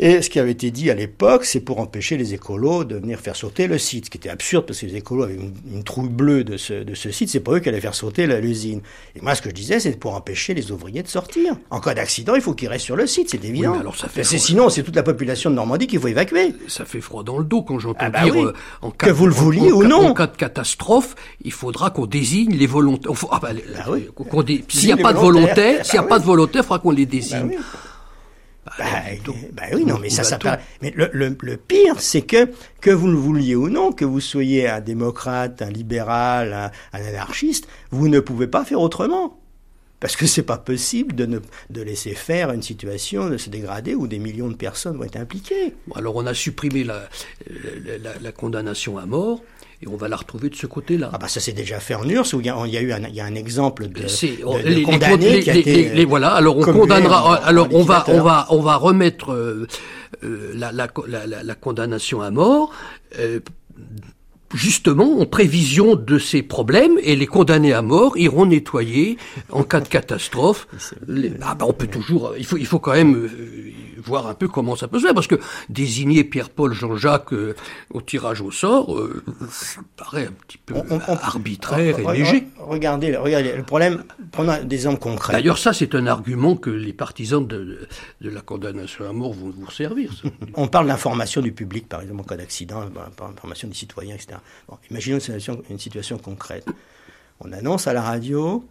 [0.00, 3.18] Et ce qui avait été dit à l'époque, c'est pour empêcher les écolos de venir
[3.18, 5.38] faire sauter le site, ce qui était absurde parce que les écolos avaient
[5.72, 8.26] une, trouille bleue de ce, de ce site, c'est pas eux qui allaient faire sauter
[8.26, 8.80] l'usine.
[9.16, 11.56] Et moi, ce que je disais, c'est pour empêcher les ouvriers de sortir.
[11.70, 13.78] En cas d'accident, il faut qu'ils restent sur le site, c'est évident.
[13.78, 16.54] alors ça fait sinon, c'est toute la population de Normandie qu'il faut évacuer.
[16.68, 19.12] Ça fait froid dans le dos quand j'entends ah bah dire euh, en cas que
[19.12, 20.06] vous le vouliez ou non.
[20.08, 23.12] En cas de catastrophe, il faudra qu'on désigne les volontaires.
[23.30, 26.62] Ah bah, bah S'il n'y a, pas de volontaires, s'il n'y a pas de volontaires,
[26.62, 27.58] il faudra qu'on les désigne.
[28.78, 28.84] Bah
[29.26, 32.48] Bah, bah oui, non, mais ça, ça paraît- Mais le, le- le pire, c'est que,
[32.80, 37.02] que vous le vouliez ou non, que vous soyez un démocrate, un libéral, un, un
[37.04, 39.38] anarchiste, vous ne pouvez pas faire autrement.
[40.00, 41.38] Parce que c'est pas possible de, ne,
[41.70, 45.16] de laisser faire une situation de se dégrader où des millions de personnes vont être
[45.16, 45.74] impliquées.
[45.88, 47.08] Bon, alors on a supprimé la,
[47.84, 49.42] la, la- la condamnation à mort
[49.82, 51.10] et on va la retrouver de ce côté-là.
[51.12, 52.80] Ah bah ça s'est déjà fait en URSS où il y a, il y a
[52.80, 55.50] eu un, il y a un exemple de, C'est- de- les, les- condamné les- qui
[55.50, 56.30] a les- été les- les- voilà.
[56.30, 57.24] Alors on condamnera.
[57.24, 59.66] en- en alors on va, on va, on va remettre euh,
[60.24, 62.72] euh, la, la, la, la- la condamnation à mort.
[63.18, 63.40] euh,
[64.54, 69.18] Justement, en prévision de ces problèmes, et les condamnés à mort iront nettoyer
[69.50, 70.66] en cas de catastrophe.
[71.06, 73.28] Les- ah bah on peut toujours, il faut, il faut quand même euh,
[73.98, 75.36] voir un peu comment ça peut se faire, parce que
[75.68, 77.54] désigner Pierre-Paul Jean-Jacques euh,
[77.90, 80.74] au tirage au sort, euh, ça paraît un petit peu
[81.22, 82.38] arbitraire et Re- léger.
[82.38, 85.32] re- Regardez, regardez, le problème, prenons des exemples concrets.
[85.32, 87.86] D'ailleurs, ça, c'est un argument que les partisans de,
[88.20, 90.12] de la condamnation à mort vont vous servir.
[90.12, 90.28] ça.
[90.54, 94.14] On parle d'information du public, par exemple, en cas d'accident, ben, par information des citoyens,
[94.14, 94.38] etc.
[94.68, 96.66] Bon, imaginons une situation, une situation concrète.
[97.40, 98.64] On annonce à la radio,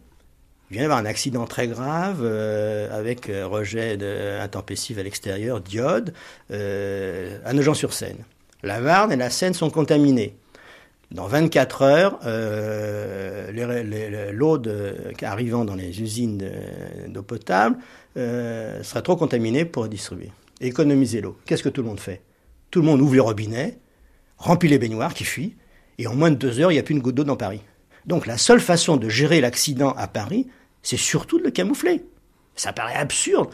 [0.70, 3.98] il vient d'y avoir un accident très grave euh, avec euh, rejet
[4.42, 6.14] intempestif à l'extérieur, diode,
[6.52, 8.18] euh, à Nogent-sur-Seine.
[8.64, 10.36] La Varne et la Seine sont contaminés.
[11.12, 13.52] Dans 24 heures, euh,
[14.34, 14.62] l'eau
[15.22, 16.52] arrivant dans les usines de-
[17.08, 17.78] d'eau potable
[18.16, 20.32] sera trop contaminée pour être distribuée.
[20.60, 21.38] Économiser l'eau.
[21.46, 22.22] Qu'est-ce que tout le monde fait?
[22.72, 23.78] Tout le monde ouvre les robinets,
[24.38, 25.56] remplit les baignoires qui fuient,
[26.00, 27.62] et en moins de deux heures, il n'y a plus une goutte d'eau dans Paris.
[28.06, 30.48] Donc la seule façon de gérer l'accident à Paris,
[30.88, 32.06] c'est surtout de le camoufler.
[32.56, 33.50] Ça paraît absurde,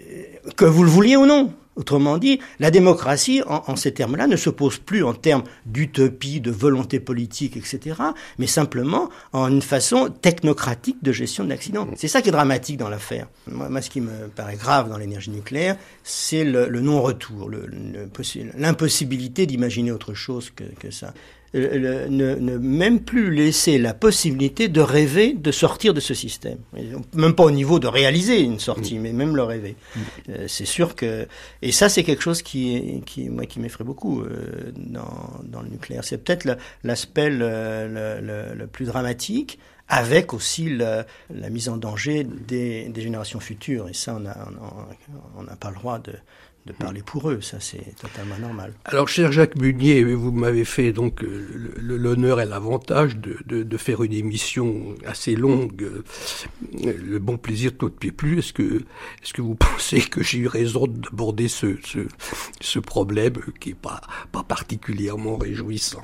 [0.00, 0.22] euh,
[0.56, 1.54] que vous le vouliez ou non.
[1.76, 6.40] Autrement dit, la démocratie, en, en ces termes-là, ne se pose plus en termes d'utopie,
[6.40, 7.94] de volonté politique, etc.,
[8.38, 11.86] mais simplement en une façon technocratique de gestion de l'accident.
[11.96, 13.28] C'est ça qui est dramatique dans l'affaire.
[13.46, 17.48] Moi, moi, ce qui me paraît grave dans l'énergie nucléaire, c'est le, le non-retour,
[18.58, 21.14] l'impossibilité d'imaginer autre chose que, que ça.
[21.52, 26.58] Ne, ne même plus laisser la possibilité de rêver de sortir de ce système.
[27.12, 29.74] Même pas au niveau de réaliser une sortie, mais même le rêver.
[30.28, 31.26] Euh, c'est sûr que
[31.60, 35.70] et ça c'est quelque chose qui qui moi qui m'effraie beaucoup euh, dans dans le
[35.70, 36.04] nucléaire.
[36.04, 39.58] C'est peut-être l'aspect le, le, le- le plus dramatique.
[39.92, 41.02] Avec aussi le-
[41.34, 43.88] la mise en danger des, des générations futures.
[43.88, 44.38] Et ça, on n'a
[45.36, 46.12] on, on n'a pas le droit de,
[46.72, 47.40] parler pour eux.
[47.40, 48.72] Ça, c'est totalement normal.
[48.84, 51.46] Alors, cher Jacques Munier, vous m'avez fait donc euh,
[51.78, 55.82] l'honneur et l'avantage de, faire une émission assez longue.
[55.82, 58.38] euh, Le bon plaisir de Claude Pieplu.
[58.38, 58.82] Est-ce que,
[59.22, 62.00] est-ce que vous pensez que j'ai eu raison d'aborder ce, ce,
[62.60, 64.00] ce problème qui n'est pas,
[64.32, 66.02] pas particulièrement réjouissant?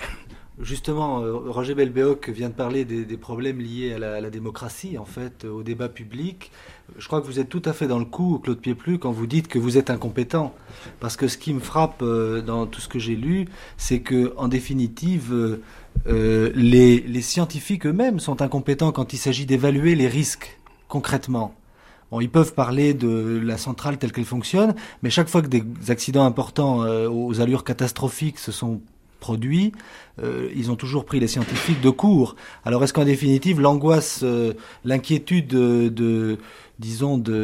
[0.58, 5.44] Justement, euh, Roger Belbéoc vient de parler des, problèmes liés à la, démocratie, en fait,
[5.44, 6.50] euh, au débat public.
[6.96, 9.26] Je crois que vous êtes tout à fait dans le coup, Claude Pieplu, quand vous
[9.26, 10.54] dites que vous êtes incompétent.
[10.98, 14.32] Parce que ce qui me frappe euh, dans tout ce que j'ai lu, c'est que,
[14.38, 15.60] en définitive,
[16.06, 21.54] les, scientifiques eux-mêmes sont incompétents quand il s'agit d'évaluer les risques concrètement.
[22.18, 26.24] Ils peuvent parler de la centrale telle qu'elle fonctionne, mais chaque fois que des accidents
[26.24, 26.78] importants
[27.08, 28.80] aux allures catastrophiques se sont
[29.26, 29.72] produits,
[30.22, 32.30] euh, ils ont toujours pris les scientifiques de court.
[32.64, 34.52] Alors est-ce qu'en définitive, l'angoisse, euh,
[34.84, 36.36] l'inquiétude de, de-
[36.78, 37.36] disons, de,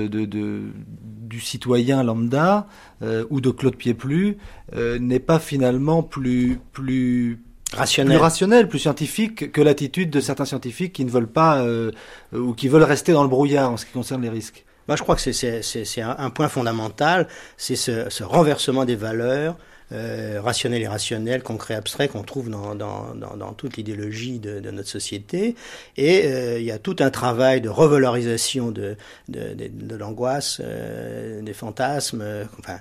[1.32, 2.66] du citoyen lambda
[3.02, 4.36] euh, ou de Claude Pieplu
[4.76, 7.38] euh, n'est pas finalement plus plus
[7.74, 8.16] Rationnel.
[8.16, 11.90] plus rationnel, plus scientifique que l'attitude de certains scientifiques qui ne veulent pas euh,
[12.34, 14.60] ou qui veulent rester dans le brouillard en ce qui concerne les risques.
[14.88, 19.56] Moi, je crois que c'est- un, un point fondamental, c'est ce, ce renversement des valeurs
[19.92, 24.88] euh, rationnelles et rationnelles, concrets, abstraits qu'on trouve dans, dans, dans, toute l'idéologie de, notre
[24.88, 25.54] société.
[25.98, 28.96] Et euh, il y a tout un travail de revalorisation de,
[29.28, 32.24] de, l'angoisse, euh, des fantasmes,
[32.58, 32.78] enfin,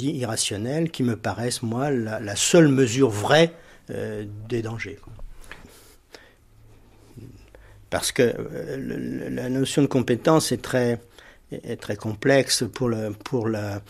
[0.00, 3.52] irrationnels, qui me paraissent, moi, la, seule mesure vraie
[4.48, 4.98] des dangers.
[7.90, 8.32] Parce que
[8.78, 10.98] la notion de compétence est très,
[11.52, 13.82] est très complexe pour le, pour la,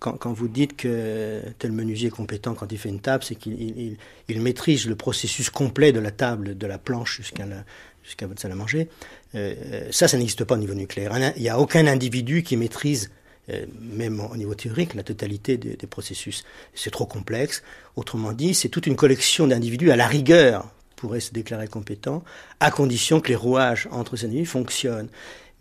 [0.00, 3.52] quand, vous dites que tel menuisier est compétent quand il fait une table, c'est qu'il
[3.60, 3.96] il, il-
[4.28, 8.54] il maîtrise le processus complet de la table, de la planche jusqu'à votre salle à
[8.56, 8.88] manger.
[9.34, 11.12] Euh, ça, ça n'existe pas au niveau nucléaire.
[11.36, 13.10] Il n'y a aucun individu qui maîtrise,
[13.50, 16.44] euh, même au niveau théorique, la totalité des, des processus.
[16.74, 17.62] C'est trop complexe.
[17.94, 22.22] Autrement dit, c'est toute une collection d'individus à la rigueur pourrait se déclarer compétent,
[22.58, 25.08] à condition que les rouages entre ces individus fonctionnent.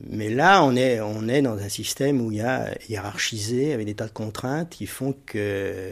[0.01, 4.07] Mais là, on est, dans un système où il y a hiérarchisé, avec des tas
[4.07, 5.91] de contraintes qui font que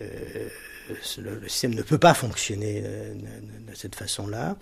[0.00, 0.48] euh,
[1.18, 4.56] le, système ne peut pas fonctionner euh, de, cette façon-là.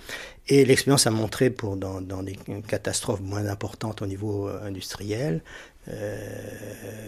[0.49, 5.43] Et l'expérience a montré, pour, dans, des catastrophes moins importantes au niveau euh, industriel,
[5.89, 7.07] euh,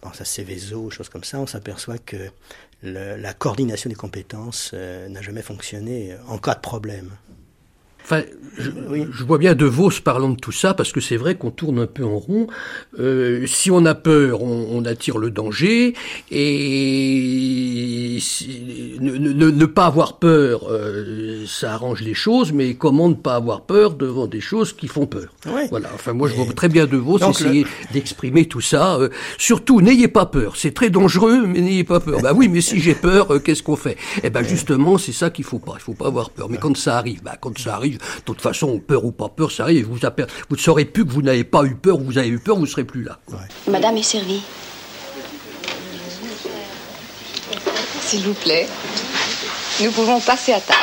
[0.00, 2.30] pense à Céveso, choses comme ça, on s'aperçoit que
[2.82, 7.10] la coordination des compétences n'a jamais fonctionné en cas de problème.
[8.10, 8.22] Enfin,
[8.58, 8.70] je,
[9.12, 11.78] je vois bien De Vos parlant de tout ça, parce que c'est vrai qu'on tourne
[11.78, 12.48] un peu en rond.
[12.98, 15.94] Euh, si on a peur, on, on attire le danger,
[16.30, 23.08] et si- ne, ne- ne pas avoir peur, euh, ça arrange les choses, mais comment
[23.08, 25.28] ne pas avoir peur devant des choses qui font peur?
[25.70, 28.96] Voilà, enfin moi je vois très bien De Vos Donc, essayer d'exprimer tout ça.
[28.96, 29.08] Euh,
[29.38, 32.20] surtout, n'ayez pas peur, c'est très dangereux, mais n'ayez pas peur.
[32.22, 33.96] bah oui, mais si j'ai peur, euh, qu'est-ce qu'on fait?
[34.24, 36.48] Eh ben justement, c'est ça qu'il faut pas, il faut pas avoir peur.
[36.50, 39.50] Mais quand ça arrive, bah quand ça arrive, de toute façon, peur ou pas peur,
[39.50, 39.86] ça arrive.
[39.88, 42.56] Vous, ne saurez plus que vous n'avez pas eu peur, ou vous avez eu peur,
[42.56, 43.18] vous serez plus là.
[43.68, 44.42] Madame est servie.
[48.02, 48.66] S'il vous plaît,
[49.80, 50.78] nous pouvons passer à table.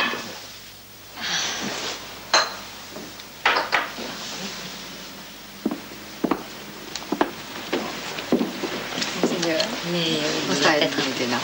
[9.22, 9.60] Monseigneur,
[9.92, 11.38] Mais vous là.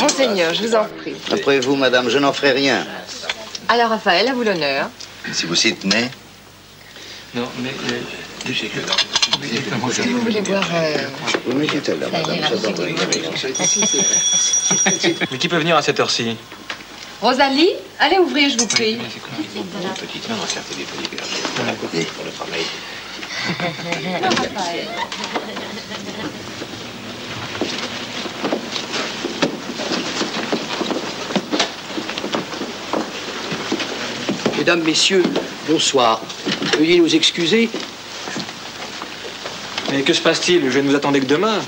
[0.00, 1.14] Monseigneur, je vous en prie.
[1.32, 2.86] Après vous, madame, je n'en ferai rien.
[3.68, 4.88] Alors, Raphaël, à vous l'honneur.
[5.32, 6.08] Si vous s'y tenez.
[7.34, 7.70] Non, mais.
[8.46, 8.70] Si
[10.08, 10.66] vous voulez boire.
[10.72, 10.96] euh,
[11.46, 12.38] Vous là, madame.
[15.30, 16.36] Mais qui peut venir à cette heure-ci
[17.20, 18.96] Rosalie, allez ouvrir, je vous prie.
[18.96, 20.84] Petite main dans certains des
[21.68, 22.60] à côté pour le travail.
[34.56, 35.24] Mesdames, Messieurs,
[35.68, 36.20] bonsoir.
[36.78, 37.68] Veuillez nous excuser.
[39.90, 40.70] Mais que se passe-t-il?
[40.70, 41.58] Je ne vous attendais que demain.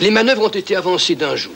[0.00, 1.52] Les manœuvres ont été avancées d'un jour.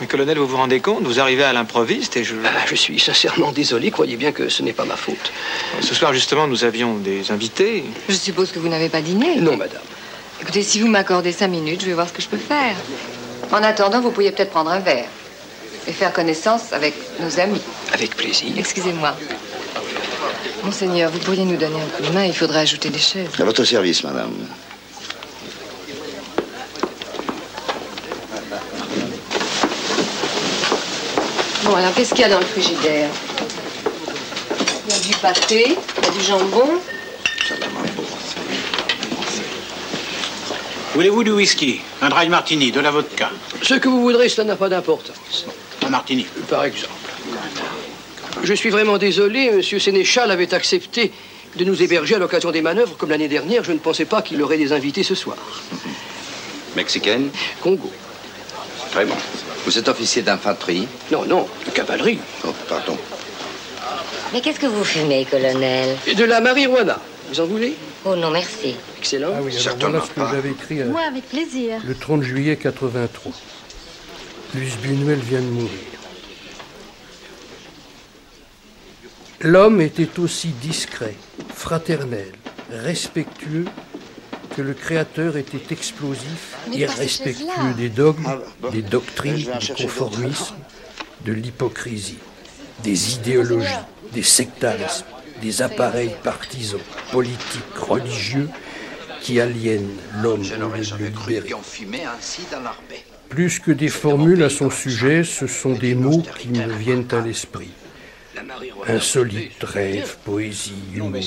[0.00, 2.34] Mais colonel, vous vous rendez compte Vous arrivez à l'improviste et je...
[2.44, 5.32] Ah, je suis sincèrement désolé, croyez bien que ce n'est pas ma faute.
[5.80, 7.84] Ce soir, justement, nous avions des invités.
[8.08, 9.36] Je suppose que vous n'avez pas dîné.
[9.36, 9.82] Non, madame.
[10.40, 12.76] Écoutez, si vous m'accordez cinq minutes, je vais voir ce que je peux faire.
[13.50, 15.08] En attendant, vous pourriez peut-être prendre un verre
[15.88, 17.62] et faire connaissance avec nos amis.
[17.92, 18.52] Avec plaisir.
[18.56, 19.16] Excusez-moi.
[20.62, 23.28] Monseigneur, vous pourriez nous donner un coup de main, il faudrait ajouter des chaises.
[23.38, 24.34] À votre service, madame.
[31.68, 33.10] Bon, alors qu'est-ce qu'il y a dans le frigidaire?
[34.86, 36.80] Il y a du pâté, il y a du jambon.
[40.94, 41.82] Voulez-vous du whisky?
[42.00, 43.30] Un dry martini, de la vodka
[43.60, 45.44] Ce que vous voudrez, cela n'a pas d'importance.
[45.84, 46.26] Un martini.
[46.48, 46.94] Par exemple.
[48.42, 51.12] Je suis vraiment désolé, Monsieur Sénéchal avait accepté
[51.56, 53.62] de nous héberger à l'occasion des manœuvres comme l'année dernière.
[53.62, 55.36] Je ne pensais pas qu'il aurait des invités ce soir.
[56.76, 57.28] Mexicaine?
[57.60, 57.92] Congo.
[58.90, 59.16] Très bon.
[59.68, 62.18] Vous êtes officier d'infanterie Non, non, de cavalerie.
[62.42, 62.96] Oh, pardon.
[64.32, 66.98] Mais qu'est-ce que vous fumez, colonel Et de la marijuana.
[67.28, 67.76] Vous en voulez?
[68.06, 68.76] Oh non, merci.
[68.96, 69.28] Excellent.
[69.36, 71.82] Ah oui, alors voilà ce que j'avais écrit euh, Moi, avec plaisir.
[71.86, 73.30] le 30 juillet 83.
[74.54, 75.68] Luce Buñuel vient de mourir.
[79.42, 81.14] L'homme était aussi discret,
[81.54, 82.32] fraternel,
[82.72, 83.66] respectueux
[84.58, 87.72] que le Créateur était explosif Mais et pas ces respectueux chaises-là.
[87.76, 88.70] des dogmes, Ah, bon.
[88.70, 90.56] des doctrines, du conformisme,
[91.24, 92.18] de l'hypocrisie,
[92.82, 93.68] des idéologies,
[94.12, 95.04] des sectarismes,
[95.40, 96.80] des appareils partisans,
[97.12, 98.48] politiques, religieux
[99.20, 101.54] qui aliènent l'homme au lieu de le libérer.
[103.28, 107.20] Plus que des formules à son sujet, ce sont des mots qui me viennent à
[107.20, 107.70] l'esprit.
[108.88, 111.20] Insolite, rêve, poésie, humour,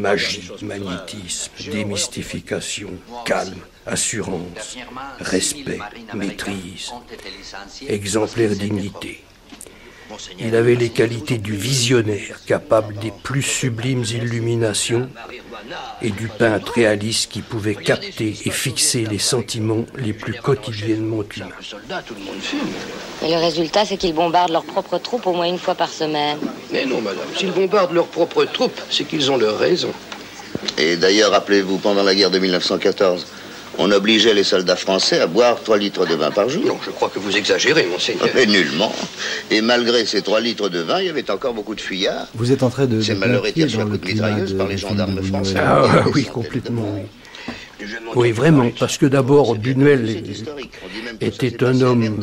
[0.00, 2.90] magie, magnétisme, démystification,
[3.24, 4.76] calme, assurance,
[5.20, 5.78] respect,
[6.14, 6.92] maîtrise,
[7.88, 9.24] exemplaire dignité.
[10.38, 15.08] Il avait les qualités du visionnaire, capable des plus sublimes illuminations,
[16.00, 21.48] et du peintre réaliste qui pouvait capter et fixer les sentiments les plus quotidiennement humains.
[23.22, 26.38] Et le résultat, c'est qu'ils bombardent leurs propres troupes au moins une fois par semaine.
[26.72, 29.92] Mais non, madame, s'ils bombardent leurs propres troupes, c'est qu'ils ont leur raison.
[30.76, 33.26] Et d'ailleurs, rappelez-vous, pendant la guerre de 1914,
[33.78, 36.64] on obligeait les soldats français à boire 3 litres de vin par jour.
[36.66, 38.28] Non, je crois que vous exagérez, monseigneur.
[38.34, 38.92] Mais nullement.
[39.50, 42.26] Et malgré ces 3 litres de vin, il y avait encore beaucoup de fuyards.
[42.34, 43.00] Vous êtes en train de.
[43.00, 45.54] Ces de malheureux étaient sur dans coup le de mitrailleuse par les gendarmes de français.
[45.54, 45.64] Buñuel.
[45.68, 47.02] Ah oui, complètement, oui.
[48.32, 52.20] Vraiment, parce que d'abord, Buñuel est- était un homme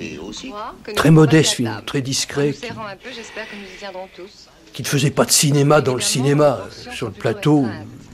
[0.00, 4.08] euh, très modeste, finalement, très discret, qui, Serrant un peu, j'espère que nous y tiendrons
[4.16, 4.48] tous.
[4.72, 6.66] qui ne faisait pas de cinéma dans le cinéma.
[6.94, 7.66] Sur le plateau,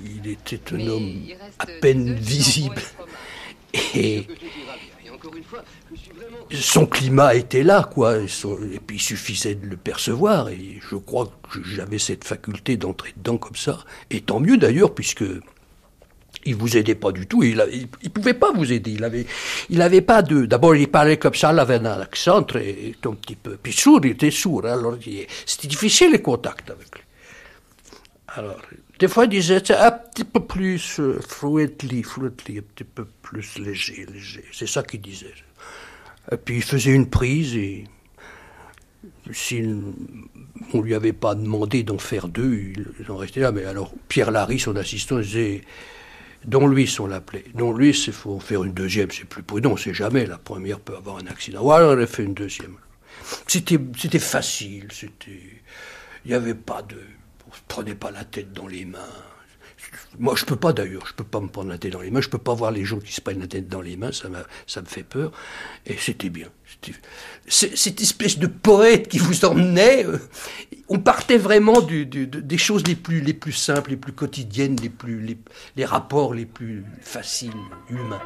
[0.05, 1.13] il était un homme
[1.59, 2.83] à peine visible.
[3.95, 4.27] Et
[6.51, 8.19] son climat était là, quoi.
[8.19, 10.49] Et puis il suffisait de le percevoir.
[10.49, 13.85] Et je crois que j'avais cette faculté d'entrer dedans comme ça.
[14.11, 15.25] Et tant mieux d'ailleurs, puisque
[16.45, 17.43] il vous aidait pas du tout.
[17.43, 18.93] Il, il, pouvait pas vous aider.
[18.93, 19.27] Il avait,
[19.71, 20.47] il avait pas de.
[20.47, 23.57] D'abord, il parlait comme ça, il avait un accent très, un petit peu.
[23.63, 24.67] Puis sourd, il était sourd.
[24.67, 24.97] Alors,
[25.47, 27.03] c'était difficile les contacts avec lui.
[28.35, 28.61] Alors,
[29.03, 34.07] des fois, il disait un petit peu plus euh, fluidly, un petit peu plus léger,
[34.07, 34.45] léger.
[34.53, 35.35] C'est ça qu'il disait.
[36.31, 37.83] Et puis il faisait une prise et
[39.33, 39.69] si
[40.73, 42.55] on lui avait pas demandé d'en faire deux,
[43.01, 43.51] il en restait là.
[43.51, 45.63] Mais alors Pierre Larry, son assistant, disait
[46.45, 47.47] Don Luis, on l'appelait.
[47.57, 50.27] Don Luis, il faut faire une deuxième, c'est plus prudent, c'est jamais.
[50.27, 51.61] La première peut avoir un accident.
[51.65, 52.77] Voilà, on a fait une deuxième.
[53.49, 55.61] C'était, c'était facile, c'était.
[56.25, 56.99] Il n'y avait pas de.
[57.69, 58.99] Prenait pas la tête dans les mains.
[60.19, 62.21] Moi, je peux pas d'ailleurs, je peux pas me prendre la tête dans les mains,
[62.21, 64.29] je peux pas voir les gens qui se prennent la tête dans les mains, ça,
[64.67, 65.33] ça me fait peur.
[65.87, 66.49] Et c'était bien.
[67.47, 70.19] Cette espèce de poète qui vous emmenait, euh,
[70.89, 75.37] on partait vraiment des choses les plus, les plus simples, les plus quotidiennes, les, plus,
[75.77, 77.53] les rapports les plus faciles,
[77.89, 78.23] humains.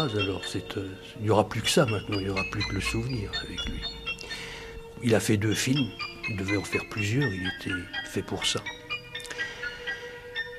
[0.00, 0.42] Alors
[0.76, 0.88] euh,
[1.18, 3.64] il n'y aura plus que ça maintenant, il n'y aura plus que le souvenir avec
[3.66, 3.80] lui.
[5.02, 5.88] Il a fait deux films,
[6.28, 8.60] il devait en faire plusieurs, il était fait pour ça.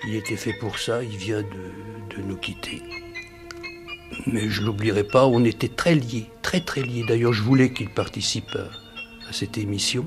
[0.06, 2.82] Il était fait pour ça, il vient de, nous quitter.
[4.28, 7.06] Mais je ne l'oublierai pas, on était très liés, très très liés.
[7.08, 10.06] D'ailleurs, je voulais qu'il participe à, à cette émission.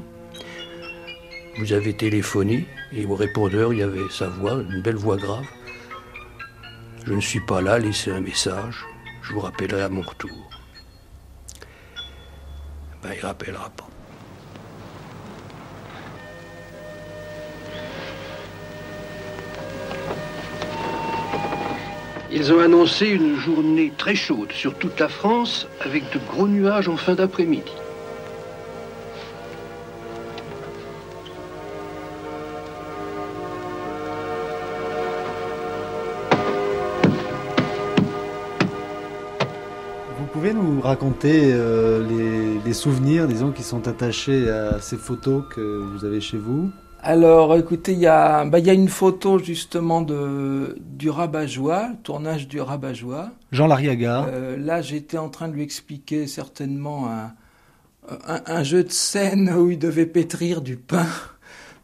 [1.59, 5.47] Vous avez téléphoné et au répondeur, il y avait sa voix, une belle voix grave.
[7.07, 8.85] Je ne suis pas là, laissez un message.
[9.29, 10.49] Je vous rappellerai à mon retour.
[13.03, 13.89] Ben, il rappellera pas.
[22.31, 26.89] Ils ont annoncé une journée très chaude sur toute la France avec de gros nuages
[26.89, 27.73] en fin d'après-midi.
[40.87, 46.39] Raconter euh, les, souvenirs, disons, qui sont attachés à ces photos que vous avez chez
[46.39, 46.71] vous
[47.03, 52.49] alors, écoutez, il y, a, bah, y a une photo justement de, du Rabat-Joie, tournage
[52.49, 53.31] du Rabat-Joie.
[53.53, 54.25] Jean Lariaga.
[54.25, 57.33] Euh, là, j'étais en train de lui expliquer certainement un,
[58.29, 61.07] un, jeu de scène où il devait pétrir du pain.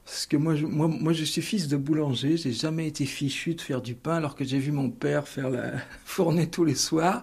[0.04, 3.54] Parce que moi, je, moi, moi, je suis fils de boulanger, j'ai jamais été fichu
[3.54, 5.72] de faire du pain, alors que j'ai vu mon père faire la
[6.04, 7.22] fournée tous les soirs.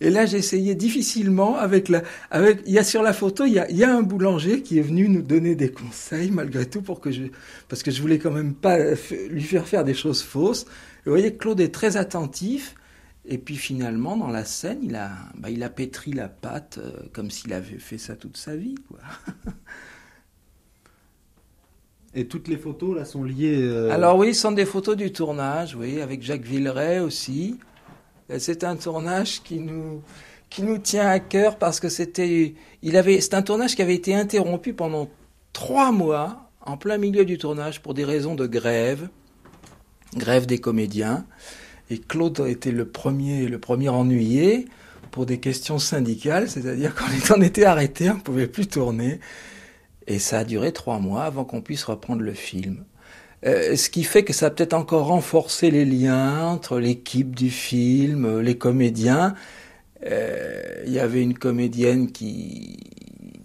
[0.00, 3.58] Et là, j'essayais difficilement avec la, avec, il y a sur la photo, il y
[3.58, 6.80] a, il y a un boulanger qui est venu nous donner des conseils malgré tout
[6.80, 7.24] pour que je,
[7.68, 8.78] parce que je voulais quand même pas
[9.28, 10.64] lui faire faire des choses fausses.
[11.04, 12.74] vous voyez, Claude est très attentif.
[13.26, 16.90] Et puis finalement, dans la scène, il a, bah, il a pétri la pâte euh,
[17.12, 18.98] comme s'il avait fait ça toute sa vie, quoi.
[22.12, 23.60] Et toutes les photos là sont liées.
[23.62, 27.58] Euh, Alors oui, ce sont des photos du tournage, oui, avec Jacques Villeray aussi.
[28.38, 30.02] C'est un tournage qui nous,
[30.78, 34.72] tient à cœur parce que c'était, il avait, c'est un tournage qui avait été interrompu
[34.72, 35.08] pendant
[35.52, 39.08] trois mois en plein milieu du tournage pour des raisons de grève,
[40.16, 41.26] grève des comédiens.
[41.90, 44.66] Et Claude était le premier, le premier ennuyé
[45.10, 49.18] pour des questions syndicales, c'est-à-dire quand on était arrêté, on ne pouvait plus tourner.
[50.06, 52.84] Et ça a duré trois mois avant qu'on puisse reprendre le film.
[53.46, 57.50] Euh, ce qui fait que ça a peut-être encore renforcé les liens entre l'équipe du
[57.50, 59.34] film, euh, les comédiens.
[60.06, 62.78] Euh, il y avait une comédienne qui,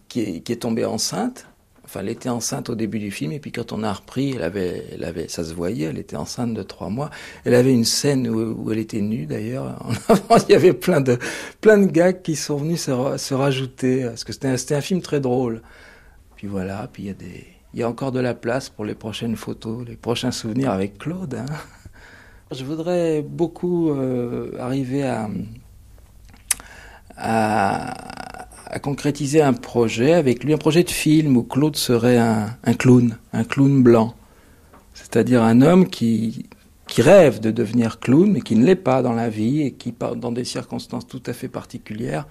[0.09, 1.47] qui, est, tombée enceinte.
[1.85, 4.43] Enfin, elle était enceinte au début du film, et puis quand on a repris, elle
[4.43, 7.09] avait, elle avait, ça se voyait, elle était enceinte de trois mois.
[7.45, 9.79] Elle avait une scène où, elle était nue, d'ailleurs.
[10.09, 11.19] En avant, il y avait plein de,
[11.61, 15.01] plein de gags qui sont venus se, se rajouter, parce que c'était un, un film
[15.01, 15.61] très drôle.
[16.35, 18.85] Puis voilà, puis il y a des, il y a encore de la place pour
[18.85, 21.35] les prochaines photos, les prochains souvenirs avec Claude.
[21.35, 21.45] Hein.
[22.51, 25.03] Je voudrais beaucoup euh, arriver
[27.17, 27.93] à,
[28.81, 33.17] concrétiser un projet avec lui, un projet de film où Claude serait un, un clown,
[33.33, 34.15] un clown blanc.
[34.93, 36.45] C'est-à-dire un homme qui,
[36.87, 39.93] qui rêve de devenir clown, mais qui ne l'est pas dans la vie et qui,
[40.15, 42.25] dans des circonstances tout à fait particulières,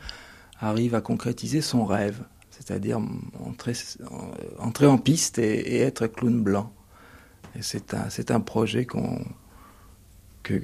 [0.60, 2.23] arrive à concrétiser son rêve
[2.57, 3.00] c'est-à-dire
[3.44, 3.73] entrer,
[4.58, 6.73] entrer, en piste et, être clown blanc.
[7.57, 9.20] Et c'est un, c'est un projet qu'on,
[10.42, 10.55] que,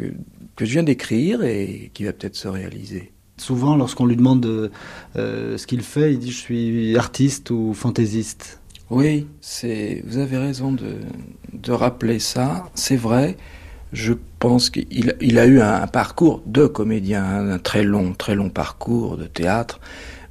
[0.57, 3.13] que je viens d'écrire et qui va peut-être se réaliser.
[3.37, 4.71] Souvent, lorsqu'on lui demande
[5.17, 8.61] euh, ce qu'il fait, il dit je suis artiste ou fantaisiste.
[8.91, 10.03] Oui, c'est.
[10.07, 10.97] Vous avez raison de,
[11.53, 12.69] de rappeler ça.
[12.75, 13.37] C'est vrai.
[13.93, 18.51] Je pense qu'il il a eu un, parcours de comédien, un très long, très long
[18.51, 19.81] parcours de théâtre.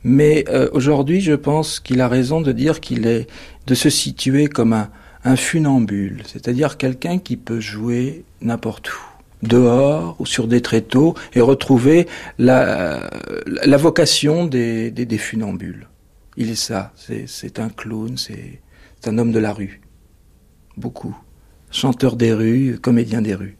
[0.03, 3.27] Mais euh, aujourd'hui, je pense qu'il a raison de dire qu'il est
[3.67, 4.89] de se situer comme un,
[5.23, 8.99] un funambule, c'est-à-dire quelqu'un qui peut jouer n'importe où
[9.41, 13.09] dehors ou sur des tréteaux et retrouver la,
[13.45, 15.87] la vocation des, des, des funambules.
[16.35, 18.59] Il est ça, c'est un clown, c'est
[19.05, 19.81] un homme de la rue.
[20.77, 21.15] Beaucoup.
[21.71, 23.57] Chanteur des rues, comédien des rues.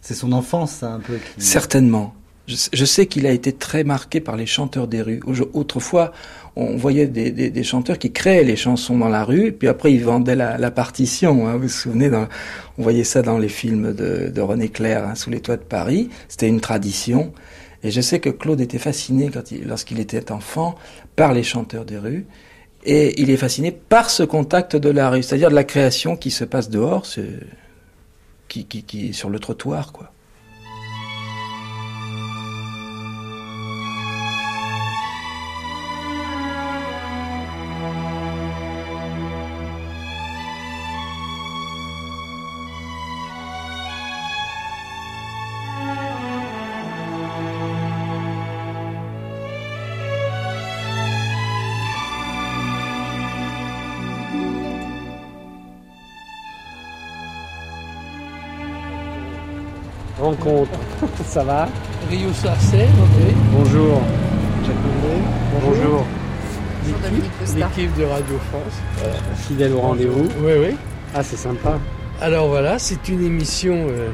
[0.00, 1.44] C'est son enfance, ça, un peu qui...
[1.44, 2.14] Certainement.
[2.46, 5.20] Je, je sais qu'il a été très marqué par les chanteurs des rues.
[5.52, 6.12] Autrefois,
[6.56, 9.92] on voyait des, des, des, chanteurs qui créaient les chansons dans la rue, puis après
[9.92, 11.46] ils vendaient la, la partition.
[11.46, 12.28] Hein, vous vous souvenez, dans,
[12.78, 15.62] on voyait ça dans les films de, de René Clair, hein, Sous les toits de
[15.62, 16.08] Paris.
[16.28, 17.32] C'était une tradition.
[17.82, 19.30] Et je sais que Claude était fasciné
[19.64, 20.76] lorsqu'il était enfant
[21.14, 22.26] par les chanteurs des rues.
[22.84, 26.30] Et il est fasciné par ce contact de la rue, c'est-à-dire de la création qui
[26.30, 27.04] se passe dehors,
[28.48, 30.12] qui, qui, qui est sur le trottoir, quoi.
[60.46, 60.78] Rencontre.
[61.26, 61.68] Ça va
[62.10, 62.86] Rio Sarcey,
[63.52, 64.00] Bonjour.
[64.64, 64.76] Jacques
[65.60, 65.74] Bonjour.
[65.82, 66.06] Bonjour.
[67.56, 68.80] L'équipe de Radio France.
[68.98, 69.14] Voilà.
[69.36, 70.28] Fidèle au rendez-vous.
[70.40, 70.76] Oui, oui.
[71.14, 71.78] Ah, c'est sympa.
[72.20, 74.08] Alors voilà, c'est une émission euh,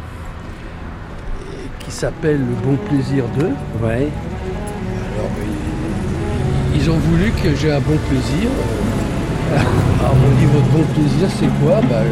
[1.81, 3.45] qui s'appelle Le Bon Plaisir 2.
[3.85, 4.09] Ouais.
[5.15, 5.31] Alors,
[6.75, 8.49] ils, ils ont voulu que j'ai un bon plaisir.
[9.53, 11.81] Alors, on dit votre bon plaisir, c'est quoi?
[11.83, 12.03] Bah,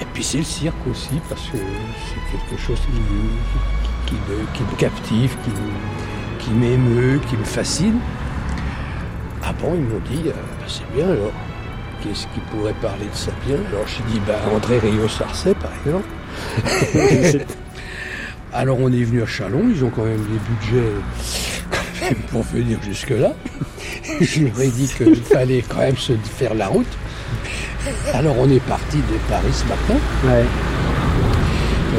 [0.00, 2.92] Et puis c'est le cirque aussi, parce que c'est quelque chose qui,
[4.06, 7.98] qui, me, qui me captive, qui, me- qui m'émeut, qui me fascine.
[9.44, 11.32] Ah bon, ils m'ont dit, euh, bah, c'est bien alors.
[12.02, 13.86] Qu'est-ce qui pourrait parler de ça bien Alors?
[13.88, 16.06] J'ai dit, bah, André Rio-Sarcey par exemple.
[18.52, 20.92] alors on est venu à Chalon, ils ont quand même des budgets
[21.72, 23.32] quand même pour venir jusque-là.
[24.20, 26.86] Je leur ai dit qu'il fallait quand même se faire la route.
[28.14, 30.00] Alors on est parti de Paris ce matin.
[30.24, 30.44] Ouais.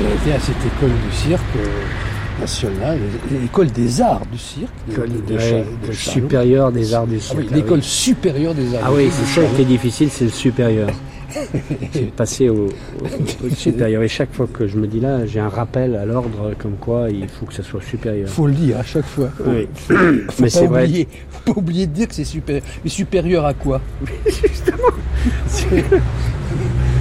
[0.02, 3.00] On a été à cette école du cirque euh, nationale,
[3.32, 4.70] l'école des arts du cirque.
[4.88, 7.40] de- École de- ouais, supérieure des arts du Ah cirque.
[7.40, 7.84] oui, ah l'école oui.
[7.84, 9.56] supérieure des arts Ah du oui, cirque c'est de ça Chalon.
[9.56, 10.90] qui est difficile, c'est le supérieur.
[11.94, 14.02] c'est passer au, au- au supérieur.
[14.04, 17.10] Et chaque fois que je me dis là, j'ai un rappel à l'ordre comme quoi
[17.10, 18.28] il faut que ça soit supérieur.
[18.30, 19.30] Faut le dire à chaque fois.
[19.46, 19.68] Oui.
[19.76, 19.94] Faut
[20.40, 20.84] Mais pas c'est vrai.
[20.86, 22.64] oublier, faut pas oublier de dire que c'est supérieur.
[22.84, 23.82] Mais supérieur à quoi?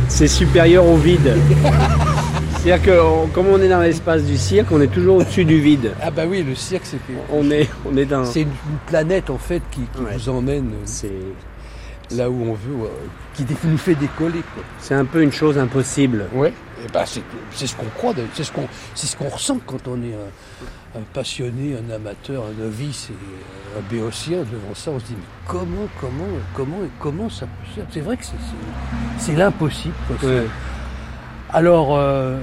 [0.08, 1.34] C'est supérieur au vide.
[2.56, 5.60] C'est-à-dire que on- comme on est dans l'espace du cirque, on est toujours au-dessus du
[5.60, 5.92] vide.
[6.02, 6.96] Ah bah oui, le cirque c'est
[7.32, 8.24] On est, on est dans.
[8.24, 8.48] c'est une,
[8.86, 11.12] planète en fait qui, qui vous emmène euh, C'est,
[12.16, 12.90] là où on veut, ouais,
[13.34, 14.42] qui nous fait décoller.
[14.80, 16.26] C'est un peu une chose impossible.
[16.32, 16.52] Ouais.
[16.84, 20.14] Et bah c'est ce qu'on croit, c'est ce qu'on ce qu'on ressent quand on est
[20.14, 24.92] un, un passionné, un amateur, un novice et euh, un béotien devant ça.
[24.92, 27.86] On se dit mais comment, comment, comment, comment ça peut se faire?
[27.92, 28.24] C'est vrai que
[29.18, 29.94] c'est- l'impossible.
[30.22, 30.46] Ouais.
[31.50, 32.38] Alors, euh,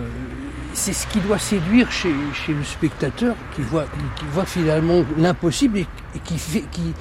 [0.73, 5.03] c'est ce qui doit séduire chez, chez le spectateur qui voit, qui, qui voit finalement
[5.17, 6.93] l'impossible et, et qui, fait, qui,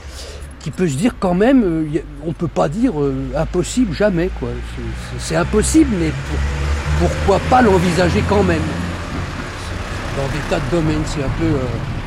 [0.64, 4.30] qui peut se dire quand même, euh, on peut pas dire euh, impossible jamais.
[4.40, 4.48] quoi.
[5.18, 8.62] C'est- impossible, mais pour- pourquoi pas l'envisager quand même?
[10.16, 11.58] Dans des tas de domaines, c'est un peu euh,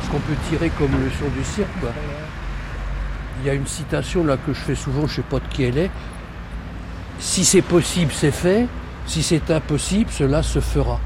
[0.04, 1.68] ce qu'on peut tirer comme leçon du cirque.
[3.40, 5.62] Il y a une citation là que je fais souvent, je sais pas de qui
[5.62, 5.90] elle est.
[7.20, 8.66] Si c'est possible, c'est fait.
[9.06, 10.98] Si c'est impossible, cela se fera.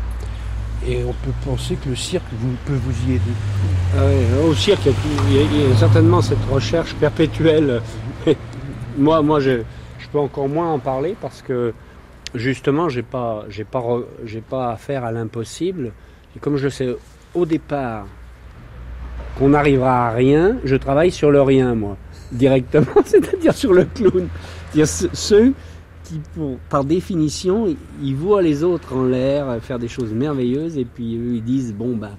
[0.89, 2.25] Et on peut penser que le cirque
[2.67, 3.23] peut vous y aider.
[3.97, 4.89] Ah au cirque,
[5.29, 7.81] il y, a, certainement cette recherche perpétuelle.
[8.99, 9.61] moi, moi, je,
[9.99, 11.73] je peux encore moins en parler parce que
[12.35, 13.83] justement, j'ai pas, j'ai pas,
[14.51, 15.93] pas affaire à l'impossible.
[16.37, 16.89] Et comme je sais
[17.35, 18.07] au départ
[19.39, 21.97] qu'on n'arrivera à rien, je travaille sur le rien, moi,
[22.33, 24.29] directement, c'est-à-dire sur le clown.
[24.73, 25.53] C'est-à-dire ce- ceux
[26.13, 30.13] qui, pour- par définition, ils- ils voient les autres en l'air euh, faire des choses
[30.13, 32.17] merveilleuses et puis eux, ils disent bon ben,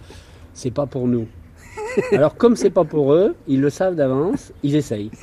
[0.54, 1.28] c'est pas pour nous.
[2.12, 5.12] Alors comme c'est pas pour eux, ils le savent d'avance, ils essayent.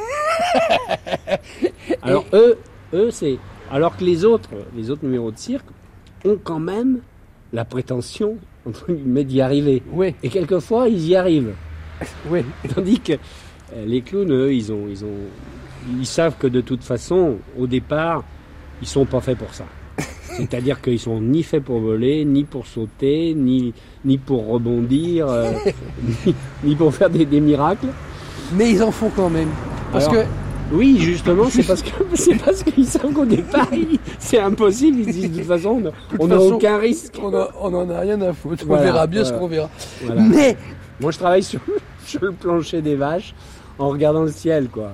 [2.03, 2.57] Alors eux,
[2.95, 3.39] eux c'est
[3.71, 5.67] alors que les autres, les autres numéros de cirque
[6.25, 7.01] ont quand même
[7.53, 9.83] la prétention entre guillemets d'y arriver.
[9.93, 10.15] Oui.
[10.23, 11.55] Et quelquefois ils y arrivent.
[12.29, 12.41] Oui.
[12.75, 15.19] Tandis que euh, les clowns, eux, ils ont, ils ont,
[15.99, 18.25] ils savent que de toute façon, au départ,
[18.81, 19.65] ils sont pas faits pour ça.
[20.37, 25.51] C'est-à-dire qu'ils sont ni faits pour voler, ni pour sauter, ni, ni pour rebondir, euh,
[26.27, 26.35] ni,
[26.65, 27.89] ni pour faire des, des miracles.
[28.55, 29.49] Mais ils en font quand même.
[29.93, 30.29] Parce Alors, que
[30.73, 33.69] oui, justement, c'est parce que c'est parce qu'ils savent qu'au départ,
[34.19, 35.01] c'est impossible.
[35.01, 35.83] Ils se disent de toute façon,
[36.19, 37.19] on- n'a aucun risque.
[37.23, 38.65] On a- on en a rien à foutre.
[38.67, 39.69] Voilà, on verra bien ce qu'on verra.
[40.05, 40.23] Voilà.
[40.23, 40.57] Mais
[41.01, 41.61] moi, je travaille sur,
[42.07, 43.35] sur le plancher des vaches
[43.79, 44.93] en regardant le ciel, quoi.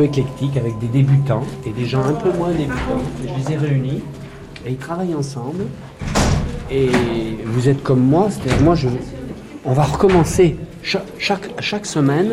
[0.00, 3.02] Peu éclectique avec des débutants et des gens un peu moins débutants.
[3.22, 4.02] Je les ai réunis
[4.64, 5.64] et ils travaillent ensemble.
[6.70, 6.88] Et
[7.44, 8.88] vous êtes comme moi, c'est-à-dire moi, je,
[9.64, 12.32] on va recommencer chaque, chaque, semaine.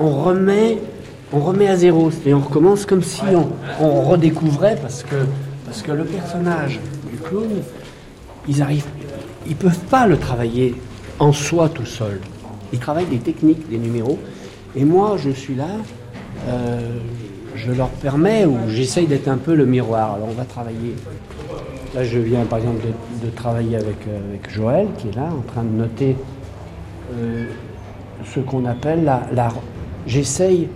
[0.00, 0.78] On remet,
[1.32, 3.48] on remet à zéro, c'est-à-dire on recommence comme si on,
[3.84, 5.16] on redécouvrait parce que,
[5.64, 7.48] parce que le personnage du clown,
[8.48, 8.86] ils arrivent,
[9.46, 10.76] ils peuvent pas le travailler
[11.18, 12.20] en soi tout seul.
[12.72, 14.18] Ils travaillent des techniques, des numéros.
[14.74, 15.68] Et moi, je suis là,
[17.56, 20.14] je leur permets ou j'essaye d'être un peu le miroir.
[20.14, 20.94] Alors, on va travailler.
[21.94, 22.84] Là, je viens par exemple
[23.24, 26.16] de, travailler avec, euh, avec Joël, qui est là, en train de noter
[27.14, 27.46] euh,
[28.24, 29.22] ce qu'on appelle la.
[29.32, 29.48] la
[30.06, 30.68] J'essaye,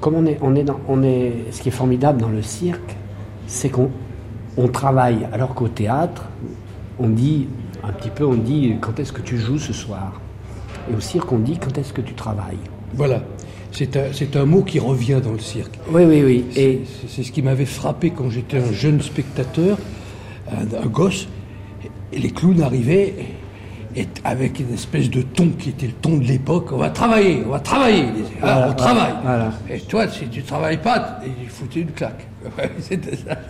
[0.00, 0.78] comme on est, on est dans,
[1.50, 2.96] ce qui est formidable dans le cirque,
[3.48, 3.90] c'est qu'on
[4.56, 6.26] on travaille, alors qu'au théâtre,
[7.00, 7.48] on dit
[7.82, 10.20] un petit peu, on dit quand est-ce que tu joues ce soir,
[10.88, 12.58] et au cirque, on dit quand est-ce que tu travailles?
[12.94, 13.22] Voilà.
[13.72, 15.78] C'est un, un mot qui revient dans le cirque.
[15.90, 16.44] Oui, oui, oui.
[16.56, 19.78] Et c'est ce qui m'avait frappé quand j'étais un jeune spectateur,
[20.50, 21.28] un, un gosse.
[22.12, 23.14] Et les clowns arrivaient
[23.96, 26.70] et avec une espèce de ton qui était le ton de l'époque.
[26.72, 28.04] On va travailler, on va travailler.
[28.36, 29.12] Ah, Voilà, on travaille.
[29.22, 29.52] voilà.
[29.68, 32.26] Et toi, si tu travailles pas, il foutait une claque.
[32.80, 32.94] Ça.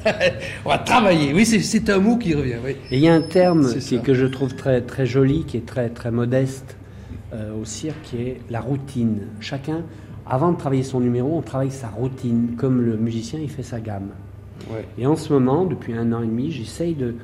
[0.64, 1.32] on va travailler.
[1.34, 2.54] Oui, c'est- un mot qui revient.
[2.64, 2.72] Oui.
[2.90, 5.66] Et il y a un terme qui- que je trouve très, très joli, qui est
[5.66, 6.76] très, très modeste
[7.34, 9.20] euh, au cirque, qui est la routine.
[9.40, 9.82] Chacun,
[10.26, 13.80] avant de travailler son numéro, on travaille sa routine, comme le musicien, il fait sa
[13.80, 14.10] gamme.
[14.70, 14.84] Ouais.
[14.98, 17.14] Et en ce moment, depuis un an et demi, j'essaye de,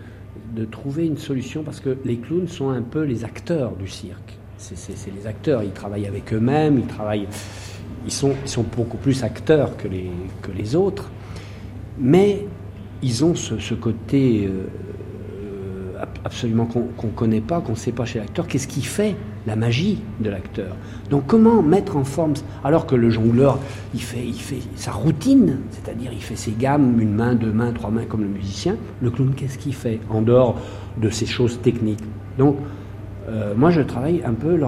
[0.55, 4.39] de trouver une solution parce que les clowns sont un peu les acteurs du cirque.
[4.59, 7.29] C'est les acteurs, ils travaillent avec eux-mêmes, ils travaillent,
[8.07, 10.11] ils sont, ils sont beaucoup plus acteurs que les,
[10.41, 11.11] que les autres,
[11.99, 12.47] mais
[13.03, 14.67] ils ont ce, ce côté euh,
[15.45, 18.47] euh, ab- absolument qu'on ne connaît pas, qu'on ne sait pas chez l'acteur.
[18.49, 19.15] Qu'est-ce qui fait?
[19.47, 20.75] La magie de l'acteur
[21.11, 22.35] Donc comment mettre en forme
[22.65, 23.59] alors que le jongleur
[23.95, 27.73] il fait, il fait sa routine, c'est-à-dire il fait ses gammes, une main, deux mains,
[27.73, 28.77] trois mains comme le musicien.
[29.01, 30.61] Le clown qu'est-ce qu'il fait en dehors
[31.01, 32.03] de ces choses techniques
[32.39, 32.57] Donc
[33.29, 34.59] euh, moi je travaille un peu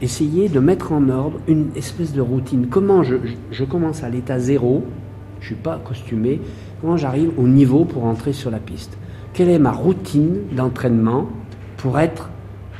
[0.00, 2.66] essayer de mettre en ordre une espèce de routine.
[2.70, 3.16] Comment je,
[3.50, 4.84] je- commence à l'état zéro,
[5.40, 6.40] je suis pas costumé,
[6.80, 8.96] comment j'arrive au niveau pour entrer sur la piste?
[9.32, 11.26] Quelle est ma routine d'entraînement
[11.76, 12.30] pour être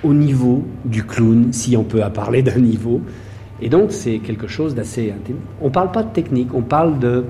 [0.05, 3.01] au niveau du clown, si on peut parler d'un niveau
[3.61, 5.39] Et donc c'est quelque chose d'assez intime.
[5.61, 7.25] On ne parle pas de technique, on parle de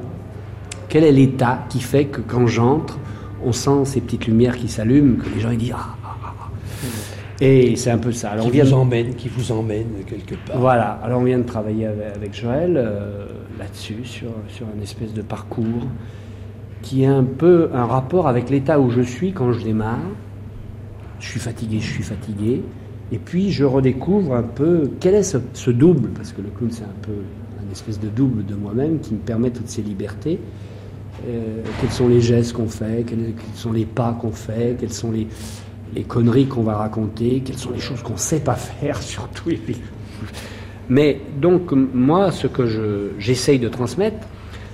[0.89, 2.99] quel est l'état qui fait que quand j'entre,
[3.45, 6.35] on sent ces petites lumières qui s'allument, que les gens ils disent ah, ah, ah,
[6.41, 6.49] ah.
[7.41, 8.31] Et c'est un peu ça.
[8.31, 10.59] Alors, qui on vient vous de- emmène, qui vous emmène quelque part.
[10.59, 13.27] voilà, alors on vient de travailler avec, avec Joël euh,
[13.59, 15.87] là-dessus, sur, sur un espèce de parcours
[16.83, 19.99] qui est un peu un rapport avec l'état où je suis quand je démarre.
[21.21, 22.63] Je suis fatigué, je suis fatigué.
[23.11, 26.85] Et puis je redécouvre un peu quel est ce, double, parce que le clown c'est
[26.85, 30.39] un peu un espèce de double de moi-même qui me permet toutes ces libertés.
[31.27, 35.11] Euh, quels sont les gestes qu'on fait, quels, sont les pas qu'on fait, quelles sont
[35.11, 35.27] les,
[36.05, 39.51] conneries qu'on va raconter, quelles sont les choses qu'on ne sait pas faire surtout.
[40.89, 44.27] Mais donc moi, ce que je- j'essaye de transmettre,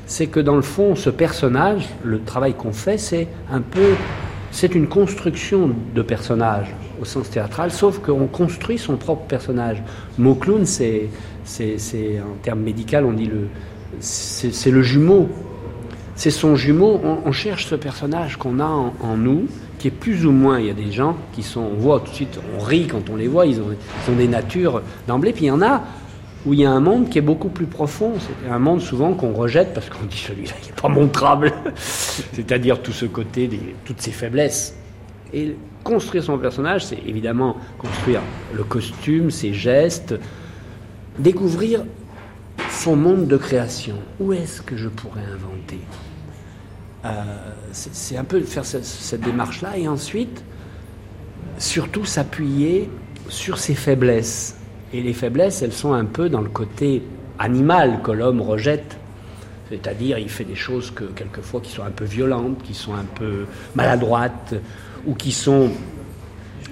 [0.07, 3.95] c'est que dans le fond, ce personnage, le travail qu'on fait, c'est un peu,
[4.55, 6.69] c'est une construction de personnage.
[7.03, 9.83] au sens théâtral, sauf qu'on construit son propre personnage.
[10.17, 11.11] Mot c'est,
[12.21, 13.49] en termes médical, on dit le,
[13.99, 15.29] c'est, le jumeau.
[16.15, 17.01] C'est son jumeau.
[17.27, 19.49] On, cherche ce personnage qu'on a en, en, nous,
[19.81, 20.61] qui est plus ou moins.
[20.61, 23.11] Il y a des gens qui sont, on voit tout de suite, on rit quand
[23.11, 23.47] on les voit.
[23.47, 23.75] Ils ont,
[24.07, 25.33] ils ont des natures d'emblée.
[25.33, 25.83] Puis il y en a
[26.47, 28.13] où il y a un monde qui est beaucoup plus profond.
[28.19, 31.53] C'est un monde souvent qu'on rejette parce qu'on dit celui-là, il n'est pas montrable.
[31.77, 34.77] C'est-à-dire tout ce côté, des, toutes ces faiblesses.
[35.33, 38.21] Et construire son personnage, c'est évidemment construire
[38.55, 40.15] le costume, ses gestes,
[41.19, 41.85] découvrir
[42.71, 43.97] son monde de création.
[44.21, 45.81] Où est-ce que je pourrais inventer?
[47.05, 47.11] Euh,
[47.73, 50.45] C'est un peu faire cette démarche-là et ensuite,
[51.59, 52.91] surtout s'appuyer
[53.29, 54.57] sur ses faiblesses.
[54.95, 57.03] Et les faiblesses, elles sont un peu dans le côté
[57.41, 58.97] animal que l'homme rejette.
[59.69, 63.05] C'est-à-dire, il fait des choses que quelquefois qui sont un peu violentes, qui sont un
[63.05, 64.55] peu maladroites,
[65.05, 65.73] ou qui sont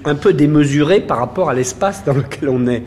[0.05, 2.83] un peu démesurées par rapport à l'espace dans lequel on est.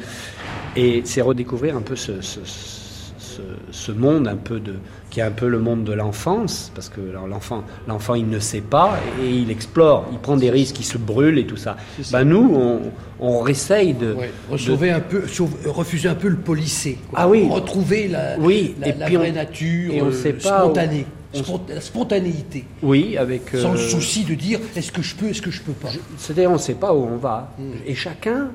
[0.74, 4.76] Et c'est redécouvrir un peu ce, ce, monde un peu de,
[5.16, 8.60] qui est un peu le monde de l'enfance, parce que l'enfant, l'enfant il ne sait
[8.60, 11.78] pas et il explore, il prend des risques, il se brûle et tout ça.
[12.12, 12.82] Ben nous, on,
[13.18, 14.90] on essaye de, ouais, de...
[14.90, 15.24] un peu,
[15.64, 16.98] refuser un peu le policé.
[17.08, 17.18] Quoi.
[17.18, 17.48] Ah oui.
[17.48, 18.74] Retrouver la, oui.
[18.78, 21.06] la, et la puis vraie on, nature et on euh, sait pas spontanée.
[21.34, 21.60] On...
[21.66, 22.66] La spontanéité.
[22.82, 23.48] Oui, avec.
[23.56, 23.72] Sans euh...
[23.72, 25.88] le souci de dire est-ce que je peux, est-ce que je peux pas.
[26.18, 27.54] C'est-à-dire, on ne sait pas où on va.
[27.58, 27.62] Mm.
[27.86, 28.50] Et chacun,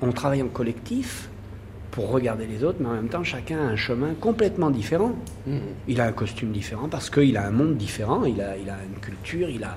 [0.00, 1.28] on travaille en collectif
[1.90, 5.12] pour regarder les autres, mais en même temps, chacun a un chemin complètement différent.
[5.46, 5.58] Mm.
[5.88, 8.76] Il a un costume différent parce qu'il a un monde différent, il a, il a
[8.88, 9.76] une culture, il a,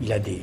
[0.00, 0.42] il a, des,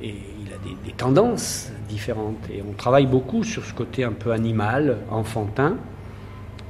[0.00, 2.48] et il a des, des, tendances différentes.
[2.52, 5.76] Et on travaille beaucoup sur ce côté un peu animal, enfantin.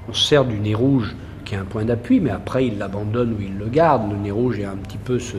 [0.09, 3.35] On se sert du nez rouge qui est un point d'appui, mais après il l'abandonne
[3.35, 4.11] ou il le garde.
[4.11, 5.37] Le nez rouge est un petit peu ce.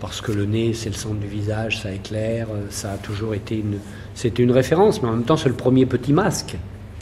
[0.00, 3.58] Parce que le nez, c'est le centre du visage, ça éclaire, ça a toujours été
[3.58, 3.78] une.
[4.14, 6.56] C'était une référence, mais en même temps, c'est le premier petit masque.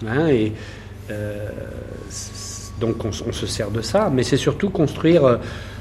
[0.06, 0.52] Hein, et
[1.10, 1.48] euh,
[2.80, 5.36] donc on, on, se sert de ça, mais c'est surtout construire euh,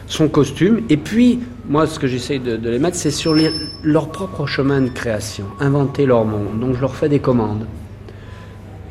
[0.07, 0.81] son costume.
[0.89, 3.51] Et puis, moi, ce que j'essaye de, de, les mettre, c'est sur les,
[3.83, 6.59] leur propre chemin de création, inventer leur monde.
[6.59, 7.65] Donc je leur fais des commandes.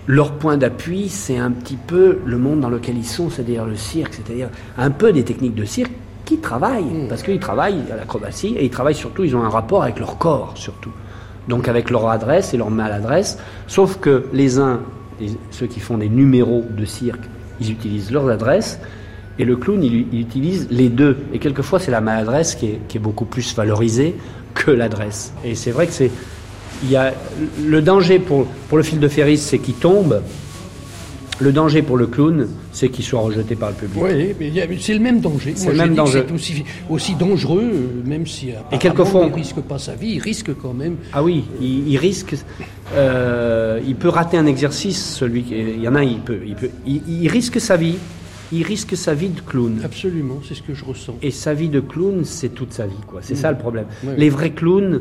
[0.07, 3.75] Leur point d'appui, c'est un petit peu le monde dans lequel ils sont, c'est-à-dire le
[3.75, 5.91] cirque, c'est-à-dire un peu des techniques de cirque
[6.25, 7.09] qui travaillent, mmh.
[7.09, 10.19] parce qu'ils travaillent à l'acrobatie et ils travaillent surtout, ils ont un rapport avec leur
[10.19, 10.93] corps surtout.
[11.49, 14.81] Donc avec leur adresse et leur maladresse, sauf que les uns
[15.21, 17.25] les, ceux qui font des numéros de cirque,
[17.61, 18.79] ils utilisent leurs adresses,
[19.39, 21.19] et le clown, il, il utilise les deux.
[21.33, 24.17] Et quelquefois, c'est la maladresse qui est, qui est, beaucoup plus valorisée
[24.55, 25.33] que l'adresse.
[25.45, 26.11] Et c'est vrai que c'est.
[26.83, 27.15] Il y a
[27.65, 30.23] le danger pour, pour le fil de Ferris, c'est qu'il tombe.
[31.39, 34.03] Le danger pour le clown, c'est qu'il soit rejeté par le public.
[34.03, 35.53] Oui, mais c'est le même danger.
[35.55, 36.25] C'est le même danger.
[36.27, 40.13] C'est aussi, aussi dangereux, euh, même si et quelquefois, il ne risque pas sa vie,
[40.13, 40.97] il risque quand même.
[41.13, 42.35] Ah oui, il, il risque.
[42.95, 45.55] Euh, il peut rater un exercice, celui qui.
[45.55, 46.39] Il y en a, il peut.
[46.47, 47.97] Il, peut, il, il risque sa vie.
[48.53, 49.81] Il risque sa vie de clown.
[49.85, 51.17] Absolument, c'est ce que je ressens.
[51.21, 53.19] Et sa vie de clown, c'est toute sa vie, quoi.
[53.21, 53.39] C'est mmh.
[53.39, 53.87] ça le problème.
[54.17, 55.01] Les vrais clowns,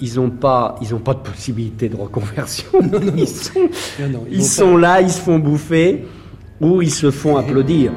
[0.00, 2.68] ils n'ont pas, ils ont pas de possibilité de reconversion.
[2.82, 3.60] Non, non, ils sont,
[4.00, 4.80] non, non, ils, ils sont pas...
[4.80, 6.04] là, ils se font bouffer
[6.60, 7.92] ou ils se font applaudir.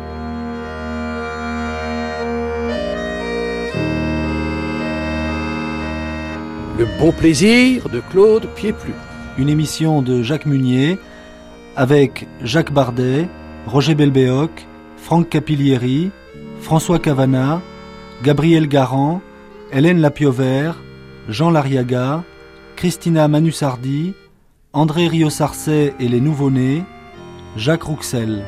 [6.77, 8.93] Le bon plaisir de Claude Pieplu.
[9.37, 10.97] Une émission de Jacques Munier
[11.75, 13.27] avec Jacques Bardet,
[13.67, 16.11] Roger Belbéoc, Franck Capillieri,
[16.59, 17.61] François Cavana,
[18.23, 19.21] Gabriel Garand,
[19.71, 20.71] Hélène Lapiover,
[21.29, 22.23] Jean Lariaga,
[22.75, 24.13] Christina Manusardi,
[24.73, 26.83] André Rio-Sarcey et les Nouveau-Nés,
[27.55, 28.43] Jacques Rouxel.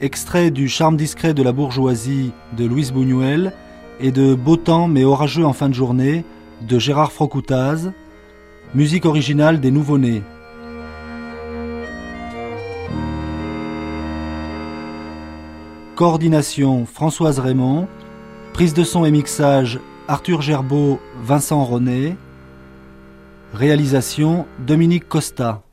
[0.00, 3.52] Extrait du Charme discret de la bourgeoisie de Louise Buñuel
[4.00, 6.24] et de Beau temps mais orageux en fin de journée
[6.62, 7.92] de Gérard Frocoutaz,
[8.74, 10.22] musique originale des Nouveau-Nés.
[15.98, 17.88] Coordination Françoise Raymond.
[18.52, 22.16] Prise de son et mixage Arthur Gerbeau, Vincent René.
[23.52, 25.64] Réalisation Dominique Costa.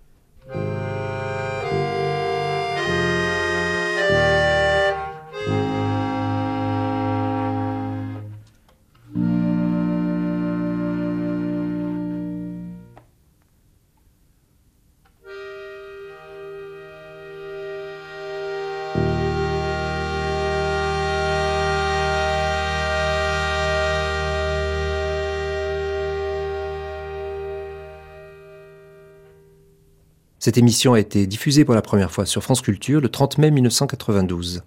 [30.46, 33.50] Cette émission a été diffusée pour la première fois sur France Culture le 30 mai
[33.50, 34.62] 1992.